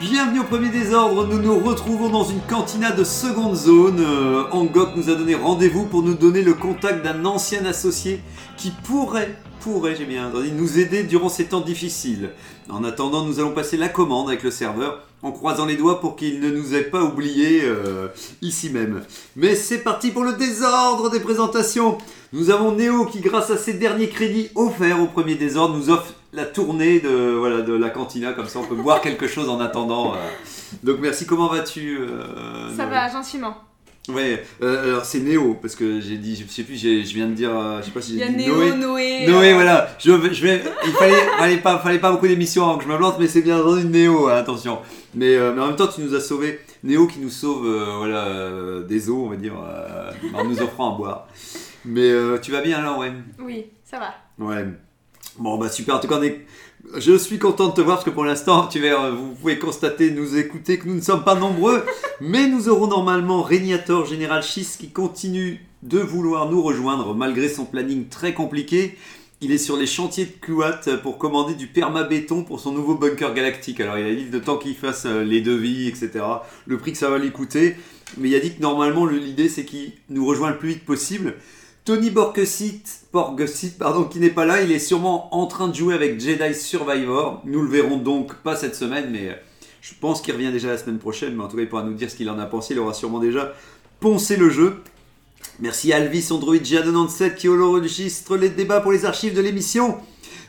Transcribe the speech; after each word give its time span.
Bienvenue 0.00 0.38
au 0.38 0.44
premier 0.44 0.68
désordre, 0.68 1.26
nous 1.26 1.42
nous 1.42 1.58
retrouvons 1.58 2.08
dans 2.08 2.22
une 2.22 2.40
cantina 2.42 2.92
de 2.92 3.02
seconde 3.02 3.56
zone. 3.56 3.98
Euh, 3.98 4.44
Angok 4.52 4.94
nous 4.94 5.10
a 5.10 5.16
donné 5.16 5.34
rendez-vous 5.34 5.86
pour 5.86 6.04
nous 6.04 6.14
donner 6.14 6.42
le 6.42 6.54
contact 6.54 7.02
d'un 7.02 7.24
ancien 7.24 7.64
associé 7.64 8.20
qui 8.56 8.70
pourrait, 8.70 9.34
pourrait, 9.58 9.96
j'ai 9.96 10.04
bien 10.04 10.28
entendu, 10.28 10.52
nous 10.52 10.78
aider 10.78 11.02
durant 11.02 11.28
ces 11.28 11.46
temps 11.46 11.62
difficiles. 11.62 12.30
En 12.70 12.84
attendant, 12.84 13.24
nous 13.24 13.40
allons 13.40 13.50
passer 13.50 13.76
la 13.76 13.88
commande 13.88 14.28
avec 14.28 14.44
le 14.44 14.52
serveur 14.52 15.02
en 15.24 15.32
croisant 15.32 15.66
les 15.66 15.76
doigts 15.76 16.00
pour 16.00 16.14
qu'il 16.14 16.38
ne 16.38 16.50
nous 16.50 16.76
ait 16.76 16.82
pas 16.82 17.02
oubliés 17.02 17.62
euh, 17.64 18.06
ici 18.40 18.70
même. 18.70 19.02
Mais 19.34 19.56
c'est 19.56 19.78
parti 19.78 20.12
pour 20.12 20.22
le 20.22 20.34
désordre 20.34 21.10
des 21.10 21.18
présentations. 21.18 21.98
Nous 22.32 22.50
avons 22.50 22.70
Néo 22.70 23.06
qui, 23.06 23.18
grâce 23.18 23.50
à 23.50 23.56
ses 23.56 23.74
derniers 23.74 24.10
crédits 24.10 24.50
offerts 24.54 25.02
au 25.02 25.06
premier 25.06 25.34
désordre, 25.34 25.76
nous 25.76 25.90
offre 25.90 26.14
la 26.32 26.44
tournée 26.44 27.00
de, 27.00 27.36
voilà, 27.38 27.62
de 27.62 27.72
la 27.74 27.90
cantina. 27.90 28.32
Comme 28.32 28.46
ça, 28.46 28.58
on 28.58 28.64
peut 28.64 28.74
boire 28.76 29.00
quelque 29.00 29.26
chose 29.26 29.48
en 29.48 29.60
attendant. 29.60 30.14
euh. 30.14 30.18
Donc 30.82 30.98
merci, 31.00 31.26
comment 31.26 31.48
vas-tu 31.48 31.98
euh, 31.98 32.76
Ça 32.76 32.86
va, 32.86 33.08
gentiment. 33.10 33.56
Ouais, 34.10 34.42
euh, 34.62 34.84
alors 34.92 35.04
c'est 35.04 35.20
Néo, 35.20 35.58
parce 35.60 35.74
que 35.76 36.00
j'ai 36.00 36.16
dit, 36.16 36.34
je 36.34 36.50
sais 36.50 36.62
plus, 36.62 36.76
je 36.80 37.14
viens 37.14 37.26
de 37.26 37.34
dire, 37.34 37.50
euh, 37.54 37.80
je 37.80 37.86
sais 37.86 37.90
pas 37.90 38.00
si 38.00 38.12
Il 38.12 38.16
y 38.16 38.18
j'ai 38.20 38.24
a 38.24 38.28
dit 38.28 38.36
Néo, 38.36 38.56
Noé. 38.56 38.70
Noé. 38.76 39.26
Noé, 39.26 39.50
euh, 39.50 39.54
voilà, 39.54 39.86
je, 39.98 40.10
je 40.32 40.42
vais, 40.46 40.62
il 40.86 40.92
fallait, 40.92 41.12
fallait 41.38 41.56
pas, 41.58 41.78
fallait 41.78 41.98
pas 41.98 42.10
beaucoup 42.10 42.26
d'émissions 42.26 42.64
avant 42.64 42.78
que 42.78 42.84
je 42.84 42.88
me 42.88 42.96
plante, 42.96 43.16
mais 43.20 43.26
c'est 43.26 43.42
bien 43.42 43.58
entendu 43.60 43.84
Néo, 43.84 44.28
hein, 44.28 44.36
attention. 44.36 44.78
Mais, 45.14 45.36
mais 45.54 45.60
en 45.60 45.66
même 45.66 45.76
temps, 45.76 45.88
tu 45.88 46.00
nous 46.00 46.14
as 46.14 46.20
sauvé, 46.20 46.58
Néo 46.84 47.06
qui 47.06 47.18
nous 47.18 47.28
sauve, 47.28 47.68
voilà, 47.98 48.80
des 48.88 49.10
eaux, 49.10 49.24
on 49.26 49.28
va 49.28 49.36
dire, 49.36 49.52
en 50.34 50.44
nous 50.44 50.58
offrant 50.62 50.94
à 50.94 50.96
boire. 50.96 51.28
Mais 51.84 52.10
tu 52.40 52.50
vas 52.50 52.62
bien 52.62 52.78
alors, 52.78 52.96
ouais. 53.00 53.12
Oui, 53.38 53.66
ça 53.84 53.98
va. 53.98 54.14
Ouais. 54.42 54.64
Bon, 55.38 55.56
bah 55.56 55.68
super. 55.68 55.96
En 55.96 56.00
tout 56.00 56.08
cas, 56.08 56.20
je 56.96 57.16
suis 57.16 57.38
content 57.38 57.68
de 57.68 57.74
te 57.74 57.80
voir 57.80 57.96
parce 57.98 58.04
que 58.04 58.10
pour 58.10 58.24
l'instant, 58.24 58.66
tu 58.66 58.80
verras, 58.80 59.10
vous 59.10 59.34
pouvez 59.34 59.58
constater, 59.58 60.10
nous 60.10 60.36
écouter 60.36 60.78
que 60.78 60.88
nous 60.88 60.94
ne 60.96 61.00
sommes 61.00 61.24
pas 61.24 61.34
nombreux. 61.36 61.84
mais 62.20 62.48
nous 62.48 62.68
aurons 62.68 62.88
normalement 62.88 63.42
Régnator 63.42 64.04
Général 64.06 64.42
Schiss 64.42 64.76
qui 64.76 64.90
continue 64.90 65.60
de 65.84 65.98
vouloir 66.00 66.50
nous 66.50 66.60
rejoindre 66.62 67.14
malgré 67.14 67.48
son 67.48 67.64
planning 67.64 68.08
très 68.08 68.34
compliqué. 68.34 68.96
Il 69.40 69.52
est 69.52 69.58
sur 69.58 69.76
les 69.76 69.86
chantiers 69.86 70.24
de 70.24 70.32
Kuat 70.32 70.80
pour 71.00 71.16
commander 71.18 71.54
du 71.54 71.68
permabéton 71.68 72.42
pour 72.42 72.58
son 72.58 72.72
nouveau 72.72 72.96
bunker 72.96 73.32
galactique. 73.34 73.78
Alors 73.80 73.96
il 73.96 74.06
a 74.06 74.12
dit 74.12 74.26
le 74.32 74.40
temps 74.40 74.56
qu'il 74.56 74.74
fasse 74.74 75.04
euh, 75.06 75.22
les 75.22 75.40
devis, 75.40 75.86
etc. 75.86 76.10
Le 76.66 76.76
prix 76.78 76.90
que 76.90 76.98
ça 76.98 77.08
va 77.08 77.18
lui 77.18 77.30
coûter. 77.30 77.76
Mais 78.16 78.30
il 78.30 78.34
a 78.34 78.40
dit 78.40 78.52
que 78.56 78.60
normalement 78.60 79.04
le- 79.06 79.18
l'idée 79.18 79.48
c'est 79.48 79.64
qu'il 79.64 79.92
nous 80.10 80.26
rejoint 80.26 80.50
le 80.50 80.58
plus 80.58 80.70
vite 80.70 80.84
possible. 80.84 81.34
Tony 81.88 82.10
Borgesit, 82.10 82.82
Borgesit, 83.14 83.78
pardon, 83.78 84.04
qui 84.04 84.20
n'est 84.20 84.28
pas 84.28 84.44
là, 84.44 84.60
il 84.60 84.70
est 84.70 84.78
sûrement 84.78 85.34
en 85.34 85.46
train 85.46 85.68
de 85.68 85.74
jouer 85.74 85.94
avec 85.94 86.20
Jedi 86.20 86.54
Survivor. 86.54 87.40
Nous 87.46 87.62
le 87.62 87.68
verrons 87.70 87.96
donc 87.96 88.34
pas 88.42 88.56
cette 88.56 88.74
semaine, 88.74 89.08
mais 89.10 89.30
euh, 89.30 89.34
je 89.80 89.94
pense 89.98 90.20
qu'il 90.20 90.34
revient 90.34 90.52
déjà 90.52 90.68
la 90.68 90.76
semaine 90.76 90.98
prochaine. 90.98 91.34
Mais 91.34 91.42
en 91.42 91.48
tout 91.48 91.56
cas, 91.56 91.62
il 91.62 91.68
pourra 91.70 91.84
nous 91.84 91.94
dire 91.94 92.10
ce 92.10 92.16
qu'il 92.16 92.28
en 92.28 92.38
a 92.38 92.44
pensé. 92.44 92.74
Il 92.74 92.78
aura 92.78 92.92
sûrement 92.92 93.20
déjà 93.20 93.54
poncé 94.00 94.36
le 94.36 94.50
jeu. 94.50 94.82
Merci 95.60 95.90
Alvis 95.94 96.28
Android 96.30 96.56
G97 96.56 97.36
qui 97.36 97.48
enregistre 97.48 98.36
les 98.36 98.50
débats 98.50 98.82
pour 98.82 98.92
les 98.92 99.06
archives 99.06 99.34
de 99.34 99.40
l'émission. 99.40 99.96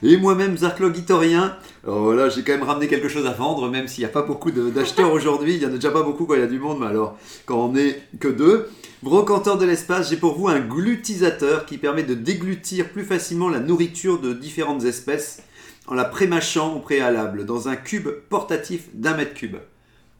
Et 0.03 0.17
moi-même, 0.17 0.57
Zarklogitorien. 0.57 1.55
Alors 1.85 2.03
voilà, 2.03 2.27
j'ai 2.27 2.43
quand 2.43 2.51
même 2.51 2.63
ramené 2.63 2.87
quelque 2.89 3.07
chose 3.07 3.25
à 3.25 3.31
vendre, 3.31 3.69
même 3.69 3.87
s'il 3.87 4.03
n'y 4.03 4.09
a 4.09 4.11
pas 4.11 4.23
beaucoup 4.23 4.51
d'acheteurs 4.51 5.13
aujourd'hui. 5.13 5.53
Il 5.53 5.59
n'y 5.59 5.65
en 5.65 5.69
a 5.69 5.75
déjà 5.75 5.91
pas 5.91 6.03
beaucoup 6.03 6.25
quand 6.25 6.33
il 6.33 6.41
y 6.41 6.43
a 6.43 6.47
du 6.47 6.59
monde, 6.59 6.79
mais 6.81 6.87
alors 6.87 7.17
quand 7.45 7.63
on 7.63 7.71
n'est 7.71 8.01
que 8.19 8.27
deux. 8.27 8.67
Brocanteur 9.01 9.57
de 9.57 9.65
l'espace, 9.65 10.09
j'ai 10.09 10.17
pour 10.17 10.37
vous 10.37 10.49
un 10.49 10.59
glutisateur 10.59 11.65
qui 11.65 11.77
permet 11.77 12.03
de 12.03 12.13
déglutir 12.13 12.89
plus 12.89 13.05
facilement 13.05 13.47
la 13.47 13.59
nourriture 13.59 14.19
de 14.19 14.33
différentes 14.33 14.83
espèces 14.83 15.41
en 15.87 15.93
la 15.93 16.03
prémâchant 16.03 16.75
au 16.75 16.79
préalable 16.79 17.45
dans 17.45 17.69
un 17.69 17.77
cube 17.77 18.09
portatif 18.29 18.89
d'un 18.93 19.15
mètre 19.15 19.33
cube. 19.33 19.55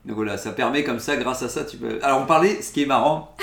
Donc 0.06 0.16
voilà, 0.16 0.38
ça 0.38 0.52
permet 0.52 0.86
comme 0.86 1.00
ça, 1.00 1.18
grâce 1.18 1.44
à 1.44 1.50
ça, 1.50 1.66
tu 1.66 1.76
peux. 1.76 2.00
Alors 2.02 2.22
on 2.22 2.26
parlait, 2.26 2.62
ce 2.62 2.72
qui 2.72 2.84
est 2.84 2.86
marrant, 2.86 3.36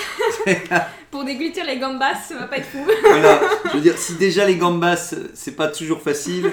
Pour 1.11 1.23
déglutir 1.23 1.65
les 1.65 1.77
gambas, 1.77 2.15
ça 2.15 2.35
va 2.35 2.47
pas 2.47 2.57
être 2.57 2.65
fou. 2.65 2.83
voilà, 3.03 3.39
je 3.65 3.77
veux 3.77 3.81
dire, 3.81 3.97
si 3.97 4.15
déjà 4.15 4.45
les 4.45 4.55
gambas, 4.55 5.13
c'est 5.33 5.55
pas 5.55 5.67
toujours 5.67 6.01
facile, 6.01 6.51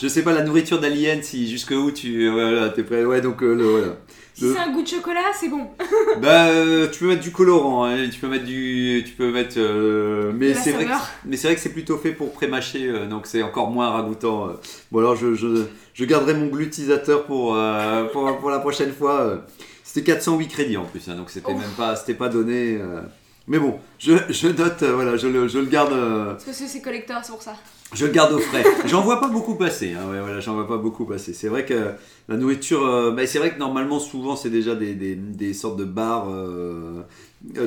je 0.00 0.08
sais 0.08 0.22
pas 0.22 0.32
la 0.32 0.42
nourriture 0.42 0.80
d'alien, 0.80 1.22
si 1.22 1.48
jusqu'où 1.48 1.90
tu. 1.90 2.28
Voilà, 2.30 2.68
t'es 2.70 2.82
prêt, 2.82 3.04
ouais, 3.04 3.20
donc 3.20 3.42
euh, 3.42 3.54
le, 3.54 3.64
voilà. 3.64 3.96
Si 4.34 4.52
c'est 4.52 4.58
un 4.58 4.72
goût 4.72 4.82
de 4.82 4.88
chocolat, 4.88 5.20
c'est 5.38 5.48
bon. 5.48 5.68
Bah, 6.20 6.46
euh, 6.48 6.88
tu 6.90 7.00
peux 7.00 7.06
mettre 7.08 7.22
du 7.22 7.30
colorant, 7.30 7.84
hein, 7.84 8.08
tu 8.12 8.18
peux 8.18 8.26
mettre 8.28 8.44
du, 8.44 9.02
tu 9.06 9.12
peux 9.12 9.30
mettre, 9.30 9.54
euh, 9.58 10.32
mais 10.34 10.54
c'est 10.54 10.72
vrai, 10.72 10.84
que, 10.86 10.90
mais 11.24 11.36
c'est 11.36 11.46
vrai 11.48 11.54
que 11.54 11.60
c'est 11.60 11.72
plutôt 11.72 11.96
fait 11.98 12.12
pour 12.12 12.32
prémâcher, 12.32 12.88
euh, 12.88 13.06
donc 13.06 13.26
c'est 13.26 13.42
encore 13.42 13.70
moins 13.70 13.90
ragoûtant. 13.90 14.48
euh. 14.48 14.52
Bon 14.90 14.98
alors 15.00 15.14
je, 15.16 15.34
je, 15.34 15.64
je 15.92 16.04
garderai 16.04 16.34
mon 16.34 16.46
glutisateur 16.46 17.24
pour, 17.26 17.56
pour, 18.12 18.38
pour 18.38 18.50
la 18.50 18.58
prochaine 18.58 18.92
fois. 18.92 19.44
C'était 19.84 20.04
408 20.12 20.48
crédits 20.48 20.76
en 20.76 20.84
plus, 20.84 21.08
hein, 21.08 21.14
donc 21.14 21.30
c'était 21.30 21.54
même 21.54 21.70
pas, 21.76 21.94
c'était 21.94 22.14
pas 22.14 22.28
donné. 22.28 22.80
Mais 23.46 23.58
bon, 23.58 23.78
je, 23.98 24.14
je 24.30 24.48
note, 24.48 24.82
euh, 24.82 24.94
voilà, 24.94 25.16
je 25.16 25.26
le, 25.28 25.48
je 25.48 25.58
le 25.58 25.66
garde. 25.66 25.92
euh, 25.92 26.32
parce 26.32 26.44
que 26.44 26.52
c'est 26.52 26.80
collector, 26.80 27.18
c'est 27.22 27.32
pour 27.32 27.42
ça. 27.42 27.54
je 27.94 28.06
le 28.06 28.12
garde 28.12 28.32
au 28.32 28.38
frais. 28.38 28.64
J'en 28.86 29.02
vois 29.02 29.20
pas 29.20 29.28
beaucoup 29.28 29.54
passer. 29.56 29.92
Hein, 29.92 30.10
ouais, 30.10 30.20
voilà, 30.20 30.40
j'en 30.40 30.54
vois 30.54 30.66
pas 30.66 30.78
beaucoup 30.78 31.04
passer. 31.04 31.34
C'est 31.34 31.48
vrai 31.48 31.66
que 31.66 31.90
la 32.28 32.36
nourriture, 32.38 32.86
euh, 32.86 33.10
bah, 33.10 33.26
c'est 33.26 33.38
vrai 33.38 33.52
que 33.52 33.58
normalement, 33.58 34.00
souvent, 34.00 34.34
c'est 34.34 34.48
déjà 34.48 34.74
des, 34.74 34.94
des, 34.94 35.14
des 35.14 35.52
sortes 35.52 35.76
de 35.78 35.84
bars 35.84 36.28
euh, 36.30 37.02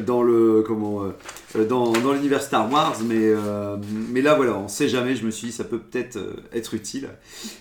dans 0.04 0.24
le 0.24 0.64
comment 0.66 1.04
euh, 1.56 1.66
dans, 1.66 1.92
dans 1.92 2.12
l'univers 2.14 2.42
Star 2.42 2.72
Wars, 2.72 2.98
mais 3.06 3.16
euh, 3.20 3.78
mais 4.10 4.22
là, 4.22 4.34
voilà, 4.34 4.56
on 4.58 4.68
sait 4.68 4.90
jamais. 4.90 5.16
Je 5.16 5.24
me 5.28 5.30
suis 5.32 5.48
dit, 5.50 5.54
ça 5.54 5.64
peut 5.64 5.78
peut-être 5.78 6.18
euh, 6.18 6.34
être 6.54 6.74
utile. 6.74 7.10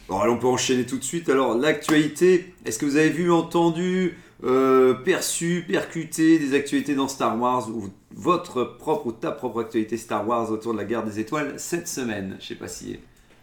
Bon, 0.09 0.19
alors, 0.21 0.37
on 0.37 0.39
peut 0.39 0.47
enchaîner 0.47 0.87
tout 0.87 0.97
de 0.97 1.05
suite. 1.05 1.29
Alors, 1.29 1.55
l'actualité. 1.55 2.55
Est-ce 2.65 2.79
que 2.79 2.87
vous 2.87 2.97
avez 2.97 3.11
vu, 3.11 3.31
entendu, 3.31 4.17
euh, 4.45 4.95
perçu, 4.95 5.65
percuté 5.69 6.39
des 6.39 6.55
actualités 6.55 6.95
dans 6.95 7.09
Star 7.09 7.39
Wars 7.39 7.69
ou 7.71 7.91
votre 8.17 8.65
propre 8.65 9.07
ou 9.07 9.13
ta 9.13 9.31
propre 9.31 9.61
actualité 9.61 9.97
Star 9.97 10.27
Wars 10.27 10.51
autour 10.51 10.73
de 10.73 10.79
la 10.79 10.85
guerre 10.85 11.05
des 11.05 11.21
étoiles 11.21 11.55
cette 11.59 11.87
semaine 11.87 12.37
Je 12.41 12.47
sais 12.47 12.55
pas 12.55 12.67
si. 12.69 12.99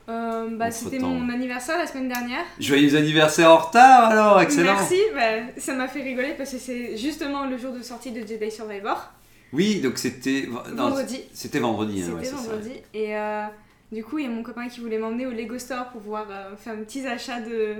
Euh, 0.09 0.47
bah, 0.57 0.69
c'était 0.71 0.99
mon 0.99 1.29
anniversaire 1.29 1.77
la 1.77 1.87
semaine 1.87 2.09
dernière. 2.09 2.43
Joyeux 2.59 2.95
anniversaire 2.97 3.49
en 3.51 3.57
retard 3.57 4.09
alors, 4.09 4.41
excellent. 4.41 4.73
Merci, 4.73 4.99
bah, 5.13 5.53
ça 5.57 5.73
m'a 5.75 5.87
fait 5.87 6.01
rigoler 6.01 6.33
parce 6.37 6.51
que 6.51 6.57
c'est 6.57 6.97
justement 6.97 7.45
le 7.45 7.57
jour 7.57 7.71
de 7.71 7.81
sortie 7.81 8.11
de 8.11 8.27
Jedi 8.27 8.51
Survivor. 8.51 9.11
Oui, 9.53 9.79
donc 9.79 9.97
c'était 9.99 10.49
Vendredi. 10.73 11.21
C'était 11.31 11.59
vendredi. 11.59 12.01
hein, 12.01 12.17
C'était 12.21 12.35
ouais, 12.35 12.41
vendredi. 12.41 12.71
Et 12.95 13.15
euh, 13.15 13.43
du 13.91 14.03
coup, 14.03 14.17
il 14.17 14.25
y 14.25 14.27
a 14.27 14.31
mon 14.31 14.41
copain 14.43 14.67
qui 14.67 14.79
voulait 14.81 14.97
m'emmener 14.97 15.27
au 15.27 15.31
Lego 15.31 15.57
Store 15.59 15.89
pour 15.91 16.01
pouvoir 16.01 16.25
euh, 16.31 16.55
faire 16.57 16.73
un 16.73 16.83
petit 16.83 17.05
achat 17.07 17.39
de 17.39 17.75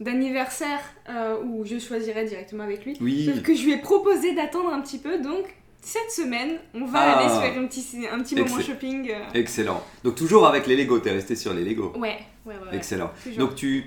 d'anniversaire 0.00 0.80
euh, 1.08 1.36
où 1.44 1.64
je 1.64 1.78
choisirais 1.78 2.24
directement 2.24 2.64
avec 2.64 2.84
lui. 2.84 2.96
Oui. 3.00 3.26
Sauf 3.32 3.42
que 3.42 3.54
je 3.54 3.64
lui 3.64 3.72
ai 3.74 3.76
proposé 3.78 4.34
d'attendre 4.34 4.72
un 4.72 4.80
petit 4.80 4.98
peu, 4.98 5.18
donc 5.18 5.44
cette 5.84 6.10
semaine, 6.10 6.56
on 6.74 6.86
va 6.86 6.98
Ah. 7.00 7.18
aller 7.18 7.28
se 7.28 7.40
faire 7.40 7.62
un 7.62 7.66
petit, 7.66 7.84
un 8.12 8.20
petit 8.20 8.34
moment 8.36 8.60
shopping. 8.60 9.10
euh. 9.10 9.14
Excellent. 9.38 9.82
Donc 10.02 10.14
toujours 10.16 10.46
avec 10.46 10.66
les 10.66 10.76
Lego, 10.76 10.98
t'es 10.98 11.10
resté 11.12 11.36
sur 11.36 11.52
les 11.54 11.64
Lego. 11.64 11.92
Ouais, 11.96 12.18
ouais, 12.46 12.54
ouais. 12.54 12.76
Excellent. 12.76 13.10
Donc 13.38 13.54
tu 13.54 13.84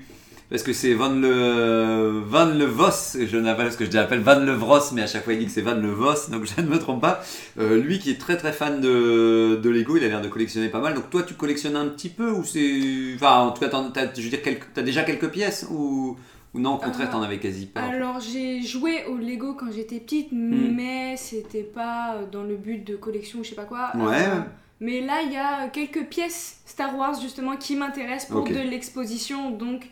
parce 0.50 0.64
que 0.64 0.72
c'est 0.72 0.94
Van 0.94 1.10
le 1.10 2.22
Van 2.26 2.46
le 2.46 2.64
Vos, 2.64 3.18
je 3.20 3.36
n'appelle 3.38 3.70
ce 3.70 3.76
que 3.78 3.84
je 3.86 3.92
l'appelle 3.92 4.22
Van 4.22 4.40
le 4.40 4.54
Vros, 4.54 4.80
mais 4.94 5.02
à 5.02 5.08
chaque 5.08 5.26
fois 5.26 5.34
il 5.34 5.40
dit 5.40 5.46
que 5.48 5.52
c'est 5.52 5.62
Van 5.62 5.76
le 5.76 5.90
Vos, 5.92 6.30
donc 6.32 6.46
je 6.46 6.62
ne 6.62 6.68
me 6.68 6.80
trompe 6.80 7.02
pas. 7.02 7.22
Euh, 7.60 7.78
lui 7.82 8.00
qui 8.00 8.12
est 8.12 8.18
très 8.18 8.38
très 8.38 8.54
fan 8.54 8.80
de, 8.80 9.60
de 9.62 9.70
Lego, 9.70 9.98
il 9.98 10.04
a 10.06 10.08
l'air 10.08 10.22
de 10.22 10.30
collectionner 10.30 10.70
pas 10.70 10.80
mal. 10.80 10.94
Donc 10.94 11.10
toi 11.10 11.24
tu 11.24 11.34
collectionnes 11.34 11.76
un 11.76 11.88
petit 11.88 12.08
peu 12.10 12.30
ou 12.32 12.46
c'est 12.46 13.14
enfin 13.16 13.40
en 13.40 13.52
tout 13.52 13.60
cas 13.60 13.68
t'en- 13.68 13.92
t'as, 13.92 14.06
je 14.16 14.22
veux 14.22 14.30
dire 14.30 14.42
quelques- 14.42 14.68
t'as 14.74 14.84
déjà 14.84 15.04
quelques 15.04 15.30
pièces 15.30 15.66
ou 15.70 16.16
ou 16.58 16.60
non 16.60 16.76
au 16.76 16.78
contraire 16.78 17.08
Euh, 17.10 17.12
t'en 17.12 17.22
avais 17.22 17.40
quasi 17.40 17.68
pas. 17.68 17.82
Alors 17.82 18.20
j'ai 18.20 18.62
joué 18.62 19.06
au 19.06 19.16
Lego 19.18 19.54
quand 19.54 19.72
j'étais 19.72 20.00
petite, 20.00 20.32
Hmm. 20.32 20.76
mais 20.76 21.16
c'était 21.18 21.64
pas 21.64 22.16
euh, 22.16 22.26
dans 22.32 22.44
le 22.44 22.56
but 22.58 22.84
de 22.86 22.96
collection 22.96 23.40
ou 23.40 23.44
je 23.44 23.50
sais 23.50 23.56
pas 23.56 23.66
quoi. 23.66 23.92
Euh, 23.96 24.00
Ouais. 24.06 24.26
mais 24.80 25.02
là 25.02 25.22
il 25.26 25.32
y 25.32 25.38
a 25.38 25.68
quelques 25.70 26.06
pièces 26.06 26.62
Star 26.66 26.98
Wars 26.98 27.20
justement 27.22 27.56
qui 27.56 27.76
m'intéressent 27.76 28.30
pour 28.32 28.44
de 28.44 28.70
l'exposition, 28.70 29.52
donc 29.52 29.90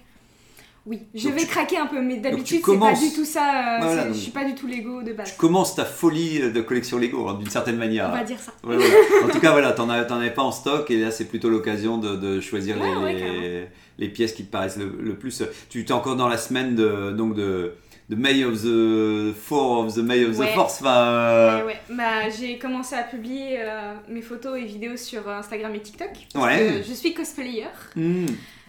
oui, 0.88 1.00
je 1.16 1.24
Donc 1.30 1.34
vais 1.38 1.42
tu- 1.42 1.48
craquer 1.48 1.78
un 1.80 1.88
peu, 1.88 2.00
mais 2.00 2.18
d'habitude 2.18 2.58
c'est 2.58 2.62
commences- 2.62 3.00
pas 3.00 3.06
du 3.08 3.12
tout 3.12 3.26
ça. 3.26 3.42
euh, 3.50 3.78
Voilà, 3.82 4.02
c'est- 4.04 4.08
donc- 4.10 4.14
je 4.16 4.20
suis 4.20 4.32
pas 4.32 4.44
du 4.46 4.54
tout 4.54 4.68
Lego 4.68 5.02
de 5.02 5.14
base. 5.14 5.32
Tu 5.32 5.38
commences 5.40 5.74
ta 5.74 5.84
folie 5.84 6.40
de 6.52 6.62
collection 6.62 7.00
Lego 7.00 7.28
hein, 7.28 7.34
d'une 7.40 7.50
certaine 7.50 7.78
manière. 7.78 8.10
On 8.12 8.16
va 8.18 8.24
dire 8.24 8.38
ça. 8.40 8.52
Ouais, 8.64 8.78
ouais. 8.78 8.84
En 9.24 9.30
tout 9.30 9.40
cas, 9.40 9.52
voilà, 9.52 9.72
t'en 9.72 9.90
avais 9.90 10.30
pas 10.32 10.44
en 10.44 10.52
stock 10.52 10.92
et 10.92 11.00
là, 11.02 11.10
c'est 11.10 11.26
plutôt 11.26 11.50
l'occasion 11.50 11.98
de, 11.98 12.16
de 12.16 12.40
choisir 12.40 12.80
Ouais, 12.80 13.14
les. 13.14 13.68
Les 13.98 14.10
pièces 14.10 14.34
qui 14.34 14.46
te 14.46 14.52
paraissent 14.52 14.78
le, 14.78 14.92
le 15.00 15.16
plus. 15.16 15.44
Tu 15.70 15.82
es 15.82 15.92
encore 15.92 16.16
dans 16.16 16.28
la 16.28 16.38
semaine 16.38 16.76
de, 16.76 17.12
donc 17.12 17.36
de, 17.36 17.74
The 18.10 18.16
May 18.18 18.44
of 18.44 18.62
the 18.62 19.34
Four 19.36 19.80
of 19.86 19.96
the 19.96 20.00
May 20.00 20.24
of 20.26 20.38
the. 20.38 20.44
Force. 20.54 20.80
Enfin, 20.82 20.96
euh, 20.96 21.60
Ouais, 21.62 21.74
ouais. 21.74 21.80
Bah, 21.98 22.30
j'ai 22.30 22.58
commencé 22.60 22.96
à 22.96 23.02
publier 23.04 23.58
euh, 23.60 23.94
mes 24.10 24.22
photos 24.22 24.60
et 24.60 24.66
vidéos 24.66 24.96
sur 24.98 25.28
Instagram 25.28 25.74
et 25.74 25.80
TikTok. 25.82 26.10
Parce 26.34 26.46
Ouais. 26.46 26.68
que 26.82 26.88
je 26.88 26.94
suis 26.94 27.14
cosplayer. 27.16 27.66
hmm, 27.96 28.26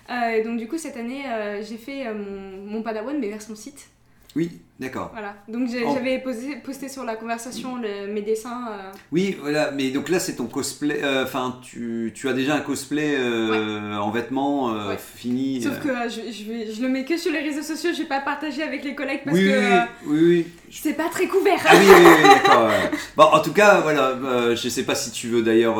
Euh, 0.08 0.44
donc, 0.44 0.56
du 0.58 0.68
coup, 0.68 0.78
cette 0.78 0.96
année, 0.96 1.22
euh, 1.28 1.62
j'ai 1.68 1.76
fait 1.76 2.06
euh, 2.06 2.14
mon, 2.14 2.70
mon 2.76 2.82
Padawan, 2.82 3.18
mais 3.20 3.28
vers 3.28 3.42
son 3.42 3.56
site. 3.56 3.88
Oui, 4.36 4.50
d'accord. 4.78 5.08
Voilà. 5.12 5.34
Donc, 5.48 5.66
j'avais 5.70 6.22
posté 6.62 6.88
sur 6.90 7.04
la 7.04 7.16
conversation 7.16 7.76
le- 7.76 8.06
mes 8.12 8.20
dessins. 8.20 8.68
euh, 8.70 8.92
Oui, 9.10 9.34
voilà, 9.40 9.70
mais 9.70 9.88
donc 9.90 10.10
là 10.10 10.18
c'est 10.20 10.34
ton 10.36 10.44
cosplay, 10.46 11.00
euh, 11.02 11.24
enfin 11.24 11.58
tu, 11.62 12.12
tu 12.14 12.28
as 12.28 12.34
déjà 12.34 12.54
un 12.54 12.60
cosplay 12.60 13.14
euh, 13.18 13.96
en 13.96 14.10
vêtements 14.10 14.66
Ouais. 14.88 14.98
fini. 14.98 15.62
Sauf 15.62 15.80
que 15.80 15.88
je, 16.10 16.30
je, 16.30 16.44
vais- 16.44 16.70
je 16.70 16.82
le 16.82 16.88
mets 16.88 17.06
que 17.06 17.16
sur 17.16 17.32
les 17.32 17.40
réseaux 17.40 17.62
sociaux, 17.62 17.90
je 17.94 18.02
vais 18.02 18.08
pas 18.08 18.20
partager 18.20 18.62
avec 18.62 18.84
les 18.84 18.94
collègues 18.94 19.22
parce 19.24 19.38
oui, 19.38 19.46
que 19.46 19.80
oui, 20.06 20.18
oui, 20.28 20.46
c'est 20.70 20.92
pas 20.92 21.08
très 21.08 21.26
couvert. 21.28 21.58
Ah 21.66 21.72
oui, 21.74 21.86
oui, 21.88 22.28
d'accord. 22.28 22.70
Bon, 23.16 23.24
en 23.24 23.40
tout 23.40 23.52
cas, 23.54 23.80
voilà, 23.80 24.54
je 24.54 24.68
sais 24.68 24.82
pas 24.84 24.94
si 24.94 25.10
tu 25.12 25.28
veux 25.28 25.40
d'ailleurs 25.42 25.78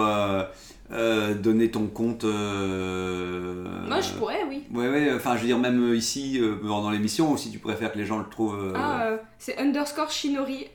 euh, 0.92 1.34
donner 1.34 1.70
ton 1.70 1.86
compte. 1.88 2.24
euh, 2.24 3.64
Moi, 3.88 4.00
je 4.00 4.10
pourrais, 4.12 4.44
oui. 4.48 4.62
Ouais, 4.72 4.88
ouais, 4.88 5.12
enfin 5.14 5.34
je 5.36 5.40
veux 5.42 5.46
dire 5.48 5.58
même 5.58 5.90
euh, 5.92 5.96
ici 5.96 6.38
euh, 6.40 6.56
dans 6.62 6.90
l'émission 6.90 7.32
ou 7.32 7.36
si 7.36 7.50
tu 7.50 7.58
préfères 7.58 7.92
que 7.92 7.98
les 7.98 8.06
gens 8.06 8.18
le 8.18 8.28
trouvent. 8.30 8.72
Ah, 8.76 9.10
c'est 9.38 9.58
underscore 9.58 10.10
Shinori, 10.10 10.66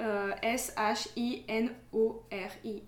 S-H-I-N-O-R-I. 1.52 2.84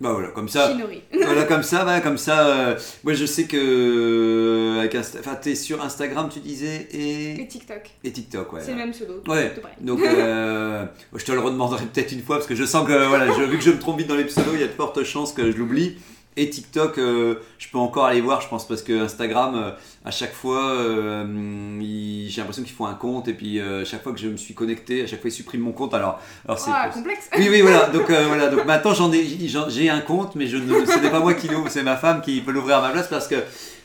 Bah 0.00 0.12
voilà, 0.12 0.28
comme 0.28 0.48
ça. 0.48 0.70
Shinori. 0.72 1.02
voilà, 1.22 1.44
comme 1.44 1.62
ça, 1.62 1.84
bah, 1.84 2.00
comme 2.00 2.16
ça. 2.18 2.76
moi 3.04 3.12
je 3.14 3.24
sais 3.26 3.44
que. 3.44 4.78
Avec 4.80 4.94
Insta- 4.94 5.18
enfin, 5.20 5.34
t'es 5.36 5.54
sur 5.54 5.82
Instagram, 5.82 6.28
tu 6.32 6.40
disais, 6.40 6.88
Et 6.92 7.40
et, 7.40 7.46
TikTok. 7.48 7.90
et 8.02 8.10
TikTok, 8.12 8.52
ouais. 8.52 8.60
C'est 8.62 8.72
le 8.72 8.78
même 8.78 8.90
pseudo. 8.92 9.22
Ouais, 9.28 9.52
donc 9.80 10.00
je 10.04 11.24
te 11.24 11.32
le 11.32 11.38
redemanderai 11.40 11.84
peut-être 11.86 12.10
une 12.12 12.22
fois 12.22 12.36
parce 12.36 12.46
que 12.48 12.54
je 12.56 12.64
sens 12.64 12.86
que 12.86 13.06
voilà, 13.08 13.26
je- 13.32 13.42
vu 13.44 13.58
que 13.58 13.64
je 13.64 13.70
me 13.70 13.78
trompe 13.78 13.98
vite 13.98 14.08
dans 14.08 14.16
les 14.16 14.24
pseudos, 14.24 14.52
il 14.54 14.60
y 14.60 14.64
a 14.64 14.68
de 14.68 14.72
fortes 14.72 15.02
chances 15.04 15.32
que 15.32 15.50
je 15.52 15.56
l'oublie. 15.56 15.96
Et 16.36 16.48
TikTok, 16.48 16.96
euh, 16.96 17.34
je 17.58 17.68
peux 17.68 17.76
encore 17.78 18.06
aller 18.06 18.22
voir, 18.22 18.40
je 18.40 18.48
pense, 18.48 18.66
parce 18.66 18.80
que 18.82 19.02
Instagram, 19.02 19.54
euh, 19.54 19.70
à 20.04 20.10
chaque 20.10 20.32
fois, 20.32 20.70
euh, 20.70 21.78
il- 21.80 22.28
j'ai 22.30 22.40
l'impression 22.40 22.62
qu'ils 22.62 22.72
font 22.74 22.86
un 22.86 22.94
compte 22.94 23.28
et 23.28 23.34
puis 23.34 23.60
euh, 23.60 23.84
chaque 23.84 24.02
fois 24.02 24.12
que 24.12 24.18
je 24.18 24.28
me 24.28 24.36
suis 24.38 24.54
connecté, 24.54 25.02
à 25.02 25.06
chaque 25.06 25.20
fois 25.20 25.28
ils 25.28 25.32
suppriment 25.32 25.64
mon 25.64 25.72
compte. 25.72 25.92
Alors, 25.92 26.20
alors 26.46 26.58
c'est 26.58 26.70
Ah, 26.72 26.88
complexe. 26.88 27.28
oui, 27.36 27.48
oui, 27.50 27.60
voilà. 27.60 27.86
Donc, 27.90 28.06
voilà. 28.06 28.48
Donc 28.48 28.64
maintenant, 28.64 28.94
j'en 28.94 29.12
ai, 29.12 29.26
j'ai 29.68 29.90
un 29.90 30.00
compte, 30.00 30.34
mais 30.34 30.46
je 30.46 30.56
ne, 30.56 30.86
ce 30.86 30.98
n'est 31.00 31.10
pas 31.10 31.20
moi 31.20 31.34
qui 31.34 31.48
l'ouvre, 31.48 31.68
c'est 31.68 31.82
ma 31.82 31.96
femme 31.96 32.22
qui 32.22 32.40
peut 32.40 32.52
l'ouvrir 32.52 32.78
à 32.78 32.80
ma 32.80 32.90
place 32.90 33.08
parce 33.08 33.28
que 33.28 33.36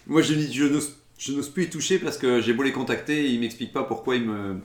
moi, 0.08 0.22
je, 0.22 0.34
je 0.34 0.64
n'ose, 0.64 0.94
je 1.20 1.34
n'ose 1.34 1.50
plus 1.50 1.66
y 1.66 1.70
toucher 1.70 2.00
parce 2.00 2.18
que 2.18 2.40
j'ai 2.40 2.54
beau 2.54 2.64
les 2.64 2.72
contacter, 2.72 3.26
ils 3.30 3.42
m'expliquent 3.42 3.74
pas 3.74 3.84
pourquoi 3.84 4.16
ils 4.16 4.24
me, 4.24 4.56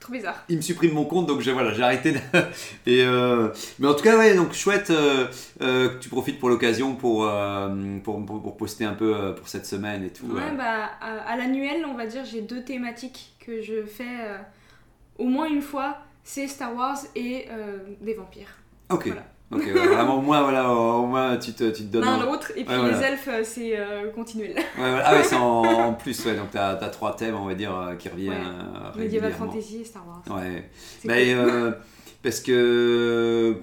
Trop 0.00 0.12
bizarre. 0.12 0.42
ils 0.48 0.56
me 0.56 0.62
suppriment 0.62 0.94
mon 0.94 1.04
compte, 1.04 1.26
donc 1.26 1.40
j'ai, 1.42 1.52
voilà, 1.52 1.72
j'ai 1.74 1.82
arrêté. 1.82 2.12
de- 2.12 2.18
Et, 2.86 3.04
euh, 3.04 3.48
mais 3.78 3.86
en 3.86 3.94
tout 3.94 4.02
cas, 4.02 4.16
ouais, 4.18 4.34
donc 4.34 4.54
chouette 4.54 4.88
euh, 4.90 5.26
euh, 5.60 5.90
que 5.90 5.98
tu 5.98 6.08
profites 6.08 6.40
pour 6.40 6.48
l'occasion 6.48 6.94
pour, 6.96 7.30
pour, 8.02 8.24
pour, 8.24 8.42
pour 8.42 8.56
poster 8.56 8.84
un 8.86 8.94
peu 8.94 9.34
pour 9.34 9.48
cette 9.48 9.66
semaine 9.66 10.02
et 10.04 10.10
tout. 10.10 10.26
Ouais, 10.26 10.56
bah, 10.56 10.90
à, 11.02 11.18
à 11.30 11.36
l'annuel, 11.36 11.84
on 11.86 11.94
va 11.94 12.06
dire, 12.06 12.24
j'ai 12.24 12.40
deux 12.40 12.64
thématiques 12.64 13.34
que 13.40 13.60
je 13.60 13.84
fais 13.84 14.38
au 15.18 15.26
moins 15.26 15.46
une 15.48 15.62
fois. 15.62 15.98
C'est 16.24 16.48
Star 16.48 16.74
Wars 16.74 16.98
et 17.14 17.46
des 18.00 18.14
vampires. 18.14 18.56
Ok. 18.90 19.06
Voilà. 19.06 19.24
Ok, 19.52 19.62
ouais, 19.64 19.72
vraiment, 19.72 20.18
au 20.18 20.20
moins, 20.20 20.42
voilà, 20.42 20.72
au 20.72 21.06
moins, 21.06 21.36
tu 21.36 21.52
te, 21.52 21.64
tu 21.70 21.82
te 21.82 21.88
donnes. 21.92 22.04
L'un 22.04 22.20
un- 22.20 22.24
l'autre, 22.26 22.52
et 22.56 22.64
puis 22.64 22.72
Ouais, 22.72 22.78
voilà. 22.80 22.98
les 22.98 23.04
elfes, 23.04 23.28
euh, 23.28 23.40
c'est 23.42 23.76
euh, 23.76 24.10
continuel. 24.14 24.52
Ouais, 24.56 24.62
voilà. 24.76 25.02
Ah 25.06 25.14
ouais, 25.16 25.24
c'est 25.24 25.34
en, 25.34 25.62
en 25.64 25.92
plus, 25.94 26.24
ouais, 26.24 26.34
donc 26.36 26.50
t'as, 26.52 26.76
t'as 26.76 26.88
trois 26.88 27.16
thèmes, 27.16 27.34
on 27.34 27.46
va 27.46 27.54
dire, 27.54 27.76
euh, 27.76 27.94
qui 27.96 28.08
reviennent. 28.08 28.32
Ouais. 28.32 28.96
euh, 28.96 29.02
Medieval. 29.02 29.32
Fantasy 29.32 29.80
et 29.80 29.84
Star 29.84 30.04
Wars. 30.06 30.22
Ouais. 30.38 30.70
Bah, 31.04 31.14
cool. 31.14 31.22
euh, 31.26 31.72
parce 32.22 32.40
que 32.40 33.56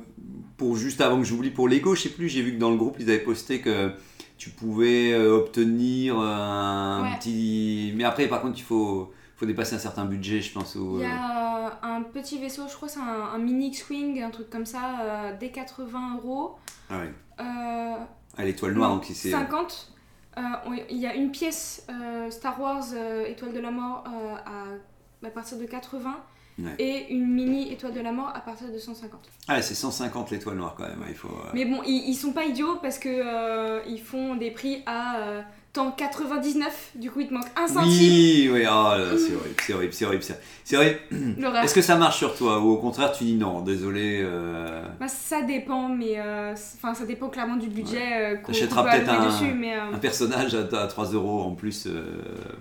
pour 0.57 0.75
juste 0.75 0.99
avant 1.01 1.19
que 1.19 1.23
j'oublie 1.25 1.51
pour 1.51 1.67
Lego, 1.69 1.95
je 1.95 2.01
sais 2.01 2.09
plus, 2.09 2.27
j'ai 2.29 2.41
vu 2.41 2.53
que 2.55 2.59
dans 2.59 2.71
le 2.71 2.77
groupe 2.77 2.97
ils 2.99 3.09
avaient 3.09 3.19
posté 3.19 3.59
que 3.61 3.91
tu 4.37 4.49
pouvais 4.49 5.13
euh, 5.13 5.35
obtenir 5.37 6.17
un 6.19 7.11
petit. 7.17 7.93
Mais 7.95 8.03
après, 8.03 8.27
par 8.27 8.41
contre, 8.41 8.57
il 8.57 8.63
faut, 8.63 9.11
faut 9.37 9.45
dépasser 9.45 9.75
un 9.75 9.79
certain 9.79 10.05
budget, 10.05 10.41
je 10.41 10.51
pense. 10.51 10.75
Il 10.75 10.81
y 11.01 11.03
euh, 11.05 11.07
a 11.07 11.79
un 11.83 12.01
petit 12.01 12.37
vaisseau, 12.39 12.63
je 12.67 12.73
crois 12.75 12.89
c'est 12.89 12.99
un, 12.99 13.29
un 13.35 13.37
mini 13.37 13.67
X-Wing, 13.67 14.21
un 14.21 14.29
truc 14.31 14.49
comme 14.49 14.65
ça, 14.65 14.99
euh, 15.01 15.31
dès 15.39 15.49
80 15.51 16.15
euros. 16.17 16.55
Ah 16.89 16.97
ouais. 16.99 17.13
Euh, 17.39 17.95
À 18.37 18.43
l'étoile 18.45 18.73
noire, 18.73 18.89
donc 18.95 19.05
c'est. 19.05 19.29
50. 19.31 19.93
Euh, 20.37 20.41
on- 20.65 20.73
Il 20.89 20.97
y 20.97 21.07
a 21.07 21.15
une 21.15 21.31
pièce 21.31 21.85
euh, 21.89 22.29
Star 22.31 22.59
Wars 22.59 22.83
euh, 22.93 23.25
Étoile 23.25 23.53
de 23.53 23.59
la 23.59 23.71
Mort 23.71 24.03
euh, 24.07 24.35
à, 24.35 25.25
à 25.27 25.29
partir 25.31 25.57
de 25.57 25.65
80 25.65 26.15
Ouais. 26.59 26.73
et 26.79 27.13
une 27.13 27.27
mini 27.27 27.71
Étoile 27.71 27.93
de 27.93 27.99
la 28.01 28.11
Mort 28.11 28.31
à 28.33 28.39
partir 28.39 28.71
de 28.71 28.79
150. 28.79 29.19
Ah, 29.47 29.61
c'est 29.61 29.75
150 29.75 30.31
l'étoile 30.31 30.55
noire 30.57 30.73
quand 30.75 30.87
même, 30.87 31.03
il 31.07 31.13
faut. 31.13 31.27
euh, 31.27 31.51
Mais 31.53 31.65
bon, 31.65 31.83
ils, 31.85 32.09
ils 32.09 32.15
sont 32.15 32.33
pas 32.33 32.45
idiots 32.45 32.77
parce 32.81 32.97
que 32.97 33.09
euh, 33.09 33.83
ils 33.87 34.01
font 34.01 34.35
des 34.35 34.49
prix 34.49 34.81
à 34.87 35.17
euh, 35.19 35.41
temps 35.77 35.91
99, 35.91 36.91
du 36.95 37.11
coup 37.11 37.19
il 37.21 37.27
te 37.27 37.33
manque 37.33 37.45
un 37.55 37.67
centime. 37.67 37.87
Oui, 37.87 38.49
oui, 38.51 38.61
oh 38.61 38.65
là 38.65 38.97
là, 38.97 39.05
c'est 39.17 39.35
horrible, 39.35 39.55
c'est 39.61 39.73
horrible, 39.73 39.93
c'est 39.93 40.05
horrible. 40.05 40.23
c'est- 40.63 40.75
horrible. 40.77 40.99
Est-ce 41.63 41.73
que 41.75 41.81
ça 41.81 41.95
marche 41.95 42.17
sur 42.17 42.35
toi 42.35 42.59
ou 42.59 42.71
au 42.71 42.77
contraire 42.77 43.11
tu 43.11 43.23
dis 43.23 43.35
non, 43.35 43.61
désolé 43.61 44.21
euh, 44.23 44.81
Bah, 44.99 45.07
ça 45.07 45.41
dépend, 45.43 45.87
mais 45.89 46.15
euh, 46.17 46.53
enfin 46.53 46.93
ça 46.93 47.05
dépend 47.05 47.29
clairement 47.29 47.55
du 47.57 47.67
budget 47.67 48.01
euh, 48.13 48.35
qu'on 48.37 48.51
peut 48.51 48.57
peut-être 48.59 49.09
un- 49.09 49.25
dessus, 49.27 49.53
mais 49.55 49.75
euh, 49.75 49.93
un 49.93 49.97
personnage 49.99 50.55
à, 50.55 50.61
à 50.81 50.87
3 50.87 51.05
euros 51.13 51.41
en 51.43 51.51
plus 51.51 51.85
euh, 51.87 52.03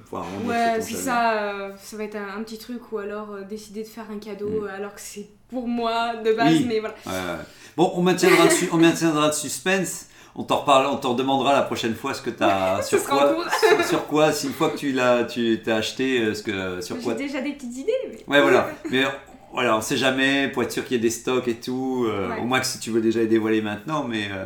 pour 0.08 0.18
arrondir 0.18 0.48
ouais, 0.48 0.80
c'est 0.80 0.94
ça, 0.94 1.32
euh, 1.32 1.70
ça 1.82 1.96
va 1.96 2.04
être 2.04 2.16
un, 2.16 2.38
un 2.38 2.42
petit 2.42 2.58
truc 2.58 2.92
ou 2.92 2.98
alors 2.98 3.30
euh, 3.32 3.42
décider 3.42 3.82
de 3.82 3.88
faire 3.88 4.04
un 4.14 4.18
cadeau 4.18 4.46
Mm. 4.48 4.64
euh, 4.66 4.76
alors 4.76 4.94
que 4.94 5.00
c'est 5.00 5.28
pour 5.48 5.66
moi 5.66 6.16
de 6.16 6.32
base, 6.32 6.54
Oui. 6.54 6.66
mais 6.68 6.80
voilà. 6.80 6.94
Ouais, 7.06 7.12
ouais. 7.12 7.44
Bon, 7.76 7.92
on 7.94 8.02
maintiendra, 8.02 8.44
on 8.72 8.76
maintiendra 8.78 9.28
le 9.28 9.32
suspense. 9.32 10.06
On 10.38 10.42
t'en 10.44 10.58
reparle, 10.58 10.86
on 10.86 10.96
t'en 10.96 11.14
demandera 11.14 11.54
la 11.54 11.62
prochaine 11.62 11.94
fois 11.94 12.12
ce 12.12 12.20
que 12.20 12.28
t'as 12.30 12.82
Ce 12.82 12.98
sur 12.98 13.08
quoi, 13.08 13.34
sur, 13.58 13.84
sur 13.84 14.06
quoi, 14.06 14.32
si 14.32 14.48
une 14.48 14.52
fois 14.52 14.68
que 14.70 14.76
tu 14.76 14.92
l'as, 14.92 15.24
tu 15.24 15.60
t'as 15.64 15.76
acheté, 15.76 16.20
euh, 16.20 16.34
ce 16.34 16.42
que 16.42 16.80
sur 16.82 16.96
J'ai 16.96 17.02
quoi. 17.02 17.14
déjà 17.14 17.40
des 17.40 17.52
petites 17.52 17.76
idées, 17.78 17.92
mais. 18.10 18.16
Ouais, 18.28 18.42
voilà. 18.42 18.68
Mais 18.90 19.02
voilà, 19.52 19.76
on 19.76 19.80
sait 19.80 19.96
jamais 19.96 20.48
pour 20.48 20.62
être 20.62 20.72
sûr 20.72 20.84
qu'il 20.84 20.96
y 20.96 20.98
ait 20.98 21.02
des 21.02 21.08
stocks 21.10 21.48
et 21.48 21.54
tout. 21.54 22.04
euh, 22.06 22.28
Ouais. 22.28 22.40
Au 22.40 22.44
moins 22.44 22.60
que 22.60 22.66
si 22.66 22.78
tu 22.78 22.90
veux 22.90 23.00
déjà 23.00 23.20
les 23.20 23.26
dévoiler 23.28 23.62
maintenant, 23.62 24.04
mais 24.04 24.28
euh, 24.30 24.42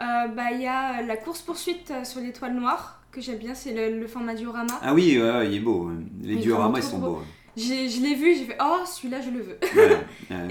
Euh, 0.00 0.28
bah, 0.28 0.50
il 0.52 0.62
y 0.62 0.66
a 0.66 1.02
la 1.02 1.16
course 1.16 1.42
poursuite 1.42 1.92
sur 2.04 2.20
l'étoile 2.20 2.54
noire 2.54 3.02
que 3.12 3.20
j'aime 3.20 3.38
bien, 3.38 3.54
c'est 3.54 3.72
le, 3.72 3.98
le 3.98 4.06
format 4.06 4.34
diorama. 4.34 4.72
ah 4.82 4.94
oui, 4.94 5.20
ouais, 5.20 5.46
il 5.48 5.56
est 5.56 5.60
beau. 5.60 5.90
Les 6.22 6.32
Il 6.32 6.38
est 6.38 6.40
dioramas, 6.42 6.78
ils 6.78 6.82
sont 6.82 6.98
beaux. 6.98 7.20
J'ai- 7.56 7.88
Je 7.88 8.00
l'ai 8.02 8.14
vu, 8.14 8.34
j'ai 8.34 8.44
fait 8.44 8.58
oh 8.62 8.80
celui-là 8.86 9.18
je 9.22 9.30
le 9.30 9.40
veux. 9.40 9.58
Ouais. 9.74 9.96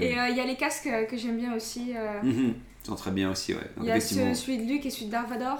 Et 0.00 0.16
il 0.30 0.36
y 0.36 0.40
a 0.40 0.44
les 0.44 0.56
casques 0.56 0.88
que 1.08 1.16
j'aime 1.16 1.36
bien 1.38 1.54
aussi. 1.54 1.92
Mhm. 2.22 2.54
Ils 2.86 2.90
sont 2.90 2.94
très 2.94 3.10
bien 3.10 3.32
aussi, 3.32 3.52
ouais. 3.52 3.58
Donc, 3.76 3.82
Il 3.82 3.86
y 3.86 3.90
a 3.90 3.96
effectivement. 3.96 4.32
celui 4.34 4.58
de 4.58 4.62
Luke 4.72 4.86
et 4.86 4.90
celui 4.90 5.06
de 5.06 5.10
Darth 5.10 5.28
Vader. 5.28 5.54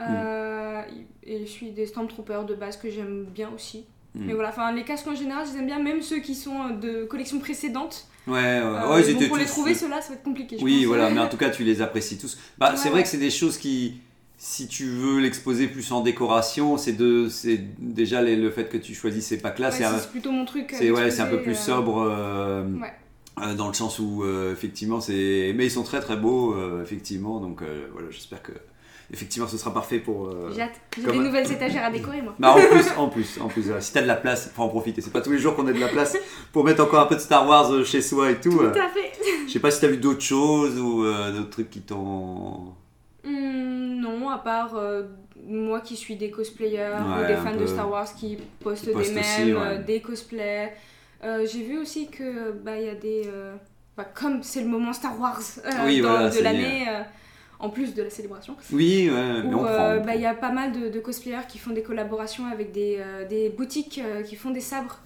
Euh, 0.00 0.82
Et 1.22 1.46
celui 1.46 1.70
des 1.72 1.86
Stormtroopers 1.86 2.44
de 2.44 2.54
base 2.54 2.76
que 2.76 2.90
j'aime 2.90 3.24
bien 3.24 3.50
aussi. 3.54 3.86
Mm. 4.14 4.26
Mais 4.26 4.32
voilà, 4.34 4.50
enfin 4.50 4.72
les 4.72 4.84
casques 4.84 5.06
en 5.08 5.14
général, 5.14 5.46
je 5.46 5.52
les 5.54 5.58
aime 5.60 5.66
bien, 5.66 5.78
même 5.78 6.02
ceux 6.02 6.18
qui 6.18 6.34
sont 6.34 6.54
euh, 6.68 6.72
de 6.72 7.04
collection 7.04 7.38
précédente. 7.38 8.06
Ouais, 8.26 8.34
ouais, 8.34 8.40
Euh, 8.42 8.94
ouais, 8.94 9.14
bon, 9.14 9.28
pour 9.28 9.36
les 9.38 9.46
trouver, 9.46 9.74
ceux-là, 9.74 10.00
ça 10.02 10.10
va 10.10 10.14
être 10.16 10.22
compliqué. 10.22 10.56
je 10.58 10.64
Oui, 10.64 10.78
pense. 10.80 10.86
voilà, 10.86 11.10
mais 11.10 11.20
en 11.20 11.28
tout 11.30 11.36
cas, 11.38 11.50
tu 11.50 11.64
les 11.64 11.80
apprécies 11.82 12.18
tous. 12.18 12.38
Bah, 12.58 12.74
c'est 12.76 12.88
vrai 12.90 12.98
ouais. 12.98 13.02
que 13.04 13.08
c'est 13.08 13.16
des 13.18 13.30
choses 13.30 13.56
qui, 13.58 14.00
si 14.36 14.68
tu 14.68 14.84
veux 14.88 15.18
l'exposer 15.18 15.66
plus 15.66 15.90
en 15.92 16.00
décoration, 16.02 16.76
c'est 16.76 16.92
déjà 17.78 18.22
les- 18.22 18.36
le 18.36 18.50
fait 18.50 18.68
que 18.68 18.76
tu 18.76 18.94
choisis 18.94 19.24
ces 19.26 19.38
packs-là, 19.38 19.70
c'est, 19.70 20.10
plutôt 20.10 20.30
mon 20.30 20.44
truc. 20.44 20.72
euh, 20.72 20.76
c'est, 20.78 20.90
ouais, 20.90 21.20
un 21.20 21.26
peu 21.26 21.42
plus 21.42 21.52
euh, 21.52 21.54
sobre. 21.54 21.98
euh, 22.06 22.64
Ouais. 22.80 22.92
Euh, 23.42 23.54
dans 23.54 23.68
le 23.68 23.74
sens 23.74 23.98
où 23.98 24.22
euh, 24.24 24.52
effectivement 24.52 25.00
c'est 25.00 25.52
mais 25.56 25.66
ils 25.66 25.70
sont 25.70 25.82
très 25.84 26.00
très 26.00 26.16
beaux 26.16 26.54
euh, 26.54 26.82
effectivement 26.82 27.40
donc 27.40 27.62
voilà 27.92 28.08
j'espère 28.10 28.42
que 28.42 28.52
effectivement 29.12 29.48
ce 29.48 29.56
sera 29.56 29.72
parfait 29.72 29.98
pour 29.98 30.30
J'ai 30.54 30.62
hâte. 30.62 30.80
J'ai 30.96 31.02
comme- 31.04 31.18
des 31.18 31.24
nouvelles 31.24 31.50
étagères 31.50 31.84
à 31.84 31.90
décorer, 31.90 32.20
moi. 32.22 32.34
bah 32.38 32.52
en 32.54 32.60
plus, 32.60 32.84
en 32.98 33.08
plus, 33.08 33.40
en 33.40 33.48
plus, 33.48 33.62
voilà. 33.62 33.80
si 33.80 33.92
t'as 33.92 34.02
de 34.02 34.06
la 34.06 34.16
place, 34.16 34.50
faut 34.54 34.62
en 34.62 34.68
profiter. 34.68 35.00
C'est 35.00 35.12
pas 35.12 35.22
tous 35.22 35.32
les 35.32 35.38
jours 35.38 35.56
qu'on 35.56 35.66
a 35.66 35.72
de 35.72 35.80
la 35.80 35.88
place 35.88 36.16
pour 36.52 36.62
mettre 36.64 36.82
encore 36.84 37.00
un 37.00 37.06
peu 37.06 37.14
de 37.14 37.20
Star 37.20 37.48
Wars 37.48 37.72
chez 37.86 38.02
soi 38.02 38.30
et 38.32 38.40
tout. 38.40 38.50
Tout 38.50 38.64
à 38.66 38.88
fait. 38.88 39.12
Je 39.46 39.52
sais 39.52 39.60
pas 39.60 39.70
si 39.70 39.80
t'as 39.80 39.86
vu 39.88 39.96
d'autres 39.96 40.20
choses 40.20 40.78
ou 40.78 41.04
d'autres 41.04 41.48
trucs 41.50 41.70
qui 41.70 41.80
t'ont. 41.80 42.74
Hmm, 43.24 44.00
non, 44.00 44.28
à 44.28 44.38
part 44.38 44.74
moi 45.46 45.80
qui 45.80 45.96
suis 45.96 46.16
des 46.16 46.30
cosplayers 46.30 46.90
Ouais, 46.90 47.24
ou 47.24 47.26
des 47.26 47.36
fans 47.36 47.52
peu. 47.52 47.60
de 47.60 47.66
Star 47.66 47.90
Wars 47.90 48.12
qui 48.14 48.36
postent, 48.60 48.84
Qui 48.86 48.90
postent 48.92 49.12
des 49.14 49.20
aussi, 49.20 49.44
mèmes, 49.46 49.56
ouais. 49.56 49.78
des 49.78 50.00
cosplays. 50.02 50.74
Euh, 51.24 51.46
J'ai 51.50 51.62
vu 51.62 51.78
aussi 51.78 52.08
que 52.08 52.52
bah 52.52 52.78
il 52.78 52.86
y 52.86 52.88
a 52.88 52.94
des 52.94 53.22
euh, 53.26 53.54
bah, 53.96 54.04
comme 54.04 54.42
c'est 54.42 54.60
le 54.60 54.68
moment 54.68 54.92
Star 54.92 55.18
Wars 55.20 55.40
euh, 55.64 55.70
Oui, 55.86 56.00
dans- 56.00 56.08
voilà, 56.10 56.30
de 56.30 56.40
l'année 56.40 56.86
en 57.58 57.70
plus 57.70 57.92
de 57.94 58.02
la 58.04 58.10
célébration. 58.10 58.54
Oui, 58.72 59.10
ouais, 59.10 59.42
mais 59.42 59.52
Où 59.54 59.58
on 59.58 59.64
prend. 59.64 59.96
on 59.96 60.04
bah, 60.04 60.14
il 60.14 60.20
y 60.20 60.26
a 60.26 60.34
pas 60.34 60.52
mal 60.52 60.70
de, 60.72 60.88
de 60.90 61.00
cosplayers 61.00 61.46
qui 61.48 61.58
font 61.58 61.72
des 61.72 61.82
collaborations 61.82 62.46
avec 62.46 62.70
des, 62.72 63.02
des 63.28 63.48
boutiques 63.48 64.00
qui 64.26 64.36
font 64.36 64.50
des 64.50 64.60
sabres. 64.60 64.98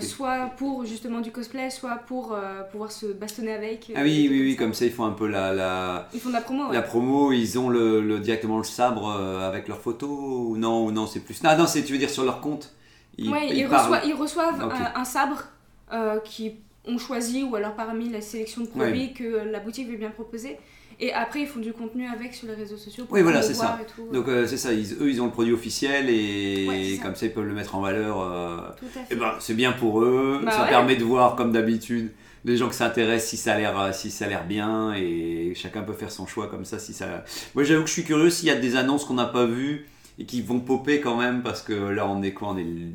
Soit 0.00 0.50
pour 0.56 0.84
justement 0.86 1.20
du 1.20 1.30
cosplay, 1.30 1.68
soit 1.68 1.96
pour 2.06 2.36
pouvoir 2.70 2.90
se 2.92 3.06
bastonner 3.06 3.52
avec. 3.52 3.92
Ah 3.94 4.02
oui, 4.02 4.28
oui, 4.30 4.40
oui, 4.40 4.56
comme 4.56 4.72
ça 4.72 4.84
ils 4.86 4.92
font 4.92 5.04
un 5.04 5.10
peu 5.12 5.26
la, 5.26 5.52
la, 5.52 6.08
Ils 6.14 6.20
font 6.20 6.28
de 6.30 6.34
la 6.34 6.40
promo. 6.40 6.68
ouais. 6.68 6.74
la 6.74 6.82
promo, 6.82 7.32
ils 7.32 7.58
ont 7.58 7.68
le, 7.68 8.00
le- 8.00 8.18
directement 8.20 8.58
le 8.58 8.64
sabre 8.64 9.10
avec 9.42 9.68
leur 9.68 9.80
photo 9.80 10.06
ou 10.08 10.56
non, 10.56 10.84
ou 10.86 10.90
non, 10.92 11.06
c'est 11.06 11.20
plus. 11.20 11.38
Ah 11.44 11.56
non, 11.56 11.66
c'est 11.66 11.82
tu 11.84 11.92
veux 11.92 11.98
dire 11.98 12.08
sur 12.10 12.24
leur 12.24 12.40
compte 12.40 12.72
Ouais, 13.18 13.48
ils 13.50 13.58
ils, 13.58 13.68
parlent. 13.68 13.82
reçoivent, 13.82 14.02
ils 14.06 14.14
reçoivent 14.14 14.62
euh, 14.62 14.98
un 15.00 15.04
sabre 15.04 15.44
euh, 15.92 16.18
qui 16.20 16.54
ont 16.86 16.98
choisi 16.98 17.42
ou 17.42 17.54
alors 17.56 17.74
parmi 17.74 18.10
la 18.10 18.20
sélection 18.20 18.62
de 18.62 18.66
produits 18.68 19.12
que 19.14 19.42
la 19.50 19.60
boutique 19.60 19.88
veut 19.90 19.96
bien 19.96 20.10
proposer. 20.10 20.58
Et 21.00 21.12
après, 21.12 21.40
ils 21.40 21.46
font 21.48 21.58
du 21.58 21.72
contenu 21.72 22.06
avec 22.06 22.34
sur 22.34 22.46
les 22.46 22.54
réseaux 22.54 22.76
sociaux 22.76 23.04
pour 23.04 23.14
Oui, 23.16 23.22
voilà, 23.22 23.42
c'est 23.42 23.52
et 23.54 23.86
tout. 23.96 24.06
Donc 24.12 24.28
euh, 24.28 24.46
c'est 24.46 24.56
ça, 24.56 24.72
ils- 24.72 24.92
eux 25.00 25.10
ils 25.10 25.20
ont 25.20 25.24
le 25.26 25.32
produit 25.32 25.52
officiel 25.52 26.08
et 26.08 26.66
Ouais, 26.68 26.96
ça. 26.96 27.02
comme 27.02 27.14
ça 27.16 27.26
ils 27.26 27.32
peuvent 27.32 27.46
le 27.46 27.52
mettre 27.54 27.74
en 27.74 27.80
valeur. 27.80 28.20
euh, 28.20 28.58
Tout 28.78 28.84
à 28.96 29.02
fait. 29.04 29.14
Et 29.14 29.16
ben 29.18 29.32
c'est 29.40 29.54
bien 29.54 29.72
pour 29.72 30.02
eux, 30.02 30.40
Bah 30.44 30.52
ça 30.52 30.62
ouais. 30.62 30.68
permet 30.68 30.94
de 30.96 31.02
voir 31.04 31.34
comme 31.34 31.50
d'habitude 31.50 32.12
les 32.44 32.56
gens 32.56 32.68
qui 32.68 32.76
s'intéressent 32.76 33.30
si 33.30 33.36
ça 33.38 33.54
a 33.54 33.58
l'air 33.58 33.80
euh, 33.80 33.90
si 33.92 34.10
ça 34.12 34.26
a 34.26 34.28
l'air 34.28 34.44
bien 34.44 34.92
et 34.94 35.52
chacun 35.56 35.82
peut 35.82 35.94
faire 35.94 36.12
son 36.12 36.26
choix 36.28 36.46
comme 36.46 36.64
ça 36.64 36.78
si 36.78 36.92
ça. 36.92 37.24
Moi 37.56 37.64
j'avoue 37.64 37.82
que 37.82 37.88
je 37.88 37.94
suis 37.94 38.04
curieux 38.04 38.30
s'il 38.30 38.46
y 38.48 38.52
a 38.52 38.56
des 38.56 38.76
annonces 38.76 39.04
qu'on 39.04 39.14
n'a 39.14 39.24
pas 39.24 39.46
vues 39.46 39.86
et 40.18 40.26
qui 40.26 40.42
vont 40.42 40.60
popper 40.60 41.00
quand 41.00 41.16
même 41.16 41.42
parce 41.42 41.62
que 41.62 41.72
là 41.72 42.06
on 42.06 42.22
est 42.22 42.32
quoi 42.32 42.48
on 42.50 42.56
est 42.56 42.64
le 42.64 42.92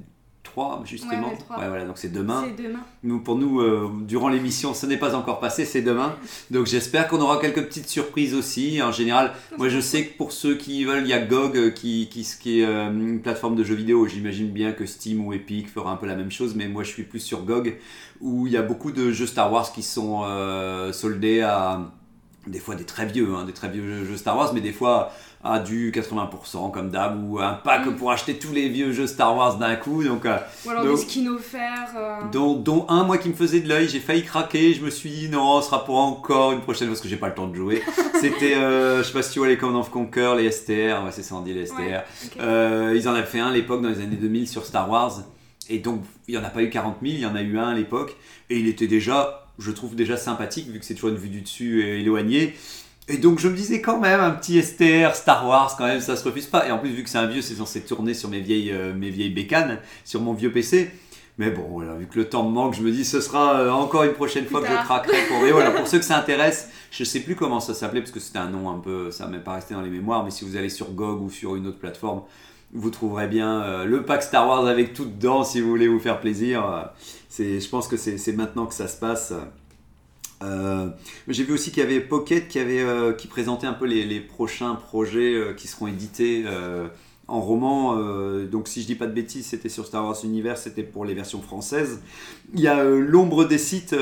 3 0.49 0.83
justement. 0.85 1.11
Ouais, 1.11 1.25
ouais, 1.25 1.31
le 1.31 1.37
3. 1.37 1.67
voilà 1.67 1.85
donc 1.85 1.97
c'est 1.97 2.11
demain. 2.11 2.45
C'est 2.45 2.63
demain. 2.63 2.79
Nous, 3.03 3.19
pour 3.19 3.35
nous, 3.35 3.61
euh, 3.61 3.89
durant 4.01 4.29
l'émission, 4.29 4.73
ce 4.73 4.85
n'est 4.85 4.97
pas 4.97 5.15
encore 5.15 5.39
passé, 5.39 5.65
c'est 5.65 5.81
demain. 5.81 6.15
Donc 6.51 6.65
j'espère 6.65 7.07
qu'on 7.07 7.21
aura 7.21 7.39
quelques 7.39 7.63
petites 7.65 7.87
surprises 7.87 8.33
aussi. 8.33 8.81
En 8.81 8.91
général, 8.91 9.33
moi 9.57 9.69
je 9.69 9.79
sais 9.79 10.05
que 10.05 10.17
pour 10.17 10.31
ceux 10.31 10.55
qui 10.55 10.83
veulent, 10.85 11.03
il 11.03 11.09
y 11.09 11.13
a 11.13 11.19
GOG 11.19 11.57
euh, 11.57 11.69
qui, 11.69 12.09
qui, 12.09 12.27
qui 12.39 12.61
est 12.61 12.65
euh, 12.65 12.89
une 12.89 13.21
plateforme 13.21 13.55
de 13.55 13.63
jeux 13.63 13.75
vidéo. 13.75 14.07
J'imagine 14.07 14.49
bien 14.49 14.71
que 14.71 14.85
Steam 14.85 15.25
ou 15.25 15.33
Epic 15.33 15.69
fera 15.69 15.91
un 15.91 15.97
peu 15.97 16.07
la 16.07 16.15
même 16.15 16.31
chose, 16.31 16.55
mais 16.55 16.67
moi 16.67 16.83
je 16.83 16.89
suis 16.89 17.03
plus 17.03 17.19
sur 17.19 17.43
GOG 17.43 17.75
où 18.21 18.47
il 18.47 18.53
y 18.53 18.57
a 18.57 18.61
beaucoup 18.61 18.91
de 18.91 19.11
jeux 19.11 19.27
Star 19.27 19.51
Wars 19.51 19.71
qui 19.71 19.83
sont 19.83 20.23
euh, 20.23 20.91
soldés 20.91 21.41
à 21.41 21.91
des 22.47 22.59
fois 22.59 22.75
des 22.75 22.85
très 22.85 23.05
vieux, 23.05 23.35
hein, 23.35 23.45
des 23.45 23.53
très 23.53 23.69
vieux 23.69 24.05
jeux 24.05 24.17
Star 24.17 24.35
Wars, 24.35 24.53
mais 24.53 24.61
des 24.61 24.71
fois 24.71 25.11
à 25.43 25.59
du 25.59 25.91
80% 25.91 26.69
comme 26.71 26.89
d'hab 26.89 27.23
ou 27.29 27.39
un 27.39 27.53
pack 27.53 27.85
Mm. 27.85 27.95
pour 27.95 28.11
acheter 28.11 28.33
tous 28.37 28.51
les 28.51 28.67
vieux 28.67 28.91
jeux 28.91 29.07
Star 29.07 29.35
Wars 29.37 29.57
d'un 29.57 29.75
coup. 29.77 30.03
Donc 30.03 30.25
euh, 30.25 30.37
Ou 30.65 30.69
alors 30.71 30.83
Donc- 30.83 30.95
des 30.97 31.01
skins 31.01 31.29
offerts. 31.29 31.93
euh, 31.95 32.17
dont, 32.31 32.55
dont 32.55 32.85
un 32.89 33.03
moi 33.05 33.17
qui 33.17 33.29
me 33.29 33.33
faisait 33.33 33.61
de 33.61 33.69
l'œil, 33.69 33.87
j'ai 33.87 33.99
failli 34.01 34.23
craquer, 34.23 34.73
je 34.73 34.83
me 34.83 34.89
suis 34.89 35.09
dit 35.09 35.29
non, 35.29 35.61
ce 35.61 35.67
sera 35.67 35.85
pour 35.85 35.97
encore 35.97 36.51
une 36.51 36.59
prochaine 36.61 36.89
parce 36.89 36.99
que 36.99 37.07
j'ai 37.07 37.15
pas 37.15 37.29
le 37.29 37.35
temps 37.35 37.47
de 37.47 37.55
jouer. 37.55 37.81
C'était, 38.19 38.55
euh, 38.55 38.97
je 39.01 39.07
sais 39.07 39.13
pas 39.13 39.21
si 39.23 39.31
tu 39.31 39.39
vois 39.39 39.47
les 39.47 39.57
Command 39.57 39.79
of 39.79 39.89
Conquer, 39.91 40.33
les 40.37 40.51
STR, 40.51 41.03
ouais, 41.05 41.11
c'est 41.11 41.23
ça 41.23 41.35
on 41.35 41.41
dit 41.41 41.53
les 41.53 41.65
STR. 41.67 41.77
Ouais, 42.37 42.97
ils 42.97 43.07
en 43.07 43.13
avaient 43.13 43.23
fait 43.25 43.39
un 43.39 43.47
à 43.47 43.53
l'époque 43.53 43.81
dans 43.81 43.89
les 43.89 44.01
années 44.01 44.17
2000 44.17 44.47
sur 44.47 44.65
Star 44.65 44.89
Wars 44.89 45.21
et 45.69 45.77
donc 45.79 46.01
il 46.27 46.33
y 46.35 46.37
en 46.37 46.43
a 46.43 46.49
pas 46.49 46.61
eu 46.63 46.69
40 46.69 46.97
000, 47.01 47.13
il 47.15 47.19
y 47.21 47.25
en 47.25 47.35
a 47.35 47.41
eu 47.41 47.57
un 47.57 47.69
à 47.69 47.73
l'époque 47.73 48.17
et 48.49 48.59
il 48.59 48.67
était 48.67 48.87
déjà, 48.87 49.47
je 49.57 49.71
trouve 49.71 49.95
déjà 49.95 50.17
sympathique 50.17 50.67
vu 50.67 50.79
que 50.79 50.85
c'est 50.85 50.95
toujours 50.95 51.11
une 51.11 51.15
vue 51.17 51.29
du 51.29 51.41
dessus 51.41 51.81
éloignée. 51.87 52.55
Et 53.09 53.17
donc 53.17 53.39
je 53.39 53.47
me 53.47 53.55
disais 53.55 53.81
quand 53.81 53.99
même 53.99 54.19
un 54.19 54.31
petit 54.31 54.61
STR 54.61 55.15
Star 55.15 55.47
Wars 55.47 55.75
quand 55.77 55.87
même 55.87 55.99
ça 55.99 56.15
se 56.15 56.23
refuse 56.23 56.45
pas. 56.45 56.67
Et 56.67 56.71
en 56.71 56.77
plus 56.77 56.91
vu 56.91 57.03
que 57.03 57.09
c'est 57.09 57.17
un 57.17 57.25
vieux 57.25 57.41
c'est 57.41 57.55
censé 57.55 57.81
tourner 57.81 58.13
sur 58.13 58.29
mes 58.29 58.39
vieilles 58.39 58.71
euh, 58.71 58.93
mes 58.93 59.09
vieilles 59.09 59.31
bécanes 59.31 59.79
sur 60.05 60.21
mon 60.21 60.33
vieux 60.33 60.51
PC 60.51 60.91
mais 61.39 61.49
bon 61.49 61.65
voilà 61.71 61.95
vu 61.95 62.05
que 62.05 62.19
le 62.19 62.29
temps 62.29 62.43
me 62.43 62.51
manque 62.51 62.75
je 62.75 62.83
me 62.83 62.91
dis 62.91 63.05
ce 63.05 63.21
sera 63.21 63.59
euh, 63.59 63.71
encore 63.71 64.03
une 64.03 64.13
prochaine 64.13 64.45
fois 64.45 64.61
que 64.61 64.67
je 64.67 64.83
craquerai 64.83 65.17
pour 65.27 65.41
mais 65.41 65.51
voilà 65.51 65.71
pour 65.77 65.87
ceux 65.87 65.97
que 65.97 66.05
ça 66.05 66.17
intéresse 66.17 66.69
je 66.91 67.03
sais 67.03 67.21
plus 67.21 67.35
comment 67.35 67.59
ça 67.59 67.73
s'appelait 67.73 68.01
parce 68.01 68.11
que 68.11 68.19
c'était 68.19 68.39
un 68.39 68.49
nom 68.49 68.69
un 68.69 68.77
peu 68.77 69.09
ça 69.09 69.25
m'est 69.25 69.39
pas 69.39 69.53
resté 69.53 69.73
dans 69.73 69.81
les 69.81 69.89
mémoires 69.89 70.23
mais 70.23 70.31
si 70.31 70.45
vous 70.45 70.57
allez 70.57 70.69
sur 70.69 70.91
GOG 70.91 71.21
ou 71.21 71.29
sur 71.29 71.55
une 71.55 71.65
autre 71.65 71.79
plateforme 71.79 72.21
vous 72.73 72.89
trouverez 72.91 73.27
bien 73.27 73.63
euh, 73.63 73.85
le 73.85 74.03
pack 74.03 74.21
Star 74.21 74.47
Wars 74.47 74.67
avec 74.67 74.93
tout 74.93 75.05
dedans 75.05 75.43
si 75.43 75.61
vous 75.61 75.69
voulez 75.69 75.87
vous 75.87 75.99
faire 75.99 76.19
plaisir. 76.19 76.91
C'est 77.27 77.59
je 77.59 77.67
pense 77.67 77.87
que 77.87 77.97
c'est 77.97 78.19
c'est 78.19 78.33
maintenant 78.33 78.67
que 78.67 78.75
ça 78.75 78.87
se 78.87 78.99
passe 78.99 79.33
euh, 80.43 80.89
j'ai 81.27 81.43
vu 81.43 81.53
aussi 81.53 81.71
qu'il 81.71 81.83
y 81.83 81.85
avait 81.85 81.99
Pocket 81.99 82.47
qui, 82.47 82.59
avait, 82.59 82.81
euh, 82.81 83.13
qui 83.13 83.27
présentait 83.27 83.67
un 83.67 83.73
peu 83.73 83.85
les, 83.85 84.05
les 84.05 84.19
prochains 84.21 84.75
projets 84.75 85.33
euh, 85.33 85.53
qui 85.53 85.67
seront 85.67 85.87
édités 85.87 86.45
en 87.27 87.41
roman. 87.41 87.95
donc, 88.51 88.67
si 88.67 88.81
je 88.81 88.87
dis 88.87 88.95
pas 88.95 89.05
de 89.05 89.11
bêtises, 89.13 89.45
c'était 89.45 89.69
sur 89.69 89.85
Star 89.85 90.03
Wars 90.03 90.17
Universe, 90.23 90.61
c'était 90.63 90.81
pour 90.81 91.05
les 91.05 91.13
versions 91.13 91.43
françaises. 91.43 92.01
Il 92.55 92.59
y 92.59 92.67
a 92.67 92.83
L'ombre 92.83 93.45
des 93.45 93.59
sites 93.59 93.95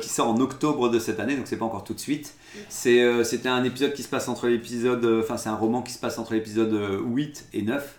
qui 0.00 0.08
sort 0.10 0.28
en 0.28 0.38
octobre 0.40 0.90
de 0.90 0.98
cette 0.98 1.18
année, 1.18 1.36
donc 1.36 1.46
c'est 1.46 1.56
pas 1.56 1.64
encore 1.64 1.84
tout 1.84 1.94
de 1.94 2.00
suite. 2.00 2.34
C'était 2.68 3.48
un 3.48 3.64
épisode 3.64 3.94
qui 3.94 4.02
se 4.02 4.08
passe 4.08 4.28
entre 4.28 4.46
l'épisode. 4.48 5.06
Enfin, 5.22 5.38
c'est 5.38 5.48
un 5.48 5.54
roman 5.56 5.80
qui 5.80 5.92
se 5.94 5.98
passe 5.98 6.18
entre 6.18 6.34
l'épisode 6.34 6.74
euh, 6.74 7.00
8 7.00 7.46
et 7.54 7.62
9. 7.62 7.98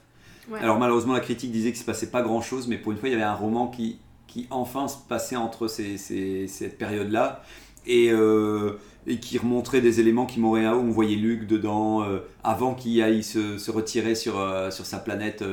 Ouais. 0.51 0.59
Alors, 0.59 0.77
malheureusement, 0.77 1.13
la 1.13 1.21
critique 1.21 1.51
disait 1.51 1.69
qu'il 1.71 1.79
se 1.79 1.85
passait 1.85 2.11
pas 2.11 2.21
grand 2.21 2.41
chose, 2.41 2.67
mais 2.67 2.77
pour 2.77 2.91
une 2.91 2.99
fois, 2.99 3.09
il 3.09 3.13
y 3.13 3.15
avait 3.15 3.23
un 3.23 3.33
roman 3.33 3.67
qui, 3.67 3.97
qui 4.27 4.45
enfin 4.51 4.87
se 4.87 4.97
passait 5.09 5.35
entre 5.37 5.67
ces, 5.67 5.97
ces- 5.97 6.47
cette 6.47 6.77
période-là 6.77 7.41
et, 7.87 8.11
euh, 8.11 8.73
et 9.07 9.17
qui 9.17 9.37
remontrait 9.37 9.81
des 9.81 9.99
éléments 9.99 10.25
qui 10.25 10.39
m'auraient 10.39 10.67
où 10.67 10.79
on 10.79 10.91
voyait 10.91 11.15
Luke 11.15 11.47
dedans 11.47 12.03
euh, 12.03 12.19
avant 12.43 12.75
qu'il 12.75 13.01
aille 13.01 13.23
se, 13.23 13.57
se 13.57 13.71
retirer 13.71 14.13
sur, 14.13 14.39
euh, 14.39 14.69
sur 14.69 14.85
sa 14.85 14.99
planète 14.99 15.43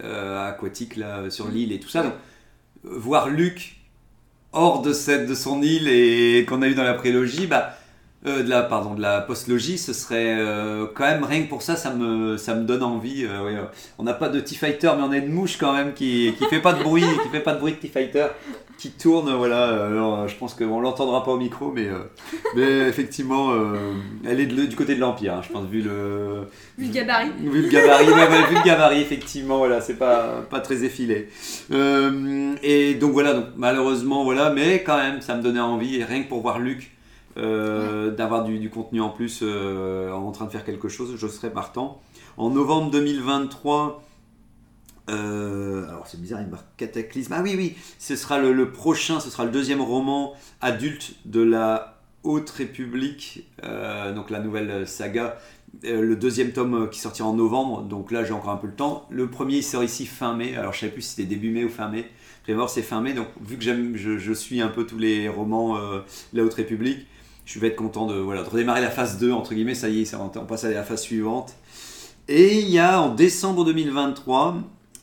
aquatique 0.00 0.96
là, 0.96 1.28
sur 1.30 1.48
l'île 1.48 1.72
et 1.72 1.80
tout 1.80 1.88
ça. 1.88 2.02
Donc, 2.02 2.14
voir 2.84 3.28
Luke 3.28 3.76
hors 4.52 4.82
de, 4.82 4.92
cette, 4.92 5.26
de 5.26 5.34
son 5.34 5.62
île 5.62 5.88
et 5.88 6.46
qu'on 6.48 6.62
a 6.62 6.68
eu 6.68 6.74
dans 6.74 6.84
la 6.84 6.94
prélogie, 6.94 7.46
bah, 7.46 7.76
euh, 8.26 8.42
de 8.42 8.48
la 8.48 8.62
pardon 8.62 8.94
de 8.94 9.02
la 9.02 9.20
postlogie, 9.20 9.76
ce 9.78 9.92
serait 9.92 10.34
euh, 10.38 10.86
quand 10.94 11.04
même 11.04 11.24
rien 11.24 11.42
que 11.42 11.48
pour 11.48 11.62
ça, 11.62 11.76
ça 11.76 11.90
me 11.92 12.36
ça 12.36 12.54
me 12.54 12.64
donne 12.64 12.82
envie. 12.82 13.24
euh, 13.24 13.44
ouais, 13.44 13.56
euh, 13.56 13.64
on 13.98 14.02
n'a 14.04 14.14
pas 14.14 14.28
de 14.28 14.40
T-Fighter, 14.40 14.90
mais 14.96 15.02
on 15.02 15.10
a 15.12 15.16
une 15.18 15.32
mouche 15.32 15.56
quand 15.58 15.72
même 15.72 15.92
qui 15.94 16.32
qui 16.38 16.44
fait 16.46 16.60
pas 16.60 16.72
de 16.72 16.82
bruit, 16.82 17.04
qui 17.22 17.28
fait 17.30 17.40
pas 17.40 17.54
de 17.54 17.60
bruit 17.60 17.72
de 17.72 17.78
T-Fighter, 17.78 18.26
qui 18.78 18.90
tourne. 18.92 19.30
Voilà. 19.34 19.86
Alors, 19.86 20.26
je 20.28 20.36
pense 20.36 20.54
qu'on 20.54 20.80
l'entendra 20.80 21.22
pas 21.24 21.32
au 21.32 21.38
micro, 21.38 21.70
mais 21.70 21.88
mais 22.56 22.88
effectivement, 22.88 23.52
elle 24.26 24.40
est 24.40 24.46
de- 24.46 24.66
du 24.66 24.76
côté 24.76 24.94
de 24.94 25.00
l'Empire. 25.00 25.34
hein, 25.34 25.40
je 25.46 25.52
pense 25.52 25.66
vu 25.66 25.82
le 25.82 26.46
Vu 26.78 26.86
le 26.86 26.92
gabarit. 26.92 27.30
Vu 27.40 27.62
le 27.62 27.68
gabarit, 27.68 28.06
ouais, 28.08 28.12
ouais, 28.14 28.48
vu 28.48 28.54
le 28.56 28.64
gabarit, 28.64 29.00
effectivement, 29.00 29.58
voilà, 29.58 29.80
c'est 29.80 29.94
pas, 29.98 30.42
pas 30.50 30.60
très 30.60 30.82
effilé. 30.82 31.28
Et 32.62 32.94
donc 32.94 33.12
voilà, 33.12 33.34
donc, 33.34 33.44
malheureusement, 33.56 34.24
voilà, 34.24 34.50
mais 34.50 34.82
quand 34.82 34.96
même, 34.96 35.20
ça 35.20 35.34
me 35.36 35.42
donnait 35.42 35.60
envie, 35.60 35.96
et 36.00 36.04
rien 36.04 36.22
que 36.22 36.28
pour 36.28 36.40
voir 36.40 36.58
Luc, 36.58 36.90
euh, 37.36 38.12
d'avoir 38.12 38.44
du, 38.44 38.60
du 38.60 38.70
contenu 38.70 39.00
en 39.00 39.08
plus 39.08 39.40
euh, 39.42 40.12
en 40.12 40.30
train 40.30 40.44
de 40.44 40.50
faire 40.50 40.64
quelque 40.64 40.88
chose, 40.88 41.16
je 41.16 41.26
serais 41.26 41.50
partant. 41.50 42.00
En 42.36 42.50
novembre 42.50 42.92
2023, 42.92 44.04
euh, 45.10 45.88
alors 45.88 46.06
c'est 46.06 46.20
bizarre, 46.20 46.42
il 46.42 46.46
marque 46.46 46.66
Cataclysme. 46.76 47.32
Ah 47.36 47.42
oui, 47.42 47.54
oui, 47.56 47.76
ce 47.98 48.14
sera 48.14 48.38
le, 48.38 48.52
le 48.52 48.70
prochain, 48.70 49.18
ce 49.18 49.30
sera 49.30 49.44
le 49.44 49.50
deuxième 49.50 49.80
roman 49.80 50.34
adulte 50.60 51.16
de 51.24 51.42
la 51.42 52.00
Haute 52.22 52.50
République, 52.50 53.46
donc 54.14 54.30
la 54.30 54.38
nouvelle 54.40 54.86
saga. 54.86 55.36
Le 55.82 56.14
deuxième 56.14 56.52
tome 56.52 56.88
qui 56.88 57.00
sortira 57.00 57.28
en 57.28 57.34
novembre, 57.34 57.82
donc 57.82 58.12
là 58.12 58.24
j'ai 58.24 58.32
encore 58.32 58.50
un 58.52 58.56
peu 58.56 58.68
le 58.68 58.74
temps. 58.74 59.06
Le 59.10 59.28
premier 59.28 59.56
il 59.56 59.62
sort 59.62 59.82
ici 59.84 60.06
fin 60.06 60.34
mai, 60.34 60.56
alors 60.56 60.72
je 60.72 60.78
sais 60.78 60.88
plus 60.88 61.02
si 61.02 61.10
c'était 61.10 61.28
début 61.28 61.50
mai 61.50 61.64
ou 61.64 61.68
fin 61.68 61.88
mai. 61.88 62.08
Prémort 62.44 62.70
c'est 62.70 62.80
fin 62.80 63.00
mai, 63.00 63.12
donc 63.12 63.26
vu 63.42 63.56
que 63.58 63.62
j'aime, 63.62 63.96
je, 63.96 64.16
je 64.16 64.32
suis 64.32 64.60
un 64.62 64.68
peu 64.68 64.86
tous 64.86 64.98
les 64.98 65.28
romans 65.28 65.76
de 65.76 66.02
la 66.32 66.44
Haute 66.44 66.54
République, 66.54 67.06
je 67.44 67.58
vais 67.58 67.68
être 67.68 67.76
content 67.76 68.06
de, 68.06 68.14
voilà, 68.14 68.42
de 68.42 68.48
redémarrer 68.48 68.80
la 68.80 68.90
phase 68.90 69.18
2, 69.18 69.32
entre 69.32 69.54
guillemets, 69.54 69.74
ça 69.74 69.88
y 69.88 70.02
est, 70.02 70.14
on 70.14 70.28
passe 70.46 70.64
à 70.64 70.70
la 70.70 70.82
phase 70.82 71.02
suivante. 71.02 71.54
Et 72.28 72.60
il 72.60 72.70
y 72.70 72.78
a 72.78 73.00
en 73.00 73.14
décembre 73.14 73.64
2023 73.64 74.56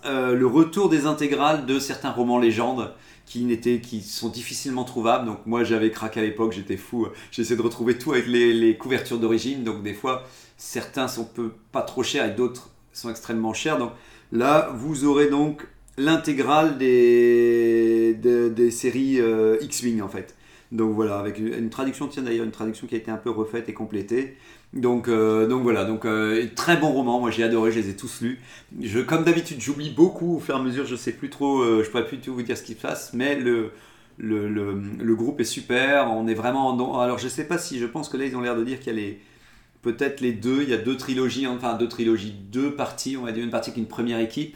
euh, 0.06 0.36
le 0.36 0.48
retour 0.48 0.90
des 0.90 1.06
intégrales 1.06 1.68
de 1.68 1.78
certains 1.78 2.10
romans 2.10 2.40
légendes 2.40 2.92
qui, 3.28 3.46
qui 3.82 4.02
sont 4.02 4.30
difficilement 4.30 4.84
trouvables. 4.84 5.26
Donc 5.26 5.46
moi 5.46 5.64
j'avais 5.64 5.92
craqué 5.92 6.20
à 6.20 6.24
l'époque, 6.24 6.54
j'étais 6.54 6.78
fou. 6.78 7.08
J'essaie 7.32 7.56
de 7.56 7.62
retrouver 7.62 7.98
tout 7.98 8.12
avec 8.14 8.28
les, 8.28 8.54
les 8.54 8.76
couvertures 8.76 9.20
d'origine. 9.20 9.64
Donc 9.64 9.84
des 9.84 9.94
fois 9.94 10.24
certains 10.58 11.08
sont 11.08 11.26
peu, 11.26 11.54
pas 11.72 11.84
trop 11.84 12.04
chers 12.04 12.26
et 12.26 12.32
d'autres 12.36 12.72
sont 12.92 13.10
extrêmement 13.10 13.54
chers. 13.54 13.78
Donc 13.78 13.92
là 14.32 14.72
vous 14.76 15.06
aurez 15.06 15.30
donc 15.30 15.68
l'intégrale 15.98 16.78
des, 16.80 18.16
des, 18.16 18.50
des 18.50 18.72
séries 18.72 19.22
euh, 19.22 19.58
X-Wing 19.62 20.02
en 20.02 20.10
fait. 20.10 20.36
Donc 20.72 20.94
voilà, 20.94 21.20
avec 21.20 21.38
une, 21.38 21.70
traduction, 21.70 22.08
tiens 22.08 22.24
d'ailleurs, 22.24 22.46
une 22.46 22.52
traduction 22.52 22.88
qui 22.88 22.96
a 22.96 22.98
été 22.98 23.12
un 23.12 23.18
peu 23.18 23.30
refaite 23.30 23.68
et 23.68 23.74
complétée. 23.74 24.38
Donc, 24.74 25.10
euh, 25.10 25.48
donc 25.48 25.64
voilà, 25.64 25.84
donc 25.84 26.06
euh, 26.06 26.48
très 26.56 26.78
bon 26.78 26.92
roman, 26.92 27.20
moi 27.20 27.30
j'ai 27.30 27.44
adoré, 27.44 27.74
je 27.74 27.80
les 27.80 27.90
ai 27.90 27.96
tous 27.96 28.22
lus. 28.22 28.40
Je, 28.82 29.00
comme 29.00 29.26
d'habitude, 29.26 29.60
j'oublie 29.60 29.90
beaucoup 29.90 30.38
au 30.38 30.40
fur 30.40 30.56
et 30.56 30.60
à 30.60 30.62
mesure, 30.62 30.86
je 30.86 30.96
sais 30.96 31.12
plus 31.12 31.30
trop, 31.30 31.62
euh, 31.62 31.84
je 31.84 31.90
pourrais 31.90 32.08
plus 32.08 32.20
tout 32.20 32.34
vous 32.34 32.42
dire 32.42 32.58
ce 32.58 32.64
qu'il 32.64 32.78
fasse, 32.78 33.12
mais 33.14 33.36
le, 33.36 33.72
le, 34.18 34.48
le, 34.48 34.82
le 34.98 35.16
groupe 35.16 35.42
est 35.42 35.46
super, 35.46 36.10
on 36.10 36.26
est 36.28 36.34
vraiment 36.34 36.74
dans... 36.74 37.00
Alors 37.00 37.18
je 37.18 37.28
sais 37.28 37.44
pas 37.44 37.58
si, 37.58 37.80
je 37.80 37.86
pense 37.86 38.08
que 38.08 38.16
là 38.16 38.26
ils 38.26 38.36
ont 38.38 38.42
l'air 38.42 38.56
de 38.56 38.64
dire 38.64 38.80
qu'il 38.80 38.96
y 38.96 38.98
a 38.98 39.02
les... 39.02 39.20
Peut-être 39.82 40.22
les 40.22 40.32
deux, 40.32 40.62
il 40.62 40.70
y 40.70 40.74
a 40.74 40.78
deux 40.78 40.96
trilogies, 40.96 41.48
enfin 41.48 41.74
deux 41.74 41.90
trilogies, 41.90 42.32
deux 42.32 42.74
parties, 42.76 43.18
on 43.18 43.24
va 43.24 43.32
dire 43.34 43.44
une 43.44 43.50
partie 43.50 43.74
qui 43.74 43.80
est 43.80 43.84
une 43.84 43.90
première 43.90 44.20
équipe, 44.20 44.56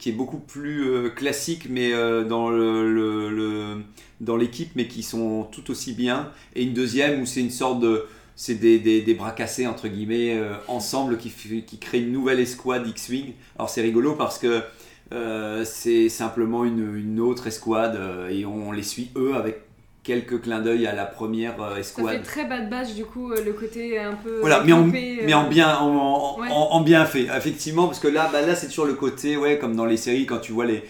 qui 0.00 0.08
est 0.08 0.12
beaucoup 0.12 0.38
plus 0.38 0.90
euh, 0.90 1.10
classique, 1.10 1.66
mais 1.68 1.92
euh, 1.92 2.24
dans 2.24 2.48
le, 2.48 3.82
dans 4.20 4.36
l'équipe, 4.36 4.70
mais 4.74 4.88
qui 4.88 5.02
sont 5.02 5.46
tout 5.52 5.70
aussi 5.70 5.92
bien, 5.92 6.32
et 6.56 6.64
une 6.64 6.72
deuxième 6.72 7.20
où 7.20 7.26
c'est 7.26 7.40
une 7.40 7.50
sorte 7.50 7.80
de 7.80 8.06
c'est 8.34 8.54
des, 8.54 8.78
des, 8.78 9.14
bras 9.14 9.32
cassés 9.32 9.66
entre 9.66 9.86
guillemets 9.86 10.34
euh, 10.34 10.54
ensemble 10.66 11.18
qui, 11.18 11.30
qui 11.66 11.78
créent 11.78 12.00
une 12.00 12.12
nouvelle 12.12 12.40
escouade 12.40 12.88
X-Wing. 12.88 13.34
Alors 13.56 13.68
c'est 13.68 13.82
rigolo 13.82 14.14
parce 14.14 14.38
que 14.38 14.62
c'est 15.64 16.08
simplement 16.08 16.64
une, 16.64 16.96
une 16.96 17.20
autre 17.20 17.48
escouade 17.48 17.98
et 18.30 18.46
on 18.46 18.72
les 18.72 18.84
suit 18.84 19.10
eux 19.16 19.34
avec 19.34 19.60
quelques 20.02 20.40
clins 20.42 20.60
d'œil 20.60 20.86
à 20.86 20.94
la 20.94 21.04
première 21.04 21.60
euh, 21.62 21.74
Ça 21.74 21.80
escouade. 21.80 22.16
fait 22.16 22.22
très 22.22 22.44
bad 22.46 22.70
batch 22.70 22.94
du 22.94 23.04
coup, 23.04 23.32
euh, 23.32 23.44
le 23.44 23.52
côté 23.52 23.98
un 23.98 24.14
peu. 24.14 24.40
Voilà, 24.40 24.62
mais 24.64 24.72
en, 24.72 24.86
euh, 24.88 24.90
mais 24.92 25.34
en 25.34 25.48
bien, 25.48 25.76
en, 25.78 25.86
en- 25.88 26.40
Ouais. 26.40 26.48
en- 26.50 26.68
en 26.72 26.80
bien 26.80 27.04
fait, 27.04 27.24
effectivement, 27.36 27.86
parce 27.86 27.98
que 28.00 28.08
là, 28.08 28.28
bah, 28.32 28.40
là 28.42 28.54
c'est 28.54 28.68
toujours 28.68 28.86
le 28.86 28.94
côté, 28.94 29.36
ouais, 29.36 29.58
comme 29.58 29.76
dans 29.76 29.84
les 29.86 29.96
séries, 29.98 30.26
quand 30.26 30.38
tu 30.38 30.52
vois 30.52 30.64
les, 30.66 30.82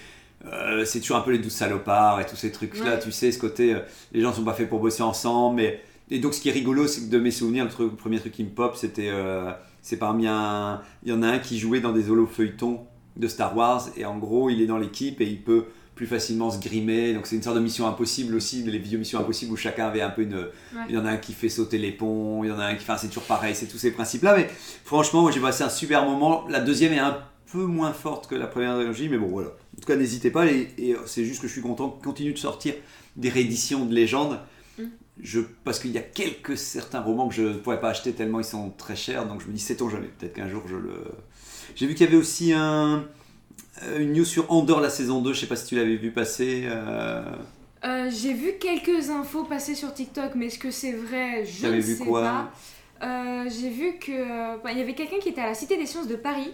euh, 0.47 0.85
c'est 0.85 1.00
toujours 1.00 1.17
un 1.17 1.21
peu 1.23 1.33
les 1.33 1.38
douze 1.38 1.52
salopards 1.52 2.21
et 2.21 2.26
tous 2.26 2.37
ces 2.37 2.52
trucs-là, 2.52 2.93
Ouais. 2.95 2.99
tu 3.00 3.11
sais, 3.12 3.33
ce 3.33 3.38
côté, 3.38 3.75
euh, 3.75 3.81
les 4.12 4.21
gens 4.21 4.33
sont 4.33 4.45
pas 4.45 4.55
faits 4.55 4.69
pour 4.69 4.79
bosser 4.81 5.02
ensemble. 5.02 5.57
Mais... 5.57 5.81
Et 6.12 6.19
donc, 6.19 6.33
ce 6.35 6.40
qui 6.40 6.49
est 6.49 6.52
rigolo, 6.52 6.87
c'est 6.87 7.02
que 7.02 7.11
de 7.11 7.19
mes 7.19 7.31
souvenirs, 7.31 7.64
le, 7.64 7.71
truc- 7.71 7.90
le 7.90 7.97
premier 7.97 8.19
truc 8.19 8.33
qui 8.33 8.43
me 8.45 8.49
pop, 8.50 8.75
c'était. 8.76 9.09
euh, 9.11 9.50
c'est 9.83 9.97
parmi 9.99 10.26
un. 10.26 10.81
Il 11.05 11.11
y 11.11 11.12
en 11.12 11.23
a 11.23 11.29
un 11.29 11.38
qui 11.38 11.59
jouait 11.59 11.81
dans 11.81 11.93
des 11.93 12.11
holofeuilletons 12.11 12.81
de 13.17 13.29
Star 13.29 13.57
Wars, 13.57 13.88
et 13.97 14.05
en 14.05 14.19
gros, 14.19 14.50
il 14.50 14.61
est 14.62 14.67
dans 14.67 14.79
l'équipe 14.79 15.21
et 15.21 15.26
il 15.26 15.40
peut 15.43 15.67
plus 16.00 16.07
facilement 16.07 16.50
se 16.50 16.59
grimer. 16.59 17.12
Donc, 17.12 17.26
c'est 17.26 17.37
une 17.37 17.42
sorte 17.42 17.57
de 17.57 17.61
mission 17.61 17.87
impossible 17.87 18.35
aussi, 18.35 18.62
les 18.62 18.78
vieux 18.78 18.97
missions 18.97 19.21
impossibles 19.21 19.52
où 19.52 19.57
chacun 19.57 19.87
avait 19.87 20.00
un 20.00 20.09
peu 20.09 20.23
une. 20.23 20.47
Il 20.88 20.95
y 20.95 20.97
en 20.97 21.04
a 21.04 21.11
un 21.11 21.19
qui 21.19 21.35
fait 21.35 21.50
sauter 21.50 21.76
les 21.76 21.92
ponts, 21.92 22.42
il 22.42 22.49
y 22.49 22.52
en 22.52 22.59
a 22.59 22.64
un 22.64 22.75
qui. 22.75 22.85
Enfin, 22.85 22.97
c'est 22.97 23.09
toujours 23.09 23.25
pareil, 23.25 23.54
c'est 23.54 23.66
tous 23.66 23.76
ces 23.76 23.90
principes-là. 23.90 24.35
Mais 24.35 24.49
franchement, 24.87 25.21
moi, 25.21 25.30
j'ai 25.30 25.40
passé 25.40 25.62
un 25.62 25.69
super 25.69 26.07
moment. 26.07 26.47
La 26.49 26.61
deuxième 26.61 26.95
est 26.95 26.99
un 26.99 27.19
peu 27.52 27.64
moins 27.64 27.92
forte 27.92 28.28
que 28.28 28.35
la 28.35 28.47
première 28.47 28.76
trilogie, 28.76 29.11
mais 29.11 29.19
bon, 29.19 29.26
voilà. 29.26 29.49
En 29.49 29.78
tout 29.78 29.87
cas, 29.87 29.97
n'hésitez 29.97 30.30
pas, 30.30 30.47
et, 30.47 30.73
et 30.78 30.97
c'est 31.04 31.26
juste 31.26 31.42
que 31.42 31.49
je 31.49 31.52
suis 31.52 31.61
content 31.61 31.90
qu'on 31.90 32.00
continue 32.00 32.33
de 32.33 32.38
sortir 32.38 32.73
des 33.16 33.28
rééditions 33.28 33.85
de 33.85 33.95
légendes. 33.95 34.38
Mm. 34.78 34.85
Je, 35.23 35.40
parce 35.64 35.80
qu'il 35.80 35.90
y 35.90 35.99
a 35.99 36.02
quelques 36.02 36.57
certains 36.57 37.02
romans 37.02 37.28
que 37.28 37.35
je 37.35 37.42
ne 37.42 37.59
pourrais 37.59 37.78
pas 37.78 37.90
acheter 37.90 38.12
tellement 38.12 38.40
ils 38.40 38.45
sont 38.45 38.71
très 38.71 38.97
chers, 38.97 39.26
donc 39.26 39.42
je 39.42 39.49
me 39.49 39.52
dis, 39.52 39.61
sait-on 39.61 39.90
jamais, 39.90 40.09
peut-être 40.19 40.33
qu'un 40.33 40.49
jour 40.49 40.62
je 40.66 40.76
le. 40.76 40.95
J'ai 41.76 41.87
vu 41.87 41.95
qu'il 41.95 42.07
y 42.07 42.09
avait 42.09 42.16
aussi 42.16 42.54
un, 42.54 43.04
une 43.99 44.12
news 44.12 44.25
sur 44.25 44.50
Andorre 44.52 44.80
la 44.80 44.90
saison 44.90 45.20
2, 45.20 45.32
je 45.32 45.40
sais 45.40 45.46
pas 45.46 45.56
si 45.56 45.66
tu 45.66 45.76
l'avais 45.76 45.96
vu 45.96 46.10
passer. 46.10 46.64
euh, 46.66 47.22
Euh, 47.84 48.10
J'ai 48.10 48.34
vu 48.34 48.52
quelques 48.60 49.10
infos 49.10 49.44
passer 49.44 49.75
sur 49.75 49.92
TikTok, 49.94 50.32
mais 50.34 50.46
est-ce 50.46 50.58
que 50.58 50.70
c'est 50.70 50.92
vrai? 50.92 51.44
Je 51.44 51.66
ne 51.66 51.80
vu 51.80 51.94
sais 51.96 52.04
quoi? 52.04 52.22
pas. 52.22 53.06
Euh, 53.06 53.49
J'ai 53.49 53.70
vu 53.70 53.99
que 53.99 54.12
euh, 54.12 54.56
bah, 54.62 54.72
il 54.72 54.78
y 54.78 54.82
avait 54.82 54.94
quelqu'un 54.94 55.18
qui 55.18 55.30
était 55.30 55.40
à 55.40 55.46
la 55.46 55.54
Cité 55.54 55.76
des 55.78 55.87
Sciences 55.87 56.06
de 56.08 56.16
Paris 56.16 56.52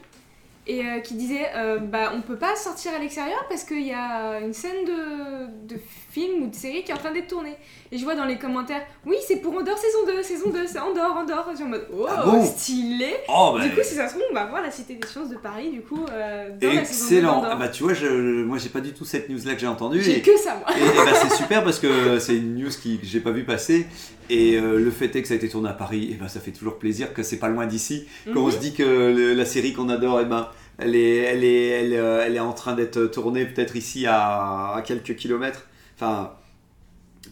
et 0.68 0.85
euh, 0.87 1.00
qui 1.00 1.14
disait 1.14 1.47
euh, 1.56 1.78
bah 1.78 2.12
on 2.14 2.23
peut 2.23 2.37
pas 2.38 2.54
sortir 2.56 2.92
à 2.95 2.99
l'extérieur 2.99 3.45
parce 3.49 3.62
qu'il 3.64 3.87
y 3.87 3.92
a 3.92 4.40
une 4.40 4.52
scène 4.52 4.85
de, 4.85 5.75
de 5.75 5.80
film 6.17 6.43
ou 6.45 6.47
de 6.49 6.55
série 6.55 6.83
qui 6.83 6.91
est 6.91 6.95
en 6.95 6.99
train 6.99 7.13
d'être 7.13 7.29
tournée. 7.29 7.55
Et 7.93 7.99
je 7.99 8.05
vois 8.05 8.15
dans 8.17 8.25
les 8.25 8.39
commentaires 8.39 8.83
oui 9.05 9.17
c'est 9.29 9.37
pour 9.37 9.53
Andorre 9.55 9.79
saison 9.79 9.99
2, 10.07 10.23
saison 10.23 10.51
2, 10.51 10.67
c'est 10.67 10.79
Andorre, 10.79 11.17
Andorre. 11.19 11.47
Je 11.51 11.57
suis 11.57 11.65
en 11.65 11.69
mode 11.69 11.87
oh 11.93 12.07
Ah 12.09 12.23
bon 12.25 12.45
stylé. 12.45 13.15
Oh, 13.29 13.53
bah, 13.57 13.63
Du 13.65 13.71
coup 13.75 13.81
si 13.83 13.95
ça 13.95 14.09
se 14.09 14.15
trouve 14.15 14.25
on 14.31 14.35
va 14.35 14.47
voir 14.47 14.63
la 14.63 14.71
Cité 14.71 14.95
des 14.95 15.07
Sciences 15.07 15.29
de 15.31 15.37
Paris 15.37 15.71
du 15.71 15.83
coup 15.83 16.05
euh, 16.11 16.49
dans 16.61 16.69
la 16.75 16.85
saison 16.85 17.09
2 17.11 17.15
excellent. 17.17 17.43
Ah 17.45 17.57
bah, 17.57 17.69
tu 17.69 17.83
vois, 17.85 17.95
je, 17.95 18.07
moi 18.45 18.59
j'ai 18.59 18.69
pas 18.71 18.81
du 18.81 18.93
tout 18.93 19.05
cette 19.05 19.29
news 19.29 19.39
là 19.45 19.55
que 19.55 19.61
j'ai 19.61 19.67
entendue. 19.67 20.01
J'ai 20.03 20.21
que 20.23 20.37
ça 20.39 20.57
moi. 20.57 20.67
Et, 20.77 20.83
et 20.83 21.05
bah, 21.05 21.13
c'est 21.15 21.35
super 21.37 21.63
parce 21.63 21.79
que 21.79 22.19
c'est 22.19 22.37
une 22.37 22.55
news 22.57 22.71
qui, 22.83 22.99
que 22.99 23.07
j'ai 23.07 23.21
pas 23.21 23.31
vu 23.31 23.45
passer. 23.45 23.87
Et 24.31 24.57
euh, 24.59 24.79
le 24.81 24.91
fait 24.91 25.15
est 25.15 25.23
que 25.23 25.29
ça 25.29 25.35
a 25.35 25.37
été 25.37 25.49
tourné 25.49 25.69
à 25.69 25.73
Paris, 25.73 26.09
et 26.11 26.15
ben 26.15 26.27
ça 26.27 26.41
fait 26.41 26.51
toujours 26.51 26.79
plaisir 26.79 27.13
que 27.15 27.23
c'est 27.23 27.39
pas 27.39 27.49
loin 27.49 27.67
d'ici. 27.67 28.07
Quand 28.33 28.41
on 28.41 28.47
Mhm. 28.47 28.53
se 28.53 28.57
dit 28.59 28.73
que 28.75 28.83
le- 28.83 29.35
la 29.35 29.45
série 29.45 29.73
qu'on 29.73 29.89
adore, 29.89 30.21
et 30.21 30.25
ben, 30.25 30.49
elle, 30.79 30.97
est, 30.97 31.17
elle, 31.19 31.45
est, 31.45 31.69
elle, 31.69 31.93
euh, 31.95 32.25
elle 32.27 32.35
est 32.35 32.41
en 32.41 32.53
train 32.53 32.75
d'être 32.75 33.05
tournée 33.07 33.45
peut-être 33.47 33.77
ici 33.77 34.05
à, 34.07 34.73
à 34.75 34.83
quelques 34.83 35.15
kilomètres. 35.15 35.67
Enfin, 35.97 36.33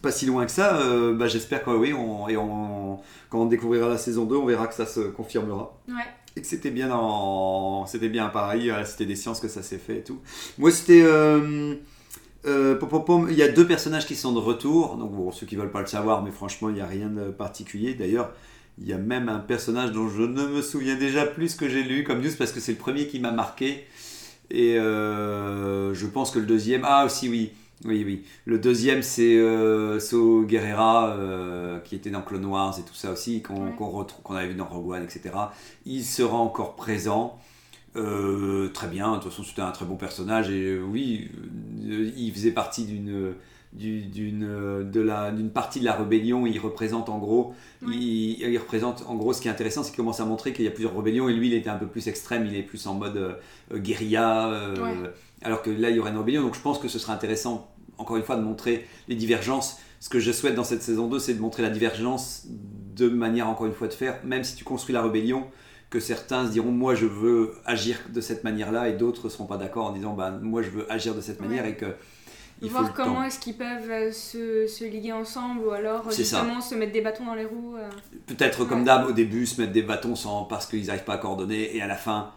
pas 0.01 0.11
si 0.11 0.25
loin 0.25 0.45
que 0.45 0.51
ça. 0.51 0.77
euh, 0.81 1.13
bah, 1.13 1.27
J'espère 1.27 1.63
que 1.63 1.69
oui, 1.71 1.93
on, 1.93 2.27
et 2.27 2.37
on, 2.37 2.99
quand 3.29 3.41
on 3.41 3.45
découvrira 3.45 3.87
la 3.89 3.97
saison 3.97 4.25
2, 4.25 4.35
on 4.35 4.45
verra 4.45 4.67
que 4.67 4.73
ça 4.73 4.85
se 4.85 5.01
confirmera. 5.01 5.77
Ouais. 5.87 5.93
et 6.35 6.41
que 6.41 6.47
c'était 6.47 6.71
bien 6.71 6.91
en 6.93 7.85
c'était 7.85 8.09
bien 8.09 8.25
à 8.25 8.29
Paris 8.29 8.69
à 8.69 8.79
la 8.79 8.85
Cité 8.85 9.05
des 9.05 9.15
Sciences 9.15 9.39
que 9.39 9.47
ça 9.47 9.63
s'est 9.63 9.77
fait 9.77 9.99
et 9.99 10.03
tout. 10.03 10.19
Moi 10.57 10.71
c'était 10.71 11.01
euh, 11.03 11.75
euh, 12.45 12.75
pom, 12.75 12.89
pom, 12.89 13.05
pom, 13.05 13.27
il 13.29 13.37
y 13.37 13.41
a 13.43 13.47
deux 13.47 13.65
personnages 13.65 14.05
qui 14.05 14.15
sont 14.15 14.33
de 14.33 14.39
retour. 14.39 14.97
Donc 14.97 15.11
bon 15.13 15.31
ceux 15.31 15.45
qui 15.45 15.55
veulent 15.55 15.71
pas 15.71 15.81
le 15.81 15.87
savoir 15.87 16.23
mais 16.23 16.31
franchement 16.31 16.69
il 16.69 16.75
n'y 16.75 16.81
a 16.81 16.87
rien 16.87 17.07
de 17.07 17.29
particulier. 17.31 17.93
D'ailleurs 17.93 18.31
il 18.77 18.85
y 18.87 18.91
a 18.93 18.97
même 18.97 19.29
un 19.29 19.39
personnage 19.39 19.93
dont 19.93 20.09
je 20.09 20.23
ne 20.23 20.45
me 20.47 20.61
souviens 20.61 20.95
déjà 20.97 21.25
plus 21.25 21.55
que 21.55 21.69
j'ai 21.69 21.83
lu 21.83 22.03
comme 22.03 22.19
news 22.21 22.31
parce 22.37 22.51
que 22.51 22.59
c'est 22.59 22.73
le 22.73 22.77
premier 22.77 23.07
qui 23.07 23.19
m'a 23.19 23.31
marqué. 23.31 23.85
Et 24.51 24.77
euh, 24.77 25.93
je 25.93 26.05
pense 26.05 26.31
que 26.31 26.39
le 26.39 26.45
deuxième 26.45 26.81
ah 26.85 27.05
aussi 27.05 27.29
oui 27.29 27.53
oui 27.83 28.03
oui 28.05 28.23
le 28.45 28.57
deuxième 28.57 29.01
c'est 29.01 29.35
euh, 29.37 29.99
So 29.99 30.43
Guerrera 30.43 31.09
euh, 31.17 31.79
qui 31.79 31.95
était 31.95 32.09
dans 32.09 32.21
Clone 32.21 32.45
Wars 32.45 32.77
et 32.79 32.83
tout 32.83 32.93
ça 32.95 33.11
aussi 33.11 33.41
qu'on 33.41 33.65
Ouais. 33.67 34.37
avait 34.37 34.47
vu 34.47 34.55
dans 34.55 34.65
Rogue 34.65 34.91
One 34.91 35.03
etc 35.03 35.31
il 35.85 36.03
sera 36.03 36.37
encore 36.37 36.75
présent. 36.75 37.37
Euh, 37.97 38.67
très 38.73 38.87
bien, 38.87 39.11
de 39.15 39.21
toute 39.21 39.31
façon 39.31 39.43
c'était 39.43 39.61
un 39.61 39.71
très 39.71 39.85
bon 39.85 39.95
personnage 39.95 40.49
et 40.49 40.77
oui, 40.77 41.31
il 42.17 42.29
faisait 42.33 42.51
partie 42.51 42.83
d'une 42.83 43.33
du- 43.71 44.01
d'une 44.03 44.89
de 44.91 44.99
la 45.01 45.31
d'une 45.31 45.49
partie 45.49 45.79
de 45.79 45.85
la 45.85 45.93
rébellion. 45.93 46.45
Il 46.45 46.59
représente 46.59 47.07
en 47.07 47.19
gros, 47.19 47.53
Ouais. 47.81 47.93
il, 47.95 48.41
il 48.41 48.57
représente 48.57 49.05
en 49.07 49.15
gros 49.15 49.31
ce 49.31 49.39
qui 49.39 49.47
est 49.47 49.51
intéressant, 49.51 49.81
c'est 49.81 49.91
qu'il 49.91 49.97
commence 49.97 50.19
à 50.19 50.25
montrer 50.25 50.51
qu'il 50.51 50.65
y 50.65 50.67
a 50.67 50.71
plusieurs 50.71 50.93
rébellions 50.95 51.29
et 51.29 51.33
lui 51.33 51.47
il 51.47 51.53
était 51.53 51.69
un 51.69 51.77
peu 51.77 51.87
plus 51.87 52.09
extrême, 52.09 52.45
il 52.45 52.55
est 52.57 52.63
plus 52.63 52.85
en 52.85 52.95
mode 52.95 53.15
euh, 53.15 53.77
guérilla, 53.77 54.49
euh, 54.49 54.75
Ouais. 54.75 55.09
alors 55.41 55.61
que 55.61 55.69
là 55.69 55.89
il 55.89 55.95
y 55.95 55.99
aurait 55.99 56.11
une 56.11 56.17
rébellion. 56.17 56.41
Donc 56.41 56.55
je 56.55 56.61
pense 56.61 56.79
que 56.79 56.89
ce 56.89 56.99
sera 56.99 57.13
intéressant 57.13 57.69
encore 57.97 58.17
une 58.17 58.23
fois 58.23 58.35
de 58.35 58.41
montrer 58.41 58.87
les 59.07 59.15
divergences. 59.15 59.77
Ce 59.99 60.09
que 60.09 60.19
je 60.19 60.31
souhaite 60.31 60.55
dans 60.55 60.63
cette 60.63 60.83
saison 60.83 61.07
2, 61.07 61.17
c'est 61.19 61.33
de 61.33 61.41
montrer 61.41 61.63
la 61.63 61.69
divergence 61.69 62.43
de 62.95 63.09
manière 63.09 63.47
encore 63.49 63.65
une 63.65 63.73
fois 63.73 63.87
de 63.87 63.93
faire, 63.93 64.19
même 64.23 64.43
si 64.43 64.55
tu 64.55 64.63
construis 64.63 64.93
la 64.93 65.01
rébellion, 65.01 65.45
que 65.89 65.99
certains 65.99 66.45
se 66.47 66.51
diront 66.51 66.71
moi 66.71 66.95
je 66.95 67.05
veux 67.05 67.53
agir 67.65 67.97
de 68.13 68.21
cette 68.21 68.43
manière-là 68.43 68.89
et 68.89 68.93
d'autres 68.93 69.25
ne 69.25 69.29
seront 69.29 69.45
pas 69.45 69.57
d'accord 69.57 69.85
en 69.87 69.91
disant 69.91 70.13
bah, 70.13 70.31
moi 70.41 70.61
je 70.61 70.69
veux 70.69 70.91
agir 70.91 71.15
de 71.15 71.21
cette 71.21 71.39
Ouais. 71.41 71.47
manière 71.47 71.65
et 71.65 71.75
que 71.75 71.95
il 72.61 72.69
voir 72.69 72.93
comment 72.93 73.21
est-ce 73.23 73.37
qu'ils 73.39 73.55
peuvent 73.57 73.89
euh, 73.91 74.11
se, 74.13 74.65
se 74.67 74.85
liguer 74.85 75.11
ensemble 75.11 75.61
ou 75.65 75.71
alors 75.71 76.05
ça. 76.09 76.15
justement 76.17 76.61
se 76.61 76.73
mettre 76.75 76.93
des 76.93 77.01
bâtons 77.01 77.25
dans 77.25 77.35
les 77.35 77.43
roues. 77.45 77.75
euh. 77.77 77.89
Peut-être 78.27 78.63
comme 78.65 78.83
d'hab 78.85 79.07
au 79.07 79.11
début 79.11 79.45
se 79.45 79.59
mettre 79.59 79.73
des 79.73 79.81
bâtons 79.81 80.15
sans, 80.15 80.45
parce 80.45 80.65
qu'ils 80.65 80.85
n'arrivent 80.85 81.03
pas 81.03 81.15
à 81.15 81.17
coordonner 81.17 81.75
et 81.75 81.81
à 81.81 81.87
la 81.87 81.95
fin 81.97 82.31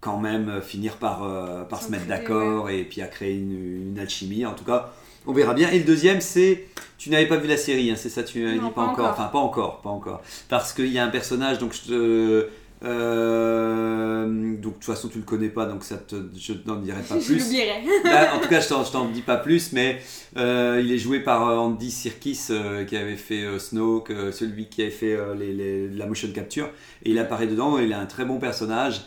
quand 0.00 0.18
même 0.18 0.48
euh, 0.48 0.60
finir 0.60 0.96
par, 0.96 1.24
euh, 1.24 1.64
par 1.64 1.82
se 1.82 1.90
mettre 1.90 2.06
d'accord 2.06 2.70
et 2.70 2.84
puis 2.84 3.02
à 3.02 3.06
créer 3.06 3.34
une, 3.34 3.88
une 3.92 3.98
alchimie. 3.98 4.46
En 4.46 4.54
tout 4.54 4.64
cas, 4.64 4.92
on 5.26 5.32
verra 5.32 5.54
bien. 5.54 5.70
Et 5.70 5.78
le 5.78 5.84
deuxième, 5.84 6.20
c'est 6.20 6.66
tu 6.98 7.10
n'avais 7.10 7.26
pas 7.26 7.36
vu 7.36 7.46
la 7.48 7.56
série, 7.56 7.90
hein, 7.90 7.94
c'est 7.96 8.08
ça 8.08 8.22
tu 8.22 8.44
dit 8.52 8.58
pas, 8.60 8.70
pas 8.70 8.82
encore. 8.82 9.10
Enfin 9.10 9.24
pas 9.32 9.38
encore, 9.38 9.80
pas 9.80 9.90
encore. 9.90 10.22
Parce 10.48 10.72
qu'il 10.72 10.86
y 10.92 10.98
a 10.98 11.04
un 11.04 11.08
personnage 11.10 11.58
donc 11.58 11.72
je 11.72 11.88
te 11.88 12.48
euh, 12.84 14.24
donc 14.26 14.60
de 14.60 14.62
toute 14.70 14.84
façon 14.84 15.08
tu 15.08 15.18
le 15.18 15.24
connais 15.24 15.48
pas 15.48 15.66
donc 15.66 15.84
ça 15.84 15.96
te, 15.96 16.16
je 16.38 16.52
n'en 16.66 16.76
dirai 16.76 17.02
pas 17.02 17.18
Je 17.20 17.24
plus. 17.26 17.38
l'oublierai. 17.38 17.82
Là, 18.04 18.34
en 18.34 18.40
tout 18.40 18.48
cas, 18.48 18.60
je 18.60 18.68
t'en, 18.68 18.84
je 18.84 18.92
t'en 18.92 19.06
dis 19.08 19.22
pas 19.22 19.36
plus, 19.36 19.72
mais 19.72 20.00
euh, 20.36 20.80
il 20.84 20.92
est 20.92 20.98
joué 20.98 21.20
par 21.20 21.42
Andy 21.60 21.90
Serkis 21.90 22.38
euh, 22.50 22.84
qui 22.84 22.96
avait 22.96 23.16
fait 23.16 23.58
Snoke, 23.58 24.12
celui 24.32 24.66
qui 24.68 24.82
avait 24.82 24.90
fait 24.90 25.16
les, 25.38 25.52
les- 25.52 25.88
la 25.88 26.06
motion 26.06 26.28
capture, 26.32 26.66
et 27.04 27.10
il 27.10 27.18
apparaît 27.18 27.46
dedans. 27.46 27.78
Il 27.78 27.92
a 27.92 27.98
un 28.00 28.06
très 28.06 28.24
bon 28.24 28.38
personnage. 28.38 29.02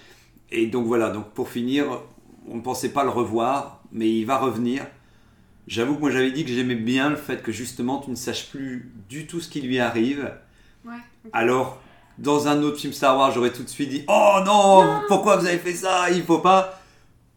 Et 0.51 0.67
donc 0.67 0.85
voilà. 0.85 1.09
Donc 1.09 1.29
pour 1.29 1.49
finir, 1.49 1.85
on 2.47 2.57
ne 2.57 2.61
pensait 2.61 2.89
pas 2.89 3.03
le 3.03 3.09
revoir, 3.09 3.81
mais 3.91 4.09
il 4.09 4.25
va 4.25 4.37
revenir. 4.37 4.85
J'avoue 5.67 5.95
que 5.95 6.01
moi 6.01 6.11
j'avais 6.11 6.31
dit 6.31 6.43
que 6.43 6.51
j'aimais 6.51 6.75
bien 6.75 7.09
le 7.09 7.15
fait 7.15 7.41
que 7.41 7.51
justement 7.51 7.99
tu 7.99 8.09
ne 8.09 8.15
saches 8.15 8.49
plus 8.49 8.91
du 9.09 9.27
tout 9.27 9.39
ce 9.39 9.49
qui 9.49 9.61
lui 9.61 9.79
arrive. 9.79 10.33
Ouais. 10.85 10.93
Alors, 11.33 11.79
dans 12.17 12.47
un 12.47 12.61
autre 12.63 12.77
film 12.77 12.93
Star 12.93 13.17
Wars, 13.17 13.31
j'aurais 13.31 13.53
tout 13.53 13.63
de 13.63 13.69
suite 13.69 13.89
dit 13.89 14.03
Oh 14.07 14.39
non, 14.45 15.01
pourquoi 15.07 15.37
vous 15.37 15.45
avez 15.45 15.59
fait 15.59 15.73
ça? 15.73 16.09
Il 16.09 16.23
faut 16.23 16.39
pas. 16.39 16.79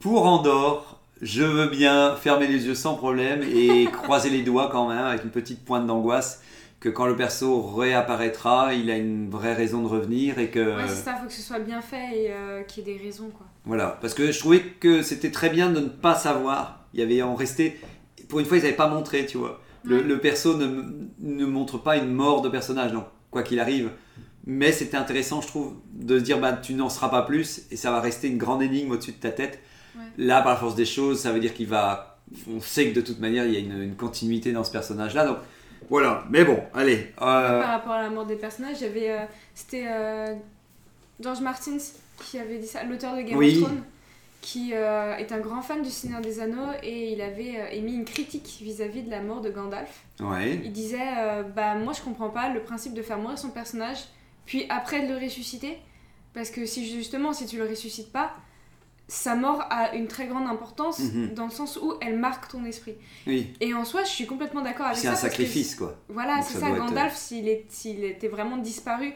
Pour 0.01 0.27
Andorre, 0.27 1.01
je 1.23 1.43
veux 1.43 1.69
bien 1.69 2.17
fermer 2.17 2.47
les 2.47 2.67
yeux 2.67 2.75
sans 2.75 2.95
problème 2.95 3.43
et 3.43 3.85
croiser 3.93 4.31
les 4.31 4.43
doigts 4.43 4.69
quand 4.71 4.89
même 4.89 5.05
avec 5.05 5.25
une 5.25 5.31
petite 5.31 5.65
pointe 5.65 5.87
d'angoisse 5.87 6.43
que 6.85 6.91
quand 6.91 7.07
le 7.07 7.17
perso 7.17 7.63
réapparaîtra, 7.63 8.75
il 8.75 8.91
a 8.91 8.99
une 8.99 9.31
vraie 9.31 9.55
raison 9.55 9.83
de 9.83 9.89
revenir 9.89 10.39
et 10.39 10.51
que. 10.51 10.77
Ouais, 10.77 10.83
c'est 10.87 11.03
ça, 11.03 11.15
faut 11.15 11.27
que 11.27 11.33
ce 11.33 11.41
soit 11.41 11.59
bien 11.59 11.81
fait 11.81 12.25
et 12.25 12.27
euh, 12.31 12.63
qu'il 12.63 12.87
y 12.87 12.91
ait 12.91 12.99
des 12.99 13.03
raisons 13.03 13.31
quoi. 13.31 13.47
Voilà, 13.65 13.97
parce 14.03 14.13
que 14.13 14.31
je 14.31 14.39
trouvais 14.39 14.61
que 14.61 15.01
c'était 15.01 15.31
très 15.31 15.49
bien 15.49 15.71
de 15.71 15.81
ne 15.81 15.89
pas 15.89 16.15
savoir. 16.15 16.85
Il 16.93 17.01
y 17.01 17.03
avait 17.03 17.23
en 17.23 17.35
resté. 17.35 17.81
Pour 18.29 18.39
une 18.41 18.45
fois, 18.45 18.59
ils 18.59 18.63
n'avaient 18.63 18.77
pas 18.77 18.89
montré, 18.89 19.25
tu 19.25 19.39
vois. 19.39 19.63
Le, 19.83 19.97
Ouais. 19.97 20.03
le 20.03 20.21
perso 20.21 20.59
ne, 20.59 20.83
ne 21.21 21.47
montre 21.47 21.79
pas 21.79 21.97
une 21.97 22.13
mort 22.13 22.43
de 22.43 22.51
personnage, 22.51 22.93
non, 22.93 23.05
quoi 23.31 23.43
qu'il 23.43 23.61
arrive. 23.61 23.91
Mais 24.47 24.71
c'était 24.71 24.99
intéressant, 24.99 25.41
je 25.41 25.47
trouve, 25.47 25.77
de 25.95 26.19
se 26.19 26.23
dire 26.25 26.39
bah, 26.39 26.53
tu 26.53 26.75
n'en 26.75 26.91
seras 26.91 27.09
pas 27.09 27.23
plus 27.23 27.63
et 27.71 27.77
ça 27.77 27.91
va 27.91 28.01
rester 28.03 28.29
une 28.29 28.37
grande 28.37 28.63
énigme 28.63 28.91
au-dessus 28.93 29.13
de 29.13 29.17
ta 29.17 29.31
tête. 29.31 29.59
Ouais. 29.97 30.03
Là, 30.19 30.43
par 30.43 30.53
la 30.53 30.59
force 30.59 30.75
des 30.75 30.85
choses, 30.85 31.19
ça 31.21 31.33
veut 31.33 31.41
dire 31.41 31.55
qu'il 31.55 31.67
va. 31.67 32.19
On 32.55 32.61
sait 32.61 32.91
que 32.91 32.95
de 32.95 33.01
toute 33.01 33.21
manière, 33.21 33.47
il 33.47 33.55
y 33.55 33.57
a 33.57 33.61
une, 33.61 33.83
une 33.83 33.97
continuité 33.97 34.53
dans 34.53 34.65
ce 34.65 34.71
personnage-là. 34.73 35.27
Donc 35.27 35.39
voilà, 35.89 36.25
mais 36.31 36.45
bon, 36.45 36.63
allez. 36.75 37.13
euh, 37.21 37.61
Par 37.61 37.69
rapport 37.69 37.93
à 37.93 38.03
la 38.03 38.11
mort 38.11 38.27
des 38.27 38.37
personnages, 38.37 38.79
j'avais. 38.81 39.11
euh, 39.11 39.25
C'était 39.55 39.85
euh, 39.87 40.35
George 41.21 41.41
Martins 41.41 41.77
qui 42.25 42.39
avait 42.39 42.59
dit 42.59 42.67
ça, 42.67 42.83
l'auteur 42.85 43.17
de 43.17 43.23
Game 43.23 43.37
Oui. 43.39 43.57
of 43.57 43.63
Thrones, 43.65 43.83
qui 44.41 44.71
euh, 44.75 45.17
est 45.17 45.33
un 45.33 45.39
grand 45.41 45.63
fan 45.63 45.83
du 45.83 45.91
Seigneur 45.91 46.21
des 46.21 46.41
Anneaux 46.41 46.73
et 46.83 47.13
il 47.13 47.21
avait 47.23 47.59
euh, 47.61 47.69
émis 47.73 47.95
une 47.95 48.05
critique 48.05 48.59
vis-à-vis 48.61 49.03
de 49.03 49.11
la 49.11 49.21
mort 49.21 49.41
de 49.41 49.51
Gandalf. 49.51 50.03
ouais. 50.21 50.61
Il 50.65 50.73
disait 50.73 50.99
euh, 51.19 51.43
Bah, 51.43 51.75
moi 51.77 51.93
je 51.93 52.03
comprends 52.03 52.31
pas 52.31 52.51
le 52.51 52.61
principe 52.61 52.95
de 52.95 53.03
faire 53.03 53.19
mourir 53.19 53.39
son 53.39 53.51
personnage, 53.51 53.99
puis 54.47 54.67
après 54.69 55.07
de 55.07 55.13
le 55.15 55.19
ressusciter. 55.19 55.79
Parce 56.35 56.51
que 56.51 56.67
si 56.67 56.89
justement, 56.93 57.33
si 57.33 57.47
tu 57.47 57.57
le 57.59 57.67
ressuscites 57.69 58.11
pas, 58.13 58.33
sa 59.07 59.37
mort 59.37 59.65
a 59.71 59.95
une 59.95 60.09
très 60.09 60.27
grande 60.27 60.49
importance 60.49 60.99
Mhm. 61.01 61.35
dans 61.35 61.45
le 61.45 61.51
sens 61.51 61.77
où 61.77 61.95
elle 62.01 62.19
marque 62.19 62.49
ton 62.51 62.65
esprit. 62.65 62.95
Oui, 63.27 63.53
Et 63.61 63.75
en 63.75 63.85
soi, 63.85 64.03
je 64.05 64.09
suis 64.09 64.27
complètement 64.27 64.63
d'accord 64.63 64.87
avec 64.87 64.97
c'est 64.99 65.03
ça. 65.05 65.09
un 65.09 65.13
parce 65.13 65.23
que 65.25 65.29
sacrifice, 65.31 65.75
quoi. 65.77 65.97
voilà, 66.09 66.41
c'est 66.43 66.55
ça 66.55 66.61
ça, 66.61 66.69
doit 66.69 66.77
être- 66.79 66.87
Gandalf, 66.87 67.15
s'il 67.17 67.49
est- 67.49 67.67
s'il 67.71 68.03
était 68.05 68.29
vraiment 68.29 68.57
disparu 68.57 69.13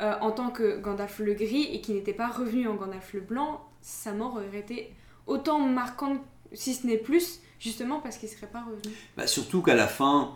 euh, 0.00 0.14
en 0.20 0.32
tant 0.32 0.50
que 0.50 0.78
Gandalf 0.80 1.20
le 1.20 1.34
gris 1.34 1.68
et 1.72 1.80
qu'il 1.80 1.94
n'était 1.94 2.12
pas 2.12 2.26
revenu 2.28 2.66
en 2.68 2.74
Gandalf 2.74 3.12
le 3.12 3.20
blanc, 3.20 3.60
sa 3.80 4.12
mort 4.12 4.34
aurait 4.34 4.58
été 4.58 4.92
autant 5.26 5.60
marquante 5.60 6.20
si 6.52 6.74
ce 6.74 6.84
n'est 6.86 6.96
plus, 6.98 7.40
justement 7.60 8.00
parce 8.00 8.16
qu'il 8.18 8.28
serait 8.28 8.46
pas 8.48 8.62
revenu. 8.62 8.94
Bah, 9.16 9.26
surtout 9.28 9.62
qu'à 9.62 9.74
la 9.74 9.86
fin, 9.88 10.32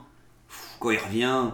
pff, 0.48 0.76
quand 0.80 0.90
il 0.90 0.98
revient, 0.98 1.50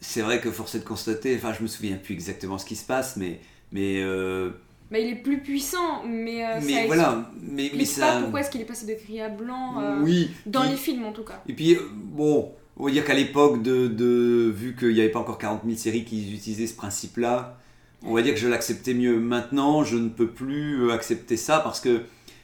c'est 0.00 0.22
vrai 0.22 0.40
que 0.40 0.50
force 0.50 0.74
est 0.74 0.80
de 0.80 0.84
constater, 0.84 1.36
enfin 1.36 1.52
je 1.52 1.62
me 1.62 1.68
souviens 1.68 1.96
plus 1.96 2.14
exactement 2.14 2.58
ce 2.58 2.64
qui 2.64 2.76
se 2.76 2.84
passe, 2.84 3.16
mais, 3.16 3.40
mais, 3.72 4.00
euh, 4.02 4.50
Bah, 4.90 4.98
il 5.00 5.08
est 5.08 5.16
plus 5.16 5.40
puissant, 5.40 6.04
mais, 6.06 6.44
euh, 6.44 6.60
ça 6.60 6.66
mais 6.66 6.86
voilà, 6.86 7.30
mais, 7.42 7.70
mais 7.76 7.84
ça... 7.84 8.06
pas 8.06 8.20
pourquoi 8.20 8.40
est-ce 8.40 8.50
qu'il 8.50 8.60
est 8.60 8.64
passé 8.66 8.86
de 8.86 8.94
gris 8.94 9.20
à 9.20 9.28
blanc, 9.28 9.80
euh, 9.80 10.00
oui, 10.02 10.30
dans 10.46 10.60
puis- 10.62 10.70
les 10.70 10.76
films 10.76 11.04
en 11.04 11.12
tout 11.12 11.24
cas. 11.24 11.42
Et 11.48 11.54
puis, 11.54 11.74
euh, 11.74 11.80
bon, 11.92 12.52
on 12.76 12.84
va 12.84 12.90
dire 12.92 13.04
qu'à 13.04 13.14
l'époque, 13.14 13.62
de, 13.62 13.88
de- 13.88 14.48
vu 14.54 14.76
qu'il 14.78 14.92
n'y 14.94 15.00
avait 15.00 15.08
pas 15.10 15.18
encore 15.18 15.38
40 15.38 15.62
000 15.64 15.76
séries 15.76 16.04
qui 16.04 16.32
utilisaient 16.32 16.68
ce 16.68 16.76
principe-là, 16.76 17.58
on 18.04 18.14
va 18.14 18.22
dire 18.22 18.34
que 18.34 18.38
je 18.40 18.46
l'acceptais 18.46 18.94
mieux. 18.94 19.18
Maintenant, 19.18 19.82
je 19.82 19.96
ne 19.96 20.08
peux 20.08 20.28
plus 20.28 20.82
euh, 20.84 20.92
accepter 20.92 21.36
ça 21.36 21.58
parce 21.58 21.80
que, 21.80 22.02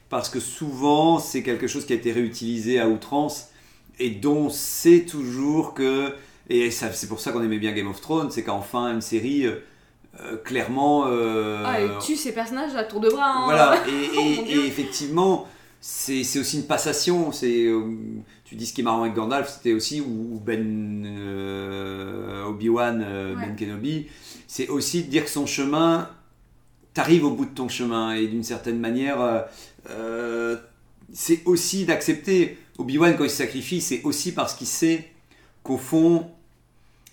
parce 0.08 0.28
que 0.28 0.40
souvent, 0.40 1.20
c'est 1.20 1.42
quelque 1.44 1.68
chose 1.68 1.86
qui 1.86 1.92
a 1.92 1.96
été 1.96 2.10
réutilisé 2.10 2.80
à 2.80 2.88
outrance 2.88 3.50
et 4.00 4.10
dont 4.10 4.48
c'est 4.50 5.04
toujours 5.06 5.74
que. 5.74 6.12
Et 6.48 6.72
ça- 6.72 6.92
c'est 6.92 7.06
pour 7.06 7.20
ça 7.20 7.30
qu'on 7.30 7.42
aimait 7.44 7.58
bien 7.60 7.70
Game 7.72 7.86
of 7.86 8.00
Thrones, 8.00 8.30
c'est 8.32 8.42
qu'enfin, 8.42 8.92
une 8.94 9.00
série, 9.00 9.46
euh, 10.20 10.36
clairement. 10.36 11.04
euh, 11.06 11.62
Ah, 11.66 11.80
il 11.80 11.90
tue 12.04 12.16
ces 12.16 12.32
personnages 12.32 12.74
à 12.76 12.84
tour 12.84 13.00
de 13.00 13.08
bras. 13.10 13.24
hein. 13.30 13.44
voilà, 13.44 13.76
et, 13.88 14.52
et 14.52 14.66
effectivement, 14.66 15.46
c'est 15.80 16.20
aussi 16.38 16.58
une 16.58 16.66
passation. 16.66 17.32
C'est, 17.32 17.66
euh, 17.66 17.82
tu 18.44 18.54
dis 18.56 18.66
ce 18.66 18.72
qui 18.74 18.82
est 18.82 18.84
marrant 18.84 19.02
avec 19.02 19.14
Gandalf, 19.14 19.48
c'était 19.56 19.72
aussi, 19.72 20.00
ou 20.00 20.40
Ben 20.44 21.04
euh, 21.06 22.44
Obi-Wan, 22.44 23.00
Ouais. 23.00 23.34
Ben 23.46 23.56
Kenobi, 23.56 24.06
c'est 24.46 24.68
aussi 24.68 25.04
de 25.04 25.08
dire 25.10 25.24
que 25.24 25.30
son 25.30 25.46
chemin, 25.46 26.08
t'arrives 26.94 27.24
au 27.24 27.30
bout 27.30 27.46
de 27.46 27.54
ton 27.54 27.68
chemin, 27.68 28.12
et 28.14 28.26
d'une 28.26 28.44
certaine 28.44 28.78
manière, 28.78 29.46
c'est 31.12 31.42
aussi 31.46 31.84
d'accepter. 31.84 32.58
Obi-Wan, 32.78 33.16
quand 33.16 33.24
il 33.24 33.30
se 33.30 33.36
sacrifie, 33.36 33.80
c'est 33.80 34.02
aussi 34.04 34.32
parce 34.32 34.54
qu'il 34.54 34.66
sait 34.66 35.10
qu'au 35.62 35.76
fond, 35.78 36.30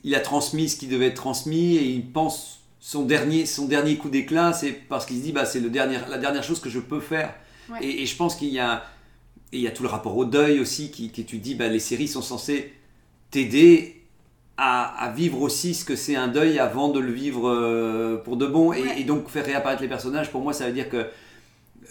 il 0.04 0.16
a 0.16 0.20
transmis 0.20 0.70
ce 0.70 0.78
qui 0.78 0.88
devait 0.88 1.08
être 1.08 1.16
transmis, 1.16 1.76
et 1.76 1.84
il 1.86 2.10
pense 2.12 2.59
son 2.80 3.04
dernier, 3.04 3.46
son 3.46 3.66
dernier 3.68 3.98
coup 3.98 4.10
d'éclat, 4.10 4.54
c'est 4.54 4.72
parce 4.72 5.06
qu'il 5.06 5.18
se 5.18 5.24
dit, 5.24 5.32
bah, 5.32 5.46
c'est 5.46 5.60
le 5.60 5.70
dernier, 5.70 5.98
la 6.10 6.18
dernière 6.18 6.44
chose 6.44 6.60
que 6.60 6.70
je 6.70 6.80
peux 6.80 7.02
faire. 7.02 7.34
Ouais. 7.70 7.78
Et, 7.84 8.04
et 8.04 8.06
je 8.06 8.16
pense 8.16 8.36
qu'il 8.36 8.50
y 8.50 8.60
a, 8.60 8.86
et 9.52 9.58
il 9.58 9.62
y 9.62 9.68
a 9.68 9.72
tout 9.72 9.84
le 9.84 9.90
rapport 9.90 10.16
au 10.16 10.26
deuil 10.26 10.60
aussi, 10.60 10.92
qui, 10.92 11.12
qui 11.12 11.26
tu 11.26 11.38
dis, 11.38 11.56
bah, 11.56 11.68
les 11.68 11.80
séries 11.80 12.08
sont 12.08 12.22
censées 12.22 12.74
t'aider 13.32 14.02
à, 14.58 15.06
à 15.06 15.12
vivre 15.12 15.42
aussi 15.42 15.74
ce 15.74 15.86
que 15.86 15.96
c'est 15.96 16.16
un 16.16 16.28
deuil 16.28 16.60
avant 16.60 16.90
de 16.90 17.00
le 17.00 17.12
vivre 17.12 17.50
euh, 17.50 18.18
pour 18.18 18.38
de 18.38 18.46
bon. 18.46 18.74
Et 18.74 19.04
donc 19.04 19.30
faire 19.30 19.46
réapparaître 19.46 19.82
les 19.82 19.88
personnages, 19.88 20.32
pour 20.32 20.42
moi, 20.42 20.54
ça 20.54 20.66
veut 20.66 20.74
dire 20.74 20.90
que 20.90 21.08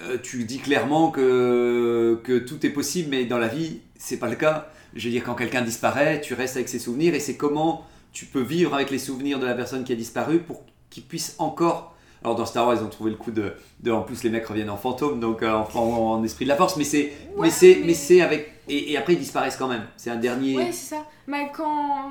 euh, 0.00 0.16
tu 0.22 0.44
dis 0.44 0.58
clairement 0.58 1.10
que, 1.10 2.20
que 2.24 2.38
tout 2.38 2.64
est 2.64 2.70
possible, 2.70 3.10
mais 3.10 3.24
dans 3.24 3.38
la 3.38 3.48
vie, 3.48 3.80
c'est 3.98 4.18
pas 4.18 4.28
le 4.28 4.36
cas. 4.36 4.70
Je 4.94 5.04
veux 5.04 5.10
dire, 5.10 5.24
quand 5.24 5.34
quelqu'un 5.34 5.62
disparaît, 5.62 6.20
tu 6.20 6.34
restes 6.34 6.56
avec 6.56 6.68
ses 6.68 6.78
souvenirs, 6.78 7.14
et 7.14 7.20
c'est 7.20 7.36
comment 7.36 7.86
tu 8.12 8.24
peux 8.24 8.40
vivre 8.40 8.74
avec 8.74 8.90
les 8.90 8.98
souvenirs 8.98 9.38
de 9.38 9.46
la 9.46 9.54
personne 9.54 9.84
qui 9.84 9.92
a 9.92 9.96
disparu 9.96 10.38
pour 10.38 10.62
qu'il 10.90 11.04
puisse 11.04 11.34
encore. 11.38 11.94
Alors 12.24 12.34
dans 12.36 12.46
Star 12.46 12.66
Wars, 12.66 12.76
ils 12.76 12.82
ont 12.84 12.88
trouvé 12.88 13.10
le 13.12 13.16
coup 13.16 13.30
de, 13.30 13.54
de 13.80 13.92
en 13.92 14.02
plus 14.02 14.24
les 14.24 14.30
mecs 14.30 14.44
reviennent 14.46 14.70
en 14.70 14.76
fantôme, 14.76 15.20
donc 15.20 15.42
euh, 15.42 15.52
en, 15.74 16.22
esprit 16.24 16.44
de 16.44 16.48
la 16.48 16.56
force, 16.56 16.76
mais 16.76 16.84
c'est, 16.84 17.12
Ouais, 17.36 17.42
mais 17.42 17.50
c'est, 17.50 17.76
mais- 17.80 17.86
mais 17.86 17.94
c'est 17.94 18.20
avec 18.20 18.52
et, 18.68 18.92
et 18.92 18.96
après 18.96 19.12
ils 19.14 19.18
disparaissent 19.20 19.56
quand 19.56 19.68
même. 19.68 19.86
C'est 19.96 20.10
un 20.10 20.16
dernier. 20.16 20.56
Ouais, 20.56 20.72
c'est 20.72 20.94
ça. 20.96 21.06
Mais 21.26 21.50
quand. 21.54 22.10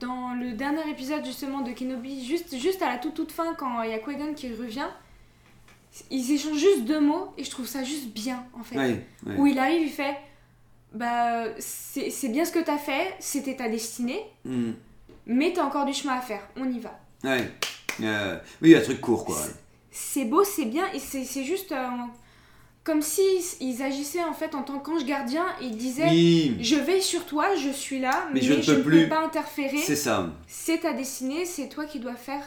Dans 0.00 0.32
le 0.34 0.52
dernier 0.52 0.88
épisode 0.90 1.24
justement 1.24 1.60
de 1.60 1.70
Kenobi, 1.72 2.24
juste, 2.24 2.56
juste 2.58 2.80
à 2.82 2.88
la 2.90 2.98
toute 2.98 3.12
toute 3.14 3.30
fin, 3.30 3.54
quand 3.54 3.82
il 3.82 3.90
y 3.90 3.92
a 3.92 3.98
Qui-Gon 3.98 4.32
qui 4.34 4.48
revient, 4.52 4.88
ils 6.10 6.32
échangent 6.32 6.56
juste 6.58 6.84
deux 6.84 7.00
mots 7.00 7.28
et 7.36 7.44
je 7.44 7.50
trouve 7.50 7.66
ça 7.66 7.84
juste 7.84 8.08
bien 8.08 8.44
en 8.58 8.64
fait. 8.64 8.76
Ouais, 8.76 9.06
ouais. 9.26 9.36
Où 9.36 9.46
il 9.46 9.58
arrive, 9.58 9.82
il 9.82 9.90
fait 9.90 10.16
Bah, 10.94 11.44
c'est 11.58 12.08
c'est 12.10 12.28
bien 12.30 12.44
ce 12.46 12.50
que 12.52 12.58
t'as 12.60 12.78
fait, 12.78 13.14
c'était 13.20 13.56
ta 13.56 13.68
destinée, 13.68 14.20
Hmm. 14.44 14.72
mais 15.26 15.52
t'as 15.52 15.64
encore 15.64 15.84
du 15.84 15.92
chemin 15.92 16.14
à 16.14 16.20
faire, 16.22 16.40
on 16.56 16.64
y 16.68 16.78
va. 16.80 16.98
Ouais. 17.24 17.50
Euh, 18.02 18.38
oui, 18.62 18.74
un 18.74 18.80
truc 18.80 19.00
court 19.00 19.24
quoi. 19.24 19.38
C'est 19.90 20.24
beau, 20.24 20.42
c'est 20.44 20.64
bien, 20.64 20.84
et 20.92 20.98
c'est 20.98 21.44
juste 21.44 21.70
euh, 21.72 21.86
comme 22.82 23.00
si 23.00 23.22
ils 23.60 23.82
agissaient 23.82 24.24
en 24.24 24.32
fait 24.32 24.54
en 24.54 24.62
tant 24.62 24.78
qu'ange 24.80 25.04
gardien 25.04 25.46
ils 25.62 25.76
disaient 25.76 26.08
Oui, 26.10 26.56
Je 26.60 26.74
veille 26.76 27.02
sur 27.02 27.24
toi, 27.24 27.54
je 27.54 27.70
suis 27.70 28.00
là, 28.00 28.26
mais, 28.32 28.40
Mais 28.40 28.46
je 28.46 28.54
ne 28.54 28.62
je 28.62 28.72
peux 28.74 28.82
plus. 28.82 29.02
peux 29.04 29.08
pas 29.10 29.24
interférer. 29.24 29.78
c'est 29.78 29.96
ça. 29.96 30.28
C'est 30.48 30.78
ta 30.80 30.92
destinée, 30.92 31.44
c'est 31.44 31.68
toi 31.68 31.84
qui 31.84 32.00
dois 32.00 32.14
faire 32.16 32.42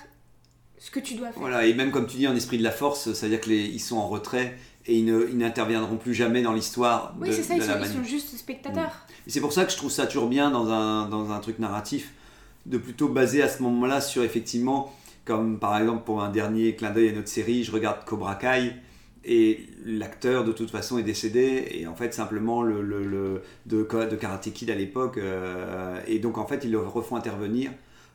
ce 0.77 0.91
que 0.91 0.99
tu 0.99 1.15
dois 1.15 1.29
faire. 1.29 1.39
Voilà, 1.39 1.65
et 1.65 1.73
même 1.73 1.91
comme 1.91 2.05
tu 2.05 2.17
dis 2.17 2.27
en 2.27 2.35
esprit 2.35 2.57
de 2.57 2.63
la 2.63 2.71
force, 2.71 3.13
c'est-à-dire 3.13 3.41
qu'ils 3.41 3.81
sont 3.81 3.97
en 3.97 4.07
retrait 4.07 4.57
et 4.85 4.97
ils, 4.97 5.37
n'interviendront 5.37 5.97
plus 5.97 6.13
jamais 6.13 6.41
dans 6.41 6.53
l'histoire 6.53 7.15
Oui, 7.19 7.29
c'est 7.31 7.43
ça, 7.43 7.55
de 7.55 7.59
ils 7.59 7.65
la 7.67 7.73
sont, 7.73 7.79
ils 7.79 7.81
manie. 7.81 7.93
sont 7.95 8.03
juste 8.03 8.37
spectateurs. 8.37 8.91
Et 9.25 9.29
c'est 9.31 9.41
pour 9.41 9.51
ça 9.53 9.65
que 9.65 9.71
je 9.71 9.77
trouve 9.77 9.91
ça 9.91 10.05
toujours 10.07 10.27
bien 10.27 10.49
dans 10.51 10.69
un, 10.71 11.09
dans 11.09 11.31
un 11.31 11.39
truc 11.39 11.59
narratif, 11.59 12.13
de 12.67 12.77
plutôt 12.77 13.07
baser 13.07 13.41
à 13.41 13.49
ce 13.49 13.63
moment-là 13.63 14.01
sur 14.01 14.23
effectivement, 14.23 14.93
comme 15.25 15.57
par 15.59 15.77
exemple 15.79 16.03
pour 16.05 16.21
un 16.21 16.29
dernier 16.29 16.75
clin 16.75 16.91
d'œil 16.91 17.09
à 17.09 17.13
notre 17.13 17.27
série, 17.29 17.63
je 17.63 17.71
regarde 17.71 18.05
Cobra 18.05 18.35
Kai 18.35 18.73
et 19.25 19.65
l'acteur 19.85 20.43
de 20.45 20.51
toute 20.53 20.69
façon 20.69 20.97
est 20.97 21.03
décédé 21.03 21.67
et 21.71 21.87
en 21.87 21.95
fait 21.95 22.13
simplement 22.13 22.61
le, 22.61 22.81
le, 22.81 23.03
le- 23.05 23.41
de, 23.65 23.77
de 23.83 24.15
Karate 24.15 24.51
Kid 24.53 24.69
à 24.69 24.75
l'époque 24.75 25.17
euh, 25.17 25.99
et 26.07 26.19
donc 26.19 26.37
en 26.37 26.45
fait 26.45 26.61
ils 26.63 26.71
le 26.71 26.79
refont 26.79 27.15
intervenir 27.17 27.71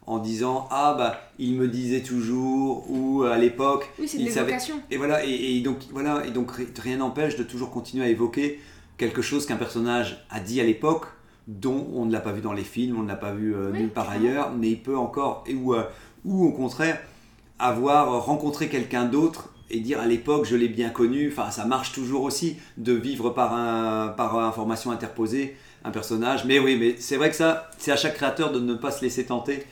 en 0.06 0.18
disant 0.18 0.68
ah 0.70 0.94
bah 0.98 1.20
il 1.38 1.54
me 1.56 1.68
disait 1.68 2.00
toujours 2.02 2.90
ou 2.90 3.24
à 3.24 3.36
l'époque 3.38 3.88
Oui, 3.98 4.08
c'est 4.08 4.18
de 4.18 4.30
savait- 4.30 4.52
et 4.90 4.96
voilà, 4.96 5.24
et, 5.24 5.56
et 5.56 5.60
donc, 5.60 5.78
voilà, 5.90 6.26
et 6.26 6.30
donc 6.30 6.50
ri- 6.52 6.66
rien 6.80 6.96
n'empêche 6.96 7.36
de 7.36 7.42
toujours 7.42 7.70
continuer 7.70 8.04
à 8.04 8.08
évoquer 8.08 8.58
quelque 8.98 9.22
chose 9.22 9.46
qu'un 9.46 9.56
personnage 9.56 10.24
a 10.30 10.40
dit 10.40 10.60
à 10.60 10.64
l'époque, 10.64 11.04
dont 11.48 11.86
on 11.94 12.04
ne 12.06 12.12
l'a 12.12 12.20
pas 12.20 12.32
vu 12.32 12.40
dans 12.40 12.52
les 12.52 12.62
films, 12.64 12.98
on 12.98 13.02
ne 13.02 13.08
l'a 13.08 13.16
pas 13.16 13.32
vu 13.32 13.54
euh, 13.54 13.70
nulle 13.72 13.90
part 13.90 14.10
ailleurs, 14.10 14.52
mais 14.56 14.70
il 14.70 14.80
peut 14.82 14.96
encore, 14.96 15.44
et, 15.46 15.54
ou, 15.54 15.74
euh, 15.74 15.82
ou 16.24 16.44
au 16.46 16.52
contraire, 16.52 17.00
avoir 17.58 18.24
rencontré 18.24 18.68
quelqu'un 18.68 19.04
d'autre 19.04 19.50
et 19.70 19.80
dire 19.80 20.00
à 20.00 20.06
l'époque 20.06 20.44
je 20.44 20.56
l'ai 20.56 20.68
bien 20.68 20.90
connu, 20.90 21.30
enfin 21.32 21.50
ça 21.50 21.64
marche 21.64 21.92
toujours 21.92 22.22
aussi 22.22 22.56
de 22.76 22.92
vivre 22.92 23.30
par, 23.30 23.54
un, 23.54 24.08
par 24.08 24.38
information 24.38 24.90
interposée 24.90 25.56
un 25.84 25.90
personnage, 25.90 26.44
mais 26.44 26.58
oui, 26.58 26.76
mais 26.78 26.94
c'est 26.98 27.16
vrai 27.16 27.30
que 27.30 27.36
ça, 27.36 27.70
c'est 27.78 27.90
à 27.90 27.96
chaque 27.96 28.14
créateur 28.14 28.52
de 28.52 28.60
ne 28.60 28.74
pas 28.74 28.90
se 28.90 29.02
laisser 29.02 29.24
tenter 29.26 29.64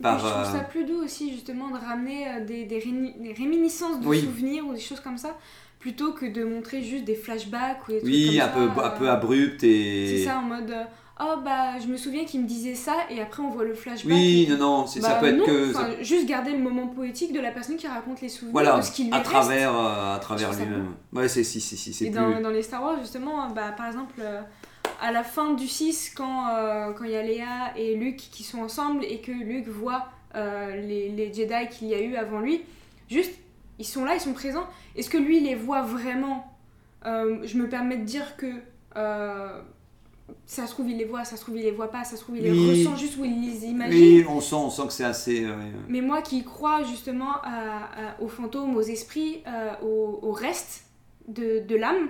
par... 0.00 0.18
je 0.18 0.24
trouve 0.24 0.40
euh, 0.40 0.58
ça 0.58 0.60
plus 0.60 0.84
doux 0.84 1.02
aussi, 1.04 1.32
justement, 1.32 1.68
de 1.70 1.76
ramener 1.76 2.26
euh, 2.28 2.44
des, 2.46 2.64
des, 2.64 2.80
des 2.80 3.32
réminiscences 3.34 4.00
de 4.00 4.06
Oui. 4.06 4.20
souvenirs 4.22 4.66
ou 4.66 4.72
des 4.72 4.80
choses 4.80 5.00
comme 5.00 5.18
ça, 5.18 5.36
plutôt 5.78 6.12
que 6.12 6.24
de 6.24 6.44
montrer 6.44 6.82
juste 6.82 7.04
des 7.04 7.14
flashbacks 7.14 7.86
ou 7.88 7.92
des 7.92 7.98
trucs 7.98 8.10
oui, 8.10 8.38
comme 8.38 8.62
un 8.64 8.68
peu, 8.68 8.80
un 8.80 8.84
euh, 8.84 8.98
peu 8.98 9.10
abrupt 9.10 9.62
et... 9.64 10.06
C'est 10.08 10.24
ça, 10.24 10.38
en 10.38 10.42
mode 10.42 10.70
euh, 10.70 10.84
Oh 11.22 11.36
bah, 11.44 11.78
je 11.78 11.86
me 11.86 11.96
souviens 11.98 12.24
qu'il 12.24 12.40
me 12.40 12.46
disait 12.46 12.74
ça, 12.74 12.94
et 13.10 13.20
après 13.20 13.42
on 13.42 13.50
voit 13.50 13.64
le 13.64 13.74
flashback. 13.74 14.12
Oui, 14.14 14.46
et- 14.48 14.50
non, 14.52 14.56
non, 14.58 14.86
ça 14.86 15.00
Bah 15.00 15.14
peut 15.20 15.26
être 15.26 15.36
non, 15.36 15.44
que... 15.44 16.02
Juste 16.02 16.26
garder 16.26 16.52
le 16.52 16.58
moment 16.58 16.86
poétique 16.86 17.32
de 17.32 17.40
la 17.40 17.50
personne 17.50 17.76
qui 17.76 17.86
raconte 17.86 18.20
les 18.22 18.28
souvenirs, 18.30 18.52
Voilà, 18.52 18.76
de 18.78 18.82
ce 18.82 18.90
qu'il 18.92 19.06
lui 19.08 19.14
à 19.14 19.20
travers, 19.20 19.74
euh, 19.78 20.14
à 20.16 20.18
travers 20.18 20.50
lui-même. 20.54 20.94
Ouais, 21.12 21.28
c'est 21.28 21.44
si, 21.44 21.60
si, 21.60 21.76
si, 21.76 21.92
c'est 21.92 22.06
Et 22.06 22.10
plus. 22.10 22.18
dans, 22.18 22.40
dans 22.40 22.48
les 22.50 22.62
Star 22.62 22.82
Wars, 22.82 22.98
justement, 23.00 23.48
bah, 23.50 23.72
par 23.76 23.86
exemple, 23.86 24.14
euh, 24.20 24.40
à 25.02 25.12
la 25.12 25.22
fin 25.22 25.52
du 25.52 25.66
6, 25.68 26.12
quand 26.16 26.48
euh, 26.56 26.92
quand 26.92 27.04
il 27.04 27.10
y 27.10 27.16
a 27.16 27.22
Léa 27.22 27.72
et 27.76 27.96
Luke 27.96 28.16
qui 28.16 28.42
sont 28.42 28.60
ensemble 28.60 29.04
et 29.04 29.20
que 29.20 29.32
Luke 29.32 29.68
voit 29.68 30.06
les, 30.34 31.08
les 31.10 31.32
Jedi 31.34 31.68
qu'il 31.70 31.88
y 31.88 31.94
a 31.94 32.00
eu 32.00 32.16
avant 32.16 32.38
lui, 32.40 32.62
juste, 33.10 33.32
ils 33.78 33.84
sont 33.84 34.04
là, 34.04 34.14
ils 34.14 34.20
sont 34.20 34.32
présents. 34.32 34.66
Est-ce 34.96 35.10
que 35.10 35.18
lui 35.18 35.40
les 35.40 35.54
voit 35.54 35.82
vraiment? 35.82 36.46
Euh, 37.06 37.38
Je 37.44 37.56
me 37.58 37.68
permets 37.68 37.96
de 37.96 38.04
dire 38.04 38.36
que 38.36 38.46
euh, 38.96 39.60
ça 40.46 40.66
se 40.66 40.72
trouve, 40.72 40.90
il 40.90 40.96
les 40.98 41.04
voit, 41.04 41.24
ça 41.24 41.36
se 41.36 41.42
trouve, 41.42 41.56
il 41.56 41.62
les 41.62 41.70
voit 41.70 41.90
pas, 41.90 42.04
ça 42.04 42.16
se 42.16 42.22
trouve, 42.22 42.36
il 42.38 42.42
les 42.44 42.50
Oui. 42.52 42.84
ressent 42.84 42.96
juste 42.96 43.16
ou 43.18 43.24
il 43.24 43.40
les 43.40 43.66
imagine. 43.66 43.98
Oui, 44.00 44.24
on 44.28 44.40
sent, 44.40 44.54
on 44.56 44.70
sent 44.70 44.82
que 44.86 44.92
c'est 44.92 45.04
assez. 45.04 45.44
euh, 45.44 45.54
Mais 45.88 46.00
moi 46.00 46.22
qui 46.22 46.44
crois 46.44 46.82
justement 46.84 47.32
à- 47.42 47.84
à- 48.16 48.20
aux 48.20 48.28
fantômes, 48.28 48.76
aux 48.76 48.82
esprits, 48.82 49.42
euh, 49.46 49.72
au, 49.82 50.20
au 50.22 50.32
reste 50.32 50.84
de, 51.28 51.60
de 51.66 51.76
l'âme, 51.76 52.08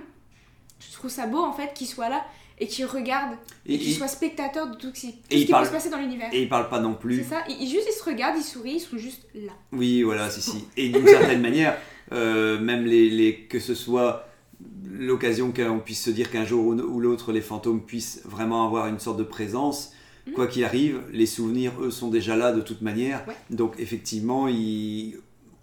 je 0.79 0.91
trouve 0.93 1.11
ça 1.11 1.27
beau 1.27 1.39
en 1.39 1.53
fait 1.53 1.73
qu'ils 1.73 1.87
soient 1.87 2.09
là 2.09 2.23
et 2.59 2.67
qu'ils 2.67 2.85
regardent 2.85 3.35
et, 3.65 3.75
Et, 3.75 3.77
qu'ils 3.79 3.93
soient 3.93 4.07
spectateurs 4.07 4.67
de 4.69 4.75
tout 4.75 4.87
ce 4.93 4.99
qui, 5.01 5.11
tout 5.13 5.17
et 5.29 5.35
ce 5.35 5.39
ils 5.41 5.45
qui 5.45 5.51
parlent- 5.51 5.63
peut 5.63 5.69
se 5.69 5.73
passer 5.73 5.89
dans 5.89 5.97
l'univers. 5.97 6.29
et 6.31 6.41
il 6.41 6.49
parle 6.49 6.69
pas 6.69 6.79
non 6.79 6.93
C'est 6.93 6.99
plus. 6.99 7.23
ça, 7.23 7.43
ils, 7.49 7.61
ils- 7.63 7.69
juste 7.69 7.87
ils 7.89 7.93
se 7.97 8.03
regardent, 8.03 8.37
ils 8.37 8.43
sourient, 8.43 8.75
ils 8.75 8.79
sont 8.79 8.97
juste 8.97 9.27
là. 9.35 9.53
Oui, 9.71 10.01
voilà, 10.03 10.29
si, 10.29 10.41
si. 10.41 10.65
Et 10.77 10.89
d'une 10.89 11.05
certaine 11.07 11.41
manière, 11.41 11.77
euh, 12.11 12.59
même 12.59 12.85
les, 12.85 13.09
les, 13.09 13.35
que 13.45 13.59
ce 13.59 13.73
soit 13.75 14.27
l'occasion 14.93 15.51
qu'on 15.51 15.79
puisse 15.79 16.03
se 16.03 16.09
dire 16.11 16.29
qu'un 16.31 16.45
jour 16.45 16.65
ou 16.65 16.99
l'autre, 16.99 17.31
les 17.31 17.41
fantômes 17.41 17.81
puissent 17.81 18.21
vraiment 18.25 18.65
avoir 18.65 18.87
une 18.87 18.99
sorte 18.99 19.17
de 19.17 19.23
présence. 19.23 19.93
Mhm. 20.27 20.33
Quoi 20.33 20.47
qu'il 20.47 20.63
arrive, 20.63 20.99
les 21.11 21.25
souvenirs, 21.25 21.71
eux, 21.81 21.91
sont 21.91 22.09
déjà 22.09 22.35
là 22.35 22.51
de 22.51 22.61
toute 22.61 22.81
manière. 22.81 23.23
Ouais. 23.27 23.35
Donc, 23.49 23.73
effectivement, 23.79 24.47
ils- 24.47 25.15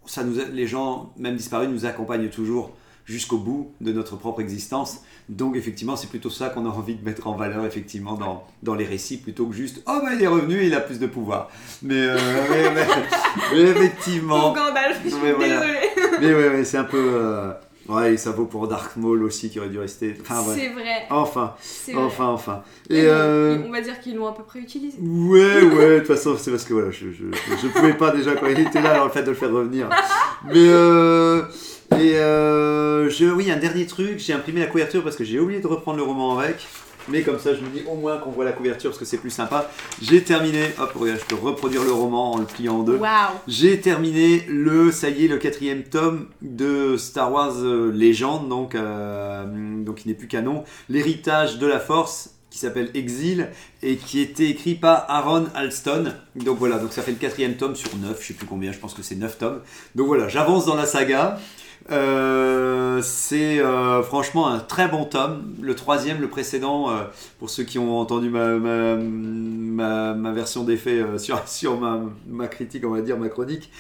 ça 0.06 0.24
nous, 0.24 0.40
a- 0.40 0.44
les 0.52 0.66
gens, 0.66 1.12
même 1.16 1.37
disparus, 1.37 1.68
nous 1.68 1.87
accompagnent 1.87 2.28
toujours 2.28 2.72
jusqu'au 3.04 3.38
bout 3.38 3.72
de 3.80 3.92
notre 3.92 4.16
propre 4.16 4.40
existence. 4.40 4.98
Donc, 5.28 5.56
effectivement, 5.56 5.94
c'est 5.96 6.08
plutôt 6.08 6.28
ça 6.30 6.48
qu'on 6.50 6.66
a 6.66 6.68
envie 6.70 6.94
de 6.94 7.04
mettre 7.04 7.26
en 7.26 7.34
valeur, 7.37 7.64
effectivement, 7.64 8.14
dans, 8.16 8.44
dans 8.62 8.74
les 8.74 8.84
récits, 8.84 9.18
plutôt 9.18 9.46
que 9.46 9.54
juste 9.54 9.82
«Oh, 9.87 10.00
ben, 10.02 10.12
il 10.14 10.22
est 10.22 10.26
revenu, 10.26 10.64
il 10.66 10.74
a 10.74 10.80
plus 10.80 10.98
de 10.98 11.06
pouvoir». 11.06 11.48
Mais, 11.82 11.94
euh, 11.94 12.16
mais- 12.50 12.74
mais- 12.74 12.87
mais 13.52 13.61
effectivement... 13.70 14.40
Pauvre 14.52 14.54
Gandalf, 14.66 15.00
je 15.04 15.08
suis 15.11 15.18
Ouais, 15.22 15.32
voilà. 15.32 15.61
désolée. 15.61 15.88
Mais 16.20 16.34
ouais, 16.34 16.48
ouais, 16.50 16.64
c'est 16.64 16.78
un 16.78 16.84
peu. 16.84 16.98
euh, 17.14 17.52
Ouais, 17.88 18.12
et 18.12 18.16
ça 18.18 18.33
vaut 18.33 18.44
pour 18.44 18.68
Dark 18.68 18.96
Maul 18.96 19.22
aussi 19.22 19.48
qui 19.48 19.59
aurait 19.59 19.70
dû 19.70 19.79
rester. 19.79 20.14
Enfin, 20.20 20.42
ouais. 20.42 20.55
C'est 20.55 20.68
vrai. 20.68 21.07
Enfin, 21.09 21.55
vrai. 21.87 21.94
enfin, 21.96 22.27
enfin. 22.27 22.62
Et 22.90 23.05
euh, 23.05 23.59
On 23.66 23.70
va 23.70 23.81
dire 23.81 23.98
qu'ils 24.01 24.16
l'ont 24.16 24.27
à 24.27 24.33
peu 24.33 24.42
près 24.42 24.59
utilisé. 24.59 24.98
Ouais, 25.01 25.62
ouais, 25.62 25.94
de 25.94 25.98
toute 26.01 26.09
façon, 26.09 26.37
c'est 26.38 26.51
parce 26.51 26.64
que 26.64 26.74
voilà, 26.74 26.90
je, 26.90 27.07
je, 27.11 27.24
je, 27.62 27.68
pouvais 27.68 27.94
pas 27.94 28.11
déjà 28.11 28.35
quand 28.35 28.46
il 28.46 28.61
était 28.61 28.83
là, 28.83 28.92
alors 28.92 29.07
le 29.07 29.11
fait 29.11 29.22
de 29.22 29.31
le 29.31 29.35
faire 29.35 29.51
revenir. 29.51 29.88
Mais 30.44 30.68
euh. 30.68 31.42
Et 31.92 32.16
euh. 32.16 33.09
Je, 33.09 33.24
oui, 33.24 33.51
un 33.51 33.57
dernier 33.57 33.87
truc, 33.87 34.18
j'ai 34.18 34.35
imprimé 34.35 34.61
la 34.61 34.66
couverture 34.66 35.03
parce 35.03 35.16
que 35.16 35.24
j'ai 35.24 35.40
oublié 35.40 35.61
de 35.61 35.66
reprendre 35.66 35.96
le 35.96 36.03
roman 36.03 36.38
avec. 36.38 36.66
Mais 37.11 37.23
comme 37.23 37.38
ça, 37.38 37.55
je 37.55 37.61
me 37.61 37.68
dis 37.68 37.83
au 37.90 37.94
moins 37.94 38.18
qu'on 38.18 38.31
voit 38.31 38.44
la 38.44 38.53
couverture 38.53 38.90
parce 38.90 38.99
que 38.99 39.05
c'est 39.05 39.18
plus 39.18 39.31
sympa. 39.31 39.71
J'ai 40.03 40.23
terminé, 40.23 40.62
hop, 40.79 40.92
regarde, 40.94 41.21
je 41.21 41.25
peux 41.25 41.40
reproduire 41.40 41.85
le 41.85 41.92
roman 41.92 42.33
en 42.33 42.38
le 42.38 42.44
pliant 42.44 42.77
en 42.77 42.83
deux. 42.83 42.97
Waouh. 42.97 43.35
J'ai 43.47 43.81
terminé 43.81 44.44
le, 44.49 44.92
ça 44.92 45.09
y 45.09 45.25
est, 45.25 45.29
le 45.29 45.38
quatrième 45.38 45.85
tome 45.85 46.27
de 46.42 46.97
Star 46.97 47.33
Wars 47.33 47.57
euh, 47.59 47.90
Légende, 47.90 48.49
donc, 48.49 48.75
euh, 48.75 49.44
donc 49.85 50.05
il 50.05 50.09
n'est 50.09 50.14
plus 50.14 50.29
canon. 50.29 50.64
L'héritage 50.88 51.59
de 51.59 51.66
la 51.66 51.81
Force, 51.81 52.35
qui 52.51 52.59
s'appelle 52.59 52.90
Exil, 52.94 53.49
et 53.83 53.97
qui 53.97 54.21
était 54.21 54.49
écrit 54.49 54.75
par 54.75 55.05
Aaron 55.09 55.47
Alston. 55.55 56.12
Donc 56.37 56.59
voilà, 56.59 56.79
donc 56.79 56.92
ça 56.92 57.03
fait 57.03 57.12
le 57.12 57.18
quatrième 57.18 57.55
tome 57.55 57.77
sur 57.77 57.94
neuf, 57.97 58.23
je 58.23 58.29
sais 58.29 58.35
plus 58.35 58.47
combien, 58.47 58.73
je 58.73 58.79
pense 58.79 58.94
que 58.94 59.03
c'est 59.03 59.16
neuf 59.16 59.38
tomes. 59.38 59.61
Donc 59.94 60.07
voilà, 60.07 60.29
j'avance 60.29 60.66
dans 60.66 60.75
la 60.75 60.87
saga. 60.87 61.38
Euh, 61.90 63.01
c'est 63.01 63.61
euh, 63.61 64.03
franchement 64.03 64.48
un 64.48 64.59
très 64.59 64.88
bon 64.88 65.05
tome. 65.05 65.55
Le 65.61 65.74
troisième, 65.74 66.20
le 66.20 66.29
précédent, 66.29 66.90
euh, 66.90 67.05
pour 67.38 67.48
ceux 67.48 67.64
qui 67.64 67.79
ont 67.79 67.98
entendu 67.98 68.29
ma, 68.29 68.57
ma, 68.57 70.14
ma, 70.14 70.33
version 70.33 70.64
des 70.64 70.77
faits 70.77 71.18
sur, 71.18 71.40
sur 71.48 71.79
ma, 72.27 72.48
critique, 72.48 72.85
on 72.85 72.90
va 72.90 73.01
dire, 73.01 73.16
ma 73.16 73.29
chronique, 73.29 73.70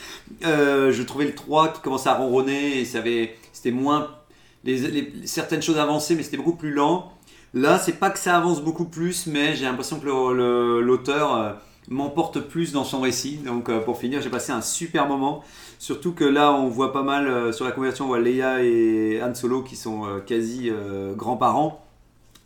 je 0.42 1.02
trouvais 1.02 1.26
le 1.26 1.34
3 1.34 1.74
qui 1.74 1.80
commençait 1.80 2.08
à 2.08 2.14
ronronner 2.14 2.80
et 2.80 2.84
c'était 2.84 3.70
moins. 3.70 4.08
Certaines 5.24 5.62
choses 5.62 5.78
avancées, 5.78 6.14
mais 6.14 6.22
c'était 6.22 6.36
beaucoup 6.36 6.56
plus 6.56 6.72
lent. 6.72 7.12
Là, 7.54 7.78
c'est 7.78 7.98
pas 7.98 8.10
que 8.10 8.18
ça 8.18 8.36
avance 8.36 8.62
beaucoup 8.62 8.84
plus, 8.84 9.26
mais 9.26 9.54
j'ai 9.54 9.64
l'impression 9.64 9.98
que 9.98 10.06
l'auteur 10.80 11.56
m'emporte 11.88 12.40
plus 12.40 12.72
dans 12.72 12.84
son 12.84 13.00
récit. 13.00 13.36
Donc, 13.36 13.68
euh, 13.68 13.80
pour 13.80 13.98
finir, 13.98 14.20
j'ai 14.20 14.30
passé 14.30 14.52
un 14.52 14.60
super 14.60 15.06
moment. 15.06 15.42
Surtout 15.78 16.12
que 16.12 16.24
là, 16.24 16.52
on 16.52 16.68
voit 16.68 16.92
pas 16.92 17.02
mal 17.02 17.28
euh, 17.28 17.52
sur 17.52 17.64
la 17.64 17.72
conversion, 17.72 18.04
on 18.04 18.08
voit 18.08 18.20
Leia 18.20 18.62
et 18.62 19.20
Han 19.22 19.34
Solo 19.34 19.62
qui 19.62 19.76
sont 19.76 20.06
euh, 20.06 20.20
quasi 20.20 20.70
grands-parents. 21.16 21.84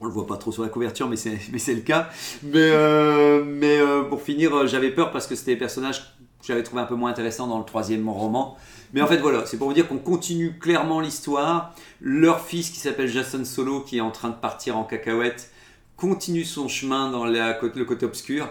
On 0.01 0.07
le 0.07 0.11
voit 0.11 0.27
pas 0.27 0.37
trop 0.37 0.51
sur 0.51 0.65
la 0.65 0.69
couverture, 0.69 1.09
mais 1.09 1.17
c'est 1.17 1.31
le 1.75 1.81
cas. 1.81 2.09
Mais, 2.43 3.81
pour 4.09 4.23
finir, 4.23 4.67
j'avais 4.67 4.91
peur 4.91 5.13
parce 5.13 5.27
que 5.27 5.35
c'était 5.35 5.53
des 5.53 5.59
personnages 5.59 6.01
que 6.01 6.49
j'avais 6.49 6.65
trouvé 6.65 6.83
un 6.83 6.87
peu 6.87 6.97
moins 6.97 7.11
intéressants 7.11 7.47
dans 7.47 7.59
le 7.59 7.65
troisième 7.65 8.09
roman. 8.09 8.57
Mais 8.95 9.01
en 9.01 9.07
fait, 9.07 9.19
voilà, 9.19 9.47
c'est 9.47 9.57
pour 9.57 9.69
vous 9.69 9.75
dire 9.75 9.89
qu'on 9.89 9.99
continue 9.99 10.59
clairement 10.59 11.01
l'histoire. 11.01 11.73
Leur 12.01 12.41
fils, 12.41 12.71
qui 12.71 12.81
s'appelle 12.81 13.09
Jason 13.09 13.45
Solo, 13.45 13.81
qui 13.81 13.99
est 13.99 14.03
en 14.03 14.11
train 14.11 14.29
de 14.29 14.35
partir 14.35 14.77
en 14.77 14.83
cacahuète, 14.83 15.53
continue 15.97 16.45
son 16.45 16.67
chemin 16.67 17.11
dans 17.11 17.25
la 17.25 17.59
le 17.63 17.85
côté 17.85 18.05
obscur. 18.05 18.49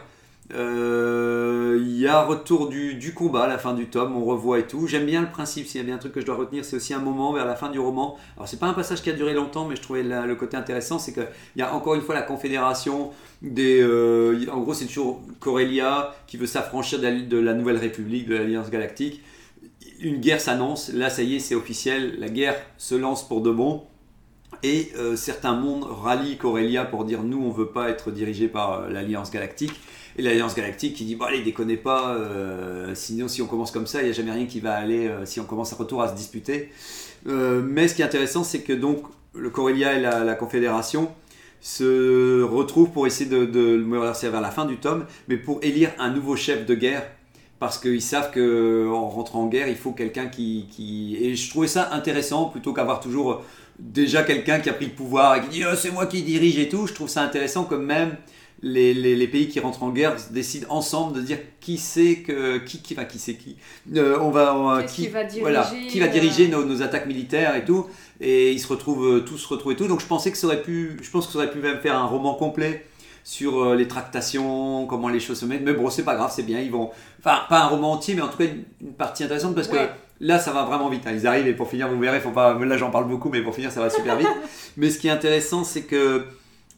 Euh, 0.53 1.77
Il 1.79 1.97
y 1.97 2.07
a 2.07 2.23
retour 2.23 2.67
du, 2.67 2.95
du 2.95 3.13
combat 3.13 3.43
à 3.43 3.47
la 3.47 3.57
fin 3.57 3.73
du 3.73 3.85
tome, 3.87 4.15
on 4.15 4.25
revoit 4.25 4.59
et 4.59 4.67
tout. 4.67 4.87
J'aime 4.87 5.05
bien 5.05 5.21
le 5.21 5.29
principe, 5.29 5.67
s'il 5.67 5.79
y 5.79 5.83
a 5.83 5.85
bien 5.85 5.95
un 5.95 5.99
truc 5.99 6.13
que 6.13 6.19
je 6.19 6.25
dois 6.25 6.35
retenir, 6.35 6.65
c'est 6.65 6.75
aussi 6.75 6.93
un 6.93 6.99
moment 6.99 7.31
vers 7.31 7.45
la 7.45 7.55
fin 7.55 7.69
du 7.69 7.79
roman. 7.79 8.17
Alors 8.35 8.47
c'est 8.47 8.59
pas 8.59 8.65
un 8.67 8.73
passage 8.73 9.01
qui 9.03 9.09
a 9.09 9.13
duré 9.13 9.33
longtemps, 9.33 9.65
mais 9.67 9.75
je 9.75 9.81
trouvais 9.81 10.03
le 10.03 10.35
côté 10.35 10.57
intéressant, 10.57 10.97
c'est 10.99 11.13
qu'il 11.13 11.27
y 11.57 11.61
a 11.61 11.73
encore 11.73 11.93
une 11.95 12.01
fois 12.01 12.15
la 12.15 12.23
confédération 12.23 13.11
des... 13.41 13.81
euh, 13.81 14.45
en 14.51 14.59
gros 14.61 14.73
c'est 14.73 14.85
toujours 14.85 15.21
Corellia 15.39 16.13
qui 16.27 16.37
veut 16.37 16.47
s'affranchir 16.47 16.99
de, 16.99 17.37
la- 17.37 17.53
Nouvelle 17.53 17.77
République, 17.77 18.27
de 18.27 18.35
l'Alliance 18.35 18.69
Galactique. 18.71 19.21
Une 19.99 20.17
guerre 20.17 20.41
s'annonce, 20.41 20.91
là 20.91 21.09
ça 21.11 21.21
y 21.21 21.35
est 21.35 21.39
c'est 21.39 21.55
officiel, 21.55 22.19
la 22.19 22.29
guerre 22.29 22.55
se 22.77 22.95
lance 22.95 23.27
pour 23.27 23.41
de 23.41 23.51
bon. 23.51 23.83
Et 24.63 24.91
euh, 24.97 25.15
certains 25.15 25.53
mondes 25.53 25.85
rallient 25.85 26.37
Corellia 26.37 26.83
pour 26.85 27.05
dire 27.05 27.23
nous 27.23 27.41
on 27.41 27.51
veut 27.51 27.69
pas 27.69 27.89
être 27.89 28.11
dirigé 28.11 28.47
par 28.47 28.89
l'Alliance 28.89 29.31
Galactique. 29.31 29.73
Et 30.17 30.21
l'Alliance 30.21 30.55
Galactique 30.55 30.95
qui 30.95 31.05
dit 31.05 31.15
bon 31.15 31.25
allez 31.25 31.41
déconnez 31.41 31.77
pas, 31.77 32.15
euh, 32.15 32.93
sinon 32.95 33.27
si 33.27 33.41
on 33.41 33.47
commence 33.47 33.71
comme 33.71 33.87
ça 33.87 34.01
il 34.01 34.05
n'y 34.05 34.09
a 34.09 34.13
jamais 34.13 34.31
rien 34.31 34.45
qui 34.45 34.59
va 34.59 34.73
aller 34.73 35.07
euh, 35.07 35.25
si 35.25 35.39
on 35.39 35.45
commence 35.45 35.73
à 35.73 35.75
retour 35.75 36.01
à 36.01 36.09
se 36.09 36.15
disputer. 36.15 36.69
Euh, 37.27 37.61
mais 37.63 37.87
ce 37.87 37.95
qui 37.95 38.01
est 38.01 38.05
intéressant 38.05 38.43
c'est 38.43 38.61
que 38.61 38.73
donc 38.73 39.03
le 39.33 39.49
Corellia 39.49 39.93
et 39.93 40.01
la, 40.01 40.35
Confédération 40.35 41.09
se 41.61 42.41
retrouvent 42.41 42.89
pour 42.89 43.07
essayer 43.07 43.29
de, 43.29 43.45
de 43.45 43.83
relancer 43.89 44.27
vers 44.29 44.41
la 44.41 44.51
fin 44.51 44.65
du 44.65 44.77
tome, 44.77 45.05
mais 45.27 45.37
pour 45.37 45.59
élire 45.61 45.91
un 45.99 46.09
nouveau 46.09 46.35
chef 46.35 46.65
de 46.65 46.75
guerre 46.75 47.03
parce 47.61 47.77
qu'ils 47.77 48.01
savent 48.01 48.31
que 48.31 48.89
en 48.89 49.07
rentrant 49.07 49.43
en 49.43 49.47
guerre, 49.47 49.67
il 49.67 49.75
faut 49.75 49.91
quelqu'un 49.91 50.25
qui. 50.25 51.15
Et 51.21 51.35
je 51.35 51.49
trouvais 51.51 51.67
ça 51.67 51.93
intéressant, 51.93 52.45
plutôt 52.45 52.73
qu'avoir 52.73 52.99
toujours 52.99 53.43
déjà 53.77 54.23
quelqu'un 54.23 54.59
qui 54.59 54.69
a 54.71 54.73
pris 54.73 54.87
le 54.87 54.93
pouvoir 54.93 55.35
et 55.35 55.41
qui 55.41 55.49
dit 55.49 55.63
Oh, 55.63 55.75
c'est 55.75 55.91
moi 55.91 56.07
qui 56.07 56.23
dirige 56.23 56.57
et 56.57 56.69
tout. 56.69 56.87
Je 56.87 56.93
trouve 56.95 57.07
ça 57.07 57.21
intéressant 57.21 57.65
que 57.65 57.75
même 57.75 58.15
les, 58.63 58.93
les, 58.93 59.15
les 59.15 59.27
pays 59.27 59.47
qui 59.47 59.59
rentrent 59.59 59.81
en 59.83 59.89
guerre 59.89 60.15
décident 60.29 60.67
ensemble 60.69 61.15
de 61.15 61.21
dire 61.21 61.39
qui 61.59 61.77
c'est 61.79 62.17
que 62.17 62.59
qui 62.59 62.79
qui 62.81 62.93
enfin 62.93 63.05
qui 63.05 63.17
c'est 63.19 63.35
qui. 63.35 63.57
Euh, 63.95 64.17
on 64.21 64.29
va 64.29 64.55
on 64.55 64.67
va- 64.75 64.83
qui 64.83 65.07
va 65.07 65.23
diriger, 65.23 65.41
voilà 65.41 65.69
qui 65.89 65.99
va 65.99 66.07
diriger 66.07 66.45
euh, 66.45 66.49
nos, 66.57 66.65
nos 66.65 66.81
attaques 66.83 67.07
militaires 67.07 67.55
et 67.55 67.65
tout. 67.65 67.87
Et 68.19 68.51
ils 68.51 68.59
se 68.59 68.67
retrouvent 68.67 69.05
euh, 69.15 69.19
tous 69.21 69.37
se 69.39 69.47
retrouvent 69.47 69.71
et 69.71 69.75
tout. 69.75 69.87
Donc 69.87 69.99
je 70.01 70.05
pensais 70.05 70.31
que 70.31 70.37
ça 70.37 70.45
aurait 70.47 70.61
pu 70.61 70.97
je 71.01 71.09
pense 71.09 71.25
que 71.25 71.33
ça 71.33 71.39
aurait 71.39 71.49
pu 71.51 71.57
même 71.59 71.79
faire 71.79 71.95
un 71.97 72.05
roman 72.05 72.35
complet 72.35 72.85
sur 73.23 73.75
les 73.75 73.87
tractations 73.87 74.85
comment 74.87 75.09
les 75.09 75.19
choses 75.19 75.39
se 75.39 75.45
mettent. 75.45 75.63
Mais 75.63 75.73
bon 75.73 75.89
c'est 75.89 76.03
pas 76.03 76.15
grave 76.15 76.31
c'est 76.35 76.43
bien. 76.43 76.59
Ils 76.59 76.71
vont 76.71 76.91
enfin 77.19 77.39
pas 77.49 77.61
un 77.61 77.67
roman 77.67 77.93
entier 77.93 78.13
mais 78.15 78.21
en 78.21 78.27
tout 78.27 78.37
cas 78.37 78.45
une, 78.45 78.93
partie 78.93 79.23
intéressante 79.23 79.55
parce 79.55 79.69
Ouais. 79.69 79.77
que 80.19 80.25
là 80.25 80.37
ça 80.37 80.51
va 80.51 80.65
vraiment 80.65 80.89
vite 80.89 81.01
hein. 81.07 81.11
ils 81.15 81.25
arrivent 81.25 81.47
et 81.47 81.53
pour 81.53 81.67
finir 81.67 81.87
vous 81.89 81.99
verrez 81.99 82.19
faut 82.19 82.29
pas 82.29 82.53
là 82.63 82.77
j'en 82.77 82.91
parle 82.91 83.07
beaucoup 83.07 83.29
mais 83.29 83.41
pour 83.41 83.55
finir 83.55 83.71
ça 83.71 83.79
va 83.81 83.89
super 83.89 84.17
vite. 84.17 84.27
Mais 84.77 84.89
ce 84.91 84.99
qui 84.99 85.07
est 85.07 85.11
intéressant 85.11 85.63
c'est 85.63 85.81
que 85.83 86.25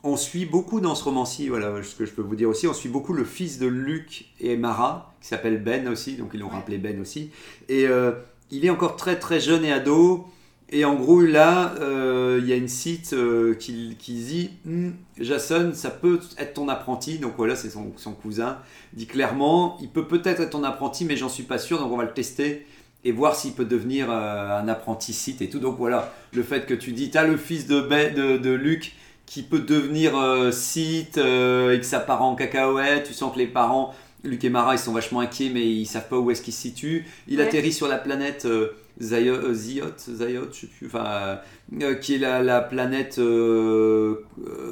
on 0.04 0.18
suit 0.18 0.46
beaucoup 0.46 0.82
dans 0.82 0.96
ce 0.96 1.04
roman-ci, 1.06 1.48
voilà 1.50 1.82
ce 1.82 1.96
que 1.96 2.06
je 2.06 2.12
peux 2.12 2.22
vous 2.22 2.36
dire 2.36 2.50
aussi, 2.50 2.68
on 2.68 2.74
suit 2.74 2.89
beaucoup 2.89 3.13
le 3.13 3.24
fils 3.24 3.58
de 3.60 3.68
Luc 3.68 4.26
et 4.39 4.58
Mara, 4.58 5.13
qui 5.22 5.28
s'appelle 5.28 5.62
Ben 5.63 5.88
aussi, 5.88 6.16
donc 6.16 6.32
ils 6.34 6.39
l'ont 6.42 6.48
Ouais. 6.48 6.54
rappelé 6.54 6.78
Ben 6.78 7.00
aussi. 7.00 7.32
Et 7.70 7.88
euh, 7.88 8.12
il 8.52 8.66
est 8.66 8.70
encore 8.70 8.96
très 8.98 9.18
très 9.18 9.39
jeune 9.39 9.63
et 9.66 9.72
ado. 9.72 10.26
Et 10.70 10.86
en 10.86 10.96
gros, 10.96 11.22
là, 11.22 11.76
euh, 11.82 12.39
il 12.42 12.48
y 12.50 12.54
a 12.54 12.56
une 12.56 12.68
site 12.68 13.13
euh, 13.13 13.54
qui, 13.54 13.96
qui 14.00 14.13
dit 14.16 14.50
Hmm, 14.66 14.89
Jason, 15.20 15.72
ça 15.76 15.92
peut 15.92 16.20
être 16.39 16.56
ton 16.56 16.68
apprenti. 16.68 17.20
Donc 17.20 17.34
voilà, 17.38 17.56
c'est 17.56 17.70
son, 17.70 17.94
son 17.96 18.13
cousin. 18.13 18.58
Il 18.94 19.00
dit 19.00 19.06
clairement 19.08 19.78
Il 19.82 19.89
peut 19.89 20.08
peut-être 20.08 20.42
être 20.42 20.50
ton 20.50 20.63
apprenti, 20.63 21.06
mais 21.06 21.16
j'en 21.16 21.30
suis 21.30 21.44
pas 21.44 21.60
sûr. 21.60 21.78
Donc 21.80 21.92
on 21.92 21.98
va 21.98 22.06
le 22.06 22.13
tester 22.13 22.66
et 23.06 23.12
voir 23.12 23.36
s'il 23.36 23.54
peut 23.54 23.66
devenir 23.66 24.08
euh, 24.10 24.60
un 24.60 24.68
apprenti 24.68 25.13
site 25.13 25.42
et 25.44 25.50
tout. 25.50 25.60
Donc 25.60 25.78
voilà, 25.78 26.12
le 26.34 26.42
fait 26.42 26.66
que 26.66 26.74
tu 26.74 26.92
dis 26.92 27.12
Tu 27.12 27.18
as 27.20 27.24
le 27.28 27.38
fils 27.38 27.68
de, 27.68 27.80
ben, 27.82 28.13
de, 28.16 28.38
de 28.38 28.50
Luc 28.52 28.94
qui 29.26 29.42
peut 29.44 29.60
devenir 29.60 30.18
euh, 30.18 30.52
site 30.52 31.18
euh, 31.18 31.74
et 31.76 31.80
que 31.80 31.86
ça 31.86 32.00
part 32.00 32.22
en 32.22 32.36
cacahuète. 32.36 33.06
Tu 33.08 33.14
sens 33.14 33.34
que 33.34 33.40
les 33.40 33.48
parents, 33.48 33.94
Luc 34.24 34.44
et 34.44 34.50
Mara, 34.50 34.76
ils 34.76 34.80
sont 34.80 34.94
vachement 34.94 35.22
inquiets, 35.22 35.50
mais 35.54 35.66
ils 35.68 35.86
savent 35.86 36.08
pas 36.08 36.18
où 36.20 36.30
est-ce 36.32 36.42
qu'ils 36.42 36.54
se 36.54 36.62
situent. 36.62 37.06
Il 37.28 37.40
Ouais. 37.40 37.48
atterrit 37.48 37.74
sur 37.74 37.88
la 37.88 37.98
planète 37.98 38.46
euh, 38.46 38.70
Zio- 39.02 39.34
euh, 39.34 39.54
Ziot, 39.54 39.86
Ziot, 39.98 40.48
je 40.54 40.60
sais 40.62 40.68
plus, 40.68 40.86
enfin, 40.88 41.06
euh, 41.06 41.36
euh, 41.82 41.96
qui 41.96 42.16
est 42.16 42.20
la, 42.20 42.44
la 42.44 42.62
planète 42.62 43.20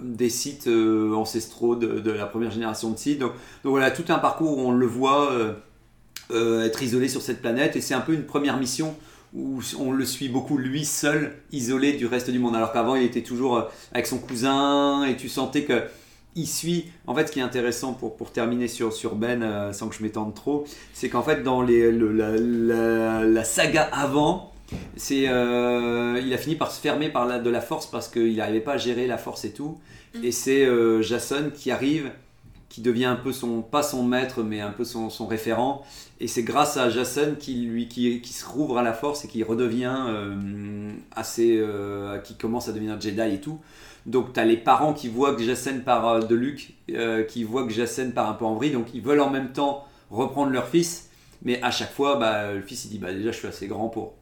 des 0.03 0.29
sites 0.29 0.67
ancestraux 0.67 1.75
de, 1.75 1.99
de 1.99 2.11
la 2.11 2.25
première 2.27 2.51
génération 2.51 2.91
de 2.91 2.97
sites. 2.97 3.19
Donc, 3.19 3.31
donc 3.63 3.71
voilà, 3.71 3.89
tout 3.89 4.05
un 4.09 4.19
parcours 4.19 4.57
où 4.57 4.61
on 4.61 4.71
le 4.71 4.85
voit 4.85 5.31
être 6.29 6.83
isolé 6.83 7.07
sur 7.09 7.21
cette 7.21 7.41
planète, 7.41 7.75
et 7.75 7.81
c'est 7.81 7.93
un 7.95 8.01
peu 8.01 8.13
une 8.13 8.25
première 8.25 8.57
mission 8.57 8.95
où 9.33 9.61
on 9.79 9.91
le 9.91 10.05
suit 10.05 10.29
beaucoup 10.29 10.57
lui 10.57 10.83
seul, 10.85 11.37
isolé 11.51 11.93
du 11.93 12.05
reste 12.05 12.29
du 12.29 12.39
monde. 12.39 12.55
Alors 12.55 12.73
qu'avant, 12.73 12.95
il 12.95 13.03
était 13.03 13.21
toujours 13.23 13.57
euh, 13.57 13.63
avec 13.93 14.07
son 14.07 14.17
cousin, 14.17 15.05
et 15.05 15.15
tu 15.15 15.29
sentais 15.29 15.63
que 15.63 15.83
il 16.35 16.47
suit. 16.47 16.85
En 17.07 17.13
fait, 17.15 17.27
ce 17.27 17.31
qui 17.33 17.39
est 17.39 17.43
intéressant 17.43 17.93
pour, 17.93 18.15
pour 18.15 18.31
terminer 18.31 18.67
sur, 18.69 18.93
sur 18.93 19.15
Ben, 19.15 19.41
euh, 19.43 19.73
sans 19.73 19.89
que 19.89 19.95
je 19.95 20.01
m'étende 20.03 20.33
trop, 20.33 20.65
c'est 20.93 21.09
qu'en 21.09 21.23
fait, 21.23 21.43
dans 21.43 21.61
les, 21.61 21.91
le- 21.91 22.11
la, 22.13 22.31
la- 22.37 23.25
la 23.25 23.43
saga 23.43 23.83
avant, 23.91 24.53
c'est, 24.95 25.27
euh, 25.27 26.21
il 26.23 26.33
a 26.33 26.37
fini 26.37 26.55
par 26.55 26.71
se 26.71 26.79
fermer 26.79 27.09
par 27.09 27.25
la, 27.25 27.39
de 27.39 27.49
la 27.49 27.59
force 27.59 27.85
parce 27.85 28.07
qu'il 28.07 28.37
n'arrivait 28.37 28.61
pas 28.61 28.73
à 28.73 28.77
gérer 28.77 29.07
la 29.07 29.17
force 29.17 29.43
et 29.43 29.51
tout. 29.51 29.77
Mm. 30.15 30.23
Et 30.23 30.31
c'est 30.31 30.65
euh, 30.65 31.01
Jason 31.01 31.51
qui 31.53 31.69
arrive, 31.71 32.09
qui 32.71 32.79
devient 32.81 33.03
un 33.05 33.17
peu 33.17 33.33
son, 33.33 33.61
pas 33.61 33.83
son 33.83 34.01
maître, 34.03 34.43
mais 34.43 34.61
un 34.61 34.71
peu 34.71 34.85
son, 34.85 35.09
son 35.09 35.27
référent. 35.27 35.83
Et 36.21 36.27
c'est 36.27 36.43
grâce 36.43 36.77
à 36.77 36.89
Jason 36.89 37.35
qui, 37.37 37.55
lui, 37.65 37.89
qui, 37.89 38.21
qui 38.21 38.31
se 38.31 38.45
rouvre 38.45 38.77
à 38.77 38.81
la 38.81 38.93
force 38.93 39.25
et 39.25 39.27
qui 39.27 39.43
redevient 39.43 39.93
euh, 40.07 40.89
assez. 41.13 41.57
euh, 41.59 42.17
qui 42.19 42.35
commence 42.35 42.69
à 42.69 42.71
devenir 42.71 42.99
Jedi 42.99 43.35
et 43.35 43.41
tout. 43.41 43.59
Donc 44.05 44.31
tu 44.31 44.39
as 44.39 44.45
les 44.45 44.55
parents 44.55 44.93
qui 44.93 45.09
voient 45.09 45.35
que 45.35 45.43
Jason 45.43 45.81
part 45.83 46.07
euh, 46.07 46.21
de 46.21 46.33
Luke, 46.33 46.73
euh, 46.91 47.23
qui 47.23 47.43
voient 47.43 47.65
que 47.67 47.73
Jason 47.73 48.11
part 48.11 48.29
un 48.29 48.35
peu 48.35 48.45
en 48.45 48.55
vrille, 48.55 48.71
donc 48.71 48.87
ils 48.93 49.01
veulent 49.01 49.19
en 49.19 49.29
même 49.29 49.51
temps 49.51 49.85
reprendre 50.09 50.51
leur 50.51 50.69
fils, 50.69 51.09
mais 51.43 51.61
à 51.61 51.71
chaque 51.71 51.91
fois, 51.91 52.15
bah, 52.15 52.53
le 52.53 52.61
fils 52.61 52.85
il 52.85 52.89
dit 52.91 52.99
bah 52.99 53.11
déjà 53.11 53.31
je 53.33 53.37
suis 53.37 53.47
assez 53.47 53.67
grand 53.67 53.89
pour 53.89 54.13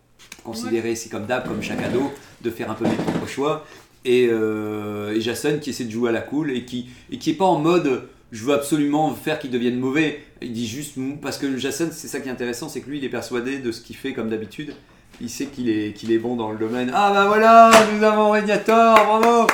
considérer, 0.43 0.95
c'est 0.95 1.09
comme 1.09 1.27
d'hab, 1.27 1.47
comme 1.47 1.61
chaque 1.61 1.83
ado, 1.83 2.11
de 2.41 2.49
faire 2.49 2.71
un 2.71 2.73
peu 2.73 2.85
mes 2.85 2.95
propres 2.95 3.27
choix. 3.27 3.63
Et, 4.05 4.23
et 4.25 5.21
Jason 5.21 5.59
qui 5.61 5.71
essaie 5.71 5.83
de 5.83 5.91
jouer 5.91 6.09
à 6.09 6.13
la 6.13 6.21
cool 6.21 6.51
et 6.51 6.63
qui 6.63 6.89
et 7.11 7.17
qui 7.19 7.31
est 7.31 7.33
pas 7.33 7.45
en 7.45 7.59
mode 7.59 8.07
je 8.31 8.43
veux 8.45 8.53
absolument 8.53 9.13
faire 9.13 9.39
qu'il 9.39 9.51
devienne 9.51 9.79
mauvais. 9.79 10.21
Il 10.41 10.53
dit 10.53 10.67
juste 10.67 10.95
parce 11.21 11.37
que 11.37 11.57
Jason, 11.57 11.89
c'est 11.91 12.07
ça 12.07 12.19
qui 12.19 12.29
est 12.29 12.31
intéressant, 12.31 12.69
c'est 12.69 12.81
que 12.81 12.89
lui 12.89 12.97
il 12.99 13.05
est 13.05 13.09
persuadé 13.09 13.59
de 13.59 13.71
ce 13.71 13.81
qu'il 13.81 13.95
fait 13.95 14.13
comme 14.13 14.29
d'habitude. 14.29 14.73
il 15.21 15.29
sait 15.29 15.47
qu'il 15.47 15.69
est, 15.69 15.93
qu'il 15.93 16.11
est 16.11 16.17
bon 16.19 16.35
dans 16.35 16.51
le 16.51 16.57
domaine. 16.57 16.91
Ah 16.93 17.11
bah 17.13 17.25
voilà, 17.27 17.71
nous 17.93 18.03
avons 18.03 18.31
Régnator, 18.31 18.93
bravo 19.05 19.47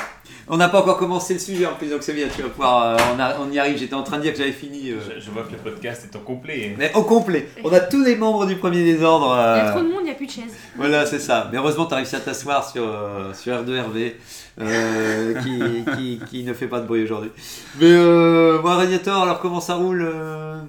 On 0.48 0.58
n'a 0.58 0.70
pas 0.70 0.82
encore 0.82 0.98
commencé 0.98 1.34
le 1.34 1.40
sujet 1.40 1.66
en 1.66 1.74
plus, 1.74 1.88
donc 1.90 2.04
c'est 2.04 2.14
bien, 2.14 2.28
tu 2.36 2.44
vas 2.44 2.50
pouvoir, 2.50 2.84
euh, 2.84 2.98
on, 3.16 3.20
a- 3.20 3.38
on 3.40 3.52
y 3.52 3.58
arrive, 3.58 3.78
j'étais 3.78 3.96
en 3.96 4.04
train 4.04 4.18
de 4.18 4.22
dire 4.24 4.32
que 4.34 4.38
j'avais 4.38 4.52
fini. 4.52 4.92
euh, 4.92 5.00
Je, 5.16 5.20
je 5.26 5.32
vois 5.32 5.42
que 5.44 5.54
le 5.54 5.58
podcast 5.58 6.08
est 6.12 6.16
au 6.16 6.20
complet. 6.20 6.76
Mais 6.78 6.92
au 6.94 7.02
complet, 7.04 7.48
on 7.64 7.72
a 7.74 7.80
tous 7.80 8.04
les 8.04 8.16
membres 8.16 8.46
du 8.46 8.56
premier 8.58 8.84
désordre. 8.84 9.28
Il 9.34 9.58
y 9.58 9.62
a 9.62 9.70
euh, 9.70 9.72
trop 9.72 9.82
de 9.82 9.88
monde, 9.90 10.02
il 10.02 10.06
n'y 10.06 10.12
a 10.12 10.16
plus 10.16 10.28
de 10.28 10.32
chaises. 10.32 10.54
Voilà, 10.76 11.06
c'est 11.08 11.20
ça. 11.20 11.50
Mais 11.52 11.58
heureusement, 11.58 11.88
tu 11.88 11.94
as 11.96 11.98
réussi 11.98 12.16
à 12.16 12.20
t'asseoir 12.20 12.70
sur, 12.70 12.84
euh, 12.88 13.34
sur 13.34 13.54
R2RV, 13.56 14.12
euh, 14.60 15.34
qui, 15.42 15.86
qui, 15.96 16.20
qui 16.26 16.44
ne 16.44 16.54
fait 16.54 16.68
pas 16.68 16.80
de 16.82 16.88
bruit 16.88 17.04
aujourd'hui. 17.04 17.32
Mais 17.80 17.88
euh, 17.92 18.60
bon, 18.62 18.70
Radiator, 18.70 19.24
alors 19.24 19.40
comment 19.40 19.62
ça 19.62 19.76
roule 19.76 20.02
euh 20.06 20.62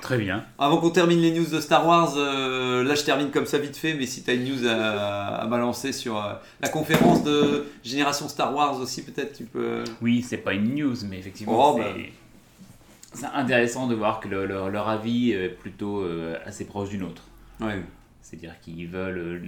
Très 0.00 0.18
bien. 0.18 0.44
Avant 0.58 0.78
qu'on 0.78 0.90
termine 0.90 1.20
les 1.20 1.30
news 1.30 1.46
de 1.46 1.60
Star 1.60 1.86
Wars, 1.86 2.14
euh, 2.16 2.82
là 2.82 2.96
je 2.96 3.04
termine 3.04 3.30
comme 3.30 3.46
ça 3.46 3.58
vite 3.58 3.76
fait, 3.76 3.94
mais 3.94 4.06
si 4.06 4.24
tu 4.24 4.30
as 4.30 4.34
une 4.34 4.44
news 4.44 4.66
à, 4.66 5.42
à 5.42 5.46
balancer 5.46 5.92
sur 5.92 6.16
euh, 6.16 6.32
la 6.60 6.68
conférence 6.68 7.22
de 7.22 7.66
Génération 7.84 8.28
Star 8.28 8.52
Wars 8.52 8.80
aussi, 8.80 9.04
peut-être 9.04 9.32
tu 9.36 9.44
peux. 9.44 9.84
Oui, 10.00 10.24
c'est 10.28 10.38
pas 10.38 10.54
une 10.54 10.74
news, 10.74 10.96
mais 11.08 11.18
effectivement, 11.20 11.74
Oh, 11.74 11.78
bah. 11.78 11.84
c'est 13.14 13.26
intéressant 13.26 13.86
de 13.86 13.94
voir 13.94 14.18
que 14.18 14.26
le- 14.26 14.46
leur, 14.46 14.70
leur 14.70 14.88
avis 14.88 15.30
est 15.30 15.48
plutôt 15.50 16.00
euh, 16.00 16.34
assez 16.44 16.64
proche 16.64 16.88
du 16.88 16.98
nôtre. 16.98 17.22
Ouais. 17.60 17.80
C'est-à-dire 18.22 18.54
qu'ils 18.60 18.88
veulent 18.88 19.40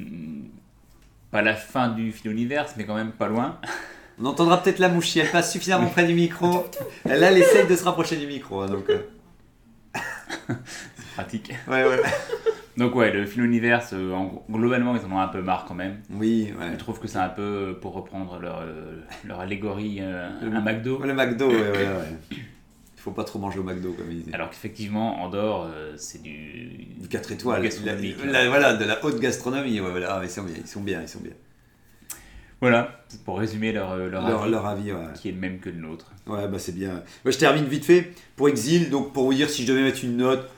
pas 1.35 1.43
la 1.43 1.57
fin 1.57 1.89
du 1.89 2.13
film 2.13 2.33
univers, 2.33 2.67
mais 2.77 2.85
quand 2.85 2.95
même 2.95 3.11
pas 3.11 3.27
loin. 3.27 3.59
On 4.21 4.27
entendra 4.27 4.63
peut-être 4.63 4.79
la 4.79 4.89
mouche 4.89 5.09
si 5.09 5.19
elle 5.19 5.33
passe 5.33 5.51
suffisamment 5.51 5.89
près 5.89 6.07
du 6.07 6.15
micro. 6.15 6.65
Elle, 7.05 7.19
là, 7.19 7.33
elle 7.33 7.39
essaye 7.39 7.67
de 7.67 7.75
se 7.75 7.83
rapprocher 7.83 8.15
du 8.15 8.29
micro. 8.29 8.61
hein, 8.61 8.69
donc, 8.69 8.89
euh, 8.89 9.01
Pratique. 11.17 11.53
ouais, 11.67 11.85
ouais. 11.85 12.01
Donc 12.77 12.95
ouais, 12.95 13.13
le 13.13 13.27
film 13.27 13.45
univers, 13.47 13.85
euh, 13.93 14.17
globalement, 14.49 14.95
ils 14.97 15.05
en 15.07 15.13
ont 15.17 15.21
un 15.21 15.29
peu 15.29 15.43
marre 15.43 15.65
quand 15.67 15.75
même. 15.75 15.99
Oui, 16.11 16.53
ouais. 16.59 16.71
Je 16.73 16.79
trouve 16.79 17.01
que 17.01 17.09
c'est 17.09 17.19
un 17.19 17.29
peu, 17.29 17.43
euh, 17.43 17.73
pour 17.81 17.95
reprendre 17.95 18.39
leur, 18.41 18.61
euh, 18.61 19.01
leur 19.25 19.41
allégorie, 19.41 19.99
euh, 20.01 20.29
un 20.41 20.61
McDo. 20.61 21.01
Le 21.03 21.15
McDo, 21.15 21.49
ouais, 21.49 21.57
ouais, 21.57 21.73
ouais. 21.73 22.37
Il 23.07 23.11
faut 23.11 23.11
pas 23.11 23.25
trop 23.25 23.39
manger 23.39 23.59
au 23.59 23.63
McDo, 23.63 23.93
comme 23.93 24.11
il 24.11 24.21
disait. 24.23 24.35
Alors 24.35 24.49
qu'effectivement, 24.49 25.23
Andorre, 25.23 25.69
euh, 25.71 25.93
c'est 25.99 26.23
du... 26.23 26.69
Du 26.99 27.07
4 27.07 27.33
étoiles. 27.33 27.63
La- 27.85 28.33
la- 28.33 28.49
voilà, 28.49 28.73
de 28.73 28.85
la 28.87 29.05
haute 29.05 29.21
gastronomie. 29.21 29.79
Ouais, 29.79 29.91
voilà. 29.91 30.15
Ah, 30.15 30.21
mais 30.21 30.27
ils 30.27 30.31
sont 30.31 30.43
bien, 30.43 30.55
ils 30.59 30.67
sont 30.67 30.81
bien, 30.81 31.03
ils 31.03 31.09
sont 31.09 31.21
bien. 31.21 31.33
Voilà, 32.63 33.05
pour 33.27 33.39
résumer 33.39 33.73
leur, 33.73 33.93
euh, 33.93 34.09
leur, 34.09 34.27
Leur, 34.27 34.43
avis, 34.45 34.51
leur 34.51 34.67
avis, 34.67 34.93
ouais. 34.93 35.13
qui 35.21 35.29
est 35.29 35.33
le 35.33 35.39
même 35.39 35.59
que 35.59 35.69
le 35.69 35.77
nôtre. 35.77 36.13
Ouais, 36.27 36.49
bah 36.49 36.59
c'est 36.59 36.75
bien. 36.75 37.03
Moi, 37.25 37.31
je 37.33 37.37
termine 37.37 37.67
vite 37.67 37.85
fait. 37.85 38.13
Pour 38.37 38.49
Exil, 38.49 38.89
donc 38.89 39.13
pour 39.13 39.25
vous 39.25 39.35
dire 39.35 39.51
si 39.51 39.65
je 39.67 39.71
devais 39.73 39.83
mettre 39.83 40.03
une 40.03 40.17
note, 40.17 40.49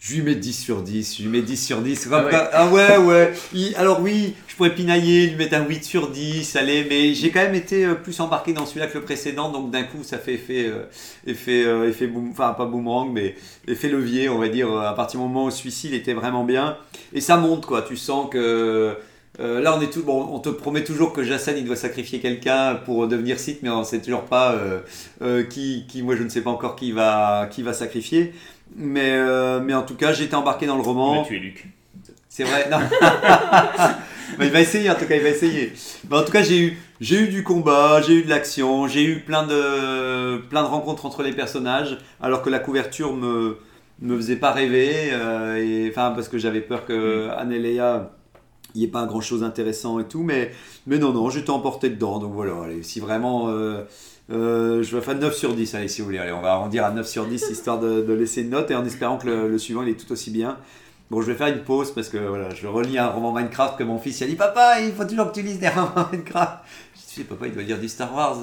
je 0.00 0.14
lui 0.14 0.22
mets 0.22 0.34
10 0.34 0.52
sur 0.54 0.80
10. 0.82 1.18
Je 1.18 1.22
lui 1.22 1.28
mets 1.28 1.42
10 1.42 1.56
sur 1.66 1.82
10. 1.82 2.06
Comme 2.06 2.14
Ah 2.14 2.24
ouais. 2.24 2.48
ah 2.52 2.68
ouais, 2.70 2.96
ouais. 2.96 3.32
Il- 3.52 3.74
alors 3.76 4.00
oui, 4.00 4.34
je 4.48 4.56
pourrais 4.56 4.74
pinailler, 4.74 5.26
lui 5.26 5.36
mettre 5.36 5.54
un 5.56 5.66
8 5.66 5.84
sur 5.84 6.08
10, 6.10 6.56
allez, 6.56 6.86
mais 6.88 7.12
j'ai 7.14 7.30
quand 7.30 7.40
même 7.42 7.54
été 7.54 7.84
euh, 7.84 7.94
plus 7.94 8.18
embarqué 8.20 8.54
dans 8.54 8.64
celui-là 8.64 8.86
que 8.86 8.96
le 8.98 9.04
précédent, 9.04 9.50
donc 9.50 9.70
d'un 9.70 9.82
coup 9.82 9.98
ça 10.02 10.16
fait 10.18 10.34
effet, 10.34 10.66
euh, 10.68 10.84
effet, 11.26 11.64
euh, 11.66 11.86
effet 11.88 12.06
boom, 12.06 12.30
enfin 12.32 12.54
pas 12.54 12.64
boomerang, 12.64 13.10
mais 13.12 13.34
effet 13.68 13.88
levier, 13.90 14.30
on 14.30 14.38
va 14.38 14.48
dire, 14.48 14.72
à 14.72 14.94
partir 14.94 15.20
du 15.20 15.26
moment 15.26 15.44
où 15.44 15.50
celui-ci 15.50 15.88
il 15.88 15.94
était 15.94 16.14
vraiment 16.14 16.44
bien. 16.44 16.78
Et 17.12 17.20
ça 17.20 17.36
monte, 17.36 17.66
quoi. 17.66 17.82
Tu 17.82 17.96
sens 17.98 18.28
que. 18.30 18.96
euh, 19.38 19.60
là, 19.60 19.76
on 19.76 19.80
est 19.82 19.90
tout. 19.92 20.02
Bon, 20.02 20.28
on 20.32 20.38
te 20.38 20.48
promet 20.48 20.82
toujours 20.84 21.12
que 21.12 21.22
Jassen 21.22 21.56
il 21.58 21.64
doit 21.64 21.76
sacrifier 21.76 22.20
quelqu'un 22.20 22.74
pour 22.84 23.06
devenir 23.08 23.38
site, 23.38 23.60
mais 23.62 23.68
on 23.70 23.84
sait 23.84 24.00
toujours 24.00 24.22
pas 24.24 24.52
euh, 24.54 24.80
euh, 25.22 25.42
qui, 25.44 25.84
qui. 25.88 26.02
Moi, 26.02 26.16
je 26.16 26.22
ne 26.22 26.28
sais 26.28 26.40
pas 26.42 26.50
encore 26.50 26.74
qui 26.76 26.92
va, 26.92 27.48
qui 27.50 27.62
va 27.62 27.72
sacrifier. 27.72 28.32
Mais, 28.76 29.12
euh, 29.12 29.60
mais 29.60 29.74
en 29.74 29.82
tout 29.82 29.96
cas, 29.96 30.12
été 30.14 30.34
embarqué 30.34 30.66
dans 30.66 30.76
le 30.76 30.82
roman. 30.82 31.22
a 31.22 31.26
tué 31.26 31.38
Luc. 31.38 31.66
C'est 32.28 32.44
vrai, 32.44 32.68
non. 32.70 32.78
Il 34.40 34.50
va 34.50 34.60
essayer, 34.60 34.88
en 34.88 34.94
tout 34.94 35.06
cas, 35.06 35.16
il 35.16 35.22
va 35.22 35.28
essayer. 35.28 35.72
En 36.10 36.22
tout 36.22 36.30
cas, 36.32 36.42
j'ai 36.42 36.58
eu, 36.58 36.78
j'ai 37.00 37.24
eu 37.24 37.28
du 37.28 37.42
combat, 37.42 38.00
j'ai 38.00 38.14
eu 38.14 38.22
de 38.22 38.28
l'action, 38.30 38.86
j'ai 38.86 39.02
eu 39.04 39.20
plein 39.20 39.44
de, 39.44 40.38
plein 40.48 40.62
de 40.62 40.68
rencontres 40.68 41.04
entre 41.04 41.22
les 41.22 41.32
personnages, 41.32 41.98
alors 42.22 42.40
que 42.40 42.48
la 42.48 42.60
couverture 42.60 43.12
me, 43.12 43.58
me 44.00 44.16
faisait 44.16 44.36
pas 44.36 44.52
rêver, 44.52 45.10
euh, 45.12 45.56
et, 45.56 45.90
enfin, 45.90 46.12
parce 46.14 46.28
que 46.28 46.38
j'avais 46.38 46.60
peur 46.60 46.86
que 46.86 47.28
Anne 47.36 47.52
et 47.52 47.58
Léa, 47.58 48.12
il 48.74 48.78
n'y 48.78 48.84
ait 48.84 48.90
pas 48.90 49.04
grand 49.04 49.20
chose 49.20 49.40
d'intéressant 49.40 49.98
et 49.98 50.04
tout, 50.04 50.22
mais, 50.22 50.52
mais 50.86 50.98
non, 50.98 51.12
non, 51.12 51.28
j'étais 51.28 51.50
emporté 51.50 51.90
dedans, 51.90 52.18
donc 52.18 52.32
voilà, 52.32 52.52
allez, 52.64 52.82
si 52.84 53.00
vraiment. 53.00 53.48
euh, 53.48 53.82
euh, 54.30 54.82
je 54.82 54.96
vais 54.96 55.02
faire 55.02 55.16
9 55.16 55.34
sur 55.34 55.54
10, 55.54 55.74
allez, 55.74 55.88
si 55.88 56.00
vous 56.00 56.06
voulez. 56.06 56.18
Allez, 56.18 56.32
on 56.32 56.40
va 56.40 56.52
arrondir 56.52 56.84
à 56.84 56.90
9 56.90 57.06
sur 57.06 57.26
10, 57.26 57.48
histoire 57.50 57.78
de, 57.80 58.02
de 58.02 58.12
laisser 58.12 58.42
une 58.42 58.50
note, 58.50 58.70
et 58.70 58.74
en 58.76 58.84
espérant 58.84 59.18
que 59.18 59.26
le, 59.26 59.48
le 59.48 59.58
suivant, 59.58 59.82
il 59.82 59.88
est 59.90 59.94
tout 60.04 60.10
aussi 60.12 60.30
bien. 60.30 60.56
Bon, 61.10 61.20
je 61.22 61.26
vais 61.26 61.34
faire 61.36 61.48
une 61.48 61.64
pause 61.64 61.92
parce 61.92 62.08
que 62.08 62.18
voilà, 62.18 62.50
je 62.54 62.68
relis 62.68 62.96
un 62.96 63.08
roman 63.08 63.32
Minecraft 63.32 63.76
que 63.76 63.82
mon 63.82 63.98
fils 63.98 64.20
il 64.20 64.24
a 64.24 64.26
dit 64.28 64.36
Papa, 64.36 64.80
il 64.80 64.92
faut 64.92 65.04
toujours 65.04 65.32
que 65.32 65.34
tu 65.40 65.42
lises 65.42 65.58
des 65.58 65.68
romans 65.68 66.06
Minecraft. 66.12 66.58
Je 66.94 67.14
dis 67.16 67.24
Papa, 67.24 67.48
il 67.48 67.52
doit 67.52 67.64
lire 67.64 67.80
du 67.80 67.88
Star 67.88 68.14
Wars. 68.14 68.38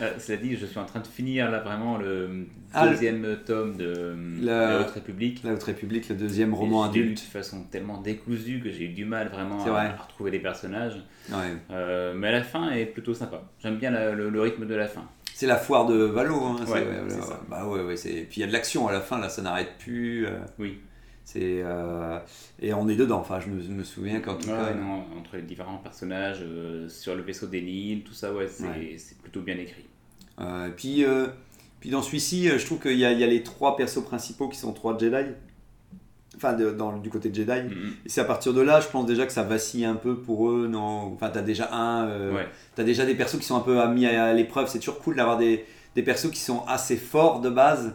Euh, 0.00 0.12
cela 0.18 0.38
dit, 0.38 0.56
je 0.56 0.64
suis 0.64 0.78
en 0.78 0.86
train 0.86 1.00
de 1.00 1.06
finir 1.06 1.50
là 1.50 1.58
vraiment 1.60 1.98
le 1.98 2.46
Ah, 2.72 2.86
le- 2.86 2.92
deuxième 2.92 3.36
tome 3.44 3.76
de 3.76 4.16
La- 4.40 4.70
La 4.70 4.80
Haute 4.80 4.92
République. 4.92 5.42
La 5.44 5.52
Haute 5.52 5.62
République, 5.64 6.08
le 6.08 6.14
deuxième 6.14 6.54
roman 6.54 6.84
adulte. 6.84 7.18
de 7.18 7.30
façon 7.30 7.64
tellement 7.70 8.00
décousue 8.00 8.62
que 8.64 8.70
j'ai 8.70 8.84
eu 8.84 8.88
du 8.94 9.04
mal 9.04 9.28
vraiment 9.28 9.62
à, 9.62 9.68
vrai. 9.68 9.86
à 9.98 10.02
retrouver 10.02 10.30
les 10.30 10.38
personnages. 10.40 10.96
Ouais. 11.30 11.36
Euh, 11.70 12.14
mais 12.16 12.32
la 12.32 12.42
fin 12.42 12.70
est 12.70 12.86
plutôt 12.86 13.12
sympa. 13.12 13.42
J'aime 13.62 13.76
bien 13.76 13.90
la- 13.90 14.12
le, 14.12 14.30
le 14.30 14.40
rythme 14.40 14.64
de 14.64 14.74
la 14.74 14.86
fin. 14.88 15.04
C'est 15.38 15.46
la 15.46 15.58
foire 15.58 15.84
de 15.84 15.96
Valo. 15.96 16.34
Hein, 16.42 16.56
Ouais, 16.60 16.82
c'est 17.10 17.20
ça. 17.20 17.28
ouais. 17.28 17.34
Bah 17.50 17.66
ouais, 17.68 17.82
ouais, 17.82 17.96
c'est... 17.96 18.22
Puis 18.22 18.38
il 18.38 18.40
y 18.40 18.44
a 18.44 18.46
de 18.46 18.52
l'action 18.54 18.88
à 18.88 18.92
la 18.92 19.02
fin, 19.02 19.18
là, 19.18 19.28
ça 19.28 19.42
n'arrête 19.42 19.76
plus. 19.78 20.26
euh, 20.26 20.38
Oui. 20.58 20.78
c'est, 21.24 21.60
euh, 21.62 22.18
Et 22.58 22.72
on 22.72 22.88
est 22.88 22.96
dedans. 22.96 23.18
Enfin, 23.20 23.38
je 23.40 23.48
me, 23.50 23.62
me 23.62 23.84
souviens 23.84 24.20
qu'en 24.20 24.36
tout 24.36 24.48
Ouais, 24.48 24.54
cas. 24.56 24.72
non, 24.72 25.04
entre 25.18 25.36
les 25.36 25.42
différents 25.42 25.76
personnages, 25.76 26.38
euh, 26.40 26.88
sur 26.88 27.14
le 27.14 27.20
vaisseau 27.22 27.48
d'Enil, 27.48 28.02
tout 28.02 28.14
ça, 28.14 28.32
ouais, 28.32 28.48
c'est 28.48 28.64
Ouais. 28.64 28.94
c'est 28.96 29.18
plutôt 29.18 29.42
bien 29.42 29.58
écrit. 29.58 29.84
Euh, 30.40 30.70
puis, 30.74 31.04
euh, 31.04 31.26
puis 31.80 31.90
dans 31.90 32.00
celui-ci, 32.00 32.48
euh, 32.48 32.56
je 32.56 32.64
trouve 32.64 32.78
qu'il 32.80 32.96
y 32.96 33.04
a, 33.04 33.12
il 33.12 33.20
y 33.20 33.24
a 33.24 33.26
les 33.26 33.42
trois 33.42 33.76
persos 33.76 34.02
principaux 34.04 34.48
qui 34.48 34.58
sont 34.58 34.72
trois 34.72 34.96
Jedi. 34.96 35.32
Enfin, 36.36 36.52
de- 36.52 36.70
dans, 36.70 36.96
du 36.98 37.08
côté 37.10 37.30
de 37.30 37.34
Jedi. 37.34 37.50
Mhm. 37.50 37.92
Et 38.04 38.08
c'est 38.08 38.20
à 38.20 38.24
partir 38.24 38.52
de 38.52 38.60
là, 38.60 38.80
je 38.80 38.88
pense 38.88 39.06
déjà 39.06 39.24
que 39.26 39.32
ça 39.32 39.42
vacille 39.42 39.84
un 39.84 39.94
peu 39.94 40.16
pour 40.16 40.50
eux, 40.50 40.68
non 40.70 41.12
Enfin, 41.14 41.30
t'as 41.32 41.40
déjà 41.42 41.72
un, 41.72 42.06
euh, 42.08 42.34
Ouais. 42.34 42.46
t'as 42.74 42.84
déjà 42.84 43.06
des 43.06 43.14
persos 43.14 43.38
qui 43.38 43.44
sont 43.46 43.56
un 43.56 43.60
peu 43.60 43.86
mis 43.88 44.06
à, 44.06 44.26
à 44.26 44.32
l'épreuve. 44.34 44.68
C'est 44.68 44.78
toujours 44.78 44.98
cool 45.00 45.16
d'avoir 45.16 45.38
des, 45.38 45.64
des 45.94 46.02
persos 46.02 46.30
qui 46.30 46.40
sont 46.40 46.62
assez 46.66 46.96
forts 46.96 47.40
de 47.40 47.48
base 47.50 47.94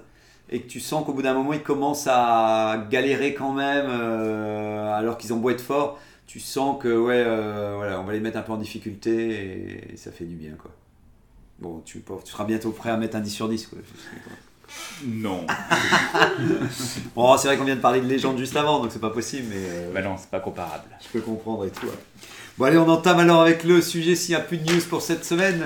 et 0.49 0.61
que 0.61 0.67
tu 0.67 0.79
sens 0.79 1.05
qu'au 1.05 1.13
bout 1.13 1.21
d'un 1.21 1.33
moment 1.33 1.53
ils 1.53 1.61
commencent 1.63 2.07
à 2.11 2.85
galérer 2.89 3.33
quand 3.33 3.53
même, 3.53 3.85
euh, 3.89 4.91
alors 4.93 5.17
qu'ils 5.17 5.33
ont 5.33 5.37
beau 5.37 5.49
être 5.51 5.61
forts. 5.61 5.99
Tu 6.27 6.39
sens 6.39 6.81
que 6.81 6.87
ouais, 6.97 7.23
euh, 7.25 7.73
voilà, 7.75 7.99
on 8.01 8.05
va 8.05 8.13
les 8.13 8.19
mettre 8.21 8.37
un 8.37 8.41
peu 8.41 8.53
en 8.53 8.57
difficulté 8.57 9.91
et, 9.93 9.97
ça 9.97 10.11
fait 10.11 10.25
du 10.25 10.35
bien 10.35 10.53
quoi. 10.61 10.71
Bon, 11.59 11.81
tu, 11.85 12.01
tu 12.01 12.31
seras 12.31 12.45
bientôt 12.45 12.71
prêt 12.71 12.89
à 12.89 12.97
mettre 12.97 13.17
un 13.17 13.19
10 13.19 13.29
sur 13.29 13.47
10 13.49 13.67
quoi. 13.67 13.77
Non. 15.05 15.45
Bon, 17.15 17.37
c'est 17.37 17.47
vrai 17.47 17.57
qu'on 17.57 17.63
vient 17.63 17.75
de 17.75 17.81
parler 17.81 18.01
de 18.01 18.07
légende 18.07 18.37
juste 18.37 18.55
avant, 18.55 18.79
donc 18.81 18.91
c'est 18.91 19.01
pas 19.01 19.09
possible, 19.09 19.47
mais. 19.49 19.57
euh, 19.59 19.91
bah 19.93 20.01
non, 20.01 20.15
c'est 20.17 20.29
pas 20.29 20.39
comparable. 20.39 20.83
Je 21.01 21.07
peux 21.09 21.21
comprendre 21.21 21.65
et 21.65 21.69
tout. 21.71 21.87
ouais. 21.87 21.93
Bon 22.57 22.65
allez, 22.65 22.77
on 22.77 22.87
entame 22.87 23.19
alors 23.19 23.41
avec 23.41 23.63
le 23.63 23.81
sujet 23.81 24.15
s'il 24.15 24.35
n'y 24.35 24.41
a 24.41 24.43
plus 24.43 24.57
de 24.57 24.71
news 24.71 24.81
pour 24.89 25.01
cette 25.01 25.25
semaine. 25.25 25.63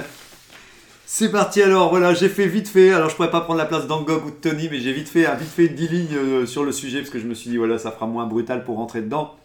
C'est 1.08 1.30
parti 1.32 1.62
alors, 1.62 1.90
voilà, 1.90 2.14
j'ai 2.14 2.30
fait 2.30 2.48
vite 2.48 2.68
fait. 2.68 2.92
Alors 2.92 3.10
je 3.10 3.16
pourrais 3.16 3.30
pas 3.32 3.42
prendre 3.42 3.60
la 3.60 3.66
place 3.66 3.86
d'Angog 3.88 4.26
ou 4.26 4.30
de 4.32 4.36
Tony, 4.36 4.70
mais 4.72 4.80
j'ai 4.80 4.94
vite 4.94 5.10
fait, 5.10 5.26
un 5.26 5.36
vite 5.36 5.50
fait 5.50 5.68
10 5.68 5.88
lignes 5.88 6.16
euh, 6.16 6.46
sur 6.46 6.64
le 6.64 6.72
sujet 6.72 7.00
parce 7.00 7.10
que 7.12 7.20
je 7.20 7.26
me 7.28 7.34
suis 7.34 7.50
dit 7.50 7.58
voilà, 7.58 7.78
ça 7.78 7.92
fera 7.92 8.08
moins 8.08 8.26
brutal 8.26 8.64
pour 8.64 8.78
rentrer 8.78 9.02
dedans. 9.02 9.36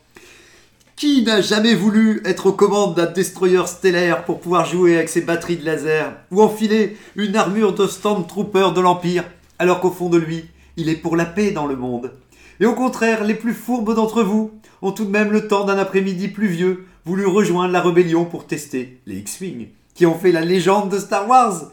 Qui 0.96 1.22
n'a 1.22 1.40
jamais 1.40 1.74
voulu 1.74 2.20
être 2.26 2.46
aux 2.46 2.52
commandes 2.52 2.94
d'un 2.94 3.06
destroyer 3.06 3.66
stellaire 3.66 4.24
pour 4.24 4.38
pouvoir 4.40 4.66
jouer 4.66 4.96
avec 4.96 5.08
ses 5.08 5.22
batteries 5.22 5.56
de 5.56 5.64
laser 5.64 6.12
ou 6.30 6.42
enfiler 6.42 6.96
une 7.16 7.36
armure 7.36 7.72
de 7.74 7.86
Stormtrooper 7.86 8.72
de 8.74 8.80
l'Empire? 8.80 9.24
Alors 9.60 9.80
qu'au 9.80 9.90
fond 9.90 10.08
de 10.08 10.16
lui, 10.16 10.46
il 10.78 10.88
est 10.88 10.96
pour 10.96 11.16
la 11.16 11.26
paix 11.26 11.50
dans 11.50 11.66
le 11.66 11.76
monde 11.76 12.14
Et 12.60 12.66
au 12.66 12.74
contraire, 12.74 13.24
les 13.24 13.34
plus 13.34 13.52
fourbes 13.52 13.94
d'entre 13.94 14.22
vous 14.22 14.52
ont 14.80 14.90
tout 14.90 15.04
de 15.04 15.10
même 15.10 15.30
le 15.30 15.48
temps 15.48 15.66
d'un 15.66 15.76
après-midi 15.76 16.28
pluvieux 16.28 16.86
voulu 17.04 17.26
rejoindre 17.26 17.72
la 17.72 17.82
rébellion 17.82 18.24
pour 18.24 18.46
tester 18.46 19.00
les 19.06 19.18
X-Wing 19.18 19.68
qui 19.94 20.06
ont 20.06 20.18
fait 20.18 20.32
la 20.32 20.40
légende 20.40 20.88
de 20.88 20.98
Star 20.98 21.28
Wars. 21.28 21.72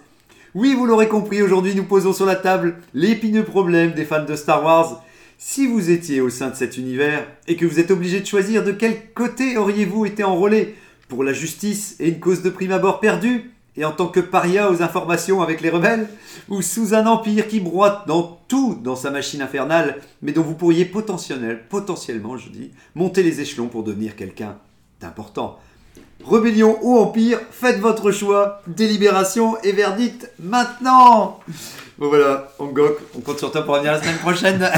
Oui, 0.53 0.73
vous 0.73 0.85
l'aurez 0.85 1.07
compris, 1.07 1.41
aujourd'hui 1.41 1.75
nous 1.75 1.85
posons 1.85 2.11
sur 2.11 2.25
la 2.25 2.35
table 2.35 2.75
l'épineux 2.93 3.45
problème 3.45 3.93
des 3.93 4.03
fans 4.03 4.25
de 4.25 4.35
Star 4.35 4.65
Wars. 4.65 5.01
Si 5.38 5.65
vous 5.65 5.89
étiez 5.89 6.19
au 6.19 6.29
sein 6.29 6.49
de 6.49 6.55
cet 6.55 6.77
univers 6.77 7.25
et 7.47 7.55
que 7.55 7.65
vous 7.65 7.79
êtes 7.79 7.91
obligé 7.91 8.19
de 8.19 8.25
choisir 8.25 8.65
de 8.65 8.73
quel 8.73 9.13
côté 9.13 9.55
auriez-vous 9.55 10.05
été 10.05 10.25
enrôlé 10.25 10.75
Pour 11.07 11.23
la 11.23 11.31
justice 11.31 11.95
et 12.01 12.09
une 12.09 12.19
cause 12.19 12.41
de 12.41 12.49
prime 12.49 12.73
abord 12.73 12.99
perdue 12.99 13.51
Et 13.78 13.86
en 13.86 13.91
tant 13.91 14.07
que 14.07 14.19
paria 14.19 14.71
aux 14.71 14.82
informations 14.82 15.41
avec 15.41 15.61
les 15.61 15.69
rebelles 15.69 16.07
Ou 16.49 16.61
sous 16.61 16.93
un 16.93 17.05
empire 17.05 17.47
qui 17.47 17.59
broie 17.59 18.03
dans 18.07 18.39
tout 18.47 18.80
dans 18.84 18.95
sa 18.95 19.11
machine 19.11 19.41
infernale 19.41 20.01
mais 20.21 20.32
dont 20.32 20.41
vous 20.41 20.55
pourriez 20.55 20.86
potentiel, 20.86 21.63
potentiellement, 21.69 22.38
je 22.38 22.49
dis, 22.49 22.71
monter 22.95 23.23
les 23.23 23.39
échelons 23.39 23.67
pour 23.67 23.84
devenir 23.84 24.15
quelqu'un 24.15 24.57
d'important. 24.99 25.59
Rébellion 26.25 26.80
ou 26.82 26.97
Empire, 26.97 27.39
faites 27.51 27.80
votre 27.80 28.11
choix, 28.11 28.61
délibération 28.67 29.57
et 29.63 29.71
verdict 29.71 30.30
maintenant. 30.39 31.39
Bon 31.97 32.09
voilà, 32.09 32.51
Angok, 32.59 32.97
on 33.15 33.21
compte 33.21 33.39
sur 33.39 33.51
toi 33.51 33.63
pour 33.63 33.75
revenir 33.75 33.93
la 33.93 34.01
semaine 34.01 34.17
prochaine. 34.17 34.69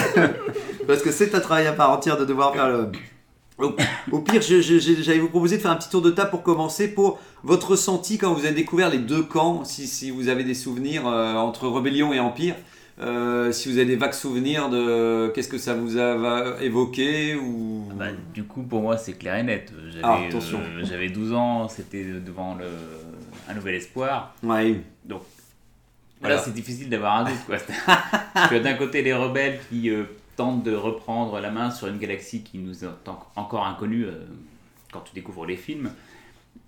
Parce 0.87 1.01
que 1.01 1.11
c'est 1.11 1.33
un 1.35 1.39
travail 1.39 1.67
à 1.67 1.73
part 1.73 1.91
entière 1.91 2.17
de 2.17 2.25
devoir 2.25 2.53
faire 2.53 2.69
le, 2.69 2.91
Au, 4.11 4.19
pire, 4.21 4.41
j'allais 4.41 5.19
vous 5.19 5.29
proposer 5.29 5.57
de 5.57 5.61
faire 5.61 5.71
un 5.71 5.75
petit 5.75 5.89
tour 5.89 6.01
de 6.01 6.11
table 6.11 6.29
pour 6.31 6.43
commencer 6.43 6.87
pour 6.93 7.19
votre 7.43 7.71
ressenti 7.71 8.17
quand 8.17 8.33
vous 8.33 8.45
avez 8.45 8.55
découvert 8.55 8.89
les 8.89 8.99
deux 8.99 9.23
camps, 9.23 9.65
si, 9.65 9.85
si 9.87 10.11
vous 10.11 10.29
avez 10.29 10.43
des 10.43 10.53
souvenirs 10.53 11.07
euh, 11.07 11.33
entre 11.35 11.67
rébellion 11.67 12.13
et 12.13 12.19
empire. 12.19 12.55
Euh, 13.01 13.51
si 13.53 13.69
vous 13.71 13.77
avez 13.77 13.85
des 13.85 13.95
vagues 13.95 14.13
souvenirs 14.13 14.69
de 14.69 15.31
qu'est-ce 15.33 15.47
que 15.47 15.57
ça 15.57 15.73
vous 15.73 15.97
a 15.97 16.57
évoqué 16.61 17.35
ou 17.35 17.85
Bah, 17.95 18.07
du 18.33 18.43
coup, 18.43 18.61
pour 18.63 18.81
moi, 18.81 18.97
c'est 18.97 19.13
clair 19.13 19.35
et 19.35 19.43
net. 19.43 19.71
J'avais 19.89 20.01
Ah, 20.03 20.19
attention. 20.27 20.59
euh, 20.79 21.09
12 21.09 21.33
ans, 21.33 21.69
c'était 21.69 22.03
devant 22.03 22.55
le, 22.55 22.65
un 23.49 23.53
nouvel 23.53 23.75
espoir. 23.75 24.33
ouais 24.43 24.81
Voilà, 25.07 25.21
Voilà. 26.21 26.37
c'est 26.39 26.53
difficile 26.53 26.89
d'avoir 26.89 27.17
un 27.19 27.23
doute. 27.25 27.39
Quoi. 27.45 27.55
Parce 28.33 28.49
que 28.49 28.59
d'un 28.59 28.73
côté, 28.73 29.01
les 29.01 29.13
rebelles 29.13 29.59
qui 29.69 29.89
tentent 30.39 30.63
de 30.63 30.73
reprendre 30.73 31.39
la 31.41 31.51
main 31.51 31.69
sur 31.69 31.87
une 31.87 31.97
galaxie 31.97 32.43
qui 32.43 32.57
nous 32.59 32.83
est 32.85 32.87
en- 32.87 33.19
encore 33.35 33.65
inconnue 33.67 34.05
euh, 34.05 34.23
quand 34.93 35.01
tu 35.01 35.13
découvres 35.13 35.45
les 35.45 35.57
films. 35.57 35.91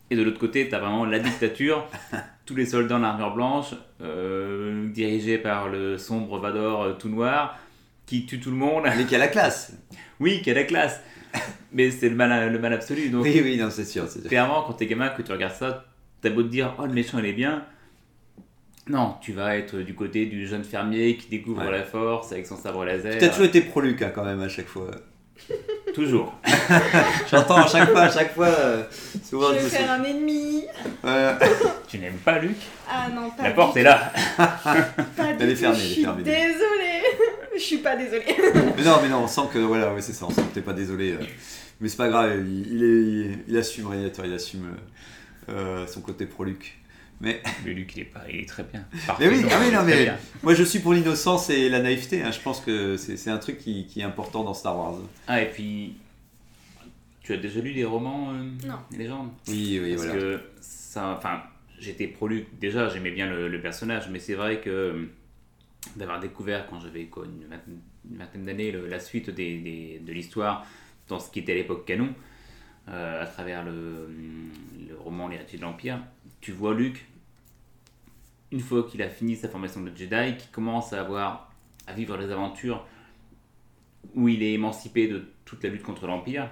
Et 0.09 0.15
de 0.17 0.24
l'autre 0.24 0.39
côté, 0.39 0.67
tu 0.67 0.76
as 0.76 0.80
vraiment 0.80 1.05
la 1.05 1.19
dictature, 1.19 1.88
tous 2.45 2.55
les 2.55 2.65
soldats 2.65 2.97
en 2.97 3.03
armure 3.03 3.34
blanche, 3.34 3.74
euh, 4.01 4.89
dirigés 4.89 5.38
par 5.38 5.69
le 5.69 5.97
sombre 5.97 6.38
Vador 6.39 6.82
euh, 6.84 6.93
tout 6.99 7.07
noir, 7.07 7.57
qui 8.05 8.26
tue 8.26 8.41
tout 8.41 8.51
le 8.51 8.57
monde. 8.57 8.84
mais 8.97 9.05
qui 9.05 9.15
a 9.15 9.19
la 9.19 9.30
classe. 9.30 9.74
Oui, 10.19 10.41
qui 10.43 10.51
a 10.51 10.53
la 10.53 10.65
classe. 10.65 10.99
Mais 11.72 11.89
c'est 11.91 12.09
le 12.09 12.15
mal, 12.15 12.51
le 12.51 12.59
mal 12.59 12.74
absolu. 12.74 13.09
Donc, 13.09 13.24
Oui 13.24 13.39
oui 13.41 13.57
non 13.57 13.69
c'est 13.72 13.86
sûr. 13.86 14.07
sûr. 14.09 14.22
clairement, 14.24 14.63
quand 14.67 14.74
t'es 14.74 14.86
gamin, 14.86 15.07
que 15.09 15.22
tu 15.24 15.32
regardes 15.32 15.55
ça, 15.55 15.86
t'as 16.22 16.30
beau 16.30 16.43
te 16.43 16.49
dire, 16.49 16.76
oh 16.78 16.86
le 16.86 16.91
méchant 16.93 17.17
il 17.19 17.26
est 17.26 17.34
bien. 17.34 17.63
Non, 18.88 19.15
tu 19.21 19.32
vas 19.34 19.55
être 19.57 19.77
du 19.77 19.93
côté 19.93 20.25
du 20.25 20.47
jeune 20.47 20.63
fermier 20.63 21.15
qui 21.15 21.27
découvre 21.29 21.63
Ouais. 21.63 21.71
la 21.71 21.84
force 21.84 22.32
avec 22.32 22.47
son 22.47 22.57
sabre 22.57 22.84
laser. 22.84 23.17
Tu 23.19 23.25
as 23.25 23.29
toujours 23.29 23.45
été 23.45 23.61
pro-Luc 23.61 24.01
hein, 24.01 24.11
quand 24.13 24.25
même 24.25 24.41
à 24.41 24.49
chaque 24.49 24.67
fois. 24.67 24.89
Toujours. 25.93 26.34
J'entends 27.32 27.57
à 27.57 27.67
chaque 27.67 27.89
fois, 27.91 28.01
à 28.03 28.11
chaque 28.11 28.34
fois. 28.34 28.47
euh, 28.47 28.84
souvent, 29.23 29.49
Je 29.49 29.59
vais 29.59 29.69
faire 29.69 29.91
un 29.91 30.03
ennemi. 30.03 30.63
Ouais. 31.03 31.32
Tu 31.88 31.97
n'aimes 31.99 32.17
pas 32.23 32.39
Luc? 32.39 32.55
Ah 32.89 33.07
non, 33.13 33.29
pas 33.32 33.43
La 33.43 33.49
du 33.49 33.55
porte 33.55 33.73
tout, 33.73 33.79
est 33.79 33.84
là. 33.84 34.11
Pas 34.38 35.34
du 35.34 35.43
Elle 35.43 35.49
est 35.49 35.53
tout, 35.55 35.59
fermée, 35.59 35.77
Je 35.77 35.82
elle 35.84 35.89
est 35.89 35.93
suis 35.93 36.03
fermée. 36.03 36.23
désolée. 36.23 37.01
Je 37.55 37.59
suis 37.59 37.77
pas 37.79 37.95
désolée. 37.97 38.23
Mais 38.77 38.84
non, 38.84 38.99
mais 39.03 39.09
non, 39.09 39.23
on 39.23 39.27
sent 39.27 39.41
que 39.53 39.59
voilà, 39.59 39.93
ouais, 39.93 40.01
c'est 40.01 40.13
ça, 40.13 40.25
on 40.27 40.32
sent 40.32 40.41
que 40.43 40.53
t'es 40.55 40.61
pas 40.61 40.73
désolé. 40.73 41.11
euh. 41.13 41.17
Mais 41.82 41.89
c'est 41.89 41.97
pas 41.97 42.07
grave, 42.07 42.32
il, 42.47 42.67
il 42.73 42.84
est, 42.84 42.88
il, 42.88 43.39
il 43.49 43.57
assume 43.57 43.88
Radiator, 43.88 44.25
il 44.25 44.34
assume 44.34 44.67
euh, 45.49 45.86
son 45.88 45.99
côté 46.01 46.25
pro-Luc. 46.25 46.77
Mais 47.22 47.41
Mais 47.63 47.74
Luc, 47.74 47.95
il 47.95 48.01
est, 48.01 48.05
pas, 48.05 48.24
il 48.30 48.39
est 48.41 48.47
très 48.49 48.63
bien. 48.63 48.84
Mais 49.19 49.30
oui, 49.30 49.45
ah 49.51 49.57
oui, 49.61 49.72
non, 49.72 49.84
mais- 49.86 50.03
bien. 50.03 50.17
moi 50.43 50.53
je 50.55 50.63
suis 50.63 50.80
pour 50.80 50.93
l'innocence 50.93 51.49
et 51.51 51.69
la 51.69 51.80
naïveté. 51.80 52.24
hein. 52.24 52.32
Je 52.32 52.39
pense 52.39 52.59
que 52.61 52.97
c'est 52.97 53.30
un 53.30 53.38
truc 53.38 53.57
qui, 53.59 53.86
qui 53.86 54.01
est 54.01 54.03
important 54.03 54.43
dans 54.43 54.53
Star 54.53 54.78
Wars. 54.78 54.95
Ah, 55.28 55.41
et 55.41 55.49
puis. 55.49 55.95
Tu 57.24 57.34
as 57.34 57.38
déjà 57.38 57.59
lu 57.61 57.72
les 57.72 57.86
romans 57.86 58.32
euh, 58.34 58.67
Non. 58.67 58.78
Les 58.91 58.97
légendes? 58.97 59.30
Oui, 59.47 59.80
oui, 59.82 59.91
Parce 59.95 60.07
voilà. 60.07 60.19
que 60.22 60.39
ça. 60.59 61.15
Enfin, 61.15 61.43
j'étais 61.80 62.07
pro 62.07 62.28
Luc. 62.28 62.47
Déjà, 62.59 62.89
j'aimais 62.89 63.11
bien 63.11 63.30
le, 63.30 63.47
le 63.47 63.61
personnage, 63.61 64.09
mais 64.09 64.17
c'est 64.19 64.34
vrai 64.34 64.59
que 64.59 64.69
euh, 64.72 65.05
d'avoir 65.95 66.19
découvert 66.19 66.65
quand 66.67 66.80
j'avais 66.80 67.01
une 67.03 68.17
vingtaine, 68.17 68.45
d'années 68.45 68.72
la 68.72 68.99
suite 68.99 69.30
des, 69.30 69.59
des- 69.59 70.01
de 70.03 70.11
l'histoire 70.11 70.65
dans 71.07 71.19
ce 71.19 71.30
qui 71.30 71.39
était 71.39 71.51
à 71.51 71.55
l'époque 71.55 71.86
canon, 71.86 72.09
euh, 72.89 73.22
à 73.22 73.28
travers 73.28 73.63
le, 73.63 74.09
le 74.89 74.95
roman 74.97 75.28
L'héritier 75.28 75.59
de 75.59 75.63
l'Empire, 75.63 75.99
tu 76.39 76.51
vois 76.51 76.74
Luc, 76.74 77.05
une 78.51 78.59
fois 78.59 78.83
qu'il 78.89 79.01
a 79.01 79.09
fini 79.09 79.35
sa 79.35 79.47
formation 79.49 79.81
de 79.81 79.91
Jedi, 79.95 80.37
qui 80.37 80.47
commence 80.47 80.93
à 80.93 81.01
avoir 81.01 81.51
à 81.87 81.93
vivre 81.93 82.17
les 82.17 82.31
aventures 82.31 82.85
où 84.15 84.27
il 84.27 84.43
est 84.43 84.53
émancipé 84.53 85.07
de 85.07 85.23
toute 85.45 85.63
la 85.63 85.69
lutte 85.69 85.83
contre 85.83 86.07
l'Empire. 86.07 86.49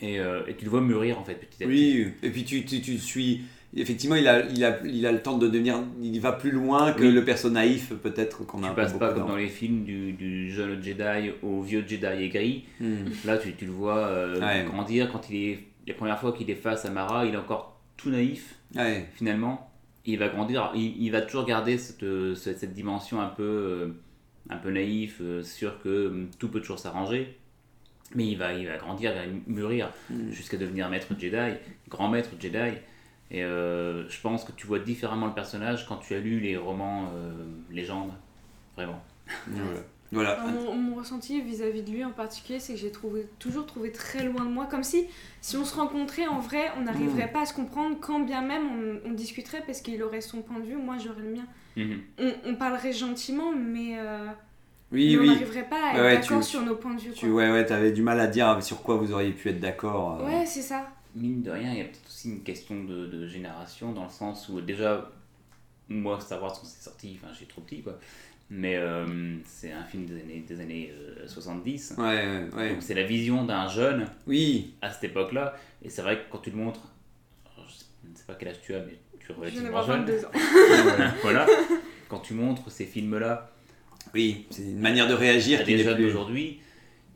Et, 0.00 0.20
euh, 0.20 0.42
et 0.46 0.54
tu 0.54 0.64
le 0.64 0.70
vois 0.70 0.80
mûrir 0.82 1.18
en 1.18 1.24
fait 1.24 1.34
petit 1.34 1.64
à 1.64 1.66
petit. 1.66 2.02
Oui, 2.04 2.12
et 2.22 2.30
puis 2.30 2.44
tu, 2.44 2.64
tu, 2.64 2.80
tu 2.82 2.98
suis. 2.98 3.42
Effectivement, 3.74 4.16
il 4.16 4.28
a, 4.28 4.44
il, 4.46 4.64
a, 4.64 4.78
il 4.84 5.04
a 5.06 5.12
le 5.12 5.22
temps 5.22 5.38
de 5.38 5.48
devenir. 5.48 5.82
Il 6.02 6.20
va 6.20 6.32
plus 6.32 6.50
loin 6.50 6.92
que 6.92 7.02
Oui. 7.02 7.12
le 7.12 7.24
perso 7.24 7.50
naïf, 7.50 7.92
peut-être 7.94 8.44
qu'on 8.46 8.62
a 8.62 8.68
Tu 8.70 8.74
passes 8.74 8.92
pas 8.94 9.08
comme 9.12 9.20
dans- 9.20 9.28
dans 9.30 9.36
les 9.36 9.48
films 9.48 9.84
du, 9.84 10.12
du 10.12 10.50
jeune 10.52 10.82
Jedi 10.82 11.30
au 11.42 11.62
vieux 11.62 11.84
Jedi 11.86 12.04
aigri. 12.06 12.64
Hmm. 12.80 13.04
Là, 13.24 13.38
tu, 13.38 13.54
tu 13.54 13.64
le 13.66 13.72
vois 13.72 13.98
euh, 13.98 14.40
Ouais. 14.40 14.64
grandir 14.64 15.10
quand 15.10 15.28
il 15.30 15.36
est. 15.36 15.58
Les 15.86 15.94
premières 15.94 16.18
fois 16.20 16.32
qu'il 16.32 16.50
est 16.50 16.54
face 16.56 16.84
à 16.84 16.90
Mara, 16.90 17.24
il 17.26 17.34
est 17.34 17.38
encore 17.38 17.80
tout 17.96 18.10
naïf 18.10 18.56
Ouais. 18.74 19.06
finalement. 19.14 19.65
Il 20.06 20.18
va 20.18 20.28
grandir, 20.28 20.70
il, 20.74 21.02
il 21.02 21.10
va 21.10 21.20
toujours 21.22 21.44
garder 21.44 21.78
cette, 21.78 22.02
euh, 22.04 22.34
cette, 22.34 22.72
dimension 22.72 23.20
un 23.20 23.28
peu, 23.28 23.42
euh, 23.42 23.88
un 24.48 24.56
peu 24.56 24.70
naïf, 24.70 25.18
euh, 25.20 25.42
sûr 25.42 25.82
que 25.82 26.26
tout 26.38 26.48
peut 26.48 26.60
toujours 26.60 26.78
s'arranger. 26.78 27.36
Mais 28.14 28.26
il 28.28 28.36
va, 28.36 28.52
il 28.54 28.68
va 28.68 28.76
grandir, 28.76 29.12
il 29.24 29.32
va 29.32 29.36
mûrir 29.48 29.90
Mm. 30.10 30.30
jusqu'à 30.30 30.56
devenir 30.56 30.88
maître 30.88 31.08
Jedi, 31.18 31.56
grand 31.88 32.08
maître 32.08 32.30
Jedi. 32.38 32.76
Et 33.30 33.42
euh, 33.42 34.08
je 34.08 34.20
pense 34.20 34.44
que 34.44 34.52
tu 34.52 34.66
vois 34.68 34.78
différemment 34.78 35.26
le 35.26 35.34
personnage 35.34 35.86
quand 35.86 35.96
tu 35.96 36.14
as 36.14 36.20
lu 36.20 36.38
les 36.38 36.56
romans 36.56 37.10
euh, 37.14 37.32
légendes. 37.70 38.12
Vraiment. 38.76 39.02
Voilà. 40.12 40.40
Alors, 40.40 40.52
mon, 40.52 40.74
mon 40.76 40.94
ressenti 40.96 41.40
vis-à-vis 41.40 41.82
de 41.82 41.90
lui 41.90 42.04
en 42.04 42.12
particulier, 42.12 42.60
c'est 42.60 42.74
que 42.74 42.78
j'ai 42.78 42.92
trouvé, 42.92 43.26
toujours 43.38 43.66
trouvé 43.66 43.90
très 43.90 44.24
loin 44.24 44.44
de 44.44 44.50
moi, 44.50 44.66
comme 44.66 44.84
si 44.84 45.06
si 45.40 45.56
on 45.56 45.64
se 45.64 45.74
rencontrait 45.74 46.26
en 46.26 46.38
vrai, 46.40 46.70
on 46.78 46.82
n'arriverait 46.82 47.30
pas 47.32 47.42
à 47.42 47.46
se 47.46 47.54
comprendre, 47.54 47.96
quand 48.00 48.20
bien 48.20 48.40
même 48.42 49.00
on, 49.04 49.10
on 49.10 49.12
discuterait 49.12 49.62
parce 49.66 49.80
qu'il 49.80 50.02
aurait 50.02 50.20
son 50.20 50.42
point 50.42 50.58
de 50.60 50.64
vue, 50.66 50.76
moi 50.76 50.96
j'aurais 51.02 51.22
le 51.22 51.34
mien. 51.34 51.44
Mhm. 51.76 52.00
On, 52.18 52.32
on 52.50 52.54
parlerait 52.54 52.92
gentiment, 52.92 53.52
mais, 53.52 53.98
euh, 53.98 54.26
Oui, 54.92 55.16
mais 55.16 55.22
on 55.22 55.32
n'arriverait 55.32 55.68
pas 55.68 55.84
à 55.90 55.94
être 55.94 56.00
Ouais, 56.02 56.16
d'accord 56.20 56.42
sur 56.44 56.62
nos 56.62 56.76
points 56.76 56.94
de 56.94 57.00
vue. 57.00 57.12
Tu, 57.12 57.30
ouais, 57.30 57.50
ouais, 57.50 57.66
t'avais 57.66 57.92
du 57.92 58.02
mal 58.02 58.20
à 58.20 58.28
dire 58.28 58.62
sur 58.62 58.82
quoi 58.82 58.96
vous 58.96 59.12
auriez 59.12 59.32
pu 59.32 59.48
être 59.50 59.60
d'accord. 59.60 60.20
euh. 60.20 60.26
Ouais, 60.26 60.46
c'est 60.46 60.62
ça. 60.62 60.88
Mine 61.14 61.42
de 61.42 61.50
rien, 61.50 61.72
il 61.72 61.78
y 61.78 61.80
a 61.80 61.84
peut-être 61.84 62.06
aussi 62.06 62.28
une 62.30 62.42
question 62.42 62.84
de, 62.84 63.06
de 63.06 63.26
génération, 63.26 63.92
dans 63.92 64.04
le 64.04 64.10
sens 64.10 64.48
où 64.50 64.60
déjà, 64.60 65.10
moi, 65.88 66.18
Star 66.20 66.42
Wars, 66.42 66.52
quand 66.52 66.64
c'est 66.66 66.82
sorti, 66.84 67.18
enfin, 67.22 67.32
j'étais 67.32 67.50
trop 67.50 67.62
petit, 67.62 67.82
quoi. 67.82 67.98
Mais 68.48 68.76
euh, 68.76 69.36
c'est 69.44 69.72
un 69.72 69.82
film 69.84 70.06
des 70.06 70.20
années, 70.20 70.44
des 70.46 70.60
années 70.60 70.92
euh, 70.94 71.26
70. 71.26 71.94
Ouais, 71.98 72.04
ouais, 72.04 72.48
ouais. 72.56 72.68
Donc 72.70 72.82
c'est 72.82 72.94
la 72.94 73.02
vision 73.02 73.44
d'un 73.44 73.68
jeune 73.68 74.06
Oui, 74.28 74.74
à 74.82 74.90
cette 74.92 75.04
époque-là. 75.04 75.56
Et 75.82 75.90
c'est 75.90 76.02
vrai 76.02 76.18
que 76.18 76.30
quand 76.30 76.38
tu 76.38 76.50
le 76.50 76.56
montres, 76.56 76.92
je 77.56 78.08
ne 78.10 78.14
sais 78.16 78.24
pas 78.24 78.34
quel 78.34 78.48
âge 78.48 78.60
tu 78.62 78.74
as, 78.74 78.80
mais 78.84 78.96
tu 79.18 79.32
es 79.32 79.34
Je 79.34 79.40
relativement 79.40 79.64
d'avoir 79.64 79.86
jeune. 79.86 80.04
22 80.04 80.24
ans. 80.26 80.30
voilà. 81.22 81.46
Quand 82.08 82.20
tu 82.20 82.34
montres 82.34 82.70
ces 82.70 82.86
films-là 82.86 83.50
oui, 84.14 84.46
c'est 84.50 84.62
une 84.62 84.78
manière 84.78 85.08
de 85.08 85.14
réagir 85.14 85.60
à 85.60 85.64
des 85.64 85.78
jeunes 85.78 85.96
plus. 85.96 86.04
d'aujourd'hui, 86.04 86.60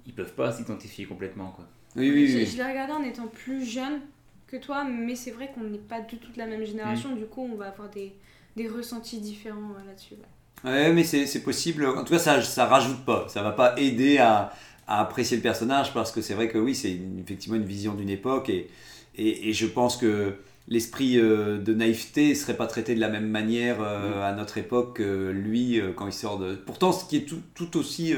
ils 0.07 0.12
peuvent 0.12 0.35
pas 0.35 0.51
s'identifier 0.53 1.07
complètement, 1.07 1.53
quoi. 1.53 1.64
Oui, 1.95 2.11
oui, 2.11 2.26
Je, 2.26 2.39
oui. 2.39 2.47
je 2.47 2.57
l'ai 2.57 2.64
regardé 2.64 2.93
en 2.93 3.03
étant 3.05 3.28
plus 3.28 3.64
jeune 3.64 4.01
que 4.49 4.57
toi, 4.57 4.83
mais 4.85 5.14
c'est 5.14 5.31
vrai 5.31 5.53
qu'on 5.55 5.62
n'est 5.62 5.78
pas 5.78 6.01
du 6.01 6.16
tout 6.18 6.33
de 6.33 6.39
la 6.39 6.47
même 6.47 6.64
génération, 6.64 7.14
du 7.14 7.24
coup 7.26 7.49
on 7.51 7.55
va 7.57 7.68
avoir 7.68 7.89
des, 7.91 8.12
des 8.57 8.66
ressentis 8.68 9.20
différents 9.20 9.70
euh, 9.78 9.87
là-dessus. 9.87 10.14
ouais. 10.14 10.20
Ouais, 10.64 10.92
mais 10.92 11.04
c'est 11.04 11.42
possible. 11.42 11.86
En 11.86 12.04
tout 12.04 12.12
cas, 12.12 12.18
ça, 12.18 12.42
ça 12.42 12.66
rajoute 12.66 13.04
pas. 13.04 13.26
Ça 13.28 13.42
va 13.42 13.52
pas 13.52 13.74
aider 13.78 14.18
à, 14.18 14.52
à 14.86 15.00
apprécier 15.00 15.36
le 15.36 15.42
personnage 15.42 15.94
parce 15.94 16.12
que 16.12 16.20
c'est 16.20 16.34
vrai 16.34 16.48
que 16.48 16.58
oui, 16.58 16.74
c'est 16.74 16.98
effectivement 17.20 17.56
une 17.56 17.64
vision 17.64 17.94
d'une 17.94 18.11
époque 18.11 18.50
et, 18.50 18.68
et, 19.16 19.48
et 19.48 19.52
je 19.54 19.66
pense 19.66 19.96
que 19.96 20.34
l'esprit 20.68 21.18
euh, 21.18 21.58
de 21.58 21.72
naïveté 21.74 22.34
serait 22.34 22.56
pas 22.56 22.66
traité 22.66 22.94
de 22.94 23.00
la 23.00 23.08
même 23.08 23.28
manière 23.28 23.78
euh, 23.80 24.22
à 24.28 24.32
notre 24.34 24.58
époque 24.58 24.96
que 24.98 25.30
lui 25.30 25.80
euh, 25.80 25.92
quand 25.94 26.06
il 26.06 26.12
sort 26.12 26.38
de. 26.38 26.54
Pourtant, 26.56 26.92
ce 26.92 27.06
qui 27.08 27.16
est 27.16 27.26
tout, 27.26 27.40
tout 27.54 27.76
aussi. 27.78 28.14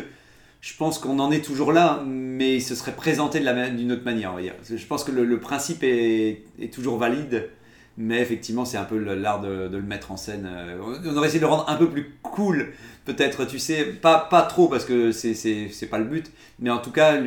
je 0.60 0.76
pense 0.76 0.98
qu'on 0.98 1.18
en 1.18 1.30
est 1.32 1.44
toujours 1.44 1.72
là, 1.72 2.02
mais 2.06 2.60
ce 2.60 2.74
serait 2.74 2.94
présenté 2.96 3.40
d'une 3.40 3.92
autre 3.92 4.04
manière, 4.04 4.32
on 4.32 4.36
va 4.36 4.42
dire. 4.42 4.56
Parce 4.56 4.68
que 4.70 4.76
Je 4.76 4.86
pense 4.86 5.04
que 5.04 5.12
le, 5.12 5.24
le 5.24 5.40
principe 5.40 5.82
est, 5.82 6.44
est 6.60 6.72
toujours 6.72 6.98
valide, 6.98 7.48
mais 7.96 8.20
effectivement, 8.20 8.64
c'est 8.64 8.76
un 8.78 8.84
peu 8.84 8.98
l'art 8.98 9.40
de, 9.40 9.68
de 9.68 9.76
le 9.76 9.82
mettre 9.82 10.12
en 10.12 10.16
scène. 10.16 10.46
Euh, 10.50 10.78
On 11.04 11.16
aurait 11.16 11.28
essayé 11.28 11.40
de 11.40 11.44
le 11.46 11.50
rendre 11.50 11.68
un 11.68 11.76
peu 11.76 11.88
plus 11.88 12.12
cool, 12.22 12.72
peut-être, 13.04 13.44
tu 13.44 13.58
sais, 13.58 13.84
pas, 13.84 14.18
pas 14.18 14.42
trop 14.42 14.68
parce 14.68 14.84
que 14.84 15.12
c'est- 15.12 15.34
c'est 15.34 15.68
c'est 15.70 15.86
pas 15.86 15.98
le 15.98 16.04
but, 16.06 16.30
mais 16.58 16.70
en 16.70 16.78
tout 16.78 16.90
cas, 16.92 17.18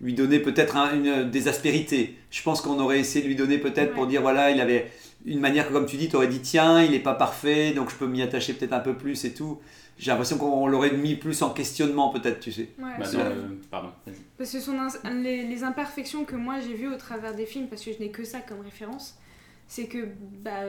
lui 0.00 0.14
donner 0.14 0.38
peut-être 0.40 0.76
un- 0.76 0.94
une, 0.94 1.30
des 1.30 1.48
aspérités. 1.48 2.16
Je 2.30 2.42
pense 2.42 2.60
qu'on 2.60 2.78
aurait 2.80 3.00
essayé 3.00 3.22
de 3.22 3.28
lui 3.28 3.36
donner 3.36 3.58
peut-être 3.58 3.92
pour 3.94 4.06
dire, 4.06 4.22
voilà, 4.22 4.50
il 4.50 4.60
avait 4.60 4.90
une 5.26 5.40
manière 5.40 5.66
que, 5.68 5.72
comme 5.72 5.86
tu 5.86 5.96
dis, 5.96 6.08
tu 6.08 6.16
aurais 6.16 6.28
dit, 6.28 6.40
tiens, 6.40 6.82
il 6.82 6.92
est 6.94 6.98
pas 7.00 7.14
parfait, 7.14 7.72
donc 7.72 7.90
je 7.90 7.94
peux 7.96 8.06
m'y 8.06 8.20
attacher 8.20 8.52
peut-être 8.54 8.72
un 8.74 8.80
peu 8.80 8.94
plus 8.94 9.24
et 9.24 9.32
tout. 9.32 9.58
J'ai 9.96 10.10
l'impression 10.10 10.36
qu'on 10.38 10.66
l'aurait 10.66 10.90
mis 10.92 11.14
plus 11.14 11.40
en 11.42 11.50
questionnement, 11.50 12.08
peut-être, 12.10 12.40
tu 12.40 12.50
sais. 12.50 12.68
Ouais, 12.78 12.90
Bah, 12.98 13.04
le- 13.12 13.58
Pardon. 13.70 13.90
Parce 14.36 14.50
que 14.50 14.58
son 14.60 14.72
les, 15.22 15.46
les 15.46 15.62
imperfections 15.64 16.24
que 16.24 16.34
moi 16.36 16.56
j'ai 16.60 16.74
vues 16.74 16.92
au 16.92 16.96
travers 16.96 17.34
des 17.34 17.46
films, 17.46 17.68
parce 17.68 17.82
que 17.84 17.92
je 17.92 17.98
n'ai 18.00 18.10
que 18.10 18.24
ça 18.24 18.40
comme 18.40 18.60
référence, 18.60 19.16
c'est 19.66 19.86
que 19.86 20.06
bah, 20.42 20.60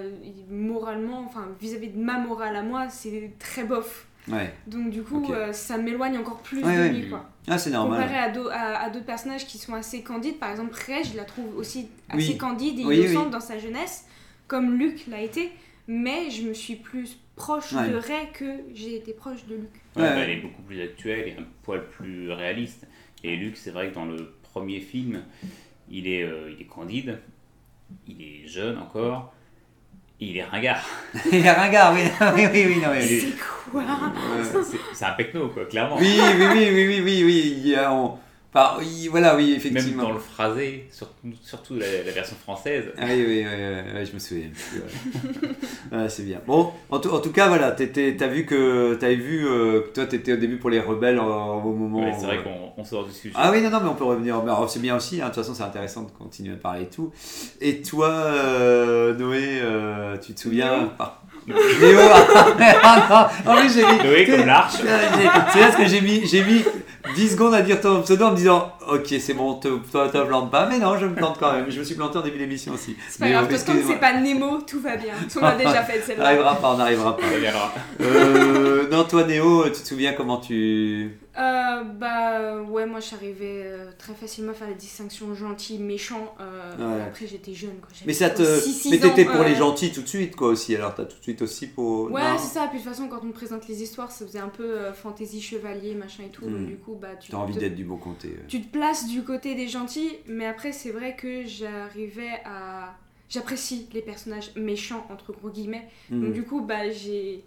moralement, 0.50 1.20
enfin 1.26 1.48
vis-à-vis 1.60 1.90
de 1.90 2.00
ma 2.00 2.18
morale 2.20 2.56
à 2.56 2.64
moi, 2.64 2.90
c'est 2.90 3.32
très 3.40 3.64
bof. 3.64 4.08
Ouais. 4.28 4.52
Donc 4.66 4.90
du 4.90 5.04
coup, 5.04 5.24
euh, 5.32 5.54
ça 5.54 5.78
m'éloigne 5.78 6.18
encore 6.18 6.42
plus 6.42 6.64
Ouais, 6.64 6.76
de 6.76 6.82
ouais. 6.82 6.90
lui. 7.02 7.10
Quoi. 7.10 7.30
Ah, 7.48 7.58
c'est 7.60 7.70
Comparé 7.72 7.90
normal. 8.06 8.16
à, 8.16 8.30
d'au- 8.32 8.50
à- 8.50 8.78
à 8.86 8.90
d'autres 8.90 9.06
personnages 9.06 9.46
qui 9.46 9.60
sont 9.60 9.76
assez 9.76 10.02
candides, 10.02 10.40
par 10.40 10.50
exemple 10.50 10.74
Rey, 10.88 11.04
je 11.04 11.16
la 11.16 11.26
trouve 11.26 11.56
aussi 11.58 11.88
assez 12.10 12.30
Oui. 12.32 12.38
candide 12.38 12.80
et 12.80 12.86
Oui, 12.86 12.98
innocente 13.02 13.26
oui. 13.26 13.32
dans 13.32 13.40
sa 13.40 13.60
jeunesse, 13.60 14.08
comme 14.48 14.78
Luke 14.80 15.06
l'a 15.08 15.22
été, 15.22 15.52
mais 15.88 16.32
je 16.32 16.48
me 16.48 16.54
suis 16.56 16.76
plus 16.76 17.18
proche 17.36 17.74
Ouais. 17.74 17.88
de 17.90 17.96
Rey 17.98 18.30
que 18.34 18.46
j'ai 18.74 18.96
été 18.96 19.14
proche 19.14 19.46
de 19.46 19.56
Ouais, 19.58 19.62
bah, 19.96 20.02
ouais. 20.16 20.22
Elle 20.22 20.30
est 20.32 20.42
beaucoup 20.42 20.64
plus 20.64 20.82
actuelle 20.82 21.28
et 21.28 21.32
un 21.40 21.46
poil 21.62 21.86
plus 21.88 22.32
réaliste. 22.32 22.88
Et 23.24 23.36
Luc, 23.36 23.58
c'est 23.58 23.72
vrai 23.72 23.90
que 23.90 23.96
dans 23.96 24.06
le 24.06 24.34
premier 24.42 24.80
film, 24.80 25.22
il 25.90 26.08
est, 26.08 26.24
euh, 26.24 26.52
il 26.52 26.62
est 26.62 26.68
candide, 26.68 27.20
il 28.08 28.22
est 28.22 28.48
jeune 28.48 28.78
encore, 28.78 29.34
et 30.22 30.26
il 30.28 30.38
est 30.38 30.44
ringard. 30.46 30.84
Il 31.32 31.46
est 31.46 31.52
ringard, 31.52 31.94
oui, 31.94 32.02
oui, 32.36 32.48
oui, 32.54 32.66
oui, 32.68 32.82
non, 32.82 32.90
mais- 32.92 33.02
C'est 33.02 33.32
quoi? 33.38 33.84
C'est 34.64 34.78
c'est 34.94 35.06
un 35.06 35.12
pecno, 35.12 35.50
quoi, 35.50 35.66
clairement. 35.66 35.98
oui, 35.98 36.18
oui, 36.20 36.46
oui, 36.54 36.70
oui, 36.72 36.88
oui, 36.88 37.02
oui, 37.04 37.24
oui, 37.26 37.54
il 37.58 37.68
y 37.68 37.76
a- 37.76 37.92
on- 37.94 38.18
enfin, 38.56 38.78
oui, 38.80 39.08
voilà, 39.12 39.36
oui, 39.36 39.48
Même 39.50 39.58
effectivement. 39.58 40.04
dans 40.04 40.12
le 40.14 40.20
phrasé, 40.20 40.88
surtout, 40.92 41.28
surtout 41.44 41.76
la, 41.76 41.86
la 42.06 42.12
version 42.12 42.36
française. 42.42 42.86
Ah 42.98 43.04
oui, 43.08 43.24
oui, 43.28 43.46
oui, 43.46 43.46
oui, 43.46 43.92
oui, 44.00 44.06
je 44.06 44.14
me 44.14 44.20
souviens. 44.20 44.48
Ouais. 44.74 45.50
Ouais, 45.92 46.10
c'est 46.10 46.24
bien. 46.24 46.40
Bon, 46.48 46.72
en 46.90 47.00
tout, 47.00 47.10
en 47.12 47.20
tout 47.20 47.32
cas, 47.32 47.48
voilà, 47.48 47.72
t'étais- 47.72 48.16
t'as 48.18 48.28
vu 48.28 48.46
que 48.46 48.96
t'avais 48.96 49.16
vu 49.16 49.46
euh, 49.48 49.82
que 49.82 49.90
toi, 49.94 50.06
t'étais 50.08 50.34
au 50.34 50.38
début 50.38 50.58
pour 50.58 50.72
les 50.72 50.80
rebelles 50.80 51.20
euh, 51.20 51.22
au 51.22 51.74
moment. 51.74 52.04
Ouais, 52.04 52.14
c'est 52.20 52.26
vrai 52.26 52.40
euh, 52.40 52.42
qu'on 52.42 52.82
on 52.82 52.84
sort 52.84 53.06
du 53.06 53.12
sujet. 53.14 53.36
Ah 53.38 53.52
oui, 53.52 53.62
non, 53.62 53.70
non, 53.70 53.80
mais 53.82 53.90
on 53.90 53.94
peut 53.96 54.04
revenir. 54.04 54.36
Mais 54.44 54.52
alors, 54.52 54.68
c'est 54.70 54.80
bien 54.82 54.96
aussi, 54.98 55.22
hein, 55.22 55.26
de 55.26 55.34
toute 55.34 55.44
façon, 55.44 55.54
c'est 55.54 55.64
intéressant 55.64 56.02
de 56.04 56.12
continuer 56.12 56.54
à 56.54 56.58
parler 56.58 56.84
et 56.84 56.88
tout. 56.90 57.12
Et 57.62 57.82
toi, 57.84 58.10
euh, 58.10 59.14
Noé, 59.16 59.60
euh, 59.62 60.18
tu 60.18 60.34
te 60.34 60.40
souviens 60.42 60.90
Néo, 61.48 61.56
ah, 62.84 63.30
non, 63.46 63.52
en 63.52 63.56
plus, 63.58 63.74
j'ai 63.76 63.86
mis. 63.86 64.04
Noé 64.04 64.26
comme 64.26 64.46
l'arche. 64.48 64.74
C'est 65.54 65.60
là 65.60 65.72
ce 65.72 65.78
que 65.78 65.86
j'ai 65.86 66.02
mis, 66.02 66.26
j'ai 66.26 66.44
mis 66.44 66.64
10 67.16 67.30
secondes 67.34 67.54
à 67.54 67.62
dire 67.62 67.80
ton 67.82 68.02
pseudo 68.02 68.26
en 68.26 68.32
me 68.32 68.36
disant 68.38 68.72
Ok, 68.90 69.14
c'est 69.20 69.34
bon, 69.34 69.56
te- 69.56 69.68
toi, 69.92 70.08
te 70.10 70.18
plante 70.24 70.50
pas. 70.52 70.66
Mais 70.68 70.80
non, 70.80 70.98
je 70.98 71.06
me 71.06 71.16
plante 71.16 71.38
quand 71.40 71.54
même. 71.54 71.66
Je 71.70 71.80
me 71.80 71.84
suis 71.84 71.96
planté 71.96 72.18
en 72.18 72.22
début 72.22 72.38
d'émission 72.38 72.74
aussi. 72.74 72.96
C'est 73.10 73.20
pas 73.20 73.26
Mais, 73.26 73.32
grave, 73.32 73.46
euh, 73.46 73.48
parce 73.50 73.64
que 73.64 73.72
comme 73.72 73.82
c'est 73.88 74.00
pas 74.00 74.14
Nemo, 74.20 74.60
tout 74.68 74.80
va 74.80 74.96
bien. 74.98 75.14
On 75.36 75.42
l'a 75.42 75.56
déjà 75.56 75.84
fait 75.84 76.00
On 76.04 76.08
celle-là. 76.08 76.24
n'arrivera 76.24 76.56
pas, 76.56 76.70
on 76.74 76.78
n'arrivera 76.78 77.16
pas. 77.18 77.24
Ça 77.32 77.38
viendra. 77.38 77.74
Euh, 78.02 78.88
non, 78.92 79.04
toi, 79.04 79.24
Néo, 79.24 79.66
tu 79.66 79.82
te 79.82 79.88
souviens 79.88 80.14
comment 80.14 80.38
tu. 80.38 81.18
Euh, 81.38 81.84
bah 81.84 82.62
ouais, 82.62 82.86
moi 82.86 83.00
j'arrivais 83.02 83.64
euh, 83.66 83.92
très 83.98 84.14
facilement 84.14 84.52
à 84.52 84.54
faire 84.54 84.70
la 84.70 84.74
distinction 84.74 85.36
gentil, 85.36 85.80
méchant. 85.80 86.34
euh, 86.40 86.76
Ouais. 86.78 87.02
Après 87.04 87.28
j'étais 87.28 87.54
jeune 87.54 87.76
quoi. 87.82 87.90
Mais 88.06 88.14
ça 88.14 88.30
te. 88.30 88.44
six- 88.60 88.72
six 88.74 88.92
Mais 88.92 89.00
t'étais 89.00 89.26
pour 89.26 89.42
euh, 89.42 89.46
les 89.46 89.56
gentils 89.56 89.92
tout 89.92 90.02
de 90.02 90.08
suite, 90.08 90.36
quoi, 90.36 90.48
aussi. 90.50 90.76
Alors, 90.76 90.96
t'as 90.96 91.04
tout 91.06 91.18
de 91.18 91.24
suite 91.24 91.42
aussi 91.42 91.68
pour. 91.68 92.12
Ouais, 92.12 92.22
c'est 92.38 92.54
ça. 92.54 92.68
Puis 92.70 92.80
de 92.80 92.84
toute 92.84 92.92
façon, 92.94 93.08
quand 93.10 93.20
on 93.24 93.28
me 93.28 93.34
présente 93.34 93.68
les 93.68 93.84
histoires, 93.84 94.12
ça 94.12 94.26
faisait 94.26 94.40
un 94.40 94.48
peu 94.50 94.64
euh, 94.64 94.94
fantasy 94.94 95.42
chevalier, 95.42 95.94
machin 95.96 96.24
et 96.26 96.30
tout. 96.30 96.46
Donc 96.46 96.66
du 96.68 96.78
coup, 96.78 96.96
bah 97.00 97.16
tu 97.20 97.32
T'as 97.32 97.38
envie 97.38 97.56
d'être 97.58 97.76
du 97.76 97.84
bon 97.84 97.98
côté. 97.98 98.30
ouais. 98.30 98.46
tu 98.48 98.62
te 98.62 98.72
places 98.72 99.08
du 99.08 99.24
côté 99.24 99.56
des 99.56 99.68
gentils, 99.68 100.12
mais 100.28 100.46
après 100.46 100.72
c'est 100.72 100.92
vrai 100.92 101.16
que 101.16 101.44
j'arrivais 101.46 102.40
à 102.46 102.96
j'apprécie 103.28 103.88
les 103.94 104.02
personnages 104.02 104.52
méchants 104.56 105.06
entre 105.12 105.34
gros 105.34 105.50
guillemets. 105.50 105.88
Donc 106.10 106.30
Mm. 106.30 106.34
du 106.34 106.44
coup 106.44 106.62
bah 106.62 106.90
j'ai 106.92 107.44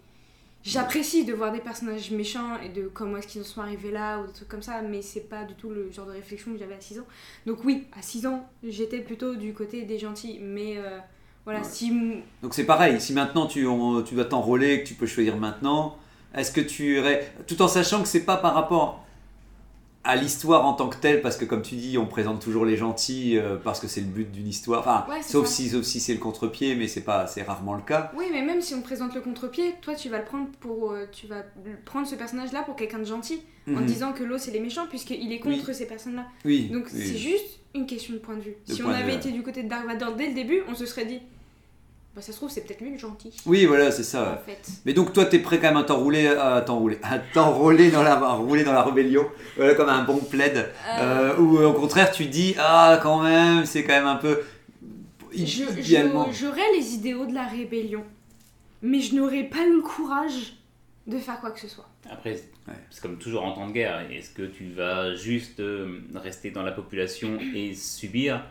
j'apprécie 0.72 1.24
de 1.24 1.32
voir 1.32 1.52
des 1.52 1.60
personnages 1.60 2.10
méchants 2.10 2.58
et 2.64 2.68
de 2.68 2.88
comment 2.92 3.16
est-ce 3.16 3.26
qu'ils 3.26 3.40
en 3.42 3.44
sont 3.44 3.60
arrivés 3.60 3.90
là 3.90 4.20
ou 4.20 4.26
des 4.26 4.32
trucs 4.32 4.48
comme 4.48 4.62
ça, 4.62 4.82
mais 4.82 5.02
c'est 5.02 5.28
pas 5.28 5.44
du 5.44 5.54
tout 5.54 5.70
le 5.70 5.90
genre 5.92 6.06
de 6.06 6.12
réflexion 6.12 6.52
que 6.52 6.58
j'avais 6.58 6.74
à 6.74 6.80
6 6.80 6.98
ans. 7.00 7.06
Donc 7.46 7.64
oui, 7.64 7.84
à 7.98 8.02
6 8.02 8.26
ans, 8.26 8.46
j'étais 8.62 8.98
plutôt 9.00 9.34
du 9.34 9.52
côté 9.54 9.82
des 9.82 9.98
gentils, 9.98 10.38
mais 10.42 10.76
euh, 10.78 10.98
voilà, 11.44 11.60
Ouais. 11.60 11.66
si 11.70 11.90
Donc 12.42 12.54
c'est 12.54 12.64
pareil, 12.64 13.00
si 13.00 13.12
maintenant 13.12 13.46
tu, 13.46 13.66
on- 13.66 14.02
tu 14.02 14.14
dois 14.14 14.24
t'enrôler, 14.26 14.82
que 14.82 14.88
tu 14.88 14.94
peux 14.94 15.06
choisir 15.06 15.36
maintenant, 15.36 15.96
est-ce 16.34 16.52
que 16.52 16.60
tu 16.60 16.96
irais. 16.96 17.32
Tout 17.46 17.60
en 17.62 17.68
sachant 17.68 18.02
que 18.02 18.08
c'est 18.08 18.24
pas 18.24 18.36
par 18.36 18.54
rapport 18.54 19.04
à 20.04 20.16
l'histoire 20.16 20.64
en 20.64 20.72
tant 20.72 20.88
que 20.88 20.96
telle, 20.96 21.20
parce 21.20 21.36
que 21.36 21.44
comme 21.44 21.60
tu 21.60 21.74
dis, 21.74 21.98
on 21.98 22.06
présente 22.06 22.40
toujours 22.40 22.64
les 22.64 22.76
gentils 22.76 23.36
euh, 23.36 23.56
parce 23.62 23.78
que 23.80 23.88
c'est 23.88 24.00
le 24.00 24.06
but 24.06 24.30
d'une 24.30 24.46
histoire. 24.48 24.80
Enfin, 24.80 25.04
Ouais, 25.12 25.22
sauf, 25.22 25.46
ça. 25.46 25.52
si, 25.52 25.68
sauf 25.68 25.82
si 25.84 26.00
c'est 26.00 26.14
le 26.14 26.18
contre-pied, 26.20 26.74
mais 26.76 26.88
c'est 26.88 27.02
pas, 27.02 27.26
c'est 27.26 27.42
rarement 27.42 27.74
le 27.74 27.82
cas. 27.82 28.10
Oui, 28.16 28.24
mais 28.32 28.40
même 28.42 28.62
si 28.62 28.72
on 28.74 28.78
te 28.80 28.84
présente 28.84 29.14
le 29.14 29.20
contre-pied, 29.20 29.74
toi 29.82 29.94
tu 29.94 30.08
vas 30.08 30.18
le 30.18 30.24
prendre 30.24 30.46
pour 30.60 30.92
euh, 30.92 31.04
tu 31.12 31.26
vas 31.26 31.42
prendre 31.84 32.06
ce 32.06 32.14
personnage-là 32.14 32.62
pour 32.62 32.76
quelqu'un 32.76 33.00
de 33.00 33.04
gentil 33.04 33.40
en 33.68 33.72
Mhm. 33.72 33.84
disant 33.86 34.12
que 34.12 34.24
l'eau 34.24 34.38
c'est 34.38 34.50
les 34.52 34.60
méchants 34.60 34.86
puisqu'il 34.88 35.30
est 35.30 35.40
contre 35.40 35.74
ces 35.74 35.86
personnes-là. 35.86 36.26
Oui. 36.46 36.70
Donc 36.72 36.84
oui. 36.94 37.02
c'est 37.04 37.18
juste 37.18 37.60
une 37.74 37.84
question 37.86 38.14
de 38.14 38.18
point 38.18 38.36
de 38.36 38.40
vue. 38.40 38.56
De 38.66 38.72
si 38.72 38.82
on 38.82 38.88
avait 38.88 39.14
été 39.16 39.30
du 39.30 39.42
côté 39.42 39.62
de 39.62 39.68
Dark 39.68 39.86
Vador 39.86 40.14
dès 40.14 40.28
le 40.28 40.34
début, 40.34 40.62
on 40.70 40.74
se 40.74 40.86
serait 40.86 41.04
dit 41.04 41.20
bah 42.18 42.22
ça 42.24 42.32
se 42.32 42.36
trouve 42.38 42.50
c'est 42.50 42.62
peut-être 42.62 42.80
lui 42.80 42.90
le 42.90 42.98
gentil. 42.98 43.32
Oui, 43.46 43.64
voilà, 43.64 43.92
c'est 43.92 44.02
ça. 44.02 44.40
En 44.42 44.44
fait. 44.44 44.58
Mais 44.84 44.92
donc 44.92 45.12
toi, 45.12 45.24
t'es 45.24 45.38
prêt 45.38 45.60
quand 45.60 45.68
même 45.68 45.76
à 45.76 45.84
t'enrouler, 45.84 46.26
à 46.26 46.60
t'enrouler, 46.62 46.98
à 47.04 47.18
t'enrôler 47.20 47.90
dans 47.92 48.02
la, 48.02 48.14
à 48.14 48.32
rouler 48.32 48.64
dans 48.64 48.72
la 48.72 48.82
rébellion, 48.82 49.24
voilà, 49.56 49.74
comme 49.74 49.88
un 49.88 50.02
bon 50.02 50.18
plaid. 50.18 50.68
Euh, 50.98 51.36
ou 51.38 51.58
euh, 51.58 51.66
au 51.68 51.72
contraire, 51.74 52.10
tu 52.10 52.24
dis 52.26 52.56
ah 52.58 52.98
quand 53.02 53.22
même, 53.22 53.64
c'est 53.64 53.84
quand 53.84 53.92
même 53.94 54.06
un 54.08 54.16
peu 54.16 54.40
Je- 55.32 55.78
idéalement. 55.78 56.28
J'aurais 56.32 56.72
les 56.76 56.94
idéaux 56.94 57.26
de 57.26 57.34
la 57.34 57.46
rébellion, 57.46 58.02
mais 58.82 59.00
je 59.00 59.14
n'aurais 59.14 59.44
pas 59.44 59.64
le 59.64 59.80
courage 59.80 60.54
de 61.06 61.18
faire 61.18 61.38
quoi 61.40 61.52
que 61.52 61.60
ce 61.60 61.68
soit. 61.68 61.88
Après, 62.10 62.32
Ouais. 62.66 62.74
c'est 62.90 63.00
comme 63.00 63.16
toujours 63.18 63.44
en 63.44 63.52
temps 63.52 63.66
de 63.66 63.72
guerre. 63.72 64.00
Est-ce 64.10 64.30
que 64.30 64.42
tu 64.42 64.70
vas 64.72 65.14
juste 65.14 65.60
euh, 65.60 66.00
rester 66.14 66.50
dans 66.50 66.62
la 66.62 66.72
population 66.72 67.38
et 67.54 67.74
subir 67.74 68.44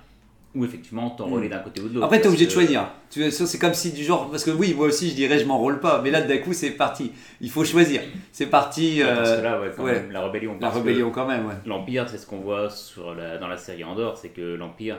ou 0.57 0.65
effectivement 0.65 1.09
t'enrôler 1.11 1.47
d'un 1.49 1.59
côté 1.59 1.79
ou 1.81 1.83
de 1.87 1.93
l'autre 1.93 1.99
Hmm. 2.01 2.03
Après, 2.05 2.19
t'es 2.19 2.27
obligé 2.27 2.45
de 2.47 2.51
choisir. 2.51 2.89
C'est 3.09 3.59
comme 3.59 3.73
si 3.73 3.91
du 3.91 4.03
genre, 4.03 4.29
parce 4.29 4.43
que 4.43 4.51
oui, 4.51 4.73
moi 4.73 4.87
aussi, 4.87 5.09
je 5.11 5.15
dirais, 5.15 5.39
je 5.39 5.45
m'enrôle 5.45 5.79
pas. 5.79 6.01
Mais 6.01 6.11
là, 6.11 6.21
d'un 6.21 6.37
coup, 6.39 6.51
c'est 6.53 6.71
parti. 6.71 7.11
Il 7.41 7.49
faut 7.51 7.63
choisir. 7.63 8.01
C'est 8.31 8.47
parti. 8.47 9.01
Euh, 9.01 9.61
ouais, 9.61 9.71
quand 9.75 9.83
ouais. 9.83 9.93
même, 9.93 10.11
la 10.11 10.25
rébellion. 10.25 10.57
la 10.59 10.69
rébellion 10.69 11.11
quand 11.11 11.27
même, 11.27 11.45
ouais. 11.45 11.53
L'Empire, 11.65 12.09
c'est 12.09 12.17
ce 12.17 12.25
qu'on 12.25 12.39
voit 12.39 12.69
sur 12.69 13.13
la- 13.15 13.37
dans 13.37 13.47
la 13.47 13.57
série 13.57 13.83
Andorre, 13.83 14.17
c'est 14.17 14.29
que 14.29 14.55
l'Empire, 14.55 14.97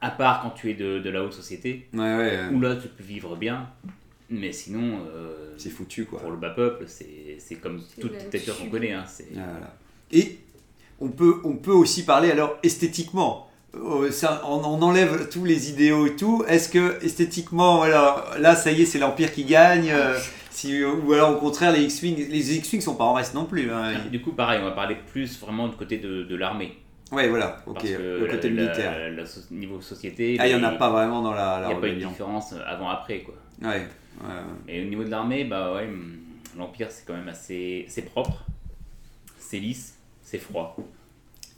à 0.00 0.10
part 0.10 0.42
quand 0.42 0.50
tu 0.50 0.70
es 0.70 0.74
de, 0.74 0.98
de 0.98 1.10
la 1.10 1.22
haute 1.22 1.32
société, 1.32 1.88
Ouais, 1.94 2.16
ouais. 2.16 2.38
où 2.52 2.60
là 2.60 2.76
tu 2.76 2.88
peux 2.88 3.02
vivre 3.04 3.36
bien, 3.36 3.68
mais 4.30 4.52
sinon, 4.52 5.00
euh, 5.14 5.54
C'est 5.56 5.70
foutu, 5.70 6.04
quoi. 6.04 6.20
pour 6.20 6.30
le 6.30 6.36
bas 6.36 6.50
peuple, 6.50 6.84
c'est 6.86 7.54
comme 7.56 7.80
toute 8.00 8.16
dictature 8.16 8.58
qu'on 8.58 8.68
connaît. 8.70 8.92
Hein, 8.92 9.04
c'est- 9.06 9.28
Voilà. 9.32 9.74
Et 10.12 10.38
on 11.00 11.08
peut, 11.08 11.36
on 11.44 11.54
peut 11.56 11.72
aussi 11.72 12.04
parler 12.04 12.30
alors 12.30 12.58
esthétiquement. 12.62 13.45
Euh, 13.84 14.10
ça, 14.10 14.42
on, 14.46 14.56
on 14.64 14.80
enlève 14.82 15.28
tous 15.28 15.44
les 15.44 15.70
idéaux 15.70 16.06
et 16.06 16.16
tout. 16.16 16.44
Est-ce 16.48 16.68
que 16.68 17.02
esthétiquement, 17.04 17.76
voilà, 17.78 18.24
là, 18.38 18.54
ça 18.56 18.70
y 18.72 18.82
est, 18.82 18.86
c'est 18.86 18.98
l'Empire 18.98 19.32
qui 19.32 19.44
gagne 19.44 19.90
euh, 19.90 20.18
si, 20.50 20.82
Ou 20.84 21.12
alors 21.12 21.32
au 21.32 21.36
contraire, 21.36 21.72
les 21.72 21.82
X-Wing, 21.82 22.28
les 22.30 22.56
X-Wing 22.56 22.80
sont 22.80 22.94
pas 22.94 23.04
en 23.04 23.12
reste 23.12 23.34
non 23.34 23.44
plus. 23.44 23.70
hein. 23.70 23.92
Du 24.10 24.20
coup, 24.20 24.32
pareil, 24.32 24.60
on 24.62 24.64
va 24.64 24.70
parler 24.72 24.96
plus 25.12 25.38
vraiment 25.40 25.68
du 25.68 25.76
côté 25.76 25.98
de, 25.98 26.22
de 26.24 26.36
l'armée. 26.36 26.76
Ouais, 27.12 27.28
voilà, 27.28 27.58
ok, 27.66 27.74
Parce 27.74 27.88
que 27.90 28.02
le 28.20 28.26
côté 28.26 28.50
la- 28.50 28.62
militaire. 28.62 29.26
so- 29.26 29.40
niveau 29.52 29.80
société, 29.80 30.36
Ah, 30.40 30.48
il 30.48 30.56
n'y 30.56 30.64
en 30.64 30.66
a 30.66 30.72
pas 30.72 30.90
vraiment 30.90 31.22
dans 31.22 31.32
la, 31.32 31.60
Il 31.64 31.68
n'y 31.68 31.74
a 31.74 31.76
pas 31.80 31.86
une 31.88 31.98
différence 32.08 32.52
avant-après, 32.66 33.20
quoi. 33.20 33.34
Ouais, 33.62 33.68
ouais, 33.68 33.80
ouais. 34.26 34.74
Et 34.74 34.82
au 34.82 34.86
niveau 34.86 35.04
de 35.04 35.10
l'armée, 35.10 35.44
bah 35.44 35.72
ouais, 35.74 35.88
l'Empire 36.58 36.88
c'est 36.90 37.04
quand 37.06 37.14
même 37.14 37.28
assez 37.28 37.84
c'est 37.88 38.02
propre, 38.02 38.44
c'est 39.38 39.58
lisse, 39.58 39.98
c'est 40.22 40.38
froid. 40.38 40.76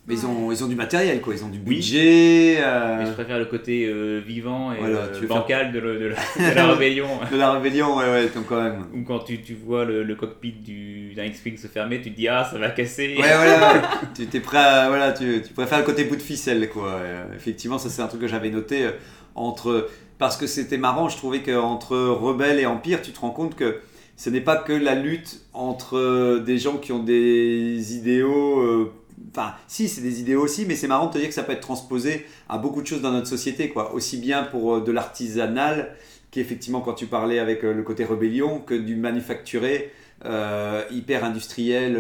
Mais 0.09 0.15
ils 0.15 0.27
ont, 0.27 0.51
ils 0.51 0.65
ont 0.65 0.69
du 0.69 0.75
matériel, 0.75 1.21
quoi. 1.21 1.35
Ils 1.35 1.45
ont 1.45 1.49
du 1.49 1.59
Oui. 1.59 1.77
budget. 1.77 2.57
euh, 2.61 2.97
Mais 2.99 3.07
je 3.07 3.13
préfère 3.13 3.39
le 3.39 3.45
côté 3.45 3.87
euh, 3.87 4.21
vivant 4.27 4.73
et 4.73 4.79
Voilà, 4.79 5.01
euh, 5.01 5.27
bancal 5.29 5.71
de, 5.71 5.79
le- 5.79 5.99
de 5.99 6.07
la, 6.07 6.17
de 6.51 6.55
la 6.55 6.67
rébellion. 6.73 7.09
De 7.31 7.37
la 7.37 7.53
rébellion, 7.53 7.95
ouais, 7.99 8.05
ouais, 8.11 8.29
donc 8.35 8.47
quand 8.49 8.63
même. 8.63 8.87
Ou 8.95 9.03
quand 9.05 9.19
tu, 9.19 9.43
tu 9.43 9.55
vois 9.55 9.85
le, 9.85 10.03
le 10.03 10.15
cockpit 10.15 10.53
du- 10.53 11.13
d'un 11.15 11.25
X-Wing 11.25 11.59
se 11.59 11.67
fermer, 11.67 12.01
tu 12.01 12.11
te 12.11 12.17
dis 12.17 12.27
ah 12.27 12.49
ça 12.51 12.59
va 12.59 12.71
casser. 12.71 13.17
Ouais, 13.19 13.35
voilà, 13.37 13.75
ouais. 13.75 13.81
tu 14.17 14.27
t'es 14.27 14.41
prêt 14.41 14.57
à, 14.59 14.89
voilà, 14.89 15.13
tu, 15.13 15.43
tu 15.47 15.53
préfères 15.53 15.79
le 15.81 15.85
côté 15.85 16.05
bout 16.05 16.17
de 16.17 16.23
ficelle, 16.23 16.71
quoi. 16.71 17.01
Effectivement, 17.37 17.77
ça 17.79 17.91
c'est 17.91 18.01
un 18.01 18.07
truc 18.09 18.23
que 18.23 18.29
j'avais 18.29 18.51
noté 18.51 18.87
entre, 19.35 19.89
parce 20.19 20.37
que 20.39 20.47
c'était 20.47 20.79
marrant, 20.79 21.09
je 21.11 21.19
trouvais 21.19 21.41
qu'entre 21.41 21.97
rebelles 21.97 22.59
et 22.61 22.67
empire, 22.67 23.03
tu 23.03 23.13
te 23.13 23.21
rends 23.21 23.31
compte 23.31 23.57
que 23.57 23.77
ce 24.17 24.31
n'est 24.31 24.41
pas 24.41 24.57
que 24.57 24.73
la 24.73 24.95
lutte 24.95 25.43
entre 25.53 26.39
des 26.45 26.57
gens 26.59 26.79
qui 26.79 26.93
ont 26.93 27.03
des 27.03 27.95
idéaux. 27.95 28.91
Enfin, 29.31 29.55
si, 29.67 29.89
c'est 29.89 30.01
des 30.01 30.21
idéaux 30.21 30.43
aussi, 30.43 30.67
mais 30.67 30.75
c'est 30.75 30.89
marrant 30.89 31.07
de 31.07 31.13
te 31.13 31.19
dire 31.19 31.29
que 31.29 31.35
ça 31.35 31.43
peut 31.43 31.53
être 31.53 31.61
transposé 31.61 32.27
à 32.49 32.59
beaucoup 32.59 32.83
de 32.83 32.87
choses 32.87 33.03
dans 33.03 33.13
notre 33.13 33.27
société, 33.27 33.69
quoi. 33.69 33.95
Aussi 33.95 34.19
bien 34.19 34.45
pour 34.45 34.77
euh, 34.77 34.81
de 34.81 34.93
l'artisanal, 34.93 35.95
qu'effectivement 36.31 36.81
quand 36.81 36.95
tu 36.95 37.07
parlais 37.07 37.39
avec 37.39 37.65
euh, 37.65 37.73
le 37.73 37.83
côté 37.83 38.05
rébellion, 38.05 38.61
que 38.61 38.75
du 38.75 38.97
manufacturé, 38.97 39.93
euh, 40.25 40.83
hyper 40.91 41.25
industriel, 41.25 41.95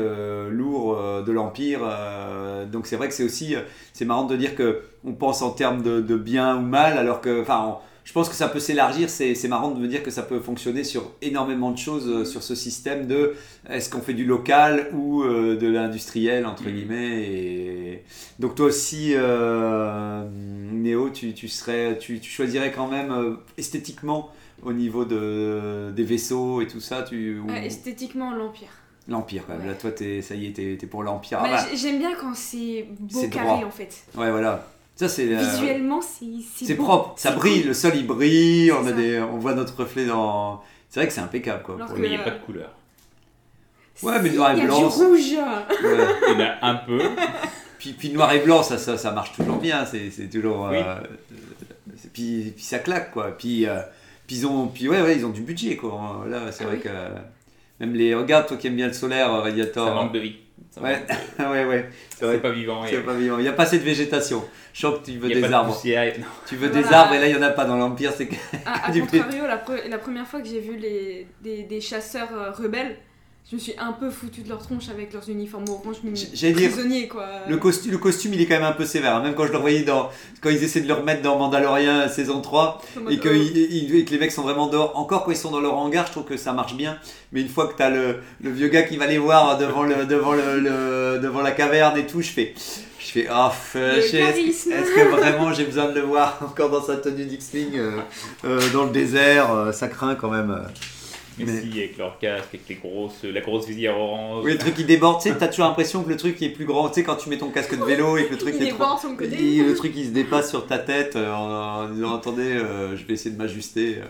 lourd 0.50 1.22
de 1.22 1.32
l'Empire. 1.32 1.80
donc 2.70 2.88
c'est 2.88 2.96
vrai 2.96 3.06
que 3.06 3.14
c'est 3.14 3.22
aussi, 3.22 3.54
c'est 3.92 4.04
marrant 4.04 4.24
de 4.24 4.34
dire 4.34 4.56
que 4.56 4.82
on 5.04 5.12
pense 5.12 5.40
en 5.40 5.50
termes 5.50 5.82
de, 5.82 6.00
de 6.00 6.16
bien 6.16 6.56
ou 6.56 6.62
mal, 6.62 6.98
alors 6.98 7.20
que, 7.20 7.40
enfin, 7.40 7.78
je 8.08 8.12
pense 8.14 8.30
que 8.30 8.34
ça 8.34 8.48
peut 8.48 8.58
s'élargir. 8.58 9.10
C'est 9.10 9.34
c'est 9.34 9.48
marrant 9.48 9.70
de 9.70 9.78
me 9.78 9.86
dire 9.86 10.02
que 10.02 10.10
ça 10.10 10.22
peut 10.22 10.40
fonctionner 10.40 10.82
sur 10.82 11.12
énormément 11.20 11.70
de 11.70 11.76
choses, 11.76 12.08
euh, 12.08 12.24
sur 12.24 12.42
ce 12.42 12.54
système 12.54 13.06
de 13.06 13.34
est-ce 13.68 13.90
qu'on 13.90 14.00
fait 14.00 14.14
du 14.14 14.24
local 14.24 14.88
ou 14.94 15.22
euh, 15.22 15.56
de 15.58 15.66
l'industriel, 15.68 16.46
entre 16.46 16.64
Mhm. 16.64 16.72
guillemets. 16.74 17.22
Et... 17.28 18.04
Donc 18.38 18.54
toi 18.54 18.66
aussi, 18.66 19.12
euh, 19.14 20.24
Néo, 20.72 21.10
tu, 21.10 21.34
tu, 21.34 21.48
serais, 21.48 21.98
tu, 21.98 22.18
tu 22.20 22.30
choisirais 22.30 22.72
quand 22.72 22.88
même 22.88 23.10
euh, 23.12 23.34
esthétiquement 23.58 24.30
au 24.62 24.72
niveau 24.72 25.04
de, 25.04 25.90
des 25.94 26.04
vaisseaux 26.04 26.62
et 26.62 26.66
tout 26.66 26.80
ça, 26.80 27.02
tu, 27.02 27.38
ou- 27.40 27.50
Euh, 27.50 27.54
esthétiquement, 27.62 28.32
l'Empire. 28.34 28.68
L'Empire 29.06 29.44
quand 29.46 29.52
même. 29.52 29.62
Ouais. 29.62 29.68
Là, 29.68 29.74
toi, 29.74 29.90
t'es, 29.90 30.22
ça 30.22 30.34
y 30.34 30.46
est, 30.46 30.52
t'es, 30.52 30.76
t'es 30.80 30.86
pour 30.86 31.02
l'Empire. 31.02 31.40
Ah 31.42 31.48
Bah, 31.48 31.66
j'ai- 31.70 31.76
J'aime 31.76 31.98
bien 31.98 32.14
quand 32.18 32.34
c'est 32.34 32.86
beau 33.00 33.20
C'est 33.20 33.28
carré 33.28 33.46
droit. 33.58 33.66
en 33.66 33.70
fait. 33.70 34.04
ouais, 34.16 34.30
voilà. 34.30 34.66
Ça, 34.98 35.08
c'est, 35.08 35.32
euh, 35.32 35.38
Visuellement, 35.38 36.00
c'est 36.02 36.74
propre. 36.74 37.12
Ça 37.16 37.30
brille, 37.30 37.62
le 37.62 37.72
sol 37.72 37.92
il 37.94 38.04
brille, 38.04 38.72
on, 38.72 38.84
a 38.84 38.90
des, 38.90 39.20
on 39.20 39.38
voit 39.38 39.54
notre 39.54 39.76
reflet 39.76 40.04
dans. 40.06 40.60
C'est 40.88 40.98
vrai 40.98 41.06
que 41.06 41.12
c'est 41.12 41.20
impeccable 41.20 41.62
quoi. 41.62 41.76
Alors 41.76 41.86
pour 41.86 41.96
que- 41.96 42.00
Mais 42.02 42.08
il 42.08 42.14
n'y 42.14 42.16
a 42.16 42.24
pas 42.24 42.30
de 42.32 42.40
couleur. 42.44 42.70
Ouais, 44.02 44.20
mais 44.20 44.30
noir 44.30 44.50
et 44.50 44.54
il 44.54 44.58
y 44.58 44.62
a 44.62 44.66
blanc, 44.66 44.78
du 44.78 44.84
rouge. 44.86 45.20
ouais. 45.20 46.06
Il 46.28 46.32
y 46.32 46.34
en 46.34 46.40
a 46.40 46.66
un 46.68 46.74
peu. 46.74 47.00
puis, 47.78 47.92
puis 47.92 48.10
noir 48.10 48.32
et 48.32 48.40
blanc, 48.40 48.64
ça, 48.64 48.76
ça, 48.76 48.96
ça 48.98 49.12
marche 49.12 49.32
toujours 49.34 49.58
bien. 49.58 49.84
C'est 49.86 50.10
c'est 50.10 50.28
toujours. 50.28 50.68
Oui. 50.70 50.78
euh, 50.78 50.96
c'est- 51.96 52.12
puis, 52.12 52.52
puis 52.56 52.64
ça 52.64 52.80
claque, 52.80 53.12
quoi. 53.12 53.36
Puis, 53.38 53.66
euh, 53.66 53.78
puis, 54.26 54.38
ils, 54.38 54.46
ont, 54.46 54.66
puis 54.66 54.88
ouais, 54.88 55.00
ouais, 55.00 55.16
ils 55.16 55.24
ont 55.24 55.30
du 55.30 55.42
budget, 55.42 55.76
quoi. 55.76 56.24
Là, 56.28 56.50
c'est 56.50 56.64
Ah 56.64 56.66
vrai 56.66 56.76
oui. 56.76 56.82
que. 56.82 56.88
Même 57.84 57.94
les. 57.94 58.16
Regarde, 58.16 58.48
toi 58.48 58.56
qui 58.56 58.66
aimes 58.66 58.74
bien 58.76 58.88
le 58.88 58.92
solaire, 58.94 59.32
euh, 59.32 59.42
Radiator. 59.42 59.86
Ça 59.86 59.94
manque 59.94 60.12
de 60.12 60.18
vie. 60.18 60.36
Ça 60.70 60.82
Ouais, 60.82 61.02
de- 61.38 61.44
ouais, 61.50 61.64
ouais. 61.64 61.88
C'est 62.18 62.42
pas 62.42 62.50
vivant. 62.50 62.84
C'est 62.86 62.96
et- 62.96 63.00
pas 63.00 63.14
vivant. 63.14 63.38
Il 63.38 63.42
n'y 63.42 63.48
a 63.48 63.52
pas 63.52 63.62
assez 63.64 63.78
de 63.78 63.84
végétation. 63.84 64.44
Je 64.72 64.80
sens 64.80 64.98
que 65.00 65.04
tu 65.06 65.18
veux 65.18 65.30
Il 65.30 65.38
y 65.38 65.44
a 65.44 65.48
des 65.48 65.52
arbres. 65.54 65.74
poussière. 65.74 66.14
Tu 66.46 66.56
veux 66.56 66.68
Voilà. 66.68 66.86
des 66.88 66.94
arbres 66.94 67.14
et 67.14 67.18
là, 67.20 67.26
il 67.28 67.32
n'y 67.36 67.38
en 67.38 67.46
a 67.46 67.50
pas 67.50 67.64
dans 67.64 67.76
l'Empire. 67.76 68.12
C'est 68.16 68.26
que- 68.26 68.34
À, 68.66 68.86
à 68.86 68.90
Du 68.92 69.00
contrario, 69.00 69.46
la, 69.46 69.56
pre- 69.58 69.88
la 69.88 69.98
première 69.98 70.26
fois 70.26 70.40
que 70.40 70.48
j'ai 70.48 70.60
vu 70.60 70.76
les, 70.76 71.26
des, 71.42 71.62
des 71.64 71.80
chasseurs 71.80 72.28
euh, 72.32 72.50
rebelles, 72.50 72.96
je 73.50 73.56
me 73.56 73.60
suis 73.60 73.72
un 73.78 73.92
peu 73.92 74.10
foutu 74.10 74.42
de 74.42 74.48
leur 74.50 74.58
tronche 74.58 74.90
avec 74.90 75.12
leurs 75.14 75.26
uniformes 75.30 75.64
orange, 75.68 75.96
dire, 76.02 76.70
prisonniers 76.70 77.08
quoi. 77.08 77.26
Le 77.48 77.56
costume, 77.56 77.92
le 77.92 77.98
costume, 77.98 78.34
il 78.34 78.40
est 78.42 78.46
quand 78.46 78.56
même 78.56 78.64
un 78.64 78.72
peu 78.72 78.84
sévère. 78.84 79.16
hein. 79.16 79.22
Même 79.22 79.34
quand 79.34 79.46
je 79.46 79.52
le 79.52 79.58
voyais 79.58 79.82
dans. 79.84 80.10
Quand 80.42 80.50
ils 80.50 80.62
essaient 80.62 80.82
de 80.82 80.88
le 80.88 80.92
remettre 80.94 81.22
dans 81.22 81.38
Mandalorian 81.38 82.08
saison 82.10 82.40
3 82.42 82.82
En 82.96 83.00
mode, 83.00 83.12
et 83.14 83.18
que, 83.18 83.28
il- 83.30 83.56
il- 83.56 83.94
et 83.96 84.04
que 84.04 84.10
les 84.10 84.18
mecs 84.18 84.32
sont 84.32 84.42
vraiment 84.42 84.66
dehors. 84.66 84.92
Encore 84.98 85.24
quand 85.24 85.30
ils 85.30 85.36
sont 85.36 85.50
dans 85.50 85.60
leur 85.60 85.74
hangar, 85.78 86.06
je 86.06 86.12
trouve 86.12 86.24
que 86.24 86.36
ça 86.36 86.52
marche 86.52 86.74
bien. 86.74 86.98
Mais 87.32 87.40
une 87.40 87.48
fois 87.48 87.68
que 87.68 87.74
t'as 87.76 87.88
le, 87.88 88.18
le 88.42 88.50
vieux 88.50 88.68
gars 88.68 88.82
qui 88.82 88.96
va 88.98 89.06
les 89.06 89.18
voir 89.18 89.56
devant, 89.56 89.82
le, 89.82 90.04
devant, 90.04 90.34
le, 90.34 90.60
le- 90.60 91.18
devant 91.22 91.40
la 91.40 91.52
caverne 91.52 91.96
et 91.98 92.06
tout, 92.06 92.20
je 92.20 92.28
fais. 92.30 92.54
Je 93.00 93.06
fais. 93.12 93.28
Est-ce 93.96 94.12
que- 94.12 94.16
est-ce 94.74 94.94
que 94.94 95.08
vraiment 95.08 95.54
j'ai 95.54 95.64
besoin 95.64 95.86
de 95.88 95.94
le 95.94 96.02
voir 96.02 96.38
encore 96.44 96.68
dans 96.68 96.82
sa 96.82 96.96
tenue 96.96 97.24
d'X-Wing 97.24 97.76
euh, 97.76 97.92
euh, 98.44 98.60
dans 98.74 98.84
le 98.84 98.90
désert 98.90 99.50
euh, 99.52 99.72
Ça 99.72 99.88
craint 99.88 100.14
quand 100.16 100.28
même. 100.30 100.62
Euh. 101.40 101.44
Mais, 101.46 101.78
avec 101.78 101.98
leur 101.98 102.18
casque, 102.18 102.48
avec 102.54 102.68
les 102.68 102.74
grosses, 102.76 103.24
la 103.24 103.40
grosse 103.40 103.66
visière 103.66 103.98
orange. 103.98 104.44
Oui, 104.44 104.52
le 104.52 104.58
truc 104.58 104.74
qui 104.74 104.84
déborde, 104.84 105.20
tu 105.22 105.28
sais, 105.28 105.36
t'as 105.36 105.48
toujours 105.48 105.66
l'impression 105.66 106.02
que 106.02 106.08
le 106.08 106.16
truc 106.16 106.40
est 106.42 106.50
plus 106.50 106.64
grand. 106.64 106.88
Tu 106.88 106.96
sais, 106.96 107.02
quand 107.04 107.16
tu 107.16 107.28
mets 107.28 107.38
ton 107.38 107.50
casque 107.50 107.78
de 107.78 107.84
vélo 107.84 108.16
et 108.16 108.26
que 108.26 108.32
le 108.32 108.38
truc 108.38 108.54
il 108.58 108.66
est 108.66 108.70
trop. 108.70 108.98
sur 108.98 109.10
le 109.10 109.16
côté. 109.16 109.36
Et 109.56 109.62
le 109.62 109.74
truc 109.74 109.92
il 109.96 110.06
se 110.06 110.10
dépasse 110.10 110.50
sur 110.50 110.66
ta 110.66 110.78
tête 110.78 111.16
euh, 111.16 111.32
en, 111.32 111.88
disant 111.90 112.16
attendez 112.16 112.42
euh, 112.42 112.96
je 112.96 113.04
vais 113.04 113.14
essayer 113.14 113.30
de 113.30 113.38
m'ajuster 113.38 113.98
euh. 113.98 114.04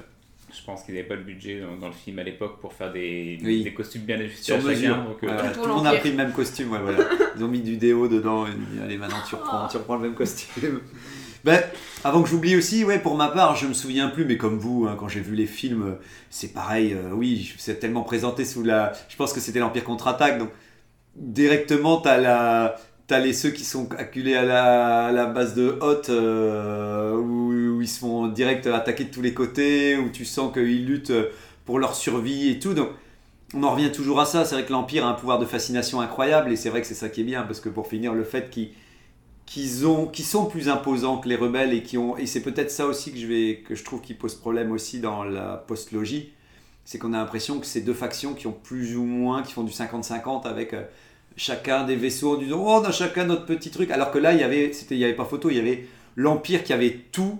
Je 0.50 0.64
pense 0.64 0.82
qu'ils 0.82 0.94
n'avaient 0.94 1.06
pas 1.06 1.14
le 1.14 1.22
budget 1.22 1.60
dans, 1.60 1.76
dans 1.76 1.88
le 1.88 1.92
film 1.92 2.18
à 2.18 2.22
l'époque 2.22 2.58
pour 2.60 2.72
faire 2.72 2.90
des, 2.90 3.38
Oui. 3.44 3.62
des 3.64 3.74
costumes 3.74 4.02
bien 4.02 4.18
ajustés 4.18 4.44
sur 4.44 4.56
à 4.56 4.60
chacun. 4.60 4.70
mesure. 4.70 4.96
donc, 4.96 5.24
euh, 5.24 5.54
tout 5.54 5.62
le 5.66 5.74
monde 5.74 5.86
a 5.86 5.94
pris 5.96 6.10
le 6.10 6.16
même 6.16 6.32
costume, 6.32 6.72
ouais, 6.72 6.78
voilà. 6.82 7.04
Ils 7.36 7.44
ont 7.44 7.48
mis 7.48 7.60
du 7.60 7.76
déo 7.76 8.08
dedans 8.08 8.46
et 8.46 8.50
dit, 8.50 8.80
allez 8.82 8.96
maintenant 8.96 9.18
tu 9.28 9.34
reprends, 9.34 9.68
tu 9.68 9.76
reprends 9.76 9.96
le 9.96 10.02
même 10.02 10.14
costume. 10.14 10.80
Ben, 11.44 11.62
avant 12.04 12.22
que 12.22 12.28
j'oublie 12.28 12.56
aussi, 12.56 12.84
ouais, 12.84 12.98
pour 12.98 13.16
ma 13.16 13.28
part, 13.28 13.56
je 13.56 13.66
me 13.66 13.74
souviens 13.74 14.08
plus, 14.08 14.24
mais 14.24 14.36
comme 14.36 14.58
vous, 14.58 14.86
hein, 14.88 14.96
quand 14.98 15.08
j'ai 15.08 15.20
vu 15.20 15.34
les 15.34 15.46
films, 15.46 15.82
euh, 15.82 15.94
c'est 16.30 16.52
pareil, 16.52 16.94
euh, 16.94 17.10
oui, 17.12 17.54
c'est 17.58 17.78
tellement 17.80 18.02
présenté 18.02 18.44
sous 18.44 18.62
la. 18.62 18.92
Je 19.08 19.16
pense 19.16 19.32
que 19.32 19.40
c'était 19.40 19.60
l'Empire 19.60 19.84
contre-attaque, 19.84 20.38
donc 20.38 20.50
directement, 21.16 21.98
t'as 22.00 22.18
la. 22.18 22.76
T'as 23.06 23.20
les 23.20 23.32
ceux 23.32 23.48
qui 23.48 23.64
sont 23.64 23.88
acculés 23.96 24.34
à 24.34 24.44
la, 24.44 25.26
base 25.26 25.54
de 25.54 25.78
Hoth, 25.80 26.10
euh, 26.10 27.14
où, 27.14 27.76
où 27.78 27.80
ils 27.80 27.88
se 27.88 28.00
font 28.00 28.28
direct 28.28 28.66
attaquer 28.66 29.04
de 29.04 29.10
tous 29.10 29.22
les 29.22 29.32
côtés, 29.32 29.96
où 29.96 30.10
tu 30.10 30.26
sens 30.26 30.52
qu'ils 30.52 30.84
luttent 30.84 31.14
pour 31.64 31.78
leur 31.78 31.94
survie 31.94 32.50
et 32.50 32.58
tout. 32.58 32.74
Donc, 32.74 32.90
on 33.54 33.62
en 33.62 33.70
revient 33.72 33.90
toujours 33.92 34.20
à 34.20 34.26
ça. 34.26 34.44
C'est 34.44 34.56
vrai 34.56 34.66
que 34.66 34.72
l'Empire 34.72 35.06
a 35.06 35.08
un 35.08 35.14
pouvoir 35.14 35.38
de 35.38 35.46
fascination 35.46 36.02
incroyable, 36.02 36.52
et 36.52 36.56
c'est 36.56 36.68
vrai 36.68 36.82
que 36.82 36.86
c'est 36.86 36.94
ça 36.94 37.08
qui 37.08 37.22
est 37.22 37.24
bien, 37.24 37.44
parce 37.44 37.60
que 37.60 37.70
pour 37.70 37.86
finir, 37.86 38.12
le 38.12 38.24
fait 38.24 38.50
qu'ils 38.50 38.72
qu'ils 39.48 39.86
ont, 39.86 40.06
qu'ils 40.06 40.26
sont 40.26 40.44
plus 40.44 40.68
imposants 40.68 41.18
que 41.18 41.28
les 41.28 41.36
rebelles 41.36 41.72
et 41.72 41.82
qui 41.82 41.96
ont, 41.96 42.18
et 42.18 42.26
c'est 42.26 42.42
peut-être 42.42 42.70
ça 42.70 42.86
aussi 42.86 43.12
que 43.12 43.18
je 43.18 43.26
vais, 43.26 43.64
que 43.66 43.74
je 43.74 43.82
trouve 43.82 44.02
qui 44.02 44.12
pose 44.12 44.34
problème 44.34 44.70
aussi 44.72 45.00
dans 45.00 45.24
la 45.24 45.56
post-logie, 45.66 46.32
c'est 46.84 46.98
qu'on 46.98 47.14
a 47.14 47.16
l'impression 47.16 47.58
que 47.58 47.64
c'est 47.64 47.80
deux 47.80 47.94
factions 47.94 48.34
qui 48.34 48.46
ont 48.46 48.52
plus 48.52 48.96
ou 48.96 49.04
moins, 49.04 49.42
qui 49.42 49.54
font 49.54 49.62
du 49.62 49.72
50-50 49.72 50.46
avec 50.46 50.74
euh, 50.74 50.82
chacun 51.36 51.84
des 51.84 51.96
vaisseaux 51.96 52.36
en 52.36 52.38
disant 52.38 52.62
oh, 52.62 52.82
on 52.82 52.84
a 52.84 52.92
chacun 52.92 53.24
notre 53.24 53.46
petit 53.46 53.70
truc, 53.70 53.90
alors 53.90 54.10
que 54.10 54.18
là 54.18 54.34
il 54.34 54.40
y 54.40 54.42
avait, 54.42 54.74
c'était, 54.74 54.96
il 54.96 54.98
y 54.98 55.04
avait 55.04 55.14
pas 55.14 55.24
photo, 55.24 55.48
il 55.48 55.56
y 55.56 55.60
avait 55.60 55.86
l'Empire 56.14 56.62
qui 56.62 56.74
avait 56.74 57.04
tout. 57.10 57.38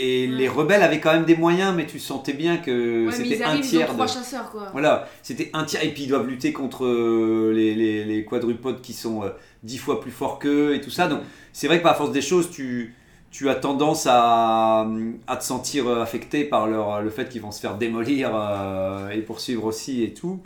Et 0.00 0.28
les 0.28 0.46
rebelles 0.46 0.82
avaient 0.82 1.00
quand 1.00 1.12
même 1.12 1.24
des 1.24 1.34
moyens, 1.36 1.74
mais 1.76 1.84
tu 1.84 1.98
sentais 1.98 2.32
bien 2.32 2.58
que 2.58 3.06
Ouais, 3.06 3.12
c'était 3.12 3.42
un 3.42 3.48
arrivent, 3.48 3.64
ils 3.64 3.66
ont 3.66 3.78
tiers 3.78 3.88
trois 3.88 4.06
de... 4.06 4.10
chasseurs 4.10 4.48
quoi. 4.52 4.68
Voilà, 4.70 5.08
c'était 5.24 5.50
un 5.54 5.64
tiers. 5.64 5.82
Et 5.82 5.88
puis 5.88 6.04
ils 6.04 6.08
doivent 6.08 6.28
lutter 6.28 6.52
contre 6.52 6.86
euh, 6.86 7.52
les, 7.52 7.74
les, 7.74 8.04
les 8.04 8.24
quadrupodes 8.24 8.80
qui 8.80 8.92
sont 8.92 9.24
euh, 9.24 9.30
dix 9.64 9.76
fois 9.76 10.00
plus 10.00 10.12
forts 10.12 10.38
qu'eux 10.38 10.76
et 10.76 10.80
tout 10.80 10.90
ça. 10.90 11.08
Donc 11.08 11.22
c'est 11.52 11.66
vrai 11.66 11.78
que 11.78 11.82
par 11.82 11.96
force 11.96 12.12
des 12.12 12.22
choses, 12.22 12.48
tu, 12.48 12.94
tu 13.32 13.48
as 13.48 13.56
tendance 13.56 14.06
à, 14.08 14.86
à 15.26 15.36
te 15.36 15.42
sentir 15.42 15.88
euh, 15.88 16.00
affecté 16.00 16.44
par 16.44 16.68
leur, 16.68 17.02
le 17.02 17.10
fait 17.10 17.28
qu'ils 17.28 17.42
vont 17.42 17.50
se 17.50 17.58
faire 17.58 17.74
démolir 17.76 18.30
euh, 18.32 19.10
et 19.10 19.18
poursuivre 19.18 19.64
aussi 19.64 20.04
et 20.04 20.14
tout. 20.14 20.38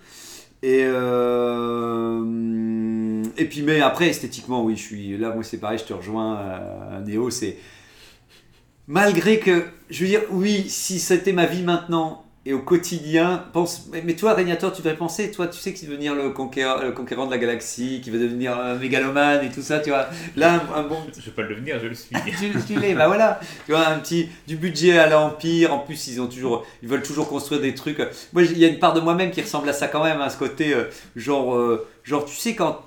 Et, 0.62 0.84
euh, 0.84 2.22
et 3.36 3.44
puis, 3.44 3.60
mais 3.62 3.82
après, 3.82 4.08
esthétiquement, 4.08 4.64
oui, 4.64 4.76
je 4.76 4.82
suis 4.82 5.18
là, 5.18 5.34
moi 5.34 5.42
c'est 5.42 5.58
pareil, 5.58 5.76
je 5.78 5.84
te 5.84 5.92
rejoins, 5.92 6.38
euh, 6.38 7.00
Néo, 7.04 7.28
c'est. 7.28 7.58
Malgré 8.88 9.38
que, 9.38 9.64
je 9.90 10.02
veux 10.02 10.08
dire, 10.08 10.22
oui, 10.30 10.64
si 10.68 10.98
c'était 10.98 11.32
ma 11.32 11.46
vie 11.46 11.62
maintenant 11.62 12.24
et 12.44 12.52
au 12.52 12.58
quotidien, 12.58 13.44
pense. 13.52 13.88
Mais, 13.92 14.16
toi, 14.16 14.34
Régnator, 14.34 14.72
tu 14.72 14.82
devrais 14.82 14.96
penser, 14.96 15.30
toi, 15.30 15.46
tu 15.46 15.60
sais 15.60 15.72
qu'il 15.72 15.86
veut 15.88 15.94
devenir 15.94 16.16
le 16.16 16.30
conquérant, 16.30 16.82
le 16.82 16.90
conquérant 16.90 17.26
de 17.26 17.30
la 17.30 17.38
galaxie, 17.38 18.00
qui 18.02 18.10
veut 18.10 18.18
devenir 18.18 18.58
un 18.58 18.74
mégalomane 18.74 19.44
et 19.46 19.50
tout 19.50 19.62
ça, 19.62 19.78
tu 19.78 19.90
vois. 19.90 20.08
Là, 20.34 20.54
un, 20.74 20.80
un 20.80 20.82
bon 20.82 20.96
Je 21.16 21.24
vais 21.24 21.30
pas 21.30 21.42
le 21.42 21.50
devenir, 21.54 21.78
je 21.80 21.86
le 21.86 21.94
suis. 21.94 22.10
tu, 22.40 22.52
tu 22.66 22.80
l'es, 22.80 22.94
bah 22.94 23.06
voilà. 23.06 23.38
Tu 23.66 23.70
vois, 23.70 23.86
un 23.86 24.00
petit 24.00 24.28
du 24.48 24.56
budget 24.56 24.98
à 24.98 25.08
l'Empire. 25.08 25.72
En 25.72 25.78
plus, 25.78 26.08
ils 26.08 26.20
ont 26.20 26.26
toujours, 26.26 26.66
ils 26.82 26.88
veulent 26.88 27.04
toujours 27.04 27.28
construire 27.28 27.60
des 27.60 27.74
trucs. 27.74 27.98
Moi, 28.32 28.42
il 28.42 28.58
y 28.58 28.64
a 28.64 28.68
une 28.68 28.80
part 28.80 28.94
de 28.94 29.00
moi-même 29.00 29.30
qui 29.30 29.42
ressemble 29.42 29.68
à 29.68 29.72
ça 29.72 29.86
quand 29.86 30.02
même, 30.02 30.20
à 30.20 30.28
ce 30.28 30.36
côté, 30.36 30.74
euh, 30.74 30.90
genre, 31.14 31.54
euh, 31.54 31.86
genre, 32.02 32.24
tu 32.24 32.34
sais 32.34 32.56
quand. 32.56 32.80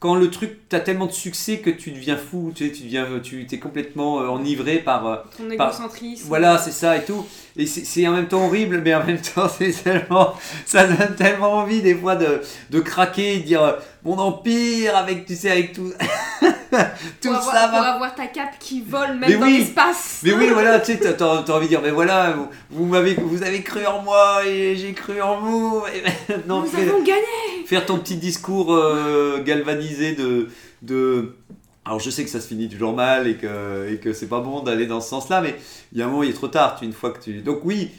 Quand 0.00 0.14
le 0.14 0.30
truc, 0.30 0.60
t'as 0.68 0.78
tellement 0.78 1.06
de 1.06 1.12
succès 1.12 1.58
que 1.58 1.70
tu 1.70 1.90
deviens 1.90 2.16
fou, 2.16 2.52
tu 2.54 2.66
sais, 2.66 2.72
tu 2.72 2.84
deviens, 2.84 3.06
tu 3.20 3.44
t'es 3.46 3.58
complètement 3.58 4.20
euh, 4.20 4.26
enivré 4.28 4.78
par, 4.78 5.06
euh, 5.08 5.16
Ton 5.36 5.56
Par- 5.56 5.68
égocentrisme. 5.70 6.24
voilà, 6.28 6.56
c'est 6.58 6.70
ça 6.70 6.96
et 6.96 7.04
tout. 7.04 7.26
Et 7.56 7.66
c'est 7.66 8.06
en 8.06 8.12
même 8.12 8.28
temps 8.28 8.46
horrible, 8.46 8.80
mais 8.84 8.94
en 8.94 9.04
même 9.04 9.20
temps, 9.34 9.48
c'est 9.48 9.72
tellement, 9.72 10.34
ça 10.66 10.86
donne 10.86 11.16
tellement 11.16 11.54
envie 11.54 11.82
des 11.82 11.96
fois 11.96 12.14
de, 12.14 12.40
de 12.70 12.78
craquer, 12.80 13.38
de 13.38 13.42
dire 13.42 13.76
mon 14.08 14.18
empire 14.18 14.96
avec, 14.96 15.26
tu 15.26 15.34
sais, 15.34 15.50
avec 15.50 15.74
tout, 15.74 15.92
tout 16.40 17.28
pour, 17.28 17.34
avoir, 17.34 17.54
ça 17.54 17.68
pour 17.68 17.78
va 17.78 17.94
avoir 17.94 18.14
ta 18.14 18.26
cape 18.26 18.58
qui 18.58 18.80
vole 18.80 19.18
même 19.18 19.28
Mais 19.28 19.36
dans 19.36 19.46
oui. 19.46 19.58
l'espace. 19.58 20.20
Mais 20.22 20.32
oui, 20.32 20.48
voilà, 20.50 20.80
tu 20.84 20.92
sais, 20.92 20.98
t'as, 20.98 21.12
t'as 21.42 21.52
envie 21.52 21.66
de 21.66 21.68
dire, 21.68 21.82
mais 21.82 21.90
voilà, 21.90 22.30
vous, 22.30 22.48
vous 22.70 22.86
m'avez, 22.86 23.14
vous 23.14 23.42
avez 23.42 23.62
cru 23.62 23.84
en 23.86 24.00
moi 24.02 24.46
et 24.46 24.76
j'ai 24.76 24.94
cru 24.94 25.20
en 25.20 25.40
vous. 25.40 25.82
Et 25.94 26.02
maintenant, 26.32 26.62
Nous 26.62 26.74
avons 26.74 27.02
gagné. 27.02 27.66
faire 27.66 27.84
ton 27.84 27.98
petit 27.98 28.16
discours 28.16 28.72
euh, 28.74 29.42
galvanisé 29.44 30.14
de, 30.14 30.48
de. 30.80 31.36
Alors 31.84 32.00
je 32.00 32.10
sais 32.10 32.24
que 32.24 32.30
ça 32.30 32.40
se 32.40 32.48
finit 32.48 32.68
toujours 32.68 32.94
mal 32.94 33.26
et 33.26 33.36
que, 33.36 33.90
et 33.92 33.98
que 33.98 34.12
c'est 34.12 34.26
pas 34.26 34.40
bon 34.40 34.62
d'aller 34.62 34.86
dans 34.86 35.00
ce 35.00 35.08
sens-là, 35.10 35.40
mais 35.42 35.54
il 35.92 35.98
y 35.98 36.02
a 36.02 36.06
un 36.06 36.08
moment, 36.08 36.22
il 36.22 36.30
est 36.30 36.34
trop 36.34 36.48
tard. 36.48 36.76
Tu, 36.78 36.84
une 36.86 36.92
fois 36.92 37.10
que 37.10 37.22
tu. 37.22 37.40
Donc 37.42 37.60
oui, 37.64 37.90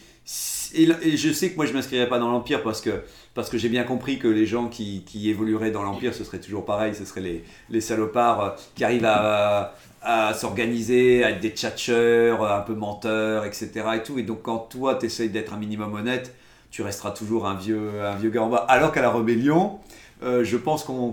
et, 0.75 0.87
et 1.03 1.17
je 1.17 1.31
sais 1.33 1.51
que 1.51 1.55
moi 1.55 1.65
je 1.65 1.73
m'inscrirai 1.73 2.07
pas 2.07 2.19
dans 2.19 2.29
l'Empire 2.29 2.61
parce 2.63 2.81
que, 2.81 3.01
parce 3.35 3.49
que 3.49 3.57
j'ai 3.57 3.69
bien 3.69 3.83
compris 3.83 4.19
que 4.19 4.27
les 4.27 4.45
gens 4.45 4.67
qui, 4.67 5.03
qui 5.05 5.29
évolueraient 5.29 5.71
dans 5.71 5.83
l'Empire, 5.83 6.13
ce 6.13 6.23
serait 6.23 6.39
toujours 6.39 6.65
pareil, 6.65 6.93
ce 6.95 7.05
seraient 7.05 7.21
les, 7.21 7.43
les 7.69 7.81
salopards 7.81 8.41
euh, 8.43 8.49
qui 8.75 8.83
arrivent 8.83 9.05
à, 9.05 9.75
à 10.01 10.33
s'organiser, 10.33 11.23
à 11.23 11.29
être 11.31 11.39
des 11.39 11.51
tchatcheurs, 11.51 12.43
un 12.51 12.61
peu 12.61 12.73
menteurs, 12.73 13.45
etc. 13.45 13.69
Et, 13.95 14.03
tout. 14.03 14.17
et 14.19 14.23
donc 14.23 14.41
quand 14.41 14.57
toi 14.57 14.95
tu 14.95 15.05
essayes 15.05 15.29
d'être 15.29 15.53
un 15.53 15.57
minimum 15.57 15.93
honnête, 15.93 16.33
tu 16.71 16.81
resteras 16.81 17.11
toujours 17.11 17.47
un 17.47 17.55
vieux, 17.55 18.03
un 18.03 18.15
vieux 18.15 18.29
gars 18.29 18.43
en 18.43 18.49
bas. 18.49 18.65
Alors 18.67 18.91
qu'à 18.91 19.01
la 19.01 19.09
rébellion, 19.11 19.79
euh, 20.21 20.43
je 20.43 20.57
pense 20.57 20.83
qu'on 20.83 21.11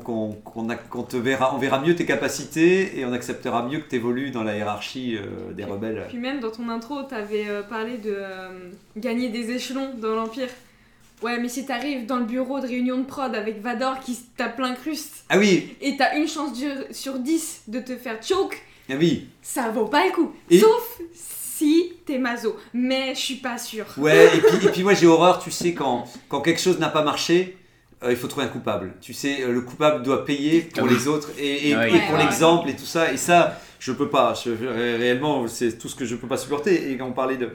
a- 0.68 0.74
qu'on 0.74 1.02
te 1.04 1.16
verra, 1.16 1.54
on 1.54 1.58
verra 1.58 1.80
mieux 1.80 1.94
tes 1.94 2.04
capacités 2.06 2.98
et 2.98 3.04
on 3.04 3.12
acceptera 3.12 3.62
mieux 3.66 3.78
que 3.78 3.88
tu 3.88 3.96
évolues 3.96 4.30
dans 4.32 4.42
la 4.42 4.56
hiérarchie 4.56 5.16
euh, 5.16 5.52
des 5.52 5.64
rebelles. 5.64 6.04
Puis 6.08 6.18
même 6.18 6.40
dans 6.40 6.50
ton 6.50 6.68
intro, 6.68 7.02
t'avais 7.04 7.48
euh, 7.48 7.62
parlé 7.62 7.98
de 7.98 8.10
euh, 8.16 8.48
gagner 8.96 9.28
des 9.28 9.50
échelons 9.52 9.92
dans 10.00 10.14
l'Empire. 10.16 10.48
Ouais, 11.22 11.38
mais 11.38 11.48
si 11.48 11.64
t'arrives 11.64 12.04
dans 12.06 12.18
le 12.18 12.24
bureau 12.24 12.60
de 12.60 12.66
réunion 12.66 12.98
de 12.98 13.04
prod 13.04 13.34
avec 13.34 13.60
Vador 13.62 14.00
qui 14.00 14.16
tape 14.36 14.58
l'incruste 14.58 15.24
Ah 15.28 15.38
oui, 15.38 15.74
et 15.80 15.96
t'as 15.96 16.16
une 16.16 16.28
chance 16.28 16.50
sur 16.90 17.18
10 17.18 17.62
de 17.68 17.80
te 17.80 17.96
faire 17.96 18.22
choke, 18.22 18.60
ah 18.90 18.94
oui. 18.98 19.26
ça 19.42 19.70
vaut 19.70 19.86
pas 19.86 20.04
le 20.06 20.12
coup. 20.12 20.32
Et- 20.50 20.58
Sauf 20.60 21.00
si 21.14 21.94
t'es 22.04 22.18
mazo. 22.18 22.56
Mais 22.74 23.14
je 23.14 23.20
suis 23.20 23.34
pas 23.36 23.56
sûre. 23.58 23.86
Ouais, 23.96 24.26
et 24.36 24.40
puis, 24.40 24.66
et 24.66 24.70
puis 24.70 24.82
moi 24.82 24.92
j'ai 24.94 25.06
horreur, 25.06 25.38
tu 25.38 25.50
sais, 25.50 25.72
quand, 25.72 26.04
quand 26.28 26.42
quelque 26.42 26.60
chose 26.60 26.78
n'a 26.78 26.90
pas 26.90 27.02
marché, 27.02 27.56
euh, 28.02 28.10
il 28.10 28.16
faut 28.16 28.28
trouver 28.28 28.44
un 28.44 28.50
coupable. 28.50 28.92
Tu 29.00 29.14
sais, 29.14 29.42
euh, 29.42 29.52
le 29.52 29.62
coupable 29.62 30.02
doit 30.02 30.24
payer 30.26 30.60
pour 30.60 30.86
les 30.86 31.08
autres 31.08 31.30
et, 31.38 31.70
et- 31.70 31.74
Ah 31.74 31.86
pour 32.08 32.18
Ouais, 32.18 32.24
l'exemple 32.24 32.68
et 32.68 32.76
tout 32.76 32.84
ça. 32.84 33.10
Et 33.10 33.16
ça, 33.16 33.58
je 33.78 33.90
peux 33.92 34.10
pas. 34.10 34.34
Je- 34.34 34.50
réellement, 34.50 35.48
c'est 35.48 35.78
tout 35.78 35.88
ce 35.88 35.94
que 35.96 36.04
je 36.04 36.14
peux 36.14 36.28
pas 36.28 36.36
supporter. 36.36 36.90
Et 36.90 36.98
quand 36.98 37.06
on 37.06 37.12
parlait 37.12 37.38
de. 37.38 37.48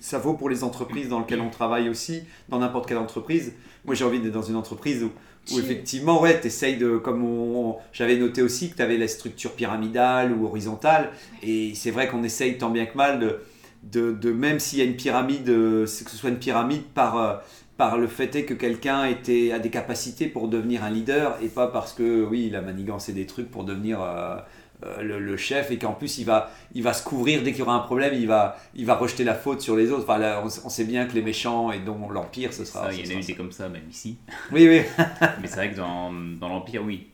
Ça 0.00 0.18
vaut 0.18 0.34
pour 0.34 0.48
les 0.48 0.64
entreprises 0.64 1.08
dans 1.08 1.20
lesquelles 1.20 1.40
on 1.42 1.50
travaille 1.50 1.88
aussi, 1.88 2.22
dans 2.48 2.58
n'importe 2.58 2.88
quelle 2.88 2.98
entreprise. 2.98 3.52
Moi 3.84 3.94
j'ai 3.94 4.04
envie 4.04 4.18
d'être 4.20 4.32
dans 4.32 4.42
une 4.42 4.56
entreprise 4.56 5.02
où, 5.04 5.10
effectivement, 5.58 6.20
ouais, 6.20 6.40
t'essayes 6.40 6.76
de. 6.76 6.96
Comme 6.96 7.24
on, 7.24 7.76
j'avais 7.92 8.16
noté 8.16 8.42
aussi 8.42 8.70
que 8.70 8.76
tu 8.76 8.82
avais 8.82 8.96
la 8.98 9.08
structure 9.08 9.52
pyramidale 9.52 10.32
ou 10.32 10.46
horizontale. 10.46 11.10
Et 11.42 11.74
c'est 11.74 11.90
vrai 11.90 12.08
qu'on 12.08 12.22
essaye 12.24 12.58
tant 12.58 12.70
bien 12.70 12.86
que 12.86 12.96
mal 12.96 13.18
de, 13.20 13.40
de, 13.82 14.12
de- 14.12 14.32
même 14.32 14.58
s'il 14.58 14.78
y 14.78 14.82
a 14.82 14.84
une 14.84 14.96
pyramide, 14.96 15.48
euh, 15.48 15.84
que 15.84 16.10
ce 16.10 16.16
soit 16.16 16.30
une 16.30 16.38
pyramide 16.38 16.84
par, 16.94 17.16
euh, 17.18 17.34
par 17.76 17.96
le 17.98 18.06
fait 18.06 18.34
est 18.36 18.44
que 18.44 18.54
quelqu'un 18.54 19.06
était, 19.06 19.52
a 19.52 19.58
des 19.58 19.70
capacités 19.70 20.26
pour 20.26 20.48
devenir 20.48 20.84
un 20.84 20.90
leader 20.90 21.36
et 21.42 21.48
pas 21.48 21.66
parce 21.68 21.92
que, 21.94 22.24
oui, 22.24 22.46
il 22.48 22.56
a 22.56 22.60
manigancé 22.60 23.12
des 23.12 23.26
trucs 23.26 23.50
pour 23.50 23.64
devenir 23.64 24.00
euh, 24.02 24.36
euh, 24.84 25.02
le, 25.02 25.18
le 25.18 25.36
chef 25.36 25.70
et 25.70 25.78
qu'en 25.78 25.92
plus 25.92 26.18
il 26.18 26.24
va, 26.24 26.50
il 26.74 26.82
va 26.82 26.92
se 26.92 27.02
couvrir 27.04 27.42
dès 27.42 27.50
qu'il 27.52 27.60
y 27.60 27.62
aura 27.62 27.74
un 27.74 27.80
problème, 27.80 28.14
il 28.14 28.26
va, 28.26 28.56
il 28.74 28.86
va 28.86 28.94
rejeter 28.96 29.24
la 29.24 29.34
faute 29.34 29.60
sur 29.60 29.76
les 29.76 29.90
autres. 29.92 30.04
Enfin, 30.04 30.18
là, 30.18 30.42
on, 30.42 30.46
on 30.46 30.68
sait 30.68 30.84
bien 30.84 31.06
que 31.06 31.12
les 31.14 31.22
méchants 31.22 31.70
et 31.72 31.80
dont 31.80 32.08
l'Empire, 32.10 32.52
ce 32.52 32.64
sera. 32.64 32.86
Ça, 32.90 32.92
il 32.94 33.06
y 33.06 33.12
en 33.14 33.16
a 33.16 33.20
eu 33.20 33.24
des 33.24 33.34
comme 33.34 33.52
ça, 33.52 33.68
même 33.68 33.88
ici. 33.90 34.16
Oui, 34.52 34.66
oui. 34.68 34.82
Mais 35.40 35.46
c'est 35.48 35.56
vrai 35.56 35.70
que 35.72 35.76
dans, 35.76 36.12
dans 36.12 36.48
l'Empire, 36.48 36.82
oui. 36.84 37.08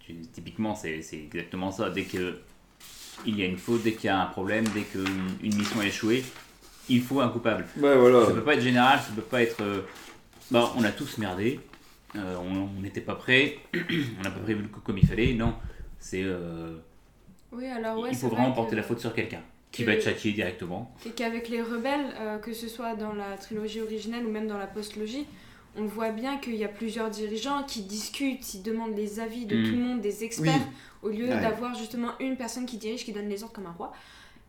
Tu- 0.00 0.14
typiquement, 0.32 0.74
c'est 0.74 1.00
exactement 1.12 1.70
ça. 1.70 1.90
Dès 1.90 2.02
que 2.04 2.38
il 3.24 3.38
y 3.38 3.42
a 3.42 3.46
une 3.46 3.58
faute, 3.58 3.82
dès 3.82 3.92
qu'il 3.92 4.06
y 4.06 4.08
a 4.08 4.20
un 4.20 4.26
problème, 4.26 4.64
dès 4.74 4.80
qu'une 4.82 5.06
une 5.42 5.54
mission 5.56 5.78
a 5.80 5.86
échoué, 5.86 6.24
il 6.88 7.02
faut 7.02 7.20
un 7.20 7.28
coupable. 7.28 7.66
Ouais, 7.76 7.94
voilà. 7.96 8.26
Ça 8.26 8.32
peut 8.32 8.42
pas 8.42 8.54
être 8.54 8.62
général, 8.62 8.98
ça 8.98 9.12
peut 9.14 9.22
pas 9.22 9.42
être. 9.42 9.60
euh, 9.62 9.82
bah, 10.50 10.72
on 10.76 10.82
a 10.82 10.90
tous 10.90 11.18
merdé, 11.18 11.60
euh, 12.16 12.36
on 12.38 12.68
on 12.76 12.80
n'était 12.82 13.00
pas 13.00 13.14
prêt, 13.14 13.58
on 13.74 14.22
n'a 14.22 14.30
pas 14.30 14.40
prévu 14.40 14.62
le 14.62 14.68
coup 14.68 14.80
comme 14.80 14.98
il 14.98 15.06
fallait. 15.06 15.34
Non, 15.34 15.54
c'est. 16.00 16.22
Oui, 17.52 17.66
alors 17.66 17.98
ouais, 18.00 18.08
il 18.12 18.16
faut 18.16 18.28
vrai 18.28 18.36
vraiment 18.36 18.50
que- 18.52 18.56
porter 18.56 18.76
la 18.76 18.82
faute 18.82 19.00
sur 19.00 19.14
quelqu'un 19.14 19.40
qui 19.70 19.84
va 19.84 19.92
être 19.92 20.02
châtié 20.04 20.32
directement. 20.32 20.94
Et 21.06 21.10
qu'avec 21.10 21.48
les 21.48 21.62
rebelles, 21.62 22.06
euh, 22.20 22.38
que 22.38 22.52
ce 22.52 22.68
soit 22.68 22.94
dans 22.94 23.12
la 23.14 23.36
trilogie 23.38 23.80
originelle 23.80 24.26
ou 24.26 24.30
même 24.30 24.46
dans 24.46 24.58
la 24.58 24.66
postlogie, 24.66 25.26
on 25.78 25.84
voit 25.84 26.10
bien 26.10 26.36
qu'il 26.36 26.56
y 26.56 26.64
a 26.64 26.68
plusieurs 26.68 27.08
dirigeants 27.08 27.62
qui 27.62 27.80
discutent, 27.82 28.52
ils 28.54 28.62
demandent 28.62 28.94
les 28.96 29.20
avis 29.20 29.46
de 29.46 29.56
Mm. 29.56 29.64
tout 29.64 29.70
le 29.76 29.78
monde, 29.82 30.00
des 30.02 30.24
experts, 30.24 30.60
au 31.02 31.08
lieu 31.08 31.28
Ouais. 31.28 31.40
d'avoir 31.40 31.74
justement 31.74 32.10
une 32.20 32.36
personne 32.36 32.66
qui 32.66 32.76
dirige, 32.76 33.04
qui 33.04 33.12
donne 33.12 33.28
les 33.28 33.42
ordres 33.42 33.54
comme 33.54 33.66
un 33.66 33.72
roi. 33.72 33.92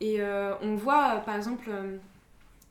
Et 0.02 0.20
euh, 0.20 0.54
on 0.62 0.76
voit, 0.76 1.16
euh, 1.16 1.20
par 1.20 1.38
exemple, 1.38 1.70
euh, 1.70 1.96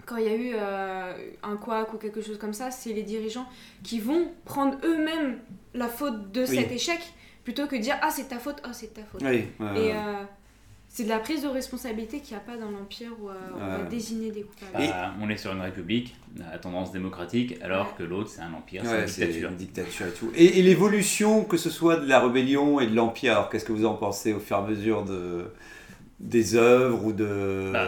quand 0.04 0.16
il 0.18 0.24
y 0.24 0.28
a 0.28 0.34
eu 0.36 0.50
euh, 0.54 1.14
un 1.42 1.56
couac 1.56 1.94
ou 1.94 1.96
quelque 1.96 2.20
chose 2.20 2.36
comme 2.38 2.52
ça, 2.52 2.70
c'est 2.70 2.92
les 2.92 3.02
dirigeants 3.04 3.46
qui 3.82 3.98
vont 4.00 4.28
prendre 4.44 4.76
eux-mêmes 4.84 5.38
la 5.72 5.88
faute 5.88 6.32
de 6.32 6.42
Oui. 6.42 6.56
cet 6.58 6.70
échec, 6.70 7.00
plutôt 7.44 7.66
que 7.66 7.76
dire 7.76 7.96
«Ah, 8.02 8.10
c'est 8.10 8.28
ta 8.28 8.38
faute, 8.38 8.62
oh, 8.64 8.70
c'est 8.72 8.94
ta 8.94 9.02
faute 9.02 9.22
Oui, 9.22 9.44
ouais. 9.60 9.80
Et 9.80 9.92
euh, 9.92 10.22
c'est 10.88 11.04
de 11.04 11.08
la 11.08 11.18
prise 11.18 11.42
de 11.42 11.48
responsabilité 11.48 12.20
qu'il 12.20 12.36
n'y 12.36 12.42
a 12.42 12.44
pas 12.44 12.56
dans 12.56 12.70
l'Empire 12.70 13.10
où 13.20 13.30
euh, 13.30 13.34
on 13.54 13.58
va 13.58 13.82
désigner 13.84 14.30
des 14.30 14.42
coupables. 14.42 14.86
Bah, 14.88 15.14
on 15.20 15.28
est 15.30 15.36
sur 15.38 15.52
une 15.52 15.60
république 15.60 16.14
à 16.52 16.58
tendance 16.58 16.92
démocratique, 16.92 17.56
alors 17.62 17.96
que 17.96 18.02
l'autre 18.02 18.28
c'est 18.28 18.42
un 18.42 18.52
empire, 18.52 18.82
c'est 18.84 19.00
une 19.00 19.08
c'est 19.08 19.26
dictature. 19.26 19.48
une 19.50 19.56
dictature 19.56 20.06
et 20.06 20.12
tout. 20.12 20.30
Et, 20.34 20.58
et 20.58 20.62
l'évolution, 20.62 21.44
que 21.44 21.56
ce 21.56 21.70
soit 21.70 21.96
de 21.96 22.06
la 22.06 22.20
rébellion 22.20 22.78
et 22.78 22.86
de 22.86 22.94
l'Empire, 22.94 23.32
alors 23.32 23.48
qu'est-ce 23.48 23.64
que 23.64 23.72
vous 23.72 23.86
en 23.86 23.94
pensez 23.94 24.34
au 24.34 24.38
fur 24.40 24.56
et 24.56 24.60
à 24.60 24.62
mesure 24.62 25.04
de, 25.04 25.46
des 26.20 26.54
œuvres 26.56 27.04
ou 27.06 27.12
de... 27.12 27.70
Bah, 27.72 27.86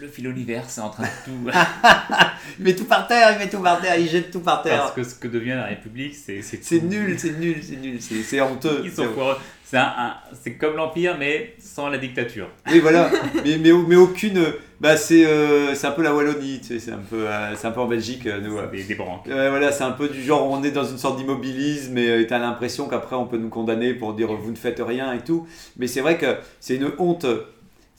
Le 0.00 0.08
fil 0.08 0.26
univers, 0.26 0.64
c'est 0.68 0.80
en 0.80 0.88
train 0.88 1.02
de 1.02 1.08
tout. 1.24 1.50
Il 2.58 2.64
met 2.64 2.74
tout 2.74 2.84
par 2.86 3.06
terre, 3.06 3.32
il 3.32 3.38
met 3.38 3.48
tout 3.50 3.60
par 3.60 3.80
terre, 3.80 3.96
il 3.98 4.08
jette 4.08 4.30
tout 4.30 4.40
par 4.40 4.62
terre. 4.62 4.78
Parce 4.80 4.92
que 4.92 5.04
ce 5.04 5.14
que 5.14 5.28
devient 5.28 5.50
la 5.50 5.66
République, 5.66 6.14
c'est. 6.14 6.40
C'est 6.42 6.82
nul, 6.82 7.18
c'est 7.18 7.38
nul, 7.38 7.56
c'est 7.62 7.76
nul, 7.76 7.98
c'est 8.00 8.40
honteux. 8.40 8.80
Ils 8.84 8.90
sont 8.90 9.02
C'est- 9.02 9.08
foireux. 9.12 9.36
C'est 9.64 9.76
un- 9.78 9.92
un- 9.98 10.14
c'est 10.42 10.54
comme 10.54 10.76
l'Empire, 10.76 11.16
mais 11.18 11.54
sans 11.58 11.88
la 11.88 11.96
dictature. 11.98 12.48
Oui, 12.70 12.78
voilà. 12.80 13.10
mais, 13.44 13.56
mais, 13.58 13.70
mais 13.72 13.96
aucune... 13.96 14.42
Bah, 14.80 14.96
c'est 14.96 15.24
euh, 15.24 15.74
c'est 15.74 15.86
un 15.86 15.92
peu 15.92 16.02
la 16.02 16.14
Wallonie, 16.14 16.60
tu 16.60 16.66
sais, 16.68 16.78
c'est 16.78 16.90
un, 16.92 16.98
peu, 16.98 17.28
euh, 17.28 17.54
c'est 17.56 17.66
un 17.68 17.70
peu 17.70 17.80
en 17.80 17.86
Belgique, 17.86 18.26
euh, 18.26 18.40
nous. 18.40 18.56
ouais. 18.56 18.68
Des, 18.72 18.82
des 18.84 18.94
branques. 18.94 19.26
Voilà, 19.28 19.72
c'est 19.72 19.84
un 19.84 19.92
peu 19.92 20.08
du 20.08 20.22
genre, 20.22 20.50
on 20.50 20.62
est 20.64 20.72
dans 20.72 20.84
une 20.84 20.98
sorte 20.98 21.16
d'immobilisme 21.18 21.96
et 21.96 22.26
tu 22.26 22.34
as 22.34 22.38
l'impression 22.38 22.86
qu'après 22.88 23.14
on 23.16 23.26
peut 23.26 23.38
nous 23.38 23.48
condamner 23.48 23.94
pour 23.94 24.12
dire 24.14 24.32
vous 24.32 24.50
ne 24.50 24.56
faites 24.56 24.80
rien 24.84 25.12
et 25.12 25.20
tout. 25.20 25.46
Mais 25.76 25.86
c'est 25.86 26.00
vrai 26.00 26.18
que 26.18 26.36
c'est 26.60 26.76
une 26.76 26.90
honte. 26.98 27.26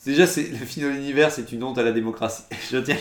Déjà, 0.04 0.26
c'est 0.26 0.48
le 0.48 0.56
film 0.56 0.86
de 0.86 0.92
l'univers, 0.92 1.32
c'est 1.32 1.50
une 1.52 1.62
honte 1.64 1.78
à 1.78 1.82
la 1.82 1.92
démocratie. 1.92 2.42
Je 2.70 2.78
tiens. 2.78 2.96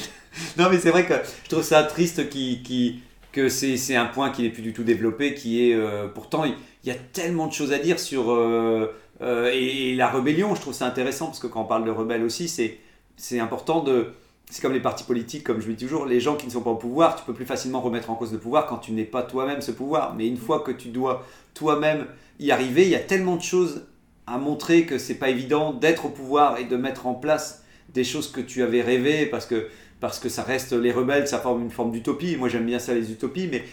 Non, 0.58 0.70
mais 0.72 0.80
c'est 0.80 0.90
vrai 0.90 1.06
que 1.06 1.14
je 1.44 1.50
trouve 1.50 1.64
ça 1.64 1.84
triste 1.84 2.30
qui, 2.30 2.64
qui, 2.64 3.02
que 3.32 3.50
c'est 3.50 3.78
c'est 3.78 3.96
un 3.96 4.06
point 4.06 4.32
qui 4.32 4.42
n'est 4.42 4.50
plus 4.50 4.64
du 4.64 4.74
tout 4.74 4.84
développé, 4.84 5.36
qui 5.36 5.70
est 5.70 5.76
euh, 5.76 6.08
pourtant 6.08 6.44
il 6.46 6.56
y 6.86 6.92
a 6.92 6.96
tellement 6.96 7.46
de 7.46 7.54
choses 7.54 7.72
à 7.72 7.78
dire 7.78 8.00
sur 8.00 8.32
euh, 8.32 8.96
euh, 9.22 9.52
et, 9.54 9.92
et 9.92 9.96
la 9.96 10.10
rébellion. 10.10 10.56
Je 10.56 10.62
trouve 10.62 10.74
ça 10.74 10.88
intéressant 10.88 11.28
parce 11.28 11.40
que 11.40 11.46
quand 11.48 11.62
on 11.62 11.66
parle 11.66 11.86
de 11.86 11.92
rebelle 11.92 12.24
aussi, 12.24 12.48
c'est 12.48 12.80
c'est 13.16 13.40
important 13.40 13.84
de 13.84 14.14
c'est 14.50 14.62
comme 14.62 14.74
les 14.74 14.80
partis 14.80 15.04
politiques, 15.04 15.44
comme 15.44 15.62
je 15.62 15.68
le 15.68 15.74
dis 15.74 15.86
toujours, 15.86 16.06
les 16.06 16.20
gens 16.20 16.36
qui 16.36 16.46
ne 16.46 16.52
sont 16.52 16.62
pas 16.62 16.70
au 16.70 16.76
pouvoir, 16.76 17.16
tu 17.16 17.24
peux 17.26 17.34
plus 17.34 17.46
facilement 17.46 17.82
remettre 17.82 18.10
en 18.10 18.16
cause 18.16 18.32
le 18.32 18.40
pouvoir 18.40 18.66
quand 18.68 18.78
tu 18.78 18.92
n'es 18.92 19.04
pas 19.04 19.24
toi-même 19.24 19.62
ce 19.62 19.72
pouvoir. 19.72 20.16
Mais 20.16 20.28
une 20.28 20.38
fois 20.38 20.60
que 20.60 20.72
tu 20.72 20.90
dois 20.90 21.26
toi-même 21.54 22.06
y 22.40 22.52
arriver, 22.52 22.84
il 22.84 22.90
y 22.90 22.96
a 22.96 23.00
tellement 23.00 23.36
de 23.36 23.42
choses 23.42 23.84
à 24.28 24.38
montrer 24.38 24.86
que 24.86 24.98
c'est 24.98 25.16
pas 25.16 25.30
évident 25.30 25.74
d'être 25.74 26.06
au 26.06 26.10
pouvoir 26.10 26.58
et 26.58 26.66
de 26.66 26.76
mettre 26.76 27.08
en 27.08 27.14
place 27.14 27.64
des 27.94 28.04
choses 28.04 28.32
que 28.32 28.42
tu 28.42 28.64
avais 28.64 28.82
rêvé 28.82 29.26
parce 29.26 29.46
que 29.46 29.68
parce 30.00 30.20
que 30.20 30.28
ça 30.28 30.44
reste 30.44 30.74
les 30.74 30.92
rebelles, 30.92 31.30
ça 31.30 31.40
forme 31.40 31.62
une 31.64 31.72
forme 31.72 31.92
d'utopie. 31.92 32.36
Moi 32.36 32.50
j'aime 32.50 32.66
bien 32.66 32.80
ça 32.80 32.94
les 32.94 33.12
utopies, 33.12 33.48
mais 33.50 33.64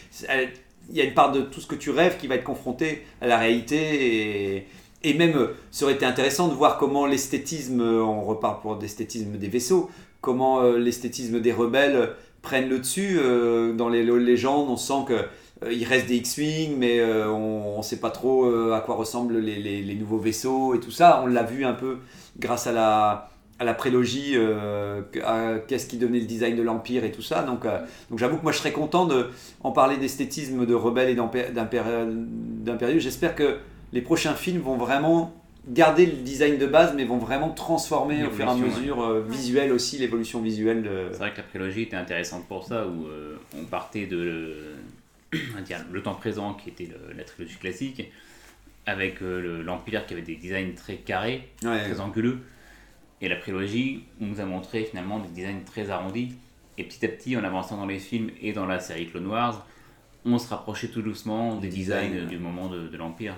il 0.91 0.97
y 0.97 1.01
a 1.01 1.05
une 1.05 1.15
part 1.15 1.33
de 1.33 1.41
tout 1.41 1.61
ce 1.61 1.67
que 1.67 1.75
tu 1.75 1.91
rêves 1.91 2.19
qui 2.19 2.29
va 2.29 2.37
être 2.37 2.45
confronté 2.45 3.05
à 3.21 3.27
la 3.27 3.37
réalité 3.37 4.57
et 4.57 4.67
et 5.03 5.15
même, 5.15 5.37
euh, 5.37 5.55
ça 5.71 5.85
aurait 5.85 5.95
été 5.95 6.05
intéressant 6.05 6.49
de 6.49 6.55
voir 6.55 6.77
comment 6.77 7.07
l'esthétisme, 7.07 7.81
euh, 7.81 8.03
on 8.03 8.23
repart 8.23 8.61
pour 8.61 8.77
l'esthétisme 8.77 9.39
des 9.39 9.49
vaisseaux, 9.49 9.91
comment 10.21 10.61
euh, 10.61 10.79
l'esthétisme 10.79 11.41
des 11.41 11.53
rebelles 11.53 12.11
prennent 12.43 12.69
le 12.69 12.79
dessus. 12.79 13.19
dans 13.77 13.91
les 13.91 14.03
légendes, 14.03 14.71
on 14.71 14.79
sent 14.79 15.05
que 15.07 15.25
il 15.71 15.85
reste 15.85 16.07
des 16.07 16.17
X-Wing, 16.17 16.77
mais 16.79 17.01
euh, 17.01 17.29
on 17.31 17.79
ne 17.79 17.83
sait 17.83 17.99
pas 18.01 18.11
trop 18.11 18.47
euh, 18.47 18.73
à 18.73 18.81
quoi 18.81 18.95
ressemblent 18.95 19.39
les, 19.39 19.57
les- 19.57 19.83
les 19.83 19.95
nouveaux 19.95 20.19
vaisseaux 20.19 20.75
et 20.75 20.81
tout 20.81 20.91
ça. 20.91 21.21
On 21.23 21.27
l'a 21.27 21.43
vu 21.43 21.65
un 21.65 21.75
peu 21.75 21.99
grâce 22.39 22.67
à 22.67 22.73
la, 22.73 23.29
à 23.59 23.65
la 23.65 23.75
prélogie, 23.75 24.33
euh, 24.37 25.03
à 25.25 25.59
qu'est-ce 25.67 25.87
qui 25.87 25.99
donnait 25.99 26.21
le 26.21 26.25
design 26.27 26.57
de 26.57 26.63
l'Empire 26.63 27.05
et 27.05 27.13
tout 27.13 27.21
ça. 27.23 27.43
Donc, 27.43 27.67
euh, 27.67 27.79
donc 28.09 28.19
j'avoue 28.19 28.39
que 28.39 28.43
moi 28.43 28.53
je 28.53 28.59
serais 28.59 28.73
content 28.73 29.05
de 29.05 29.27
en 29.63 29.73
parler 29.73 29.99
d'esthétisme 29.99 30.65
de 30.65 30.75
rebelles 30.75 31.11
et 31.11 31.15
d'empé- 31.15 31.51
d'impéri- 31.53 32.07
d'impériaux. 32.09 32.99
J'espère 33.01 33.35
que 33.35 33.57
les 33.93 34.01
prochains 34.01 34.35
films 34.35 34.61
vont 34.63 34.77
vraiment 34.79 35.35
garder 35.69 36.07
le 36.07 36.13
design 36.13 36.57
de 36.57 36.67
base, 36.67 36.95
mais 36.97 37.05
vont 37.05 37.19
vraiment 37.19 37.51
transformer 37.51 38.25
au 38.25 38.31
fur 38.31 38.47
et 38.47 38.49
à 38.49 38.55
mesure 38.79 39.03
euh, 39.03 39.21
visuel 39.29 39.73
aussi, 39.73 39.99
l'évolution 39.99 40.41
visuelle 40.41 40.83
de... 40.83 41.09
C'est 41.13 41.19
vrai 41.19 41.33
que 41.33 41.37
la 41.37 41.43
prélogie 41.43 41.83
était 41.83 41.97
intéressante 41.97 42.47
pour 42.49 42.65
ça, 42.65 42.87
où 42.87 43.07
euh, 43.07 43.37
on 43.61 43.65
partait 43.67 44.07
de 44.07 44.55
dire, 45.65 45.79
le 45.91 46.03
temps 46.03 46.15
présent, 46.15 46.55
qui 46.55 46.71
était 46.71 46.87
le- 46.87 47.13
la 47.17 47.25
trilogie 47.25 47.57
classique, 47.57 48.11
avec 48.87 49.23
euh, 49.23 49.41
le- 49.41 49.63
l'Empire 49.63 50.07
qui 50.07 50.15
avait 50.15 50.23
des 50.23 50.37
designs 50.37 50.75
très 50.75 50.97
carrés, 50.97 51.49
Ouais. 51.63 51.85
très 51.85 52.01
anguleux. 52.01 52.39
Et 53.21 53.29
la 53.29 53.37
prélogie, 53.37 54.05
on 54.21 54.27
nous 54.27 54.41
a 54.41 54.45
montré 54.45 54.85
finalement 54.85 55.19
des 55.19 55.29
designs 55.29 55.63
très 55.65 55.91
arrondis. 55.91 56.35
Et 56.79 56.85
petit 56.85 57.05
à 57.05 57.09
petit, 57.09 57.37
en 57.37 57.45
avançant 57.45 57.77
dans 57.77 57.87
les 57.87 57.99
films 57.99 58.31
et 58.41 58.53
dans 58.53 58.65
la 58.67 58.81
série 58.81 59.07
Clone 59.09 59.27
Wars, 59.27 59.67
on 60.25 60.39
se 60.39 60.49
rapprochait 60.49 60.89
tout 60.89 61.03
doucement 61.03 61.57
des 61.57 61.69
designs, 61.69 62.09
designs 62.09 62.21
ouais. 62.23 62.27
du 62.27 62.39
moment 62.39 62.69
de, 62.69 62.89
de 62.89 62.97
l'Empire. 62.97 63.35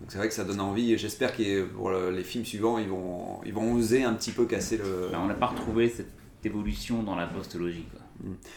Donc 0.00 0.10
c'est 0.10 0.18
vrai 0.18 0.28
que 0.28 0.34
ça 0.34 0.44
donne 0.44 0.60
envie 0.60 0.92
et 0.92 0.98
j'espère 0.98 1.36
que 1.36 1.64
pour 1.66 1.90
le- 1.90 2.10
les 2.10 2.24
films 2.24 2.44
suivants, 2.44 2.78
ils 2.78 2.88
vont, 2.88 3.40
ils 3.46 3.52
vont 3.52 3.72
oser 3.74 4.02
un 4.02 4.14
petit 4.14 4.32
peu 4.32 4.44
casser 4.46 4.76
le... 4.78 5.08
Ben, 5.12 5.20
on 5.22 5.26
n'a 5.26 5.34
pas 5.34 5.46
retrouvé 5.46 5.88
cette 5.88 6.10
évolution 6.44 7.02
dans 7.02 7.14
la 7.14 7.26
postologie. 7.26 7.84
Quoi. 7.92 8.00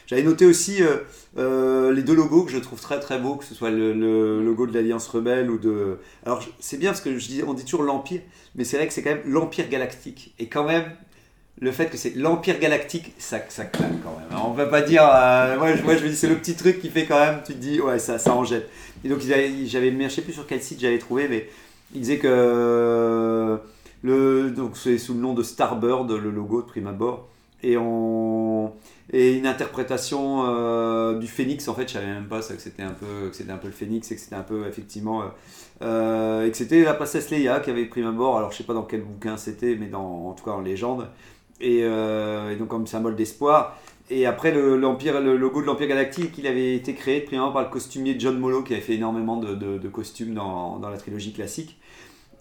J'avais 0.08 0.24
noté 0.24 0.46
aussi 0.46 0.84
euh, 0.84 0.98
euh, 1.38 1.94
les 1.94 2.02
deux 2.02 2.16
logos 2.16 2.44
que 2.44 2.52
je 2.52 2.58
trouve 2.58 2.80
très 2.80 3.00
très 3.00 3.20
beaux, 3.20 3.36
que 3.36 3.46
ce 3.46 3.56
soit 3.56 3.72
le, 3.72 4.44
logo 4.44 4.68
de 4.68 4.74
l'Alliance 4.74 5.08
Rebelle 5.08 5.50
ou 5.50 5.58
de... 5.58 6.00
Alors 6.26 6.44
c'est 6.60 6.78
bien 6.78 6.92
parce 6.92 7.02
que 7.02 7.10
on 7.46 7.54
dit 7.54 7.64
toujours 7.64 7.84
l'Empire, 7.84 8.22
mais 8.56 8.64
c'est 8.64 8.78
vrai 8.78 8.88
que 8.88 8.94
c'est 8.94 9.02
quand 9.02 9.12
même 9.12 9.24
l'Empire 9.26 9.70
Galactique. 9.70 10.34
Et 10.40 10.48
quand 10.48 10.66
même, 10.66 10.86
le 11.60 11.72
fait 11.72 11.88
que 11.88 11.98
c'est 11.98 12.16
l'Empire 12.16 12.60
Galactique, 12.60 13.14
ça, 13.18 13.40
ça 13.50 13.66
claque 13.66 14.02
quand 14.04 14.18
même. 14.18 14.40
On 14.46 14.52
va 14.52 14.66
pas 14.66 14.82
dire... 14.82 15.04
euh, 15.04 15.58
moi, 15.58 15.76
je, 15.76 15.84
me 15.84 16.10
dis, 16.10 16.16
c'est 16.16 16.30
le 16.30 16.36
petit 16.36 16.56
truc 16.56 16.82
qui 16.82 16.90
fait 16.90 17.06
quand 17.06 17.20
même, 17.20 17.42
tu 17.46 17.54
te 17.54 17.58
dis, 17.58 17.80
ouais, 17.80 18.00
ça, 18.00 18.20
ça 18.20 18.34
en 18.34 18.44
jette. 18.44 18.70
Et 19.04 19.10
donc 19.10 19.20
j'avais, 19.20 19.52
je 19.68 20.10
sais 20.10 20.22
plus 20.22 20.34
sur 20.34 20.48
quel 20.48 20.62
site 20.62 20.80
j'avais 20.80 21.00
trouvé, 21.00 21.28
mais 21.28 21.50
il 21.94 22.02
disait 22.02 22.18
que... 22.18 23.58
le, 24.04 24.50
donc 24.52 24.78
c'est 24.78 24.98
sous 24.98 25.14
le 25.14 25.20
nom 25.20 25.34
de 25.34 25.44
Starbird, 25.44 26.12
le 26.12 26.32
logo 26.32 26.62
de 26.62 26.68
prime 26.68 26.88
abord. 26.88 27.28
Et 27.64 27.78
on 27.78 28.74
et 29.12 29.34
une 29.34 29.46
interprétation 29.46 30.46
euh, 30.48 31.20
du 31.20 31.28
phénix 31.28 31.68
en 31.68 31.74
fait 31.74 31.88
je 31.88 31.94
savais 31.94 32.08
même 32.08 32.28
pas 32.28 32.42
ça 32.42 32.54
que 32.56 32.62
c'était 32.62 32.84
un 32.84 32.92
peu 32.92 33.30
que 33.30 33.36
c'était 33.36 33.52
un 33.52 33.58
peu 33.58 33.68
le 33.68 33.74
phénix 33.74 34.10
et 34.12 34.16
que 34.16 34.22
c'était 34.22 34.36
un 34.36 34.44
peu 34.44 34.66
effectivement 34.66 35.24
euh, 35.24 35.26
euh, 35.82 36.46
et 36.46 36.52
que 36.52 36.58
c'était 36.58 36.84
la 36.84 36.94
princesse 36.94 37.30
Leia 37.30 37.60
qui 37.60 37.70
avait 37.70 37.86
pris 37.86 38.04
à 38.04 38.12
bord 38.12 38.38
alors 38.38 38.52
je 38.52 38.58
sais 38.58 38.64
pas 38.64 38.74
dans 38.74 38.84
quel 38.84 39.02
bouquin 39.02 39.38
c'était 39.38 39.76
mais 39.76 39.94
en 39.94 40.34
tout 40.34 40.44
cas 40.44 40.52
en 40.52 40.62
légende. 40.62 41.08
Et, 41.62 41.82
euh, 41.84 42.52
et 42.52 42.56
donc 42.58 42.68
comme 42.70 42.88
symbole 42.88 43.16
d'espoir. 43.16 43.78
Et 44.10 44.26
après 44.26 44.52
le, 44.52 44.76
le 44.76 45.38
logo 45.38 45.62
de 45.62 45.66
l'empire 45.66 45.88
galactique 45.88 46.38
il 46.38 46.48
avait 46.48 46.76
été 46.76 46.94
créé 46.94 47.22
premièrement 47.22 47.52
par 47.52 47.64
le 47.64 47.70
costumier 47.70 48.16
John 48.20 48.38
Molo 48.38 48.64
qui 48.64 48.74
avait 48.74 48.82
fait 48.82 48.96
énormément 48.96 49.38
de, 49.38 49.88
costumes 49.88 50.34
dans, 50.34 50.80
dans 50.80 50.90
la 50.90 50.98
trilogie 50.98 51.34
classique. 51.34 51.80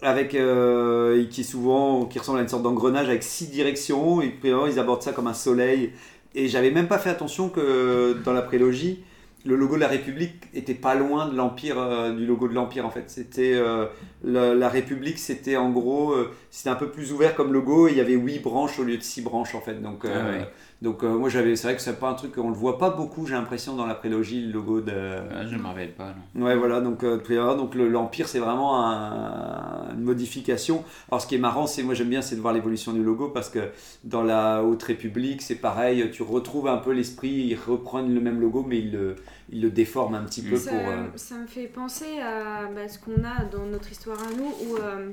Avec 0.01 0.35
euh, 0.35 1.25
qui 1.27 1.45
souvent 1.45 2.05
qui 2.05 2.19
ressemble 2.19 2.39
à 2.39 2.41
une 2.41 2.49
sorte 2.49 2.63
d'engrenage 2.63 3.07
avec 3.07 3.23
six 3.23 3.47
directions. 3.47 4.21
Et 4.21 4.29
puis 4.29 4.51
ils 4.69 4.79
abordent 4.79 5.01
ça 5.01 5.13
comme 5.13 5.27
un 5.27 5.33
soleil 5.33 5.93
et 6.35 6.47
j'avais 6.47 6.71
même 6.71 6.87
pas 6.87 6.97
fait 6.97 7.09
attention 7.09 7.49
que 7.49 8.17
dans 8.23 8.33
la 8.33 8.41
prélogie 8.41 9.03
le 9.45 9.55
logo 9.55 9.75
de 9.75 9.81
la 9.81 9.87
République 9.87 10.35
était 10.53 10.73
pas 10.73 10.95
loin 10.95 11.27
de 11.27 11.35
l'empire 11.35 11.77
euh, 11.77 12.15
du 12.15 12.25
logo 12.25 12.47
de 12.47 12.53
l'empire 12.53 12.85
en 12.85 12.89
fait. 12.89 13.05
C'était 13.07 13.53
euh, 13.53 13.87
la, 14.23 14.53
la 14.55 14.69
République 14.69 15.19
c'était 15.19 15.57
en 15.57 15.69
gros 15.71 16.11
euh, 16.13 16.31
c'était 16.49 16.69
un 16.69 16.75
peu 16.75 16.89
plus 16.89 17.11
ouvert 17.11 17.35
comme 17.35 17.51
logo 17.53 17.87
et 17.87 17.91
il 17.91 17.97
y 17.97 18.01
avait 18.01 18.13
huit 18.13 18.39
branches 18.39 18.79
au 18.79 18.83
lieu 18.83 18.97
de 18.97 19.03
six 19.03 19.21
branches 19.21 19.55
en 19.55 19.61
fait 19.61 19.81
donc 19.81 20.05
euh, 20.05 20.09
Ah 20.13 20.29
ouais. 20.39 20.47
Donc 20.81 21.01
euh, 21.05 21.13
moi 21.17 21.29
j'avais, 21.29 21.55
c'est 21.55 21.67
vrai 21.67 21.75
que 21.77 21.81
c'est 21.81 21.97
pas 21.97 22.09
un 22.09 22.13
truc 22.13 22.35
qu'on 22.35 22.49
le 22.49 22.55
voit 22.55 22.77
pas 22.77 22.89
beaucoup, 22.89 23.25
j'ai 23.25 23.35
l'impression 23.35 23.73
dans 23.77 23.85
la 23.85 23.95
prélogie 23.95 24.45
le 24.45 24.51
logo 24.51 24.81
de. 24.81 24.91
Ah, 24.91 25.45
je 25.49 25.55
me 25.55 25.65
rappelle 25.65 25.93
pas. 25.93 26.13
non. 26.35 26.45
Ouais 26.45 26.57
voilà 26.57 26.81
donc 26.81 27.03
euh, 27.05 27.19
donc 27.55 27.73
le- 27.75 27.87
l'empire 27.87 28.27
c'est 28.27 28.39
vraiment 28.39 28.85
un- 28.85 29.93
une 29.93 30.01
modification. 30.03 30.83
Alors 31.09 31.21
ce 31.21 31.27
qui 31.27 31.35
est 31.35 31.39
marrant 31.39 31.67
c'est 31.67 31.83
moi 31.83 31.93
j'aime 31.93 32.09
bien 32.09 32.21
c'est 32.21 32.35
de 32.35 32.41
voir 32.41 32.53
l'évolution 32.53 32.91
du 32.93 33.01
logo 33.03 33.29
parce 33.29 33.49
que 33.49 33.59
dans 34.03 34.23
la 34.23 34.61
haute 34.63 34.83
république 34.83 35.41
c'est 35.41 35.55
pareil, 35.55 36.09
tu 36.11 36.23
retrouves 36.23 36.67
un 36.67 36.77
peu 36.77 36.91
l'esprit, 36.91 37.29
ils 37.29 37.55
reprennent 37.55 38.13
le 38.13 38.19
même 38.19 38.41
logo 38.41 38.65
mais 38.67 38.79
ils 38.79 38.91
le, 38.91 39.15
ils 39.49 39.61
le 39.61 39.69
déforment 39.69 40.15
un 40.15 40.23
petit 40.23 40.41
peu 40.41 40.57
Ça, 40.57 40.71
pour. 40.71 40.79
euh, 40.89 40.95
ça 41.15 41.35
me 41.35 41.47
fait 41.47 41.67
penser 41.67 42.19
à 42.19 42.65
bah, 42.73 42.87
ce 42.89 42.99
qu'on 42.99 43.23
a 43.23 43.45
dans 43.45 43.65
notre 43.65 43.89
histoire 43.91 44.12
à 44.21 44.31
nous, 44.33 44.53
où 44.67 44.77
euh, 44.77 45.09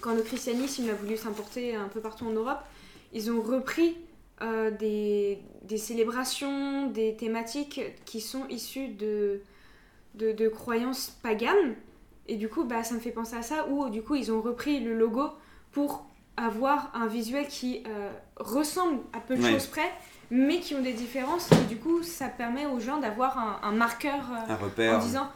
quand 0.00 0.14
le 0.14 0.22
christianisme 0.22 0.88
a 0.90 0.94
voulu 0.94 1.16
s'importer 1.16 1.74
un 1.74 1.88
peu 1.88 2.00
partout 2.00 2.26
en 2.26 2.30
Europe, 2.32 2.60
ils 3.12 3.30
ont 3.30 3.40
repris 3.40 3.96
euh, 4.42 4.70
des, 4.70 5.38
des 5.62 5.78
célébrations, 5.78 6.86
des 6.90 7.16
thématiques 7.16 7.80
qui 8.04 8.20
sont 8.20 8.46
issues 8.48 8.88
de, 8.88 9.40
de, 10.14 10.32
de 10.32 10.48
croyances 10.48 11.10
paganes. 11.22 11.74
Et 12.28 12.36
du 12.36 12.48
coup, 12.48 12.64
bah, 12.64 12.82
ça 12.84 12.94
me 12.94 13.00
fait 13.00 13.12
penser 13.12 13.36
à 13.36 13.42
ça, 13.42 13.66
où 13.68 13.88
du 13.88 14.02
coup, 14.02 14.14
ils 14.16 14.32
ont 14.32 14.40
repris 14.40 14.80
le 14.80 14.94
logo 14.98 15.28
pour 15.72 16.06
avoir 16.36 16.90
un 16.94 17.06
visuel 17.06 17.46
qui 17.48 17.82
euh, 17.86 18.10
ressemble 18.36 19.00
à 19.12 19.20
peu 19.20 19.36
de 19.36 19.42
Ouais. 19.42 19.52
choses 19.52 19.66
près, 19.66 19.90
mais 20.30 20.58
qui 20.60 20.74
ont 20.74 20.82
des 20.82 20.92
différences. 20.92 21.48
Et 21.52 21.64
du 21.68 21.76
coup, 21.76 22.02
ça 22.02 22.28
permet 22.28 22.66
aux 22.66 22.80
gens 22.80 22.98
d'avoir 22.98 23.38
un, 23.38 23.60
un 23.62 23.72
marqueur 23.72 24.20
euh, 24.32 24.52
un 24.52 24.56
repère. 24.56 24.96
en 24.98 25.02
disant 25.02 25.28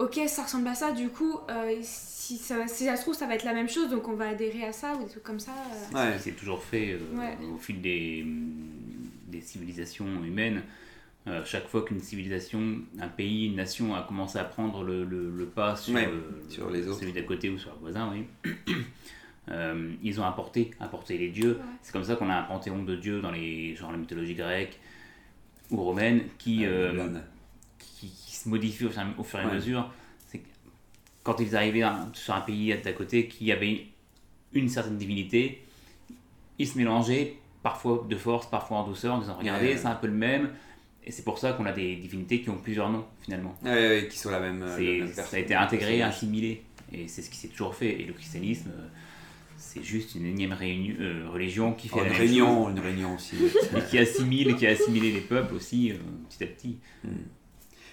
Ok, 0.00 0.18
ça 0.28 0.44
ressemble 0.44 0.66
à 0.68 0.74
ça, 0.74 0.92
du 0.92 1.08
coup, 1.10 1.38
euh, 1.50 1.76
si, 1.82 2.38
ça, 2.38 2.66
si 2.66 2.84
ça 2.86 2.96
se 2.96 3.02
trouve, 3.02 3.14
ça 3.14 3.26
va 3.26 3.34
être 3.34 3.44
la 3.44 3.52
même 3.52 3.68
chose, 3.68 3.90
donc 3.90 4.08
on 4.08 4.14
va 4.14 4.28
adhérer 4.28 4.64
à 4.64 4.72
ça, 4.72 4.94
ou 4.94 5.02
des 5.04 5.08
trucs 5.10 5.22
comme 5.22 5.40
ça. 5.40 5.52
euh. 5.52 5.94
Ouais. 6.12 6.18
C'est 6.18 6.32
toujours 6.32 6.62
fait 6.62 6.92
euh, 6.92 7.18
Ouais. 7.18 7.36
au 7.54 7.58
fil 7.58 7.80
des, 7.82 8.24
des 9.28 9.40
civilisations 9.40 10.06
humaines. 10.24 10.62
Euh, 11.26 11.42
chaque 11.44 11.68
fois 11.68 11.84
qu'une 11.84 12.00
civilisation, 12.00 12.78
un 12.98 13.08
pays, 13.08 13.46
une 13.48 13.56
nation 13.56 13.94
a 13.94 14.02
commencé 14.02 14.38
à 14.38 14.44
prendre 14.44 14.82
le, 14.82 15.04
le- 15.04 15.28
le 15.30 15.44
pas 15.44 15.76
sur, 15.76 15.94
Ouais, 15.94 16.06
euh, 16.08 16.20
sur 16.48 16.70
les 16.70 16.88
autres. 16.88 17.00
celui 17.00 17.12
d'à 17.12 17.20
côté 17.22 17.50
ou 17.50 17.58
sur 17.58 17.70
le 17.72 17.78
voisin, 17.80 18.10
oui. 18.10 18.52
Euh, 19.48 19.90
ils 20.02 20.20
ont 20.20 20.24
apporté, 20.24 20.70
apporté 20.78 21.18
les 21.18 21.28
dieux. 21.30 21.54
Ouais. 21.58 21.64
C'est 21.82 21.90
comme 21.92 22.04
ça 22.04 22.14
qu'on 22.14 22.30
a 22.30 22.36
un 22.36 22.42
panthéon 22.44 22.84
de 22.84 22.94
dieux 22.94 23.20
dans 23.20 23.32
les, 23.32 23.74
genre 23.74 23.90
la 23.90 23.96
mythologie 23.98 24.34
grecque 24.34 24.78
ou 25.72 25.82
romaine 25.82 26.22
qui, 26.38 26.64
euh, 26.66 26.92
Mulan. 26.92 27.20
qui, 27.78 28.06
qui 28.10 28.29
se 28.44 28.48
modifie 28.48 28.84
au 28.86 28.90
fur, 28.90 29.02
au 29.18 29.22
fur 29.24 29.38
et 29.38 29.42
à 29.42 29.46
Ouais. 29.46 29.54
mesure. 29.54 29.90
C'est 30.28 30.38
que 30.38 30.46
quand 31.22 31.38
ils 31.40 31.54
arrivaient 31.56 31.84
sur 32.14 32.34
un 32.34 32.40
pays 32.40 32.74
d'à 32.82 32.92
côté 32.92 33.26
qui 33.28 33.50
avait 33.52 33.86
une 34.52 34.68
certaine 34.68 34.98
divinité, 34.98 35.62
ils 36.58 36.66
se 36.68 36.76
mélangeaient 36.78 37.34
parfois 37.62 38.06
de 38.08 38.16
force, 38.16 38.48
parfois 38.50 38.78
en 38.78 38.86
douceur, 38.86 39.14
en 39.14 39.18
disant 39.20 39.36
regardez, 39.38 39.68
Ouais. 39.68 39.76
c'est 39.76 39.86
un 39.86 39.94
peu 39.94 40.06
le 40.06 40.12
même. 40.14 40.50
Et 41.04 41.12
c'est 41.12 41.24
pour 41.24 41.38
ça 41.38 41.54
qu'on 41.54 41.64
a 41.66 41.72
des 41.72 41.96
divinités 41.96 42.42
qui 42.42 42.50
ont 42.50 42.58
plusieurs 42.58 42.90
noms 42.90 43.06
finalement. 43.22 43.56
Ouais, 43.64 44.06
qui 44.10 44.18
sont 44.18 44.30
la 44.30 44.40
même. 44.40 44.62
euh, 44.62 44.78
même 44.78 45.12
ça 45.12 45.24
a 45.36 45.38
été 45.38 45.54
intégré, 45.54 46.02
assimilé. 46.02 46.62
Et 46.92 47.08
c'est 47.08 47.22
ce 47.22 47.30
qui 47.30 47.36
s'est 47.38 47.48
toujours 47.48 47.74
fait. 47.74 48.00
Et 48.00 48.04
le 48.04 48.12
christianisme, 48.12 48.70
euh, 48.70 48.86
c'est 49.56 49.82
juste 49.82 50.14
une 50.14 50.26
énième 50.26 50.52
réunion, 50.52 50.94
euh, 51.00 51.28
religion 51.30 51.72
qui 51.72 51.88
fait 51.88 51.94
Oh, 51.96 52.00
la 52.00 52.06
une 52.06 52.12
même 52.12 52.20
réunion, 52.20 52.64
chose. 52.66 52.72
une 52.76 52.80
réunion 52.80 53.14
aussi. 53.14 53.36
Et 53.76 53.82
qui 53.90 53.98
assimile, 53.98 54.56
qui 54.56 54.66
a 54.66 54.70
assimilé 54.70 55.12
les 55.12 55.20
peuples 55.20 55.54
aussi, 55.54 55.92
euh, 55.92 55.94
petit 56.28 56.44
à 56.44 56.46
petit. 56.48 56.78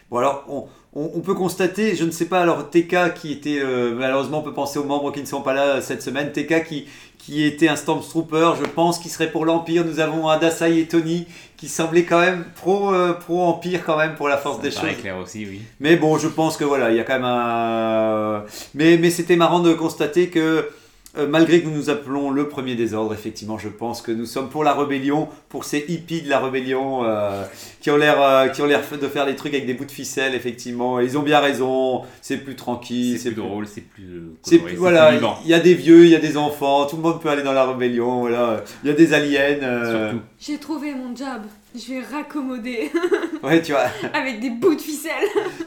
Bon 0.09 0.17
alors, 0.19 0.45
on, 0.47 0.65
on- 0.93 1.11
on 1.15 1.19
peut 1.19 1.33
constater, 1.33 1.95
je 1.95 2.05
ne 2.05 2.11
sais 2.11 2.25
pas, 2.25 2.41
alors 2.41 2.69
TK 2.69 3.13
qui 3.13 3.33
était, 3.33 3.59
euh, 3.61 3.93
malheureusement 3.93 4.39
on 4.39 4.41
peut 4.43 4.53
penser 4.53 4.79
aux 4.79 4.83
membres 4.85 5.11
qui 5.11 5.19
ne 5.21 5.25
sont 5.25 5.41
pas 5.41 5.53
là 5.53 5.63
euh, 5.75 5.81
cette 5.81 6.01
semaine, 6.01 6.31
TK 6.31 6.63
qui, 6.65 6.85
qui 7.17 7.43
était 7.43 7.67
un 7.67 7.75
Stormtrooper, 7.75 8.51
je 8.59 8.65
pense 8.65 8.99
qu'il 8.99 9.11
serait 9.11 9.29
pour 9.29 9.43
l'Empire, 9.45 9.83
nous 9.83 9.99
avons 9.99 10.29
Adasai 10.29 10.79
et 10.79 10.87
Tony 10.87 11.27
qui 11.57 11.67
semblaient 11.67 12.03
quand 12.05 12.21
même 12.21 12.45
pro, 12.55 12.93
euh, 12.93 13.11
pro-Empire 13.13 13.81
quand 13.85 13.97
même 13.97 14.15
pour 14.15 14.29
la 14.29 14.37
force 14.37 14.57
Ça 14.57 14.63
des 14.63 14.71
choses. 14.71 15.01
clair 15.01 15.17
aussi, 15.17 15.45
oui. 15.45 15.61
Mais 15.81 15.97
bon, 15.97 16.17
je 16.17 16.29
pense 16.29 16.55
que 16.55 16.63
voilà, 16.63 16.89
il 16.91 16.95
y 16.97 16.99
a 16.99 17.03
quand 17.03 17.13
même 17.15 17.25
un... 17.25 18.43
Mais, 18.75 18.97
mais 18.97 19.09
c'était 19.09 19.35
marrant 19.35 19.59
de 19.59 19.73
constater 19.73 20.29
que 20.29 20.69
euh, 21.18 21.28
malgré 21.28 21.61
que 21.61 21.68
nous 21.68 21.74
nous 21.76 21.89
appelons 21.89 22.32
le 22.32 22.47
premier 22.47 22.76
désordre, 22.76 23.13
effectivement, 23.13 23.57
je 23.57 23.70
pense 23.70 24.01
que 24.01 24.11
nous 24.11 24.26
sommes 24.26 24.49
pour 24.49 24.63
la 24.63 24.74
rébellion, 24.74 25.28
pour 25.49 25.63
ces 25.63 25.86
hippies 25.88 26.22
de 26.22 26.30
la 26.30 26.39
rébellion 26.39 27.03
euh, 27.05 27.43
qui 27.82 27.89
ont 27.91 27.97
l'air 27.97 28.22
euh, 28.22 28.47
qui 28.49 28.61
ont 28.61 28.65
l'air 28.65 28.82
de 29.01 29.07
faire 29.07 29.26
des 29.26 29.36
trucs 29.36 29.53
avec 29.53 29.65
des 29.65 29.74
bouts 29.74 29.86
de 29.86 29.91
ficelle, 29.91 30.36
effectivement. 30.36 30.99
Et 30.99 31.05
ils 31.05 31.18
ont 31.18 31.22
bien 31.24 31.39
raison, 31.39 32.03
c'est 32.22 32.38
plus 32.38 32.55
tranquille, 32.55 33.20
C'est 33.20 33.32
plus 33.32 33.41
drôle, 33.41 33.68
c'est 33.68 33.82
plus. 33.82 34.24
C'est 34.43 34.57
coloré, 34.57 34.72
plus- 34.74 34.80
voilà, 34.80 35.07
plus 35.07 35.15
vivant. 35.18 35.38
il 35.43 35.49
y 35.49 35.53
a 35.53 35.59
des 35.59 35.74
vieux, 35.74 36.05
il 36.05 36.11
y 36.11 36.15
a 36.15 36.20
des 36.20 36.38
enfants, 36.38 36.86
tout 36.86 36.95
le 36.97 37.01
monde 37.01 37.22
peut 37.22 37.30
aller 37.30 37.43
dans 37.43 37.53
la 37.53 37.65
rébellion, 37.65 38.22
voilà. 38.22 38.63
Il 38.84 38.89
y 38.89 38.91
a 38.91 38.95
des 38.95 39.13
aliens. 39.13 39.59
euh. 39.63 40.13
J'ai 40.39 40.57
trouvé 40.57 40.93
mon 40.93 41.15
job, 41.15 41.41
je 41.76 41.93
vais 41.93 42.01
raccommoder 42.01 42.91
Ouais, 43.43 43.61
tu 43.61 43.72
vois. 43.72 43.86
avec 44.13 44.39
des 44.39 44.49
bouts 44.49 44.76
de 44.76 44.82
ficelle. 44.82 45.13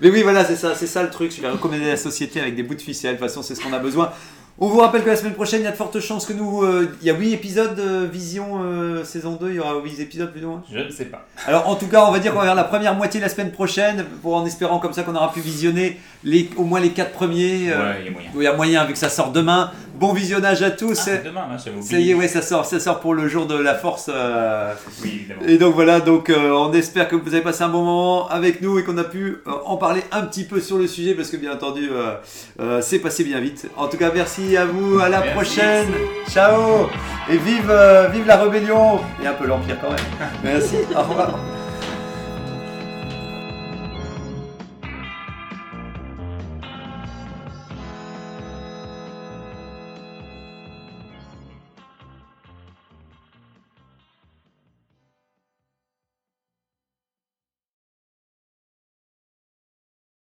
Mais 0.01 0.11
oui, 0.11 0.23
voilà, 0.23 0.45
c'est 0.45 0.57
ça, 0.57 0.75
c'est 0.75 0.87
ça 0.87 1.03
le 1.03 1.11
truc. 1.11 1.33
Je 1.35 1.41
vais 1.43 1.49
recommander 1.49 1.85
la 1.87 1.97
société 1.97 2.41
avec 2.41 2.55
des 2.55 2.63
bouts 2.63 2.75
de 2.75 2.81
ficelle. 2.81 3.15
De 3.15 3.19
toute 3.19 3.27
façon, 3.29 3.43
c'est 3.43 3.55
ce 3.55 3.63
qu'on 3.63 3.73
a 3.73 3.79
besoin. 3.79 4.13
On 4.63 4.69
vous 4.69 4.79
rappelle 4.81 5.03
que 5.03 5.09
la 5.09 5.17
semaine 5.17 5.33
prochaine, 5.33 5.63
il 5.63 5.65
y 5.65 5.67
a 5.67 5.71
de 5.71 5.77
fortes 5.77 5.99
chances 6.01 6.27
que 6.27 6.35
nous. 6.35 6.63
euh, 6.65 6.95
il 7.01 7.07
y 7.07 7.11
a 7.11 7.15
8 7.15 7.33
épisodes 7.33 7.75
de 7.75 8.05
Vision 8.05 8.61
euh, 8.63 9.05
saison 9.05 9.39
2. 9.41 9.49
Il 9.49 9.55
y 9.55 9.59
aura 9.59 9.75
8 9.83 10.01
épisodes 10.01 10.31
plus 10.31 10.45
ou 10.45 10.49
moins. 10.51 10.63
Je 10.71 10.81
ne 10.81 10.91
sais 10.91 11.07
pas. 11.07 11.27
Alors, 11.47 11.67
en 11.67 11.77
tout 11.77 11.87
cas, 11.87 12.05
on 12.07 12.13
va 12.13 12.19
dire 12.19 12.33
qu'on 12.33 12.41
va 12.41 12.45
faire 12.45 12.55
la 12.55 12.65
première 12.65 12.95
moitié 12.95 13.21
la 13.21 13.31
semaine 13.31 13.53
prochaine. 13.53 14.05
Pour, 14.21 14.35
en 14.37 14.45
espérant 14.45 14.79
comme 14.79 14.93
ça 14.93 15.03
qu'on 15.03 15.15
aura 15.15 15.33
pu 15.33 15.41
visionner 15.41 15.99
les, 16.25 16.51
au 16.59 16.65
moins 16.65 16.81
les 16.81 16.91
4 16.91 17.13
premiers. 17.13 17.73
euh, 17.73 17.93
Ouais, 17.93 17.97
il 18.01 18.05
y 18.05 18.09
a 18.09 18.11
moyen. 18.13 18.31
Il 18.37 18.43
y 18.43 18.47
a 18.47 18.53
moyen, 18.55 18.85
vu 18.85 18.93
que 18.93 18.99
ça 18.99 19.09
sort 19.09 19.33
demain. 19.33 19.71
Bon 20.01 20.15
visionnage 20.15 20.63
à 20.63 20.71
tous. 20.71 20.99
Ah, 20.99 21.03
c'est 21.05 21.25
demain, 21.25 21.43
hein, 21.53 21.57
ça 21.83 21.99
y 21.99 22.11
est, 22.11 22.15
ouais, 22.15 22.27
ça 22.27 22.41
sort, 22.41 22.65
ça 22.65 22.81
sort 22.81 23.01
pour 23.01 23.13
le 23.13 23.29
jour 23.29 23.45
de 23.47 23.55
la 23.55 23.75
force. 23.75 24.09
euh, 24.13 24.73
Oui, 25.03 25.11
évidemment. 25.29 25.43
et 25.47 25.59
donc 25.59 25.75
voilà, 25.75 26.01
donc 26.01 26.31
euh, 26.31 26.53
on 26.53 26.73
espère 26.73 27.07
que 27.07 27.17
vous 27.17 27.35
avez 27.35 27.43
passé 27.43 27.63
un 27.65 27.69
bon 27.69 27.83
moment 27.85 28.27
avec 28.31 28.63
nous 28.63 28.79
et 28.79 28.83
qu'on 28.85 28.97
a 28.97 29.05
pu 29.05 29.37
euh, 29.47 29.51
en 29.67 29.77
parler 29.77 30.03
un 30.11 30.23
petit 30.23 30.45
peu 30.45 30.59
sur 30.59 30.79
le 30.79 30.87
sujet 30.87 31.13
parce 31.15 31.29
que 31.29 31.37
bien 31.37 31.53
entendu 31.53 31.91
c'est 32.81 32.99
passé 33.01 33.25
bien 33.25 33.41
vite. 33.41 33.69
En 33.77 33.89
tout 33.89 33.99
cas 33.99 34.11
merci 34.15 34.57
à 34.57 34.65
vous, 34.65 34.99
à 35.01 35.11
la 35.11 35.21
Merci. 35.21 35.35
prochaine, 35.35 35.89
ciao 36.31 36.89
et 37.31 37.37
vive, 37.37 37.71
vive 38.13 38.27
la 38.27 38.37
rébellion 38.39 39.01
et 39.23 39.27
un 39.27 39.35
peu 39.35 39.47
l'empire 39.47 39.77
quand 39.83 39.91
même. 39.91 40.31
Merci, 40.43 40.77
au 40.97 41.01
revoir. 41.03 41.60